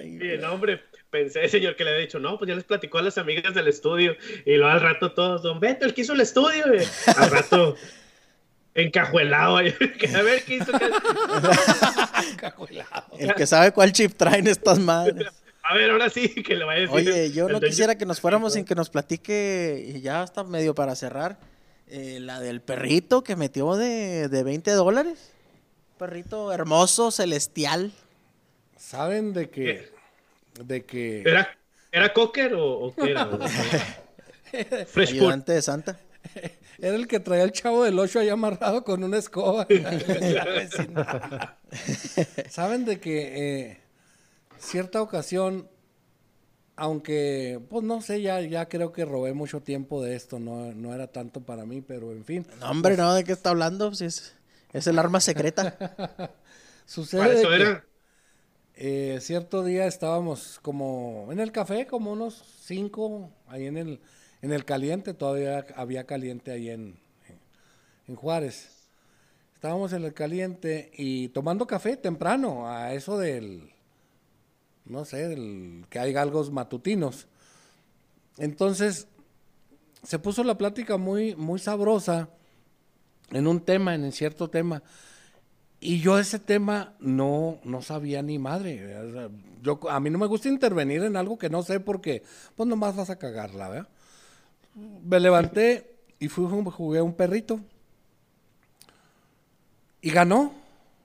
Y 0.05 0.39
no, 0.41 0.53
hombre, 0.53 0.83
pensé, 1.15 1.49
señor, 1.49 1.77
que 1.77 1.85
le 1.85 1.91
había 1.91 2.03
dicho, 2.03 2.19
no, 2.19 2.37
pues 2.39 2.49
ya 2.49 2.57
les 2.57 2.65
platicó 2.65 2.99
a 2.99 3.03
las 3.03 3.19
amigas 3.19 3.55
del 3.55 3.69
estudio. 3.69 4.17
Y 4.45 4.57
luego 4.57 4.73
al 4.73 4.81
rato 4.81 5.13
todos, 5.13 5.43
don 5.45 5.61
Beto, 5.61 5.85
el 5.87 5.95
que 5.95 6.01
hizo 6.01 6.13
el 6.13 6.21
estudio. 6.21 6.65
y 6.75 6.79
al 7.17 7.31
rato, 7.31 7.77
encajuelado. 8.75 9.57
a 9.59 9.63
ver 9.63 10.45
qué 10.45 10.55
hizo. 10.57 10.73
qué- 10.73 10.91
El 13.21 13.35
que 13.35 13.47
sabe 13.47 13.71
cuál 13.73 13.93
chip 13.93 14.15
traen 14.17 14.49
estas 14.49 14.81
madres. 14.81 15.29
A 15.63 15.75
ver, 15.75 15.91
ahora 15.93 16.11
sí, 16.11 16.29
que 16.43 16.57
le 16.57 16.65
vaya 16.65 16.81
a 16.81 16.95
decir. 16.97 17.11
Oye, 17.13 17.31
yo 17.33 17.49
no 17.49 17.61
quisiera 17.61 17.97
que 17.97 18.05
nos 18.07 18.21
fuéramos 18.21 18.55
sin 18.55 18.65
que 18.65 18.75
nos 18.75 18.91
platique, 18.91 19.83
y 19.95 20.01
ya 20.01 20.25
está 20.25 20.43
medio 20.43 20.75
para 20.75 20.95
cerrar, 20.97 21.39
eh, 21.87 22.19
la 22.21 22.41
del 22.41 22.61
perrito 22.61 23.23
que 23.23 23.37
metió 23.37 23.77
de, 23.77 24.29
de 24.29 24.43
20 24.43 24.73
dólares. 24.73 25.31
Perrito 25.97 26.53
hermoso, 26.53 27.11
celestial. 27.13 27.93
¿Saben 28.77 29.33
de 29.33 29.49
que, 29.49 29.94
de 30.63 30.85
que 30.85 31.23
¿Era, 31.23 31.49
¿Era 31.91 32.13
cocker 32.13 32.55
o, 32.55 32.87
o 32.87 32.95
qué 32.95 33.11
era? 33.11 33.27
Fresh. 34.87 35.13
Ayudante 35.13 35.53
de 35.53 35.63
Santa. 35.63 35.99
era 36.79 36.97
el 36.97 37.07
que 37.07 37.21
traía 37.21 37.45
el 37.45 37.53
chavo 37.53 37.85
del 37.85 37.99
8 37.99 38.21
ahí 38.21 38.29
amarrado 38.29 38.85
con 38.85 39.03
una 39.05 39.19
escoba? 39.19 39.67
¿Saben 42.49 42.85
de 42.85 43.01
que 43.01 43.71
eh, 43.71 43.81
cierta 44.59 45.03
ocasión, 45.03 45.69
aunque, 46.77 47.61
pues 47.69 47.85
no 47.85 48.01
sé, 48.01 48.23
ya, 48.23 48.41
ya 48.41 48.69
creo 48.69 48.93
que 48.93 49.05
robé 49.05 49.33
mucho 49.33 49.61
tiempo 49.61 50.03
de 50.03 50.17
esto, 50.17 50.39
no, 50.39 50.73
no 50.73 50.95
era 50.95 51.09
tanto 51.09 51.41
para 51.41 51.65
mí, 51.65 51.81
pero 51.81 52.13
en 52.13 52.25
fin. 52.25 52.47
No, 52.61 52.71
hombre, 52.71 52.97
no, 52.97 53.15
¿de 53.15 53.25
qué 53.25 53.33
está 53.33 53.51
hablando? 53.51 53.95
Si 53.95 54.07
es, 54.07 54.35
es 54.73 54.87
el 54.87 54.99
arma 54.99 55.21
secreta. 55.21 55.77
Sucede 56.87 57.21
Para 57.21 57.35
eso 57.35 57.49
que, 57.49 57.55
era. 57.55 57.85
Eh, 58.77 59.19
cierto 59.21 59.65
día 59.65 59.87
estábamos 59.87 60.59
como 60.61 61.29
en 61.31 61.41
el 61.41 61.53
café, 61.53 61.87
como 61.87 62.13
unos 62.13 62.43
cinco, 62.63 63.31
ahí 63.47 63.67
en 63.67 63.77
el, 63.77 64.01
en 64.43 64.53
el 64.53 64.65
caliente, 64.65 65.15
todavía 65.15 65.65
había 65.77 66.05
caliente 66.05 66.51
ahí 66.51 66.71
en, 66.71 66.99
en 68.09 68.17
Juárez. 68.17 68.89
Estábamos 69.55 69.93
en 69.93 70.05
el 70.05 70.13
caliente 70.13 70.91
y 70.95 71.29
tomando 71.29 71.67
café 71.67 71.97
temprano, 71.97 72.69
a 72.69 72.93
eso 72.93 73.19
del, 73.19 73.71
no 74.85 75.05
sé, 75.05 75.29
del 75.29 75.87
que 75.89 75.99
hay 75.99 76.13
galgos 76.13 76.51
matutinos. 76.51 77.29
Entonces, 78.37 79.07
se 80.03 80.19
puso 80.19 80.45
la 80.45 80.59
plática 80.59 80.97
muy, 80.97 81.35
muy 81.37 81.59
sabrosa 81.59 82.29
en 83.31 83.47
un 83.47 83.61
tema, 83.61 83.95
en 83.95 84.13
cierto 84.13 84.51
tema. 84.51 84.83
Y 85.87 86.01
yo 86.01 86.19
ese 86.19 86.39
tema 86.39 86.95
no, 86.99 87.61
no 87.63 87.83
sabía 87.83 88.23
ni 88.23 88.39
madre. 88.39 89.31
Yo, 89.61 89.79
a 89.91 90.01
mí 90.01 90.09
no 90.09 90.17
me 90.17 90.25
gusta 90.25 90.49
intervenir 90.49 91.05
en 91.05 91.15
algo 91.15 91.37
que 91.37 91.51
no 91.51 91.63
sé 91.63 91.79
porque, 91.79 92.23
pues 92.57 92.67
nomás 92.67 92.97
vas 92.97 93.11
a 93.11 93.19
cagarla, 93.19 93.69
¿verdad? 93.69 93.89
Me 94.75 95.21
levanté 95.21 95.95
y 96.19 96.29
fui, 96.29 96.47
jugué 96.47 97.03
un 97.03 97.13
perrito. 97.13 97.61
Y 100.01 100.09
ganó, 100.09 100.55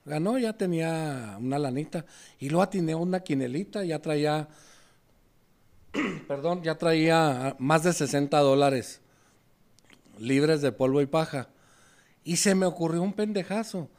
ganó, 0.05 0.37
ya 0.37 0.53
tenía 0.53 1.35
una 1.41 1.59
lanita. 1.59 2.05
Y 2.39 2.47
luego 2.47 2.63
atiné 2.63 2.95
una 2.95 3.19
quinelita, 3.19 3.83
ya 3.83 3.99
traía, 3.99 4.47
perdón, 6.29 6.63
ya 6.63 6.77
traía 6.77 7.53
más 7.59 7.83
de 7.83 7.91
60 7.91 8.39
dólares 8.39 9.01
libres 10.17 10.61
de 10.61 10.71
polvo 10.71 11.01
y 11.01 11.05
paja. 11.05 11.49
Y 12.23 12.37
se 12.37 12.55
me 12.55 12.65
ocurrió 12.65 13.01
un 13.01 13.11
pendejazo, 13.11 13.89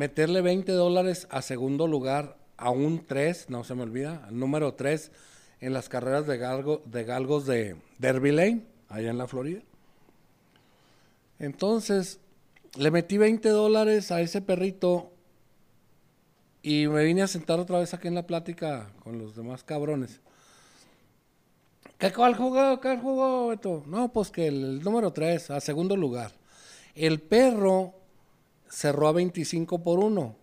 meterle 0.00 0.40
20 0.40 0.72
dólares 0.72 1.28
a 1.28 1.42
segundo 1.42 1.86
lugar, 1.86 2.38
a 2.56 2.70
un 2.70 3.04
3, 3.06 3.50
no 3.50 3.64
se 3.64 3.74
me 3.74 3.82
olvida, 3.82 4.26
número 4.30 4.72
3 4.72 5.12
en 5.60 5.74
las 5.74 5.90
carreras 5.90 6.26
de, 6.26 6.38
galgo, 6.38 6.80
de 6.86 7.04
galgos 7.04 7.44
de 7.44 7.76
Derby 7.98 8.32
Lane, 8.32 8.64
allá 8.88 9.10
en 9.10 9.18
la 9.18 9.26
Florida. 9.26 9.60
Entonces, 11.38 12.18
le 12.78 12.90
metí 12.90 13.18
20 13.18 13.50
dólares 13.50 14.10
a 14.10 14.22
ese 14.22 14.40
perrito 14.40 15.12
y 16.62 16.86
me 16.86 17.04
vine 17.04 17.20
a 17.20 17.26
sentar 17.26 17.60
otra 17.60 17.80
vez 17.80 17.92
aquí 17.92 18.08
en 18.08 18.14
la 18.14 18.26
plática 18.26 18.90
con 19.04 19.18
los 19.18 19.36
demás 19.36 19.64
cabrones. 19.64 20.22
¿Qué 21.98 22.10
cuál 22.10 22.34
jugó? 22.36 22.80
¿Cuál 22.80 23.02
jugó, 23.02 23.48
Beto? 23.48 23.84
No, 23.86 24.10
pues 24.10 24.30
que 24.30 24.46
el, 24.46 24.64
el 24.64 24.82
número 24.82 25.12
3, 25.12 25.50
a 25.50 25.60
segundo 25.60 25.94
lugar. 25.94 26.32
El 26.94 27.20
perro 27.20 27.99
cerró 28.70 29.08
a 29.08 29.12
25 29.12 29.82
por 29.82 29.98
1. 29.98 30.36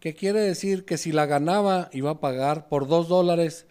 ¿Qué 0.00 0.14
quiere 0.14 0.40
decir? 0.40 0.84
Que 0.84 0.98
si 0.98 1.12
la 1.12 1.24
ganaba 1.24 1.88
iba 1.92 2.10
a 2.10 2.20
pagar 2.20 2.68
por 2.68 2.86
2 2.86 3.08
dólares 3.08 3.66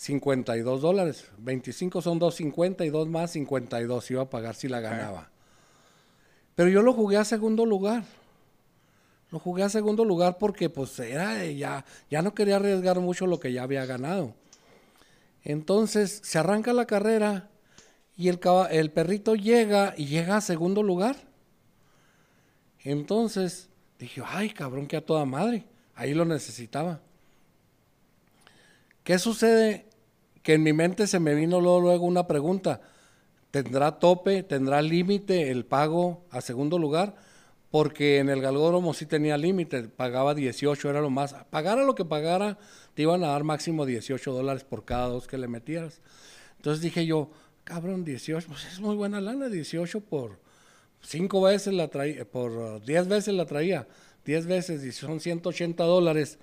52 0.00 0.80
dólares. 0.80 1.26
25 1.36 2.00
son 2.00 2.18
2.50 2.18 2.86
y 2.86 2.88
2 2.88 3.08
más 3.08 3.32
52 3.32 4.10
iba 4.10 4.22
a 4.22 4.30
pagar 4.30 4.54
si 4.54 4.66
la 4.66 4.80
ganaba. 4.80 5.28
Pero 6.54 6.70
yo 6.70 6.80
lo 6.80 6.94
jugué 6.94 7.18
a 7.18 7.24
segundo 7.26 7.66
lugar. 7.66 8.04
Lo 9.30 9.38
jugué 9.38 9.62
a 9.62 9.68
segundo 9.68 10.06
lugar 10.06 10.38
porque 10.38 10.70
pues 10.70 10.98
era 10.98 11.44
ya, 11.44 11.84
ya 12.10 12.22
no 12.22 12.34
quería 12.34 12.56
arriesgar 12.56 12.98
mucho 12.98 13.26
lo 13.26 13.38
que 13.40 13.52
ya 13.52 13.62
había 13.62 13.84
ganado. 13.84 14.32
Entonces 15.44 16.22
se 16.24 16.38
arranca 16.38 16.72
la 16.72 16.86
carrera 16.86 17.50
y 18.16 18.28
el, 18.28 18.40
el 18.70 18.90
perrito 18.92 19.34
llega 19.34 19.92
y 19.98 20.06
llega 20.06 20.38
a 20.38 20.40
segundo 20.40 20.82
lugar. 20.82 21.16
Entonces 22.84 23.68
dije, 23.98 24.22
ay 24.24 24.50
cabrón, 24.50 24.86
que 24.86 24.96
a 24.96 25.04
toda 25.04 25.24
madre. 25.24 25.64
Ahí 25.94 26.14
lo 26.14 26.24
necesitaba. 26.24 27.00
¿Qué 29.04 29.18
sucede? 29.18 29.86
Que 30.42 30.54
en 30.54 30.62
mi 30.62 30.72
mente 30.72 31.06
se 31.06 31.20
me 31.20 31.34
vino 31.34 31.60
luego, 31.60 31.80
luego 31.80 32.06
una 32.06 32.26
pregunta. 32.26 32.80
¿Tendrá 33.50 33.98
tope, 33.98 34.42
tendrá 34.42 34.80
límite 34.80 35.50
el 35.50 35.64
pago 35.64 36.24
a 36.30 36.40
segundo 36.40 36.78
lugar? 36.78 37.16
Porque 37.70 38.18
en 38.18 38.28
el 38.28 38.40
galgódromo 38.40 38.94
sí 38.94 39.06
tenía 39.06 39.36
límite, 39.36 39.84
pagaba 39.84 40.34
18, 40.34 40.90
era 40.90 41.00
lo 41.00 41.10
más. 41.10 41.34
Pagara 41.50 41.84
lo 41.84 41.94
que 41.94 42.04
pagara, 42.04 42.58
te 42.94 43.02
iban 43.02 43.22
a 43.22 43.28
dar 43.28 43.44
máximo 43.44 43.86
18 43.86 44.32
dólares 44.32 44.64
por 44.64 44.84
cada 44.84 45.08
dos 45.08 45.26
que 45.26 45.38
le 45.38 45.48
metieras. 45.48 46.00
Entonces 46.56 46.82
dije 46.82 47.06
yo, 47.06 47.30
cabrón, 47.64 48.04
18, 48.04 48.46
pues 48.48 48.66
es 48.66 48.80
muy 48.80 48.96
buena 48.96 49.20
lana, 49.20 49.48
18 49.48 50.00
por 50.00 50.38
cinco 51.02 51.42
veces 51.42 51.74
la 51.74 51.88
traía, 51.88 52.24
por 52.24 52.50
uh, 52.52 52.80
10 52.80 53.08
veces 53.08 53.34
la 53.34 53.46
traía, 53.46 53.86
10 54.24 54.46
veces 54.46 54.84
y 54.84 54.92
son 54.92 55.20
180 55.20 55.82
dólares. 55.84 56.38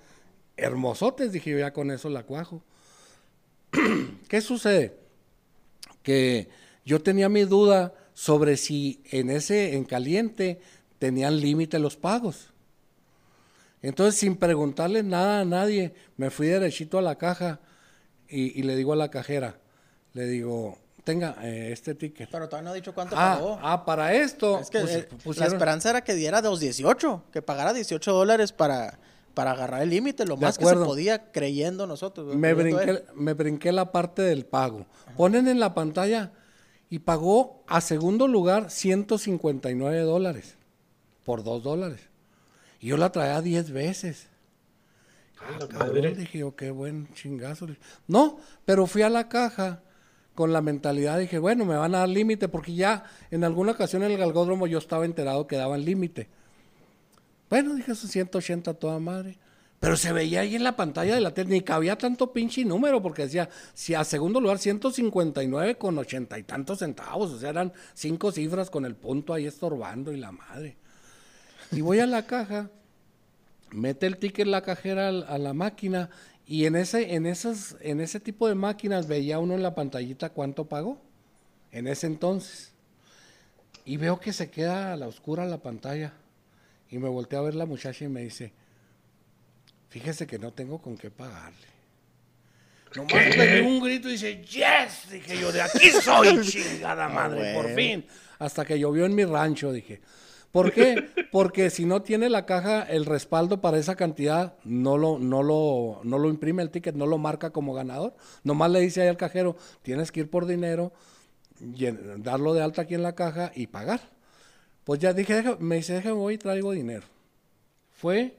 Hermosotes, 0.56 1.32
dije 1.32 1.50
yo, 1.50 1.58
ya 1.58 1.72
con 1.72 1.90
eso 1.90 2.08
la 2.08 2.24
cuajo. 2.24 2.62
¿Qué 4.28 4.40
sucede? 4.40 4.96
Que 6.02 6.48
yo 6.84 7.00
tenía 7.02 7.28
mi 7.28 7.44
duda 7.44 7.94
sobre 8.14 8.56
si 8.56 9.00
en 9.10 9.30
ese, 9.30 9.76
en 9.76 9.84
caliente, 9.84 10.60
tenían 10.98 11.40
límite 11.40 11.78
los 11.78 11.96
pagos. 11.96 12.52
Entonces, 13.80 14.18
sin 14.18 14.36
preguntarle 14.36 15.04
nada 15.04 15.40
a 15.40 15.44
nadie, 15.44 15.94
me 16.16 16.30
fui 16.30 16.48
derechito 16.48 16.98
a 16.98 17.02
la 17.02 17.16
caja 17.16 17.60
y 18.28 18.62
le 18.62 18.74
digo 18.74 18.92
a 18.92 18.96
la 18.96 19.10
cajera, 19.10 19.58
le 20.12 20.26
digo, 20.26 20.78
tenga 21.08 21.36
eh, 21.42 21.70
este 21.72 21.94
ticket. 21.94 22.28
Pero 22.30 22.48
todavía 22.48 22.64
no 22.66 22.70
ha 22.72 22.74
dicho 22.74 22.92
cuánto 22.94 23.16
Ah, 23.16 23.36
pagó. 23.36 23.58
ah, 23.62 23.84
para 23.84 24.12
esto. 24.14 24.58
es 24.60 24.68
que 24.70 24.80
pues, 24.80 24.92
eh, 24.94 25.08
la 25.10 25.18
pusieron- 25.18 25.52
esperanza 25.54 25.90
era 25.90 26.02
que 26.04 26.14
diera 26.14 26.40
los 26.42 26.60
18, 26.60 27.24
que 27.32 27.40
pagara 27.42 27.72
18 27.72 28.12
dólares 28.12 28.52
para, 28.52 28.98
para 29.34 29.52
agarrar 29.52 29.82
el 29.82 29.88
límite, 29.90 30.26
lo 30.26 30.36
De 30.36 30.42
más 30.46 30.58
que 30.58 30.66
se 30.66 30.74
podía 30.74 31.30
creyendo 31.32 31.86
nosotros. 31.86 32.34
me, 32.36 32.52
brinqué, 32.54 33.04
me 33.14 33.32
brinqué 33.34 33.72
la 33.72 33.90
parte 33.90 34.22
del 34.22 34.44
pago. 34.44 34.86
Ponen 35.16 35.48
en 35.48 35.58
la 35.60 35.72
pantalla 35.74 36.32
y 36.90 36.98
pagó 36.98 37.64
a 37.66 37.80
segundo 37.80 38.28
lugar 38.28 38.70
159 38.70 40.00
dólares 40.00 40.56
por 41.24 41.42
2 41.42 41.62
dólares. 41.62 42.00
Y 42.80 42.88
yo 42.88 42.96
la 42.96 43.10
traía 43.12 43.40
10 43.40 43.70
veces. 43.72 44.28
Ah, 45.40 45.66
cabrón, 45.68 46.14
dije 46.16 46.38
yo, 46.38 46.54
qué 46.56 46.70
buen 46.70 47.08
chingazo. 47.14 47.66
No, 48.06 48.38
pero 48.64 48.86
fui 48.86 49.02
a 49.02 49.08
la 49.08 49.28
caja 49.28 49.82
con 50.38 50.52
la 50.52 50.60
mentalidad, 50.60 51.18
dije, 51.18 51.40
bueno, 51.40 51.64
me 51.64 51.74
van 51.74 51.96
a 51.96 51.98
dar 51.98 52.08
límite, 52.08 52.46
porque 52.46 52.72
ya 52.72 53.02
en 53.32 53.42
alguna 53.42 53.72
ocasión 53.72 54.04
en 54.04 54.12
el 54.12 54.18
galgódromo 54.18 54.68
yo 54.68 54.78
estaba 54.78 55.04
enterado 55.04 55.48
que 55.48 55.56
daban 55.56 55.84
límite. 55.84 56.28
Bueno, 57.50 57.74
dije, 57.74 57.90
eso 57.90 58.06
180 58.06 58.74
toda 58.74 59.00
madre. 59.00 59.36
Pero 59.80 59.96
se 59.96 60.12
veía 60.12 60.42
ahí 60.42 60.54
en 60.54 60.62
la 60.62 60.76
pantalla 60.76 61.16
de 61.16 61.20
la 61.20 61.34
tele, 61.34 61.50
ni 61.50 61.62
cabía 61.62 61.98
tanto 61.98 62.32
pinche 62.32 62.64
número, 62.64 63.02
porque 63.02 63.22
decía, 63.22 63.50
si 63.74 63.94
a 63.94 64.04
segundo 64.04 64.40
lugar 64.40 64.58
159 64.58 65.74
con 65.76 65.98
ochenta 65.98 66.38
y 66.38 66.44
tantos 66.44 66.78
centavos, 66.78 67.32
o 67.32 67.38
sea, 67.40 67.50
eran 67.50 67.72
cinco 67.92 68.30
cifras 68.30 68.70
con 68.70 68.84
el 68.84 68.94
punto 68.94 69.34
ahí 69.34 69.44
estorbando 69.44 70.12
y 70.12 70.18
la 70.18 70.30
madre. 70.30 70.76
Y 71.72 71.80
voy 71.80 71.98
a 71.98 72.06
la 72.06 72.26
caja, 72.26 72.70
mete 73.72 74.06
el 74.06 74.18
ticket 74.18 74.46
la 74.46 74.62
cajera 74.62 75.08
a 75.08 75.36
la 75.36 75.52
máquina 75.52 76.10
y 76.50 76.64
en 76.64 76.76
ese, 76.76 77.14
en, 77.14 77.26
esas, 77.26 77.76
en 77.82 78.00
ese 78.00 78.20
tipo 78.20 78.48
de 78.48 78.54
máquinas 78.54 79.06
veía 79.06 79.38
uno 79.38 79.54
en 79.54 79.62
la 79.62 79.74
pantallita 79.74 80.30
cuánto 80.30 80.66
pagó 80.66 80.98
en 81.72 81.86
ese 81.86 82.06
entonces. 82.06 82.72
Y 83.84 83.98
veo 83.98 84.18
que 84.18 84.32
se 84.32 84.50
queda 84.50 84.94
a 84.94 84.96
la 84.96 85.08
oscura 85.08 85.44
la 85.44 85.58
pantalla. 85.58 86.14
Y 86.88 86.96
me 86.96 87.08
volteé 87.10 87.38
a 87.38 87.42
ver 87.42 87.54
la 87.54 87.66
muchacha 87.66 88.06
y 88.06 88.08
me 88.08 88.22
dice, 88.22 88.50
fíjese 89.90 90.26
que 90.26 90.38
no 90.38 90.50
tengo 90.50 90.80
con 90.80 90.96
qué 90.96 91.10
pagarle. 91.10 91.68
Nomás 92.96 93.36
pegué 93.36 93.60
un 93.60 93.80
grito 93.82 94.08
y 94.08 94.12
dice, 94.12 94.42
yes, 94.42 95.10
dije 95.10 95.38
yo, 95.38 95.52
de 95.52 95.60
aquí 95.60 95.90
soy, 96.02 96.40
chingada 96.46 97.10
madre, 97.10 97.52
por 97.52 97.74
fin. 97.74 98.06
Hasta 98.38 98.64
que 98.64 98.78
llovió 98.78 99.04
en 99.04 99.14
mi 99.14 99.26
rancho, 99.26 99.70
dije. 99.70 100.00
¿Por 100.52 100.72
qué? 100.72 101.08
Porque 101.30 101.70
si 101.70 101.84
no 101.84 102.02
tiene 102.02 102.30
la 102.30 102.46
caja 102.46 102.82
el 102.82 103.04
respaldo 103.04 103.60
para 103.60 103.78
esa 103.78 103.96
cantidad, 103.96 104.54
no 104.64 104.96
lo, 104.96 105.18
no 105.18 105.42
lo, 105.42 106.00
no 106.04 106.18
lo 106.18 106.28
imprime 106.28 106.62
el 106.62 106.70
ticket, 106.70 106.94
no 106.94 107.06
lo 107.06 107.18
marca 107.18 107.50
como 107.50 107.74
ganador. 107.74 108.14
Nomás 108.44 108.70
le 108.70 108.80
dice 108.80 109.02
ahí 109.02 109.08
al 109.08 109.16
cajero, 109.16 109.56
tienes 109.82 110.10
que 110.10 110.20
ir 110.20 110.30
por 110.30 110.46
dinero, 110.46 110.92
darlo 112.18 112.54
de 112.54 112.62
alta 112.62 112.82
aquí 112.82 112.94
en 112.94 113.02
la 113.02 113.14
caja 113.14 113.52
y 113.54 113.66
pagar. 113.66 114.00
Pues 114.84 115.00
ya 115.00 115.12
dije, 115.12 115.56
me 115.58 115.76
dice, 115.76 115.94
déjame 115.94 116.14
voy 116.14 116.34
y 116.34 116.38
traigo 116.38 116.72
dinero. 116.72 117.04
Fue, 117.92 118.34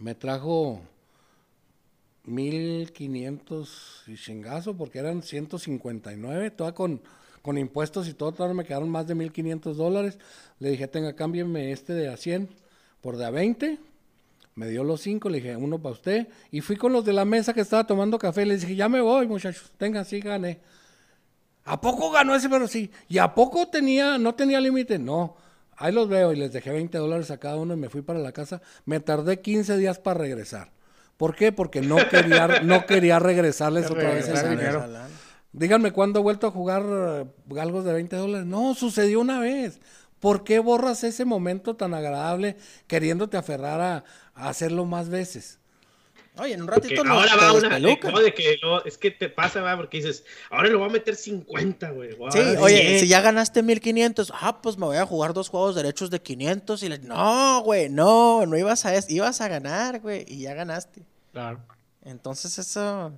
me 0.00 0.14
trajo 0.14 0.80
1500 2.24 4.04
y 4.06 4.16
chingazo, 4.16 4.74
porque 4.74 5.00
eran 5.00 5.22
159, 5.22 6.50
toda 6.52 6.72
con, 6.72 7.02
con 7.42 7.58
impuestos 7.58 8.08
y 8.08 8.14
todo, 8.14 8.32
todavía 8.32 8.54
me 8.54 8.64
quedaron 8.64 8.88
más 8.88 9.06
de 9.06 9.14
1500 9.14 9.76
dólares. 9.76 10.18
Le 10.58 10.70
dije, 10.70 10.88
tenga, 10.88 11.14
cámbienme 11.14 11.72
este 11.72 11.92
de 11.92 12.08
a 12.08 12.16
100 12.16 12.48
por 13.00 13.16
de 13.16 13.24
a 13.24 13.30
20. 13.30 13.78
Me 14.54 14.68
dio 14.68 14.82
los 14.82 15.00
5, 15.02 15.28
le 15.28 15.38
dije, 15.38 15.56
uno 15.56 15.78
para 15.78 15.92
usted. 15.92 16.28
Y 16.50 16.60
fui 16.60 16.76
con 16.76 16.92
los 16.92 17.04
de 17.04 17.12
la 17.12 17.24
mesa 17.24 17.54
que 17.54 17.60
estaba 17.60 17.86
tomando 17.86 18.18
café. 18.18 18.44
Le 18.44 18.56
dije, 18.56 18.74
ya 18.74 18.88
me 18.88 19.00
voy, 19.00 19.26
muchachos. 19.28 19.70
Tenga, 19.78 20.04
sí, 20.04 20.20
gane. 20.20 20.58
¿A 21.64 21.80
poco 21.80 22.10
ganó 22.10 22.34
ese? 22.34 22.48
Pero 22.48 22.66
sí. 22.66 22.90
¿Y 23.08 23.18
a 23.18 23.34
poco 23.34 23.68
tenía, 23.68 24.18
no 24.18 24.34
tenía 24.34 24.60
límite? 24.60 24.98
No. 24.98 25.36
Ahí 25.76 25.92
los 25.92 26.08
veo 26.08 26.32
y 26.32 26.36
les 26.36 26.52
dejé 26.52 26.72
20 26.72 26.98
dólares 26.98 27.30
a 27.30 27.38
cada 27.38 27.56
uno 27.56 27.74
y 27.74 27.76
me 27.76 27.88
fui 27.88 28.02
para 28.02 28.18
la 28.18 28.32
casa. 28.32 28.60
Me 28.84 28.98
tardé 28.98 29.40
15 29.40 29.76
días 29.76 30.00
para 30.00 30.18
regresar. 30.18 30.72
¿Por 31.16 31.36
qué? 31.36 31.52
Porque 31.52 31.80
no 31.80 31.96
quería, 32.08 32.60
no 32.62 32.84
quería 32.86 33.18
regresarles 33.18 33.90
otra 33.90 34.10
vez 34.14 34.28
ese 34.28 34.48
dinero. 34.48 34.84
Díganme 35.52 35.92
cuándo 35.92 36.20
he 36.20 36.22
vuelto 36.22 36.46
a 36.46 36.50
jugar 36.50 36.84
eh, 36.86 37.60
algo 37.60 37.82
de 37.82 37.92
20 37.92 38.16
dólares. 38.16 38.46
No, 38.46 38.74
sucedió 38.74 39.20
una 39.20 39.40
vez. 39.40 39.80
¿Por 40.20 40.44
qué 40.44 40.58
borras 40.58 41.04
ese 41.04 41.24
momento 41.24 41.76
tan 41.76 41.94
agradable 41.94 42.56
queriéndote 42.86 43.36
aferrar 43.36 43.80
a, 43.80 44.04
hacerlo 44.34 44.84
más 44.84 45.08
veces? 45.08 45.58
Oye, 46.36 46.54
en 46.54 46.62
un 46.62 46.68
ratito 46.68 47.02
no. 47.02 47.14
Ahora 47.14 47.34
va 47.36 47.52
una. 47.52 47.78
de 47.78 48.34
que 48.34 48.60
es 48.84 48.98
que 48.98 49.10
te 49.10 49.28
pasa, 49.28 49.60
va, 49.60 49.76
porque 49.76 49.96
dices, 49.98 50.24
ahora 50.50 50.68
le 50.68 50.76
voy 50.76 50.88
a 50.88 50.92
meter 50.92 51.16
50, 51.16 51.90
güey. 51.90 52.10
Sí, 52.30 52.38
oye, 52.60 53.00
si 53.00 53.08
ya 53.08 53.20
ganaste 53.20 53.62
1500, 53.62 54.32
ah, 54.34 54.60
pues 54.62 54.78
me 54.78 54.86
voy 54.86 54.98
a 54.98 55.06
jugar 55.06 55.34
dos 55.34 55.48
juegos 55.48 55.74
derechos 55.74 56.10
de 56.10 56.20
500 56.20 56.82
y 56.84 56.88
le. 56.88 56.98
No, 56.98 57.62
güey, 57.62 57.88
no, 57.88 58.46
no 58.46 58.56
ibas 58.56 58.86
a, 58.86 58.92
ibas 59.08 59.40
a 59.40 59.48
ganar, 59.48 60.00
güey, 60.00 60.24
y 60.28 60.42
ya 60.42 60.54
ganaste. 60.54 61.02
Claro. 61.32 61.60
Entonces, 62.04 62.56
eso. 62.58 63.12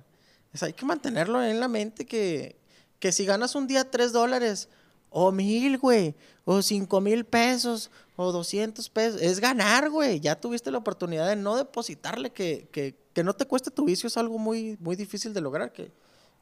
Eso 0.53 0.65
hay 0.65 0.73
que 0.73 0.85
mantenerlo 0.85 1.43
en 1.43 1.59
la 1.59 1.67
mente 1.67 2.05
que, 2.05 2.57
que 2.99 3.11
si 3.11 3.25
ganas 3.25 3.55
un 3.55 3.67
día 3.67 3.89
3 3.89 4.11
dólares 4.11 4.69
o 5.11 5.31
mil, 5.31 5.77
güey, 5.77 6.15
o 6.45 6.61
cinco 6.61 7.01
mil 7.01 7.25
pesos, 7.25 7.91
o 8.15 8.31
200 8.31 8.89
pesos. 8.89 9.21
Es 9.21 9.39
ganar, 9.39 9.89
güey. 9.89 10.19
Ya 10.19 10.39
tuviste 10.39 10.71
la 10.71 10.77
oportunidad 10.77 11.27
de 11.27 11.35
no 11.35 11.57
depositarle, 11.57 12.31
que, 12.31 12.67
que, 12.71 12.95
que, 13.13 13.23
no 13.23 13.33
te 13.33 13.45
cueste 13.45 13.71
tu 13.71 13.85
vicio. 13.85 14.07
Es 14.07 14.17
algo 14.17 14.39
muy, 14.39 14.77
muy 14.79 14.95
difícil 14.95 15.33
de 15.33 15.41
lograr, 15.41 15.73
que, 15.73 15.91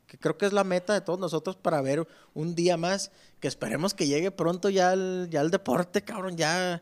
que 0.07 0.17
creo 0.17 0.37
que 0.37 0.45
es 0.45 0.53
la 0.53 0.63
meta 0.63 0.93
de 0.93 1.01
todos 1.01 1.19
nosotros 1.19 1.55
para 1.55 1.81
ver 1.81 2.07
un 2.33 2.55
día 2.55 2.77
más, 2.77 3.11
que 3.39 3.47
esperemos 3.47 3.93
que 3.93 4.07
llegue 4.07 4.31
pronto 4.31 4.69
ya 4.69 4.93
el, 4.93 5.27
ya 5.31 5.41
el 5.41 5.49
deporte, 5.49 6.03
cabrón. 6.03 6.37
Ya, 6.37 6.81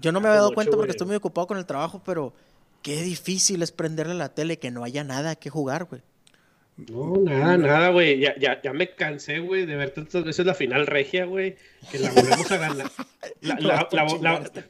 yo 0.00 0.10
no 0.10 0.20
me 0.20 0.28
había 0.28 0.40
dado 0.40 0.54
cuenta 0.54 0.76
porque 0.76 0.92
estoy 0.92 1.06
muy 1.06 1.16
ocupado 1.16 1.46
con 1.46 1.58
el 1.58 1.66
trabajo, 1.66 2.02
pero 2.04 2.34
qué 2.82 3.02
difícil 3.02 3.62
es 3.62 3.70
prenderle 3.70 4.14
la 4.14 4.34
tele 4.34 4.58
que 4.58 4.70
no 4.70 4.82
haya 4.82 5.04
nada 5.04 5.36
que 5.36 5.48
jugar, 5.48 5.84
güey. 5.84 6.02
No, 6.76 7.16
nada, 7.18 7.56
nada, 7.56 7.88
güey. 7.90 8.18
Ya, 8.18 8.34
ya, 8.36 8.60
ya 8.60 8.72
me 8.72 8.90
cansé, 8.90 9.38
güey, 9.38 9.64
de 9.64 9.76
ver 9.76 9.90
tantas 9.90 10.24
veces 10.24 10.44
la 10.44 10.54
final 10.54 10.86
regia, 10.86 11.24
güey. 11.24 11.56
Que 11.90 12.00
la 12.00 12.10
volvemos 12.10 12.50
a 12.50 12.56
ganar. 12.56 12.90
La, 13.40 13.56
la, 13.60 13.88
la, 14.20 14.34
este 14.38 14.64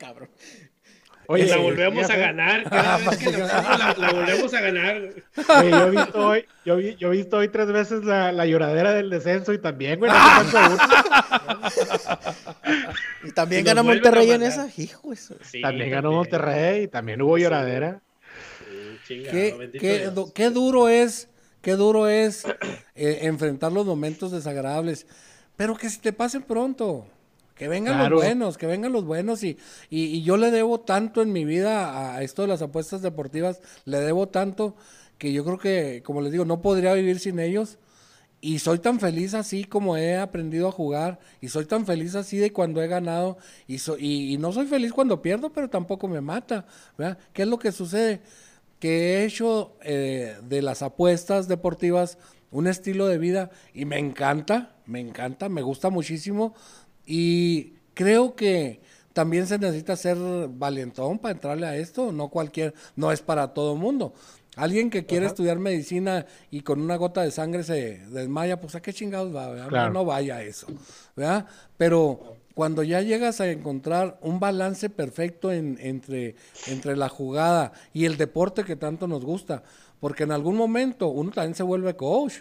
Oye, 1.26 1.47
la 1.47 1.56
volvemos 1.56 2.10
a 2.10 2.16
ganar. 2.16 2.64
Cada 2.68 2.98
vez 2.98 3.18
que 3.18 3.31
la, 3.31 3.94
la, 3.97 4.12
volvemos 4.12 4.52
a 4.52 4.60
ganar. 4.60 4.97
Oye, 4.97 5.70
yo 5.70 5.86
he 5.86 5.90
visto 5.90 6.28
hoy, 6.28 6.44
yo, 6.64 6.76
vi, 6.76 6.97
yo 6.97 7.09
he 7.09 7.16
visto 7.16 7.36
hoy 7.39 7.48
tres 7.48 7.68
veces 7.68 8.05
la, 8.05 8.32
la 8.32 8.47
lloradera 8.47 8.93
del 8.93 9.10
descenso 9.10 9.52
y 9.52 9.59
también, 9.59 10.01
güey. 10.01 10.12
y 13.24 13.31
también 13.31 13.64
ganó 13.64 13.85
Monterrey 13.85 14.31
en 14.32 14.43
esa, 14.43 14.68
hijo. 14.76 15.12
Eso. 15.12 15.36
Sí, 15.40 15.62
también 15.62 15.90
ganó 15.90 16.12
Monterrey 16.12 16.82
y 16.85 16.89
también 16.89 17.22
hubo 17.22 17.39
lloradera. 17.39 18.01
Sí, 18.59 18.98
chingado, 19.06 19.32
¿Qué, 19.32 19.70
qué, 19.78 20.12
qué 20.35 20.51
duro 20.51 20.89
es 20.89 21.28
Qué 21.65 21.77
duro 21.77 22.09
es 22.09 22.45
eh, 22.95 23.20
enfrentar 23.23 23.73
los 23.73 23.86
momentos 23.86 24.31
desagradables. 24.31 25.07
Pero 25.57 25.74
que 25.77 25.89
si 25.89 25.99
te 25.99 26.12
pasen 26.12 26.43
pronto. 26.43 27.07
Que 27.55 27.69
vengan 27.69 27.99
los 28.11 28.20
buenos, 28.20 28.59
que 28.59 28.66
vengan 28.66 28.93
los 28.93 29.05
buenos. 29.07 29.43
Y, 29.45 29.57
y, 29.89 30.23
yo 30.23 30.36
le 30.36 30.51
debo 30.51 30.81
tanto 30.81 31.23
en 31.23 31.32
mi 31.32 31.45
vida 31.45 32.16
a 32.16 32.23
esto 32.23 32.43
de 32.43 32.49
las 32.49 32.61
apuestas 32.61 33.01
deportivas. 33.01 33.62
Le 33.86 34.01
debo 34.01 34.28
tanto 34.28 34.77
que 35.16 35.32
yo 35.32 35.43
creo 35.45 35.59
que, 35.59 36.03
como 36.05 36.20
les 36.20 36.32
digo, 36.32 36.45
no 36.45 36.61
podría 36.61 36.93
vivir 36.93 37.19
sin 37.19 37.39
ellos. 37.39 37.78
Y 38.43 38.59
soy 38.59 38.78
tan 38.81 39.01
feliz 39.01 39.32
así 39.32 39.65
como 39.65 39.97
he 39.97 40.19
aprendido 40.19 40.69
a 40.69 40.73
jugar. 40.73 41.19
Y 41.41 41.49
soy 41.49 41.65
tan 41.65 41.86
feliz 41.86 42.15
así 42.15 42.36
de 42.36 42.53
cuando 42.53 42.82
he 42.82 42.89
ganado. 42.89 43.39
Y, 43.66 43.78
y, 44.01 44.36
no 44.36 44.53
soy 44.53 44.66
feliz 44.66 44.93
cuando 44.93 45.23
pierdo, 45.23 45.51
pero 45.51 45.70
tampoco 45.70 46.09
me 46.09 46.20
mata. 46.20 46.66
¿Qué 47.32 47.43
es 47.43 47.49
lo 47.49 47.59
que 47.59 47.73
sucede? 47.73 48.20
Que 48.85 49.15
he 49.15 49.24
hecho 49.24 49.78
eh, 49.81 50.36
de 50.43 50.61
las 50.61 50.82
apuestas 50.82 51.48
deportivas 51.48 52.19
un 52.51 52.66
estilo 52.66 53.06
de 53.06 53.16
vida 53.16 53.51
y 53.73 53.86
me 53.86 53.98
encanta, 53.98 54.77
me 54.85 55.01
encanta, 55.01 55.48
me 55.48 55.62
gusta 55.62 55.89
muchísimo 55.89 56.55
y 57.06 57.77
creo 57.94 58.36
que 58.36 58.82
también 59.15 59.47
se 59.47 59.59
necesita 59.59 59.97
ser 59.97 60.19
valientón 60.51 61.19
para 61.19 61.32
entrarle 61.32 61.66
a 61.66 61.78
esto, 61.78 62.12
no 62.12 62.28
cualquier, 62.28 62.74
no 62.94 63.11
es 63.11 63.23
para 63.23 63.55
todo 63.55 63.74
mundo. 63.74 64.12
Alguien 64.55 64.90
que 64.90 65.06
quiere 65.06 65.24
estudiar 65.24 65.59
medicina 65.59 66.27
y 66.51 66.61
con 66.61 66.78
una 66.78 66.97
gota 66.97 67.23
de 67.23 67.31
sangre 67.31 67.62
se 67.62 68.01
desmaya, 68.11 68.61
pues 68.61 68.74
a 68.74 68.82
qué 68.82 68.93
chingados 68.93 69.35
va, 69.35 69.89
no, 69.89 70.05
vaya 70.05 70.43
eso, 70.43 70.66
¿verdad? 71.16 71.47
Pero 71.78 72.36
cuando 72.55 72.82
ya 72.82 73.01
llegas 73.02 73.40
a 73.40 73.51
encontrar 73.51 74.18
un 74.22 74.40
balance 74.40 74.89
perfecto 74.89 75.52
entre, 75.52 76.36
entre 76.68 76.97
la 76.97 77.09
jugada 77.09 77.72
y 77.93 78.05
el 78.05 78.16
deporte 78.16 78.64
que 78.64 78.76
tanto 78.76 79.09
nos 79.09 79.24
gusta, 79.24 79.64
porque 80.01 80.22
en 80.22 80.32
algún 80.32 80.56
momento 80.56 81.09
uno 81.09 81.32
también 81.32 81.55
se 81.55 81.64
vuelve 81.64 81.97
coach. 81.97 82.35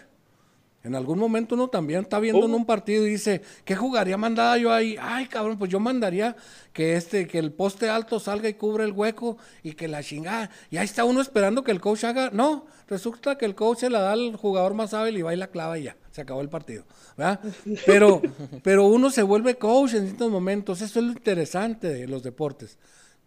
En 0.84 0.94
algún 0.94 1.18
momento 1.18 1.54
uno 1.54 1.68
también 1.68 2.02
está 2.02 2.20
viendo 2.20 2.44
en 2.44 2.52
un 2.52 2.66
partido 2.66 3.06
y 3.06 3.10
dice, 3.10 3.40
¿qué 3.64 3.74
jugaría 3.74 4.18
mandada 4.18 4.58
yo 4.58 4.70
ahí? 4.70 4.96
Ay, 5.00 5.26
cabrón, 5.28 5.58
pues 5.58 5.70
yo 5.70 5.80
mandaría 5.80 6.36
que 6.74 6.96
este, 6.96 7.26
que 7.26 7.38
el 7.38 7.52
poste 7.52 7.88
alto 7.88 8.20
salga 8.20 8.50
y 8.50 8.54
cubra 8.54 8.84
el 8.84 8.92
hueco 8.92 9.38
y 9.62 9.72
que 9.72 9.88
la 9.88 10.02
chingada. 10.02 10.50
Y 10.70 10.76
ahí 10.76 10.84
está 10.84 11.04
uno 11.04 11.22
esperando 11.22 11.64
que 11.64 11.70
el 11.70 11.80
coach 11.80 12.04
haga. 12.04 12.28
No, 12.30 12.66
resulta 12.86 13.38
que 13.38 13.46
el 13.46 13.54
coach 13.54 13.78
se 13.78 13.88
la 13.88 14.00
da 14.00 14.12
al 14.12 14.36
jugador 14.36 14.74
más 14.74 14.92
hábil 14.92 15.16
y 15.16 15.22
va 15.22 15.32
y 15.32 15.38
la 15.38 15.46
clava 15.46 15.78
y 15.78 15.84
ya, 15.84 15.96
se 16.10 16.20
acabó 16.20 16.42
el 16.42 16.50
partido. 16.50 16.84
¿verdad? 17.16 17.40
Pero, 17.86 18.20
pero 18.62 18.86
uno 18.86 19.08
se 19.08 19.22
vuelve 19.22 19.56
coach 19.56 19.94
en 19.94 20.04
estos 20.04 20.30
momentos. 20.30 20.82
Eso 20.82 20.98
es 20.98 21.04
lo 21.06 21.12
interesante 21.12 21.88
de 21.88 22.06
los 22.06 22.22
deportes. 22.22 22.76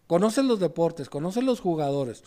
Conoces 0.06 0.44
los 0.44 0.60
deportes, 0.60 1.08
conoces 1.08 1.42
los 1.42 1.58
jugadores. 1.58 2.22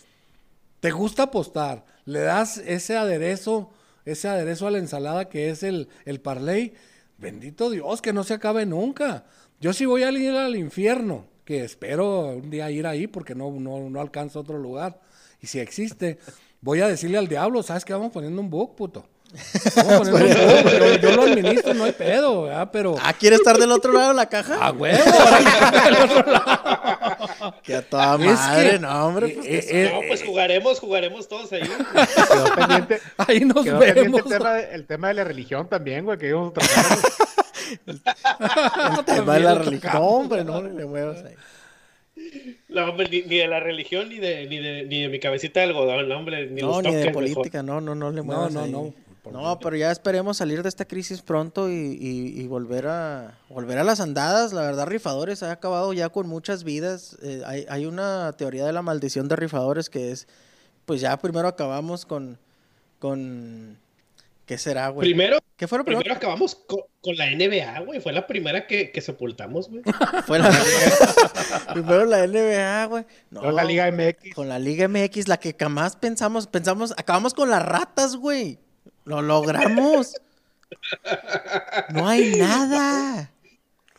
Te 0.80 0.90
gusta 0.90 1.24
apostar, 1.24 1.86
le 2.04 2.20
das 2.20 2.58
ese 2.58 2.96
aderezo 2.96 3.70
ese 4.04 4.28
aderezo 4.28 4.66
a 4.66 4.70
la 4.70 4.78
ensalada 4.78 5.28
que 5.28 5.50
es 5.50 5.62
el, 5.62 5.88
el 6.04 6.20
parlay, 6.20 6.74
bendito 7.18 7.70
Dios, 7.70 8.02
que 8.02 8.12
no 8.12 8.24
se 8.24 8.34
acabe 8.34 8.66
nunca. 8.66 9.24
Yo 9.60 9.72
sí 9.72 9.86
voy 9.86 10.02
a 10.02 10.10
ir 10.10 10.30
al 10.32 10.56
infierno, 10.56 11.26
que 11.44 11.64
espero 11.64 12.36
un 12.36 12.50
día 12.50 12.70
ir 12.70 12.86
ahí 12.86 13.06
porque 13.06 13.34
no, 13.34 13.50
no, 13.52 13.88
no 13.90 14.00
alcanzo 14.00 14.40
otro 14.40 14.58
lugar. 14.58 15.00
y 15.40 15.46
si 15.46 15.60
existe, 15.60 16.18
voy 16.60 16.80
a 16.80 16.88
decirle 16.88 17.18
al 17.18 17.28
diablo, 17.28 17.62
¿sabes 17.62 17.84
qué? 17.84 17.92
Vamos 17.92 18.12
poniendo 18.12 18.40
un 18.40 18.50
book, 18.50 18.76
puto. 18.76 19.06
Vamos 19.76 20.10
book. 20.10 20.20
Yo, 20.20 20.96
yo 21.00 21.16
lo 21.16 21.22
administro, 21.22 21.74
no 21.74 21.84
hay 21.84 21.92
pedo, 21.92 22.42
¿verdad? 22.42 22.68
Pero... 22.72 22.96
Ah, 23.02 23.12
¿quiere 23.14 23.36
estar 23.36 23.56
del 23.58 23.72
otro 23.72 23.92
lado 23.92 24.08
de 24.08 24.14
la 24.14 24.26
caja? 24.28 24.56
¡A 24.64 24.72
huevo! 24.72 25.02
ahora 25.04 25.38
que 25.38 25.48
está 25.48 25.82
del 25.84 25.94
otro 26.10 26.32
lado. 26.32 26.62
Que 27.62 27.74
a 27.76 27.82
toda 27.82 28.14
Es 28.16 28.20
madre, 28.38 28.70
que- 28.72 28.78
no, 28.78 29.06
hombre. 29.06 29.28
Pues, 29.30 29.46
Eh, 29.46 29.66
que- 29.68 29.84
eh, 29.86 29.90
No, 29.92 30.00
pues 30.06 30.22
jugaremos, 30.22 30.78
jugaremos 30.80 31.28
todos 31.28 31.52
ahí. 31.52 31.62
Quedó 32.32 32.54
pendiente, 32.54 33.00
Ahí 33.18 33.40
nos 33.40 33.64
quedó 33.64 33.78
pendiente 33.80 34.02
vemos. 34.02 34.20
el, 34.26 34.28
tema 34.38 34.52
de, 34.54 34.74
el 34.74 34.86
tema 34.86 35.08
de 35.08 35.14
la 35.14 35.24
religión 35.24 35.68
también, 35.68 36.04
güey, 36.04 36.18
que 36.18 36.28
íbamos 36.28 36.50
a 36.50 36.54
tratar. 36.54 36.98
el 37.86 39.04
tema 39.04 39.34
de 39.34 39.40
la 39.40 39.54
religión, 39.56 39.92
hombre, 39.96 40.44
no 40.44 40.62
le 40.62 40.84
muevas 40.84 41.24
ahí. 41.24 41.34
No, 42.68 42.90
hombre, 42.90 43.08
ni, 43.10 43.22
ni 43.22 43.36
de 43.38 43.48
la 43.48 43.60
religión, 43.60 44.08
ni 44.08 44.18
de, 44.18 44.46
ni 44.46 44.58
de, 44.58 44.84
ni 44.84 45.02
de 45.02 45.08
mi 45.08 45.18
cabecita 45.18 45.60
de 45.60 45.66
algodón, 45.66 46.08
no, 46.08 46.18
hombre, 46.18 46.46
ni 46.46 46.60
No, 46.60 46.68
los 46.68 46.82
ni 46.82 46.94
de 46.94 47.04
toques, 47.06 47.06
mejor. 47.06 47.12
política, 47.34 47.62
no, 47.62 47.80
no, 47.80 47.94
no 47.94 48.10
le 48.10 48.16
No, 48.18 48.24
muevas 48.24 48.52
no, 48.52 48.60
ahí. 48.62 48.70
no. 48.72 48.94
Por 49.22 49.32
No, 49.32 49.58
pero 49.60 49.76
ya 49.76 49.90
esperemos 49.92 50.36
salir 50.38 50.62
de 50.62 50.68
esta 50.68 50.84
crisis 50.84 51.22
pronto 51.22 51.70
y, 51.70 51.74
y- 52.00 52.40
y 52.40 52.46
volver 52.48 52.86
a 52.88 53.38
volver 53.48 53.78
a 53.78 53.84
las 53.84 54.00
andadas. 54.00 54.52
La 54.52 54.62
verdad, 54.62 54.86
Rifadores 54.86 55.42
ha 55.42 55.52
acabado 55.52 55.92
ya 55.92 56.08
con 56.08 56.28
muchas 56.28 56.64
vidas. 56.64 57.16
Eh, 57.22 57.42
hay, 57.46 57.64
hay 57.68 57.86
una 57.86 58.32
teoría 58.36 58.64
de 58.66 58.72
la 58.72 58.82
maldición 58.82 59.28
de 59.28 59.36
Rifadores 59.36 59.88
que 59.88 60.10
es, 60.12 60.26
pues 60.86 61.00
ya 61.00 61.16
primero 61.18 61.46
acabamos 61.46 62.04
con, 62.04 62.38
con, 62.98 63.78
¿qué 64.46 64.58
será, 64.58 64.88
güey? 64.88 65.06
Primero, 65.08 65.38
¿Qué 65.56 65.68
fue 65.68 65.78
lo 65.78 65.84
primero? 65.84 66.00
primero 66.02 66.16
acabamos 66.18 66.56
con, 66.56 66.80
con 67.00 67.14
la 67.16 67.26
NBA, 67.30 67.80
güey. 67.84 68.00
Fue 68.00 68.12
la 68.12 68.26
primera 68.26 68.66
que, 68.66 68.90
que 68.90 69.00
sepultamos, 69.00 69.68
güey. 69.70 69.82
Fue 70.26 70.40
la 70.40 70.50
primero 71.72 72.04
la 72.06 72.26
NBA, 72.26 72.86
güey. 72.86 73.04
No, 73.30 73.42
Luego 73.42 73.56
la 73.56 73.64
Liga 73.64 73.90
MX. 73.92 74.34
Con 74.34 74.48
la 74.48 74.58
Liga 74.58 74.88
MX, 74.88 75.28
la 75.28 75.36
que 75.38 75.54
jamás 75.58 75.94
pensamos, 75.94 76.48
pensamos, 76.48 76.92
acabamos 76.96 77.34
con 77.34 77.48
las 77.50 77.62
ratas, 77.64 78.16
güey. 78.16 78.58
Lo 79.04 79.22
logramos. 79.22 80.14
No 81.90 82.08
hay 82.08 82.36
nada. 82.36 83.30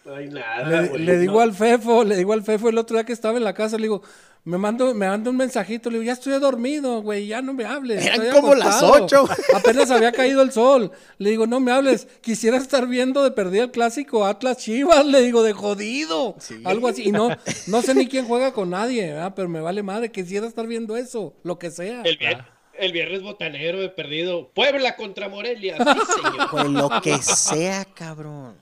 No 0.05 0.15
hay 0.15 0.27
nada, 0.27 0.81
Le, 0.81 0.87
güey, 0.89 1.01
le 1.03 1.17
digo 1.17 1.33
no. 1.35 1.39
al 1.39 1.53
Fefo, 1.53 2.03
le 2.03 2.17
digo 2.17 2.33
al 2.33 2.43
Fefo 2.43 2.67
el 2.67 2.77
otro 2.77 2.97
día 2.97 3.05
que 3.05 3.13
estaba 3.13 3.37
en 3.37 3.43
la 3.45 3.53
casa, 3.53 3.77
le 3.77 3.83
digo, 3.83 4.01
me 4.43 4.57
mando, 4.57 4.93
me 4.93 5.07
manda 5.07 5.29
un 5.29 5.37
mensajito, 5.37 5.89
le 5.89 5.99
digo, 5.99 6.07
ya 6.07 6.11
estoy 6.11 6.37
dormido, 6.39 7.01
güey, 7.01 7.27
ya 7.27 7.41
no 7.41 7.53
me 7.53 7.63
hables. 7.63 8.05
Eran 8.05 8.21
estoy 8.21 8.41
como 8.41 8.53
las 8.53 8.83
acostado". 8.83 9.05
ocho. 9.05 9.29
Apenas 9.55 9.89
había 9.91 10.11
caído 10.11 10.41
el 10.41 10.51
sol. 10.51 10.91
Le 11.19 11.29
digo, 11.29 11.47
no 11.47 11.61
me 11.61 11.71
hables, 11.71 12.09
quisiera 12.19 12.57
estar 12.57 12.85
viendo 12.85 13.23
de 13.23 13.31
perdida 13.31 13.63
el 13.63 13.71
clásico 13.71 14.25
Atlas 14.25 14.57
Chivas, 14.57 15.05
le 15.05 15.21
digo, 15.21 15.41
de 15.41 15.53
jodido. 15.53 16.35
Algo 16.65 16.89
así. 16.89 17.03
Y 17.07 17.13
no, 17.13 17.29
no 17.67 17.81
sé 17.81 17.95
ni 17.95 18.09
quién 18.09 18.25
juega 18.27 18.51
con 18.51 18.71
nadie, 18.71 19.07
¿verdad? 19.13 19.31
pero 19.33 19.47
me 19.47 19.61
vale 19.61 19.83
madre, 19.83 20.11
quisiera 20.11 20.45
estar 20.47 20.67
viendo 20.67 20.97
eso, 20.97 21.33
lo 21.43 21.57
que 21.57 21.71
sea. 21.71 22.01
El, 22.01 22.17
vier- 22.19 22.45
el 22.77 22.91
viernes 22.91 23.21
botanero 23.21 23.81
he 23.81 23.89
perdido. 23.89 24.49
Puebla 24.49 24.95
contra 24.95 25.29
Morelia. 25.29 25.77
Sí, 25.77 25.83
señor. 25.83 26.49
Pues 26.51 26.65
lo 26.65 26.89
que 27.01 27.17
sea, 27.21 27.85
cabrón. 27.85 28.55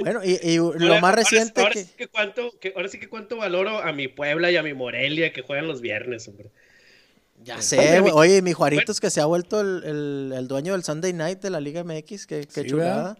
Bueno, 0.00 0.20
y, 0.24 0.38
y 0.42 0.56
lo 0.56 0.64
Ahora- 0.72 1.00
más 1.00 1.14
reciente 1.14 1.60
ahora, 1.60 1.74
que... 1.74 1.84
sí 1.84 1.92
que 1.96 2.06
cuánto, 2.06 2.52
que, 2.60 2.72
ahora 2.76 2.88
sí 2.88 2.98
que 3.00 3.08
cuánto 3.08 3.36
valoro 3.36 3.78
a 3.80 3.92
mi 3.92 4.06
Puebla 4.08 4.50
y 4.50 4.56
a 4.56 4.62
mi 4.62 4.72
Morelia 4.72 5.32
que 5.32 5.42
juegan 5.42 5.66
los 5.66 5.80
viernes, 5.80 6.28
hombre. 6.28 6.50
Ya 7.42 7.60
sé, 7.62 8.00
güey. 8.00 8.12
Oye, 8.14 8.42
mi 8.42 8.52
Juaritos 8.52 9.00
que 9.00 9.10
se 9.10 9.20
ha 9.20 9.26
vuelto 9.26 9.60
el, 9.60 9.82
el- 9.84 10.32
el 10.36 10.48
dueño 10.48 10.72
del 10.72 10.84
Sunday 10.84 11.12
Night 11.12 11.40
de 11.40 11.50
la 11.50 11.60
Liga 11.60 11.82
MX. 11.84 12.26
Qué, 12.26 12.46
qué 12.52 12.62
Sí, 12.62 12.68
chulada. 12.68 13.16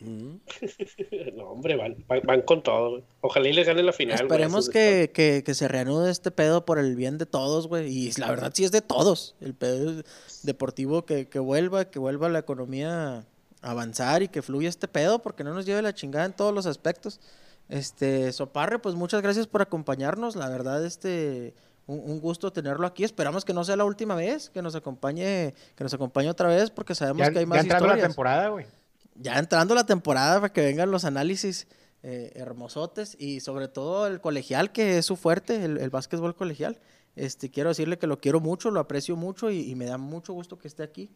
No, 1.34 1.50
hombre, 1.50 1.76
van, 1.76 2.04
van, 2.06 2.20
van 2.24 2.42
con 2.42 2.62
todo, 2.62 2.90
güey. 2.90 3.04
Ojalá 3.20 3.48
y 3.48 3.52
les 3.52 3.66
gane 3.66 3.82
la 3.82 3.92
final. 3.92 4.16
güey, 4.16 4.26
Esperemos 4.26 4.68
que, 4.68 5.10
que, 5.12 5.42
que 5.44 5.54
se 5.54 5.68
reanude 5.68 6.10
este 6.10 6.30
pedo 6.30 6.64
por 6.64 6.78
el 6.78 6.96
bien 6.96 7.18
de 7.18 7.26
todos, 7.26 7.66
güey. 7.66 7.88
Y 7.90 8.12
la 8.12 8.28
verdad 8.30 8.52
sí 8.54 8.64
es 8.64 8.72
de 8.72 8.82
todos. 8.82 9.34
El 9.40 9.54
pedo 9.54 10.02
deportivo 10.42 11.04
que, 11.04 11.28
que 11.28 11.38
vuelva, 11.38 11.86
que 11.86 11.98
vuelva 11.98 12.28
la 12.28 12.38
economía 12.40 13.26
a 13.62 13.70
avanzar 13.70 14.22
y 14.22 14.28
que 14.28 14.42
fluya 14.42 14.68
este 14.68 14.88
pedo 14.88 15.20
porque 15.20 15.44
no 15.44 15.54
nos 15.54 15.66
lleve 15.66 15.82
la 15.82 15.94
chingada 15.94 16.24
en 16.26 16.32
todos 16.32 16.54
los 16.54 16.66
aspectos. 16.66 17.20
Este, 17.68 18.32
Soparre, 18.32 18.78
pues 18.78 18.94
muchas 18.94 19.22
gracias 19.22 19.46
por 19.46 19.62
acompañarnos. 19.62 20.36
La 20.36 20.48
verdad, 20.48 20.84
este, 20.84 21.54
un, 21.86 21.98
un 21.98 22.20
gusto 22.20 22.52
tenerlo 22.52 22.86
aquí. 22.86 23.02
Esperamos 23.04 23.44
que 23.44 23.52
no 23.54 23.64
sea 23.64 23.76
la 23.76 23.84
última 23.84 24.14
vez, 24.14 24.50
que 24.50 24.62
nos 24.62 24.74
acompañe, 24.74 25.54
que 25.74 25.84
nos 25.84 25.92
acompañe 25.94 26.28
otra 26.28 26.48
vez 26.48 26.70
porque 26.70 26.94
sabemos 26.94 27.26
Ya, 27.26 27.32
que 27.32 27.38
hay 27.40 27.44
ya 27.44 27.48
más 27.48 27.62
entrando 27.62 27.86
la 27.86 27.94
historias 27.94 28.08
temporada, 28.08 28.48
güey. 28.48 28.66
Ya 29.20 29.38
entrando 29.38 29.74
la 29.74 29.86
temporada 29.86 30.40
para 30.40 30.52
que 30.52 30.60
vengan 30.60 30.90
los 30.90 31.04
análisis 31.04 31.66
eh, 32.02 32.32
hermosotes 32.34 33.16
y 33.18 33.40
sobre 33.40 33.68
todo 33.68 34.06
el 34.06 34.20
colegial 34.20 34.72
que 34.72 34.98
es 34.98 35.06
su 35.06 35.16
fuerte, 35.16 35.64
el, 35.64 35.78
el 35.78 35.90
básquetbol 35.90 36.34
colegial. 36.36 36.78
Este, 37.16 37.50
quiero 37.50 37.70
decirle 37.70 37.98
que 37.98 38.06
lo 38.06 38.20
quiero 38.20 38.40
mucho, 38.40 38.70
lo 38.70 38.78
aprecio 38.78 39.16
mucho 39.16 39.50
y, 39.50 39.70
y 39.70 39.74
me 39.74 39.86
da 39.86 39.96
mucho 39.96 40.34
gusto 40.34 40.58
que 40.58 40.68
esté 40.68 40.82
aquí, 40.82 41.08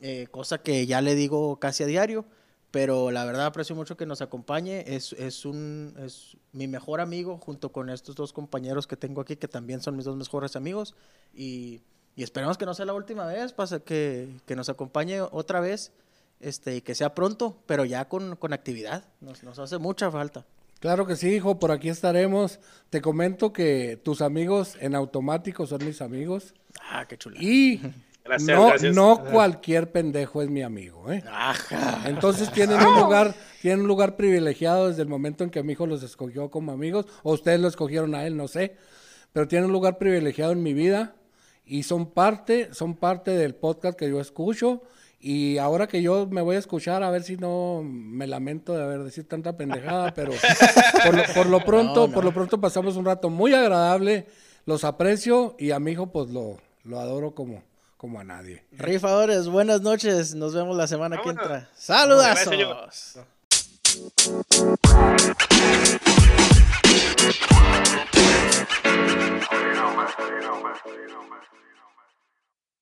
eh, 0.00 0.26
cosa 0.30 0.58
que 0.58 0.86
ya 0.86 1.02
le 1.02 1.14
digo 1.14 1.60
casi 1.60 1.82
a 1.82 1.86
diario, 1.86 2.24
pero 2.70 3.10
la 3.10 3.24
verdad 3.24 3.46
aprecio 3.46 3.76
mucho 3.76 3.96
que 3.96 4.06
nos 4.06 4.22
acompañe, 4.22 4.84
es, 4.86 5.12
es, 5.12 5.44
un, 5.44 5.94
es 5.98 6.36
mi 6.52 6.66
mejor 6.66 7.00
amigo 7.00 7.38
junto 7.38 7.70
con 7.70 7.90
estos 7.90 8.16
dos 8.16 8.32
compañeros 8.32 8.86
que 8.86 8.96
tengo 8.96 9.20
aquí 9.20 9.36
que 9.36 9.46
también 9.46 9.82
son 9.82 9.96
mis 9.96 10.06
dos 10.06 10.16
mejores 10.16 10.56
amigos 10.56 10.94
y, 11.34 11.82
y 12.16 12.22
esperamos 12.22 12.56
que 12.56 12.64
no 12.64 12.74
sea 12.74 12.86
la 12.86 12.94
última 12.94 13.26
vez, 13.26 13.52
pasa 13.52 13.80
que, 13.80 14.40
que 14.46 14.56
nos 14.56 14.70
acompañe 14.70 15.20
otra 15.20 15.60
vez 15.60 15.92
este, 16.44 16.76
y 16.76 16.80
que 16.80 16.94
sea 16.94 17.14
pronto, 17.14 17.62
pero 17.66 17.84
ya 17.84 18.08
con, 18.08 18.36
con 18.36 18.52
actividad. 18.52 19.04
Nos, 19.20 19.42
nos 19.42 19.58
hace 19.58 19.78
mucha 19.78 20.10
falta. 20.10 20.44
Claro 20.80 21.06
que 21.06 21.16
sí, 21.16 21.30
hijo, 21.30 21.58
por 21.58 21.72
aquí 21.72 21.88
estaremos. 21.88 22.60
Te 22.90 23.00
comento 23.00 23.52
que 23.52 23.98
tus 24.02 24.20
amigos 24.20 24.76
en 24.80 24.94
automático 24.94 25.66
son 25.66 25.84
mis 25.84 26.02
amigos. 26.02 26.54
Ah, 26.80 27.06
qué 27.08 27.16
chula. 27.16 27.40
Y 27.40 27.80
Gracias, 28.24 28.58
no, 28.58 28.68
gracias. 28.68 28.94
no 28.94 29.22
cualquier 29.30 29.92
pendejo 29.92 30.40
es 30.40 30.48
mi 30.48 30.62
amigo, 30.62 31.12
¿eh? 31.12 31.22
Entonces 32.06 32.50
tienen 32.50 32.80
un 32.80 32.98
lugar, 32.98 33.34
tienen 33.60 33.82
un 33.82 33.86
lugar 33.86 34.16
privilegiado 34.16 34.88
desde 34.88 35.02
el 35.02 35.08
momento 35.08 35.44
en 35.44 35.50
que 35.50 35.62
mi 35.62 35.74
hijo 35.74 35.86
los 35.86 36.02
escogió 36.02 36.50
como 36.50 36.72
amigos, 36.72 37.04
o 37.22 37.34
ustedes 37.34 37.60
lo 37.60 37.68
escogieron 37.68 38.14
a 38.14 38.26
él, 38.26 38.34
no 38.34 38.48
sé, 38.48 38.76
pero 39.34 39.46
tienen 39.46 39.66
un 39.66 39.72
lugar 39.72 39.98
privilegiado 39.98 40.52
en 40.52 40.62
mi 40.62 40.72
vida 40.72 41.16
y 41.66 41.82
son 41.82 42.12
parte, 42.12 42.72
son 42.72 42.94
parte 42.94 43.30
del 43.32 43.54
podcast 43.54 43.98
que 43.98 44.08
yo 44.08 44.20
escucho. 44.20 44.82
Y 45.26 45.56
ahora 45.56 45.86
que 45.86 46.02
yo 46.02 46.26
me 46.26 46.42
voy 46.42 46.56
a 46.56 46.58
escuchar, 46.58 47.02
a 47.02 47.08
ver 47.08 47.22
si 47.22 47.38
no 47.38 47.80
me 47.82 48.26
lamento 48.26 48.74
de 48.74 48.82
haber 48.82 49.04
decir 49.04 49.26
tanta 49.26 49.56
pendejada, 49.56 50.12
pero 50.12 50.32
por 51.02 51.14
lo, 51.14 51.22
por 51.34 51.46
lo 51.46 51.60
pronto, 51.64 52.10
por 52.10 52.24
lo 52.24 52.34
pronto 52.34 52.60
pasamos 52.60 52.96
un 52.96 53.06
rato 53.06 53.30
muy 53.30 53.54
agradable, 53.54 54.26
los 54.66 54.84
aprecio 54.84 55.56
y 55.58 55.70
a 55.70 55.80
mi 55.80 55.92
hijo 55.92 56.08
pues 56.08 56.28
lo, 56.28 56.58
lo 56.82 57.00
adoro 57.00 57.34
como, 57.34 57.62
como 57.96 58.20
a 58.20 58.24
nadie. 58.24 58.64
Rifadores, 58.72 59.48
buenas 59.48 59.80
noches. 59.80 60.34
Nos 60.34 60.52
vemos 60.52 60.76
la 60.76 60.86
semana 60.86 61.18
que 61.22 61.30
entra. 61.30 61.70
¡Saludazos! 61.74 62.52
Gracias, 62.52 63.24